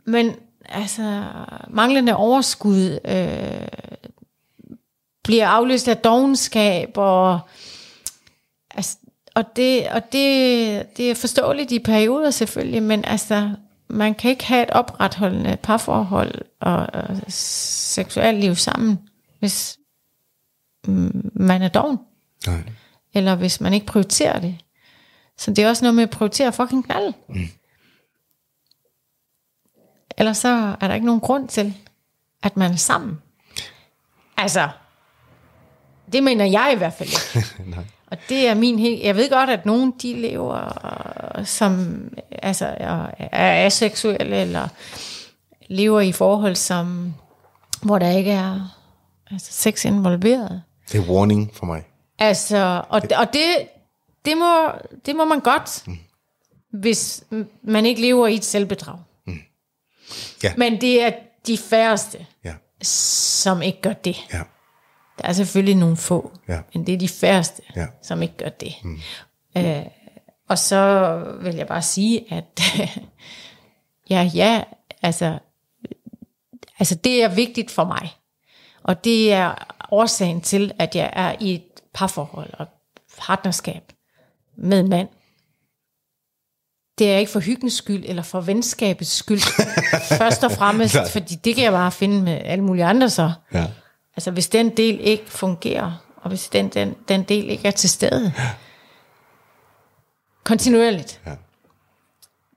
Men 0.05 0.35
altså, 0.69 1.23
manglende 1.69 2.15
overskud 2.15 2.99
øh, 3.05 3.67
bliver 5.23 5.47
afløst 5.47 5.87
af 5.87 5.97
dovenskab, 5.97 6.89
og, 6.95 7.39
altså, 8.75 8.97
og, 9.35 9.55
det, 9.55 9.87
og 9.87 10.01
det, 10.11 10.97
det 10.97 11.11
er 11.11 11.15
forståeligt 11.15 11.71
i 11.71 11.79
perioder 11.79 12.31
selvfølgelig, 12.31 12.83
men 12.83 13.05
altså, 13.05 13.51
man 13.87 14.15
kan 14.15 14.31
ikke 14.31 14.45
have 14.45 14.63
et 14.63 14.69
opretholdende 14.69 15.57
parforhold 15.63 16.41
og, 16.59 16.87
og 16.93 17.21
seksualliv 17.27 18.55
sammen, 18.55 18.99
hvis 19.39 19.77
mm, 20.87 21.31
man 21.33 21.61
er 21.61 21.67
doven, 21.67 21.97
Nej. 22.47 22.63
Eller 23.15 23.35
hvis 23.35 23.61
man 23.61 23.73
ikke 23.73 23.85
prioriterer 23.85 24.39
det. 24.39 24.55
Så 25.37 25.51
det 25.51 25.63
er 25.63 25.69
også 25.69 25.83
noget 25.83 25.95
med 25.95 26.03
at 26.03 26.09
prioritere 26.09 26.53
fucking 26.53 26.85
knald. 26.85 27.13
Mm. 27.29 27.47
Ellers 30.17 30.37
så 30.37 30.75
er 30.81 30.87
der 30.87 30.93
ikke 30.93 31.05
nogen 31.05 31.21
grund 31.21 31.47
til, 31.47 31.73
at 32.43 32.57
man 32.57 32.71
er 32.71 32.75
sammen. 32.75 33.21
Altså, 34.37 34.69
det 36.11 36.23
mener 36.23 36.45
jeg 36.45 36.71
i 36.73 36.77
hvert 36.77 36.93
fald 36.93 37.09
ikke. 37.09 37.79
Og 38.11 38.17
det 38.29 38.47
er 38.47 38.53
min 38.53 38.79
helt... 38.79 39.03
Jeg 39.03 39.15
ved 39.15 39.29
godt, 39.29 39.49
at 39.49 39.65
nogen 39.65 39.93
de 40.01 40.13
lever 40.13 40.71
som 41.43 42.01
altså, 42.31 42.75
er 42.77 43.07
er 43.17 43.65
aseksuelle, 43.65 44.41
eller 44.41 44.67
lever 45.67 46.01
i 46.01 46.11
forhold, 46.11 46.55
som, 46.55 47.13
hvor 47.81 47.99
der 47.99 48.09
ikke 48.09 48.31
er 48.31 48.77
altså, 49.31 49.51
sex 49.51 49.85
involveret. 49.85 50.61
Det 50.91 50.99
er 50.99 51.09
warning 51.11 51.51
for 51.53 51.65
mig. 51.65 51.83
Altså, 52.19 52.83
og, 52.89 53.01
og 53.17 53.33
det, 53.33 53.67
det, 54.25 54.37
må, 54.37 54.67
det 55.05 55.15
må 55.15 55.25
man 55.25 55.39
godt, 55.39 55.83
mm. 55.87 55.97
hvis 56.71 57.23
man 57.63 57.85
ikke 57.85 58.01
lever 58.01 58.27
i 58.27 58.35
et 58.35 58.43
selvbedrag. 58.45 58.97
Ja. 60.43 60.53
Men 60.57 60.81
det 60.81 61.03
er 61.03 61.11
de 61.47 61.57
færreste, 61.57 62.25
Ja, 62.43 62.53
som 62.81 63.61
ikke 63.61 63.81
gør 63.81 63.93
det. 63.93 64.15
ja, 64.33 64.41
Der 65.17 65.27
er 65.27 65.33
selvfølgelig 65.33 65.75
nogle 65.75 65.97
få, 65.97 66.31
Ja. 66.47 66.59
men 66.73 66.85
det 66.87 66.93
er 66.93 66.97
de 66.97 67.07
færreste, 67.09 67.61
Ja. 67.75 67.85
som 68.03 68.21
ikke 68.21 68.37
gør 68.37 68.49
det. 68.49 68.73
Mm. 68.83 68.99
Øh, 69.57 69.85
og 70.49 70.57
så 70.57 71.17
vil 71.41 71.55
jeg 71.55 71.67
bare 71.67 71.81
sige, 71.81 72.33
at 72.33 72.61
ja, 74.09 74.31
ja, 74.33 74.63
altså, 75.01 75.39
altså 76.79 76.95
det 76.95 77.23
er 77.23 77.27
vigtigt 77.27 77.71
for 77.71 77.83
mig. 77.83 78.13
Og 78.83 79.03
det 79.03 79.33
er 79.33 79.55
årsagen 79.91 80.41
til, 80.41 80.71
at 80.79 80.95
jeg 80.95 81.09
er 81.13 81.35
i 81.39 81.55
et 81.55 81.74
parforhold 81.95 82.49
og 82.59 82.67
partnerskab 83.17 83.83
med 84.57 84.79
en 84.79 84.89
mand. 84.89 85.07
Det 86.97 87.13
er 87.13 87.17
ikke 87.17 87.31
for 87.31 87.39
hyggens 87.39 87.73
skyld, 87.73 88.03
eller 88.07 88.23
for 88.23 88.41
venskabets 88.41 89.11
skyld. 89.11 89.41
Først 90.17 90.43
og 90.43 90.51
fremmest, 90.51 90.95
fordi 91.11 91.35
det 91.35 91.55
kan 91.55 91.63
jeg 91.63 91.71
bare 91.71 91.91
finde 91.91 92.21
med 92.21 92.41
alle 92.45 92.63
mulige 92.63 92.85
andre 92.85 93.09
så. 93.09 93.31
ja. 93.53 93.65
Altså 94.17 94.31
hvis 94.31 94.47
den 94.47 94.77
del 94.77 94.99
ikke 94.99 95.23
fungerer, 95.31 96.05
og 96.17 96.29
hvis 96.29 96.49
den, 96.49 96.69
den, 96.69 96.95
den 97.07 97.23
del 97.23 97.49
ikke 97.49 97.67
er 97.67 97.71
til 97.71 97.89
stede, 97.89 98.33
kontinuerligt, 100.43 101.21
Ja. 101.25 101.31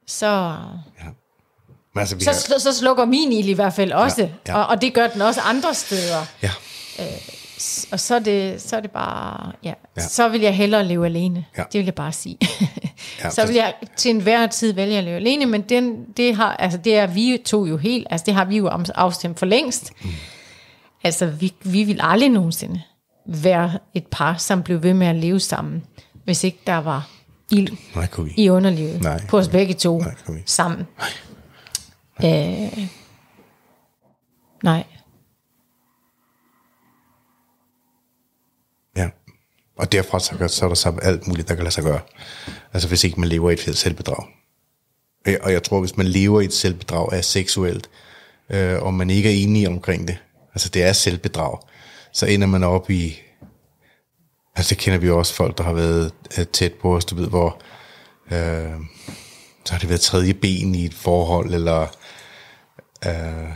så, 0.07 0.57
Men 1.95 2.01
altså, 2.01 2.17
vi 2.17 2.25
så, 2.25 2.31
har, 2.31 2.35
så, 2.39 2.55
så 2.59 2.73
slukker 2.79 3.05
min 3.05 3.33
ild 3.33 3.49
i 3.49 3.53
hvert 3.53 3.73
fald 3.75 3.93
også, 3.93 4.23
Ja, 4.23 4.29
ja. 4.53 4.59
Og, 4.59 4.67
og 4.67 4.81
det 4.81 4.95
gør 4.95 5.07
den 5.07 5.23
også 5.23 5.41
andre 5.41 5.75
steder. 5.75 6.25
ja, 6.43 6.51
Og 7.93 8.01
så 8.01 8.15
er 8.15 8.19
det, 8.19 8.63
så 8.63 8.77
er 8.77 8.81
det 8.81 8.91
bare, 8.91 9.53
ja, 9.65 9.73
Ja. 9.97 10.03
så 10.03 10.29
vil 10.29 10.41
jeg 10.41 10.57
hellere 10.57 10.85
leve 10.85 11.07
alene. 11.07 11.45
Ja. 11.59 11.63
Det 11.73 11.79
vil 11.79 11.85
jeg 11.85 11.95
bare 11.95 12.13
sige. 12.13 12.39
Ja, 13.25 13.31
så 13.37 13.47
vil 13.47 13.55
jeg 13.55 13.75
til 13.97 14.11
enhver 14.11 14.47
tid 14.47 14.73
vælge 14.73 14.99
at 14.99 15.05
leve 15.05 15.17
alene, 15.17 15.47
men 15.47 15.63
den, 15.63 16.05
det, 16.17 16.37
har, 16.37 16.57
altså 16.57 16.79
det 16.79 16.97
er 16.97 17.07
vi 17.07 17.43
to 17.47 17.67
jo 17.67 17.77
helt, 17.77 18.07
altså 18.11 18.25
det 18.27 18.35
har 18.35 18.45
vi 18.45 18.57
jo 18.57 18.69
afstemt 18.95 19.39
for 19.39 19.47
længst. 19.47 19.93
Mm. 20.05 20.11
Altså 21.05 21.27
vi, 21.27 21.55
vi 21.63 21.85
vil 21.85 21.99
aldrig 22.03 22.29
nogensinde 22.29 22.83
være 23.27 23.79
et 23.95 24.07
par, 24.07 24.37
som 24.37 24.63
blev 24.63 24.83
ved 24.83 24.95
med 24.95 25.07
at 25.07 25.17
leve 25.17 25.41
sammen, 25.41 25.85
hvis 26.25 26.45
ikke 26.45 26.59
der 26.67 26.77
var 26.77 27.09
ild 27.51 27.77
nej, 27.95 28.07
kunne 28.07 28.27
vi. 28.27 28.35
i 28.37 28.49
underlivet 28.49 29.03
Nej. 29.03 29.27
på 29.29 29.39
os 29.39 29.49
begge 29.49 29.75
to 29.75 29.99
Nej, 29.99 30.15
kom 30.27 30.35
igen. 30.35 30.47
sammen. 30.47 30.87
Øh, 32.25 32.89
nej. 34.63 34.85
Ja. 38.97 39.09
Og 39.79 39.93
derfra 39.93 40.21
så, 40.21 40.49
så 40.49 40.65
er 40.65 40.69
der 40.69 40.75
så 40.75 40.99
alt 41.03 41.27
muligt, 41.27 41.49
der 41.49 41.55
kan 41.55 41.65
lade 41.65 41.75
sig 41.75 41.85
gøre. 41.85 42.01
Altså 42.73 42.89
hvis 42.89 43.05
ikke 43.05 43.21
man 43.21 43.29
lever 43.29 43.51
i 43.51 43.53
et 43.53 43.77
selvbedrag. 43.77 44.27
Øh, 45.29 45.37
Og 45.43 45.53
jeg 45.53 45.63
tror, 45.63 45.81
hvis 45.81 45.97
man 45.97 46.07
lever 46.07 46.41
i 46.41 46.45
et 46.45 46.53
selvbedrag 46.53 47.09
er 47.13 47.21
seksuelt, 47.21 47.91
øh, 48.51 48.83
og 48.83 48.95
man 48.95 49.11
ikke 49.11 49.29
er 49.29 49.43
enige 49.43 49.69
omkring 49.69 50.09
det, 50.09 50.19
altså 50.55 50.69
det 50.69 50.83
er 50.83 50.93
selvbedrag, 50.93 51.59
så 52.13 52.27
ender 52.27 52.47
man 52.47 52.63
op 52.65 52.91
i, 52.91 53.21
altså 54.57 54.75
det 54.75 54.79
kender 54.79 54.99
vi 54.99 55.11
også 55.11 55.35
folk, 55.35 55.59
der 55.59 55.65
har 55.65 55.73
været 55.73 56.13
øh, 56.39 56.47
tæt 56.47 56.73
på 56.73 56.97
os, 56.97 57.05
du 57.05 57.15
ved, 57.15 57.29
hvor 57.29 57.63
øh, 58.33 58.81
så 59.65 59.75
har 59.75 59.79
det 59.79 59.89
været 59.89 60.01
tredje 60.01 60.35
ben 60.35 60.75
i 60.75 60.85
et 60.85 60.95
forhold, 60.95 61.55
eller 61.55 61.87
øh, 63.07 63.51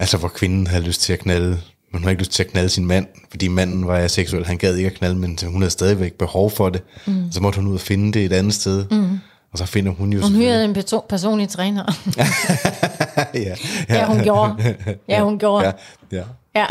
Altså, 0.00 0.16
hvor 0.16 0.28
kvinden 0.28 0.66
havde 0.66 0.82
lyst 0.84 1.00
til 1.00 1.12
at 1.12 1.18
knalde, 1.18 1.60
men 1.92 1.98
hun 1.98 2.02
havde 2.02 2.10
ikke 2.12 2.20
lyst 2.22 2.32
til 2.32 2.42
at 2.42 2.50
knalde 2.50 2.68
sin 2.68 2.86
mand, 2.86 3.06
fordi 3.30 3.48
manden 3.48 3.86
var 3.86 4.06
seksuel. 4.06 4.46
Han 4.46 4.58
gad 4.58 4.74
ikke 4.76 4.90
at 4.90 4.94
knalde, 4.96 5.16
men 5.16 5.38
hun 5.46 5.62
havde 5.62 5.70
stadigvæk 5.70 6.12
behov 6.12 6.50
for 6.50 6.68
det. 6.68 6.82
Mm. 7.06 7.32
Så 7.32 7.40
måtte 7.40 7.60
hun 7.60 7.68
ud 7.68 7.74
og 7.74 7.80
finde 7.80 8.12
det 8.12 8.24
et 8.24 8.32
andet 8.32 8.54
sted. 8.54 8.84
Mm. 8.90 9.18
Og 9.52 9.58
så 9.58 9.66
finder 9.66 9.92
hun 9.92 10.12
jo 10.12 10.20
Hun 10.22 10.32
hyrede 10.34 10.64
en 10.64 10.76
perso- 10.76 11.06
personlig 11.08 11.48
træner. 11.48 11.84
ja, 13.34 13.54
ja, 13.88 14.06
hun 14.06 14.22
gjorde. 14.22 14.76
Ja, 15.08 15.20
hun 15.22 15.38
gjorde. 15.38 15.66
ja, 15.66 15.72
ja. 16.18 16.22
Ja. 16.54 16.66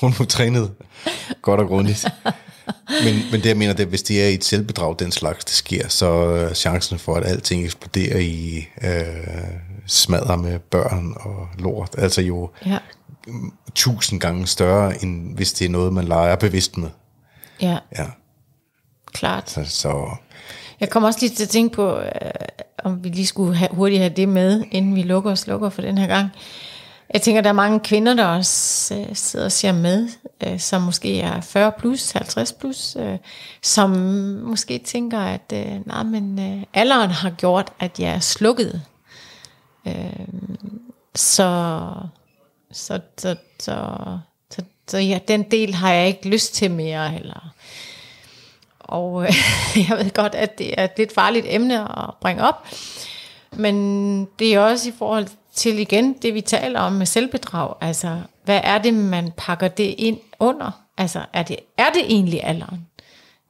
Hun 0.00 0.12
trænet 0.12 0.70
godt 1.42 1.60
og 1.60 1.66
grundigt. 1.66 2.06
men, 3.04 3.14
men 3.30 3.40
det 3.40 3.46
jeg 3.46 3.56
mener, 3.56 3.72
det 3.72 3.82
er, 3.82 3.88
hvis 3.88 4.02
det 4.02 4.22
er 4.24 4.28
i 4.28 4.34
et 4.34 4.44
selvbedrag, 4.44 4.96
den 4.98 5.12
slags, 5.12 5.44
det 5.44 5.54
sker, 5.54 5.88
så 5.88 6.48
chancen 6.54 6.98
for, 6.98 7.14
at 7.14 7.26
alting 7.26 7.64
eksploderer 7.64 8.18
i 8.18 8.66
øh, 8.84 9.02
smadrer 9.86 10.36
med 10.36 10.58
børn 10.58 11.14
og 11.20 11.48
lort, 11.58 11.94
altså 11.98 12.22
jo 12.22 12.50
Ja, 12.66 12.78
tusind 13.74 14.20
gange 14.20 14.46
større, 14.46 15.02
end 15.02 15.36
hvis 15.36 15.52
det 15.52 15.64
er 15.64 15.68
noget, 15.68 15.92
man 15.92 16.04
leger 16.04 16.36
bevidst 16.36 16.76
med. 16.76 16.88
ja, 17.62 17.78
Ja, 17.98 18.06
klart. 19.06 19.50
så, 19.50 19.64
så 19.64 20.10
Jeg 20.80 20.90
kommer 20.90 21.06
også 21.06 21.20
lige 21.20 21.34
til 21.34 21.42
at 21.42 21.48
tænke 21.48 21.74
på, 21.74 21.98
øh, 21.98 22.10
om 22.84 23.04
vi 23.04 23.08
lige 23.08 23.26
skulle 23.26 23.56
have, 23.56 23.68
hurtigt 23.72 24.00
have 24.00 24.14
det 24.16 24.28
med, 24.28 24.64
inden 24.70 24.94
vi 24.94 25.02
lukker 25.02 25.30
og 25.30 25.38
slukker 25.38 25.70
for 25.70 25.82
den 25.82 25.98
her 25.98 26.06
gang. 26.06 26.30
Jeg 27.14 27.22
tænker, 27.22 27.40
der 27.42 27.48
er 27.48 27.52
mange 27.54 27.80
kvinder, 27.80 28.14
der 28.14 28.24
også 28.24 28.94
øh, 28.94 29.06
sidder 29.16 29.44
og 29.44 29.52
ser 29.52 29.72
med, 29.72 30.08
øh, 30.46 30.60
som 30.60 30.82
måske 30.82 31.20
er 31.20 31.40
40 31.40 31.72
plus, 31.78 32.10
50 32.10 32.52
plus, 32.52 32.96
øh, 33.00 33.18
som 33.62 33.90
måske 34.44 34.78
tænker, 34.78 35.18
at 35.20 35.52
øh, 35.52 35.86
nej, 35.86 36.02
men 36.02 36.38
øh, 36.38 36.62
alderen 36.74 37.10
har 37.10 37.30
gjort, 37.30 37.72
at 37.80 38.00
jeg 38.00 38.10
er 38.14 38.18
slukket. 38.20 38.82
Øh, 39.86 39.94
så, 41.14 41.82
så, 42.72 43.00
så, 43.18 43.36
så, 43.60 43.94
så, 44.50 44.62
så 44.88 44.98
ja, 44.98 45.18
den 45.28 45.42
del 45.42 45.74
har 45.74 45.92
jeg 45.92 46.06
ikke 46.06 46.28
lyst 46.28 46.54
til 46.54 46.70
mere, 46.70 47.14
eller 47.14 47.54
og 48.88 49.22
øh, 49.22 49.34
jeg 49.88 49.98
ved 49.98 50.14
godt, 50.14 50.34
at 50.34 50.58
det 50.58 50.80
er 50.80 50.84
et 50.84 50.92
lidt 50.96 51.14
farligt 51.14 51.46
emne 51.48 51.98
at 51.98 52.14
bringe 52.20 52.42
op. 52.42 52.68
Men 53.52 54.24
det 54.38 54.54
er 54.54 54.60
også 54.60 54.88
i 54.88 54.92
forhold 54.98 55.26
til 55.54 55.78
igen 55.78 56.12
det, 56.12 56.34
vi 56.34 56.40
taler 56.40 56.80
om 56.80 56.92
med 56.92 57.06
selvbedrag. 57.06 57.74
Altså, 57.80 58.20
hvad 58.44 58.60
er 58.64 58.78
det, 58.78 58.94
man 58.94 59.32
pakker 59.36 59.68
det 59.68 59.94
ind 59.98 60.18
under? 60.38 60.70
Altså, 60.98 61.24
er 61.32 61.42
det, 61.42 61.56
er 61.78 61.90
det 61.94 62.02
egentlig 62.08 62.40
alderen? 62.44 62.86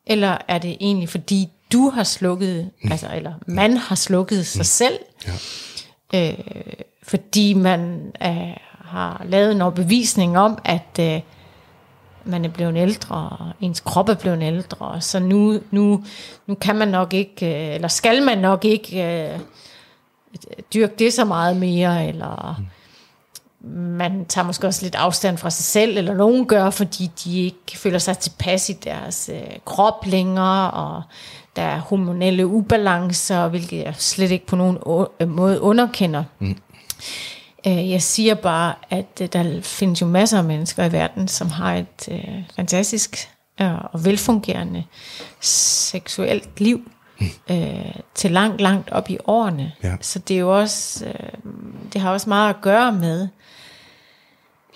Eller 0.07 0.39
er 0.49 0.59
det 0.59 0.77
egentlig, 0.81 1.09
fordi 1.09 1.49
du 1.73 1.91
har 1.91 2.05
slukket, 2.05 2.71
mm. 2.83 2.93
altså, 2.93 3.09
eller 3.15 3.33
man 3.47 3.77
har 3.77 3.95
slukket 3.95 4.47
sig 4.47 4.67
selv? 4.67 4.99
ja. 6.13 6.31
øh, 6.31 6.39
fordi 7.03 7.55
man 7.55 8.13
øh, 8.23 8.57
har 8.89 9.23
lavet 9.25 9.53
en 9.53 9.61
overbevisning 9.63 10.39
om, 10.39 10.59
at 10.65 10.99
øh, 11.01 11.21
man 12.25 12.45
er 12.45 12.49
blevet 12.49 12.77
ældre, 12.77 13.17
og 13.17 13.47
ens 13.61 13.81
krop 13.81 14.09
er 14.09 14.15
blevet 14.15 14.43
ældre, 14.43 15.01
så 15.01 15.19
nu, 15.19 15.61
nu, 15.71 16.05
nu 16.47 16.55
kan 16.55 16.77
man 16.77 16.89
nok 16.89 17.15
ikke, 17.15 17.47
øh, 17.69 17.75
eller 17.75 17.89
skal 17.89 18.23
man 18.23 18.39
nok 18.39 18.65
ikke 18.65 19.05
øh, 19.33 19.39
dyrke 20.75 20.95
det 20.99 21.13
så 21.13 21.25
meget 21.25 21.57
mere, 21.57 22.07
eller 22.07 22.61
man 23.75 24.25
tager 24.25 24.47
måske 24.47 24.67
også 24.67 24.83
lidt 24.83 24.95
afstand 24.95 25.39
fra 25.39 25.51
sig 25.51 25.65
selv, 25.65 25.99
eller 25.99 26.15
nogen 26.15 26.47
gør, 26.47 26.71
fordi 26.71 27.11
de 27.25 27.41
ikke 27.45 27.79
føler 27.79 27.99
sig 27.99 28.19
tilpas 28.19 28.69
i 28.69 28.73
deres 28.73 29.31
øh, 29.33 29.57
krop 29.65 30.07
længere, 30.07 30.71
og 30.71 31.03
der 31.57 31.63
er 31.63 31.79
hormonelle 31.81 32.47
ubalancer, 32.47 33.49
hvilket 33.49 33.85
jeg 33.85 33.95
slet 33.97 34.31
ikke 34.31 34.47
på 34.47 34.57
nogen 34.57 34.77
o- 34.77 35.25
måde 35.25 35.61
underkender. 35.61 36.25
Mm. 36.39 36.57
Øh, 37.67 37.91
Jeg 37.91 38.03
siger 38.03 38.35
bare, 38.35 38.75
at 38.91 39.07
øh, 39.23 39.29
der 39.33 39.61
findes 39.63 40.01
jo 40.01 40.07
masser 40.07 40.39
af 40.39 40.45
mennesker 40.45 40.85
i 40.85 40.93
verden, 40.93 41.29
som 41.29 41.51
har 41.51 41.75
et 41.75 42.09
øh, 42.11 42.43
fantastisk 42.57 43.29
øh, 43.61 43.75
og 43.93 44.05
velfungerende 44.05 44.85
seksuelt 45.41 46.61
liv 46.61 46.91
øh, 47.51 47.95
til 48.15 48.31
langt, 48.31 48.61
langt 48.61 48.91
op 48.91 49.11
i 49.11 49.19
årene. 49.27 49.73
Ja. 49.83 49.97
Så 50.01 50.19
det 50.19 50.35
er 50.35 50.41
jo 50.41 50.59
også, 50.59 51.05
øh, 51.07 51.13
det 51.93 52.01
har 52.01 52.11
også 52.13 52.29
meget 52.29 52.51
at 52.55 52.61
gøre 52.61 52.93
med 52.93 53.29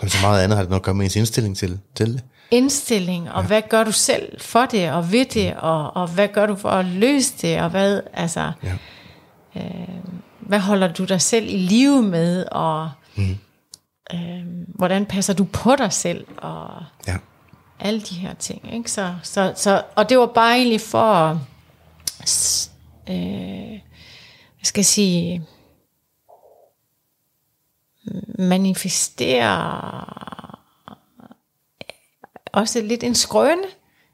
Men 0.00 0.10
så 0.10 0.18
meget 0.22 0.42
andet 0.44 0.56
har 0.56 0.62
det 0.64 0.70
nok 0.70 0.78
at 0.80 0.82
gøre 0.82 0.94
med 0.94 1.04
ens 1.04 1.16
indstilling 1.16 1.56
til, 1.56 1.78
til 1.94 2.12
det. 2.14 2.22
indstilling, 2.50 3.30
og 3.30 3.42
ja. 3.42 3.46
hvad 3.46 3.62
gør 3.68 3.84
du 3.84 3.92
selv 3.92 4.40
for 4.40 4.66
det, 4.66 4.90
og 4.90 5.12
ved 5.12 5.24
det, 5.24 5.54
og, 5.54 5.96
og 5.96 6.06
hvad 6.08 6.28
gør 6.28 6.46
du 6.46 6.56
for 6.56 6.68
at 6.68 6.84
løse 6.84 7.34
det, 7.42 7.60
og 7.60 7.70
hvad, 7.70 8.00
altså, 8.12 8.52
Ja. 8.62 8.72
Hvad 10.42 10.60
holder 10.60 10.92
du 10.92 11.04
dig 11.04 11.20
selv 11.20 11.46
i 11.48 11.56
live 11.56 12.02
med, 12.02 12.46
og 12.52 12.90
mm. 13.16 13.38
øh, 14.14 14.42
hvordan 14.68 15.06
passer 15.06 15.34
du 15.34 15.44
på 15.44 15.76
dig 15.76 15.92
selv, 15.92 16.26
og 16.36 16.84
Ja. 17.08 17.16
alle 17.80 18.00
de 18.00 18.14
her 18.14 18.34
ting. 18.34 18.74
Ikke? 18.74 18.90
Så, 18.90 19.14
så, 19.22 19.52
så, 19.56 19.82
og 19.96 20.08
det 20.08 20.18
var 20.18 20.26
bare 20.26 20.56
egentlig 20.56 20.80
for 20.80 21.12
at, 21.14 22.70
øh, 23.08 23.80
hvad 24.56 24.64
skal 24.64 24.80
jeg 24.80 24.86
sige, 24.86 25.46
manifestere 28.38 30.04
også 32.52 32.80
lidt 32.82 33.02
en 33.02 33.14
skrøne 33.14 33.62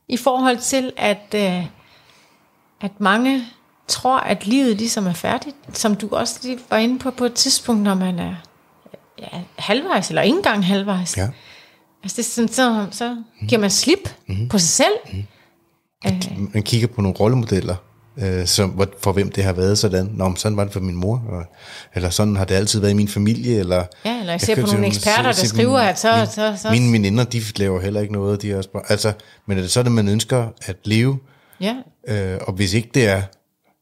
i 0.08 0.16
forhold 0.16 0.58
til, 0.58 0.92
at, 0.96 1.34
øh, 1.34 1.66
at 2.80 3.00
mange 3.00 3.44
tror, 3.88 4.18
at 4.18 4.46
livet 4.46 4.76
ligesom 4.76 5.06
er 5.06 5.12
færdigt, 5.12 5.56
som 5.72 5.94
du 5.96 6.08
også 6.12 6.38
lige 6.42 6.58
var 6.70 6.76
inde 6.76 6.98
på 6.98 7.10
på 7.10 7.24
et 7.24 7.34
tidspunkt, 7.34 7.82
når 7.82 7.94
man 7.94 8.18
er 8.18 8.34
ja, 9.18 9.38
halvvejs, 9.58 10.08
eller 10.08 10.22
ikke 10.22 10.36
engang 10.36 10.66
halvvejs. 10.66 11.16
Ja. 11.16 11.28
Altså 12.02 12.16
det 12.16 12.18
er 12.18 12.30
sådan, 12.30 12.48
så, 12.48 12.86
så 12.90 13.16
giver 13.48 13.60
man 13.60 13.70
slip 13.70 14.14
mm-hmm. 14.28 14.48
på 14.48 14.58
sig 14.58 14.68
selv. 14.68 14.94
Mm-hmm. 16.04 16.50
Man 16.54 16.62
kigger 16.62 16.86
på 16.88 17.00
nogle 17.00 17.16
rollemodeller, 17.16 17.76
øh, 18.18 18.46
som, 18.46 18.82
for 19.00 19.12
hvem 19.12 19.30
det 19.32 19.44
har 19.44 19.52
været 19.52 19.78
sådan. 19.78 20.10
Nå, 20.14 20.34
sådan 20.36 20.56
var 20.56 20.64
det 20.64 20.72
for 20.72 20.80
min 20.80 20.94
mor, 20.96 21.22
og, 21.28 21.44
eller 21.94 22.10
sådan 22.10 22.36
har 22.36 22.44
det 22.44 22.54
altid 22.54 22.80
været 22.80 22.90
i 22.90 22.94
min 22.94 23.08
familie. 23.08 23.58
Eller, 23.58 23.84
Ja, 24.04 24.20
eller 24.20 24.32
jeg 24.32 24.40
ser 24.40 24.54
på 24.54 24.66
nogle 24.66 24.86
eksperter, 24.86 25.22
der 25.22 25.32
se- 25.32 25.48
skriver, 25.48 25.78
at 25.78 25.98
så- 25.98 26.16
min, 26.16 26.26
så- 26.26 26.62
så- 26.62 26.70
Mine 26.70 26.92
veninder, 26.92 27.24
de 27.24 27.42
laver 27.56 27.80
heller 27.80 28.00
ikke 28.00 28.12
noget. 28.12 28.42
De 28.42 28.52
er 28.52 28.56
også 28.56 28.70
bare, 28.70 28.82
altså, 28.88 29.12
men 29.46 29.58
er 29.58 29.62
det 29.62 29.70
sådan, 29.70 29.92
man 29.92 30.08
ønsker 30.08 30.48
at 30.66 30.76
leve, 30.84 31.18
Ja, 31.60 31.74
øh, 32.08 32.38
og 32.46 32.52
hvis 32.52 32.74
ikke 32.74 32.90
det 32.94 33.08
er, 33.08 33.22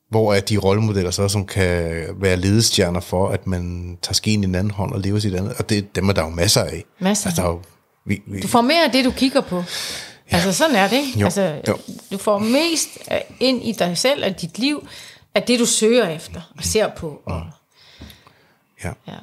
hvor 0.08 0.34
er 0.34 0.40
de 0.40 0.56
rollemodeller 0.56 1.10
så, 1.10 1.28
som 1.28 1.46
kan 1.46 2.06
være 2.16 2.36
ledestjerner 2.36 3.00
for, 3.00 3.28
at 3.28 3.46
man 3.46 3.98
tager 4.02 4.14
skeen 4.14 4.42
i 4.42 4.46
den 4.46 4.54
anden 4.54 4.70
hånd 4.70 4.92
og 4.92 5.00
lever 5.00 5.18
sit 5.18 5.34
andet, 5.34 5.54
og 5.58 5.68
det, 5.68 5.96
dem 5.96 6.08
er 6.08 6.12
der 6.12 6.22
jo 6.22 6.28
masser 6.28 6.64
af. 6.64 6.84
Masser. 7.00 7.26
Altså, 7.26 7.42
der 7.42 7.48
er 7.48 7.52
jo, 7.52 7.60
vi, 8.04 8.22
vi, 8.26 8.40
du 8.40 8.48
får 8.48 8.60
mere 8.60 8.84
af 8.84 8.92
det, 8.92 9.04
du 9.04 9.10
kigger 9.10 9.40
på. 9.40 9.56
Ja. 9.56 10.36
Altså 10.36 10.52
sådan 10.52 10.76
er 10.76 10.88
det, 10.88 10.96
ikke? 10.96 11.18
Jo, 11.18 11.24
Altså, 11.24 11.60
jo. 11.68 11.78
du 12.12 12.18
får 12.18 12.38
mest 12.38 12.88
ind 13.40 13.64
i 13.64 13.72
dig 13.72 13.98
selv 13.98 14.24
og 14.24 14.40
dit 14.40 14.58
liv, 14.58 14.88
af 15.34 15.42
det, 15.42 15.58
du 15.58 15.66
søger 15.66 16.08
efter 16.08 16.52
og 16.56 16.64
ser 16.64 16.90
på. 16.96 17.22
Og, 17.24 17.46
ja. 18.84 18.92
ja. 19.08 19.18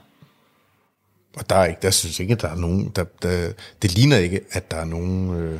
Og 1.37 1.49
der 1.49 1.55
er 1.55 1.65
ikke, 1.65 1.79
der 1.81 1.91
synes 1.91 2.19
ikke, 2.19 2.33
at 2.33 2.41
der 2.41 2.49
er 2.49 2.55
nogen, 2.55 2.89
der, 2.95 3.03
der, 3.21 3.51
det 3.81 3.91
ligner 3.93 4.17
ikke, 4.17 4.41
at 4.51 4.71
der 4.71 4.77
er 4.77 4.85
nogen, 4.85 5.33
øh, 5.35 5.59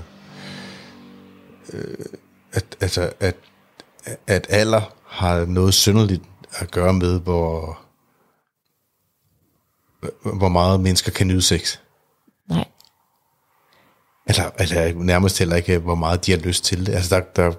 øh, 1.74 2.06
at, 2.54 2.66
altså, 2.82 3.12
at, 3.20 3.36
at 4.28 4.48
alder 4.50 4.82
har 5.14 5.46
noget 5.46 5.74
synderligt 5.74 6.24
at 6.60 6.72
gøre 6.72 6.94
med, 6.94 7.20
hvor, 7.20 7.80
hvor 10.38 10.50
meget 10.50 10.80
mennesker 10.80 11.12
kan 11.12 11.28
nyde 11.28 11.42
sex. 11.42 11.78
Nej. 12.50 12.66
Eller, 14.28 14.50
eller 14.60 15.04
nærmest 15.04 15.40
heller 15.40 15.56
ikke, 15.56 15.78
hvor 15.78 15.96
meget 15.96 16.26
de 16.26 16.32
har 16.32 16.38
lyst 16.40 16.64
til 16.64 16.86
det. 16.86 16.94
Altså, 16.94 17.16
der, 17.16 17.22
der, 17.44 17.52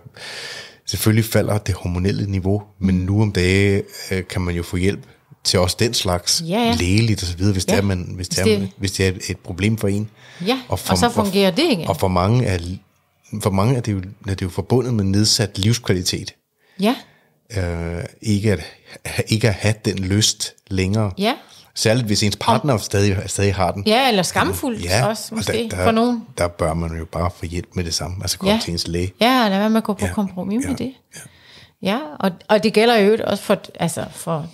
selvfølgelig 0.87 1.25
falder 1.25 1.59
det 1.59 1.75
hormonelle 1.75 2.27
niveau, 2.31 2.63
men 2.79 2.95
nu 2.95 3.23
om 3.23 3.33
dage 3.33 3.83
øh, 4.11 4.27
kan 4.29 4.43
man 4.43 4.55
jo 4.55 4.63
få 4.63 4.77
hjælp 4.77 5.07
til 5.45 5.59
også 5.59 5.77
den 5.79 5.95
slags 5.95 6.43
Ja, 6.47 6.59
ja. 6.59 6.75
lægeligt 6.79 7.23
og 7.23 7.29
så 7.29 7.37
videre, 7.37 7.53
hvis, 7.53 7.67
Ja. 7.69 7.73
det 7.73 7.79
er, 7.79 7.83
man, 7.83 8.13
hvis, 8.15 8.29
det 8.29 8.39
er, 8.39 8.45
det- 8.45 8.71
hvis 8.77 8.93
det 8.93 9.07
er 9.07 9.13
et 9.31 9.39
problem 9.39 9.79
for 9.79 9.89
en. 9.89 10.11
Ja, 10.47 10.61
og, 10.69 10.79
og 10.91 10.99
så 10.99 11.11
fungerer 11.15 11.51
det 11.51 11.63
igen. 11.71 11.89
Og 11.89 11.97
for 11.97 12.09
mange 12.09 12.45
er, 12.47 12.59
for 13.43 13.51
mange 13.51 13.77
er, 13.77 13.81
det, 13.81 13.93
jo, 13.93 13.99
er 14.29 14.35
det 14.35 14.43
jo 14.43 14.49
forbundet 14.49 14.95
med 14.95 15.05
nedsat 15.05 15.59
livskvalitet. 15.59 16.35
Ja, 16.81 16.97
Øh, 17.57 18.05
ikke, 18.23 18.53
at, 18.53 18.61
ikke 19.29 19.49
at 19.49 19.55
have 19.55 19.75
den 19.85 19.99
lyst 19.99 20.53
længere. 20.71 21.13
ja. 21.19 21.35
Særligt 21.77 22.07
hvis 22.07 22.23
ens 22.23 22.37
partner 22.41 22.77
stadig, 22.79 23.17
stadig 23.27 23.55
har 23.55 23.71
den. 23.71 23.83
Ja, 23.87 24.09
eller 24.09 24.23
skamfuldt 24.23 24.85
ja, 24.85 25.07
også, 25.07 25.29
og 25.31 25.37
måske, 25.37 25.53
der, 25.71 25.77
der, 25.77 25.85
for 25.85 25.91
nogen. 25.91 26.25
Der 26.39 26.49
bør 26.49 26.75
man 26.75 26.99
jo 26.99 27.05
bare 27.05 27.31
få 27.37 27.47
hjælp 27.47 27.69
med 27.75 27.85
det 27.85 27.95
samme. 27.95 28.17
Altså 28.21 28.39
komme 28.39 28.53
Ja. 28.55 28.61
til 28.65 28.73
ens 28.73 28.89
læge. 28.89 29.13
Ja, 29.21 29.47
lad 29.49 29.59
være 29.59 29.71
med 29.71 29.77
at 29.77 29.85
gå 29.85 29.93
på 29.93 30.07
Ja, 30.07 30.13
kompromis 30.13 30.65
ja, 30.65 30.69
med 30.69 30.77
det. 30.77 30.93
Ja, 31.83 31.99
og, 32.21 32.31
og 32.49 32.63
det 32.63 32.73
gælder 32.73 32.97
jo 32.99 33.19
også 33.27 33.43
for, 33.45 33.59
altså 33.81 34.05
for 34.11 34.47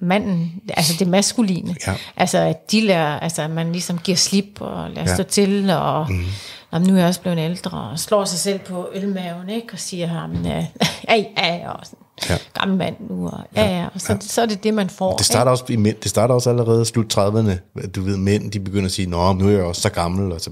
manden, 0.00 0.52
altså 0.76 0.92
det 0.98 1.08
maskuline. 1.08 1.76
Ja. 1.86 1.94
Altså 2.16 2.38
at 2.38 2.70
de 2.72 2.80
lærer, 2.80 3.20
altså 3.20 3.42
at 3.42 3.50
man 3.50 3.72
ligesom 3.72 3.98
giver 3.98 4.16
slip 4.16 4.60
og 4.60 4.90
lader 4.90 5.08
Ja. 5.10 5.14
stå 5.14 5.22
til, 5.22 5.70
og 5.70 6.12
mm. 6.12 6.24
jamen, 6.72 6.88
nu 6.88 6.94
er 6.94 6.98
jeg 6.98 7.08
også 7.08 7.20
blevet 7.20 7.38
ældre, 7.38 7.80
og 7.90 7.98
slår 7.98 8.24
sig 8.24 8.38
selv 8.38 8.58
på 8.58 8.88
ølmaven, 8.94 9.48
ikke? 9.48 9.68
Og 9.72 9.78
siger 9.78 10.06
ham, 10.06 10.42
ja, 10.44 10.66
ja, 11.08 11.24
ja, 11.38 11.70
og 11.70 11.80
sådan, 11.86 11.98
Ja. 12.28 12.32
ja. 12.34 12.38
gammel 12.60 12.78
mand 12.78 12.96
nu, 13.10 13.26
og 13.28 13.40
ja, 13.56 13.78
ja, 13.78 13.86
og 13.94 14.00
så, 14.00 14.16
så 14.20 14.42
er 14.42 14.46
det 14.46 14.64
det, 14.64 14.74
man 14.74 14.90
får. 14.90 15.16
Det 15.16 15.26
starter, 15.26 15.50
også 15.50 15.64
i 15.68 15.76
mænd, 15.76 15.96
det 16.02 16.10
starter 16.10 16.34
også 16.34 16.50
allerede 16.50 16.84
slut 16.84 17.18
30'erne. 17.18 17.80
Du 17.94 18.02
ved, 18.02 18.16
mænd, 18.16 18.50
de 18.50 18.60
begynder 18.60 18.84
at 18.86 18.92
sige, 18.92 19.06
Nå, 19.10 19.32
nu 19.32 19.46
er 19.46 19.50
jeg 19.52 19.62
også 19.62 19.82
så 19.82 19.88
gammel. 19.90 20.32
Og 20.32 20.40
så, 20.40 20.50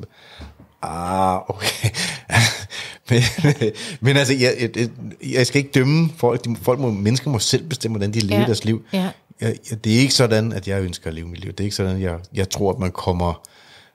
ah, 0.82 1.40
okay. 1.48 1.88
men, 3.10 3.22
men 4.00 4.16
altså, 4.16 4.34
jeg, 4.34 4.70
jeg, 4.76 4.88
jeg 5.32 5.46
skal 5.46 5.58
ikke 5.58 5.70
dømme 5.74 6.10
folk. 6.16 6.44
De, 6.44 6.56
folk 6.62 6.80
må, 6.80 6.90
mennesker 6.90 7.30
må 7.30 7.38
selv 7.38 7.68
bestemme, 7.68 7.96
hvordan 7.96 8.14
de 8.14 8.20
lever 8.20 8.40
Ja, 8.40 8.46
deres 8.46 8.64
liv. 8.64 8.82
ja. 8.92 9.10
Jeg, 9.40 9.56
jeg, 9.70 9.84
det 9.84 9.94
er 9.94 9.98
ikke 10.00 10.14
sådan, 10.14 10.52
at 10.52 10.68
jeg 10.68 10.82
ønsker 10.82 11.06
at 11.08 11.14
leve 11.14 11.26
mit 11.28 11.40
liv. 11.40 11.50
Det 11.52 11.60
er 11.60 11.64
ikke 11.64 11.76
sådan, 11.76 11.96
at 11.96 12.02
jeg, 12.02 12.16
jeg 12.34 12.50
tror, 12.50 12.72
at 12.72 12.78
man 12.78 12.90
kommer 12.90 13.42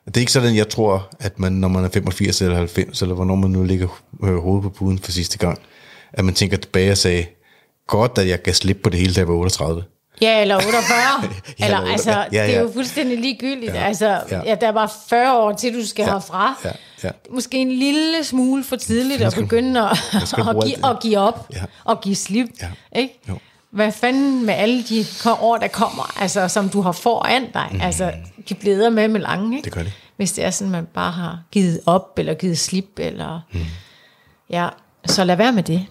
Det 0.05 0.17
er 0.17 0.19
ikke 0.21 0.31
sådan, 0.31 0.55
jeg 0.55 0.69
tror, 0.69 1.09
at 1.19 1.39
man, 1.39 1.51
når 1.51 1.67
man 1.67 1.83
er 1.83 1.89
85 1.89 2.41
eller 2.41 2.57
90, 2.57 3.01
eller 3.01 3.15
hvornår 3.15 3.35
man 3.35 3.51
nu 3.51 3.63
ligger 3.63 3.87
øh, 4.23 4.37
hovedet 4.37 4.63
på 4.63 4.69
puden 4.69 4.99
for 4.99 5.11
sidste 5.11 5.37
gang, 5.37 5.59
at 6.13 6.25
man 6.25 6.33
tænker 6.33 6.57
tilbage 6.57 6.91
og 6.91 6.97
sagde, 6.97 7.25
godt, 7.89 8.17
at 8.17 8.27
jeg 8.27 8.41
gav 8.41 8.53
slip 8.53 8.79
på 8.83 8.89
det 8.89 8.99
hele, 8.99 9.13
da 9.13 9.19
jeg 9.19 9.27
var 9.27 9.33
38. 9.33 9.83
Ja, 10.21 10.41
eller 10.41 10.55
48. 10.55 10.75
Ja, 11.59 11.65
eller, 11.65 11.91
altså, 11.91 12.11
ja, 12.11 12.23
ja, 12.31 12.47
det 12.47 12.55
er 12.55 12.61
jo 12.61 12.71
fuldstændig 12.73 13.17
ligegyldigt. 13.19 13.73
Ja, 13.73 13.83
Altså, 13.83 14.21
ja. 14.31 14.41
ja, 14.45 14.55
der 14.55 14.67
er 14.67 14.71
bare 14.71 14.89
40 15.09 15.37
år 15.37 15.51
til, 15.51 15.73
du 15.73 15.85
skal 15.85 16.03
Ja, 16.03 16.11
herfra. 16.11 16.55
ja, 16.65 16.71
ja. 17.03 17.09
Måske 17.31 17.57
en 17.57 17.71
lille 17.71 18.23
smule 18.23 18.63
for 18.63 18.75
tidligt 18.75 19.21
at 19.21 19.33
begynde 19.33 19.81
at, 19.81 19.91
at, 20.13 20.29
give, 20.63 20.75
det. 20.75 20.85
at 20.85 20.99
give 21.01 21.17
op 21.17 21.47
Ja. 21.53 21.63
og 21.83 22.01
give 22.01 22.15
slip. 22.15 22.47
Ja. 22.61 22.99
Ikke? 22.99 23.19
Jo. 23.29 23.37
Hvad 23.71 23.91
fanden 23.91 24.45
med 24.45 24.53
alle 24.53 24.83
de 24.83 25.05
år, 25.41 25.57
der 25.57 25.67
kommer, 25.67 26.21
altså, 26.21 26.47
som 26.47 26.69
du 26.69 26.81
har 26.81 26.91
foran 26.91 27.45
dig? 27.53 27.67
Mm. 27.71 27.81
Altså, 27.81 28.11
de 28.49 28.53
bliver 28.55 28.89
med 28.89 29.07
med 29.07 29.21
lange, 29.21 29.57
ikke? 29.57 29.65
Det 29.65 29.73
gør 29.73 29.83
de. 29.83 29.91
Hvis 30.17 30.31
det 30.31 30.43
er 30.45 30.49
sådan, 30.51 30.71
man 30.71 30.87
bare 30.93 31.11
har 31.11 31.39
givet 31.51 31.79
op, 31.85 32.13
eller 32.17 32.33
givet 32.33 32.57
slip, 32.59 32.89
eller... 32.97 33.39
Mm. 33.51 33.59
Ja, 34.49 34.67
så 35.05 35.23
lad 35.23 35.35
være 35.35 35.51
med 35.51 35.63
det. 35.63 35.85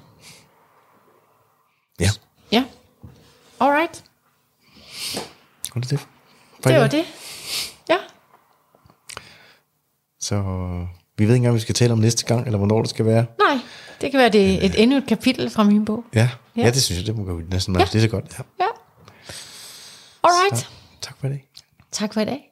Ja, 2.00 2.10
Ja. 2.52 2.64
Alright. 3.60 4.04
var 5.74 5.80
det 5.80 5.90
det? 5.90 6.00
Det 6.64 6.80
var 6.80 6.86
det. 6.86 7.04
Ja. 7.88 7.96
Så 10.20 10.42
vi 11.16 11.24
ved 11.24 11.34
ikke 11.34 11.36
engang, 11.36 11.50
hvad 11.52 11.58
vi 11.58 11.62
skal 11.62 11.74
tale 11.74 11.92
om 11.92 11.98
næste 11.98 12.24
gang, 12.26 12.46
eller 12.46 12.58
hvornår 12.58 12.80
det 12.82 12.90
skal 12.90 13.04
være. 13.04 13.26
Nej, 13.38 13.58
det 14.00 14.10
kan 14.10 14.18
være 14.20 14.28
det 14.28 14.64
et 14.64 14.82
endnu 14.82 14.96
et 14.96 15.06
kapitel 15.06 15.50
fra 15.50 15.64
min 15.64 15.84
bog. 15.84 16.04
Ja, 16.14 16.30
ja. 16.56 16.62
Ja. 16.62 16.70
det 16.70 16.82
synes 16.82 16.98
jeg, 16.98 17.06
det 17.06 17.16
må 17.16 17.24
gå 17.24 17.40
næsten. 17.50 17.74
Ja. 17.76 17.82
Er 17.82 17.86
så 17.86 18.08
godt. 18.08 18.24
Ja. 18.38 18.42
Ja. 18.60 18.68
Alright. 20.24 20.58
Så, 20.58 20.66
tak 21.00 21.16
for 21.20 21.28
det. 21.28 21.40
Tak 21.92 22.14
for 22.14 22.20
i 22.20 22.24
dag. 22.24 22.47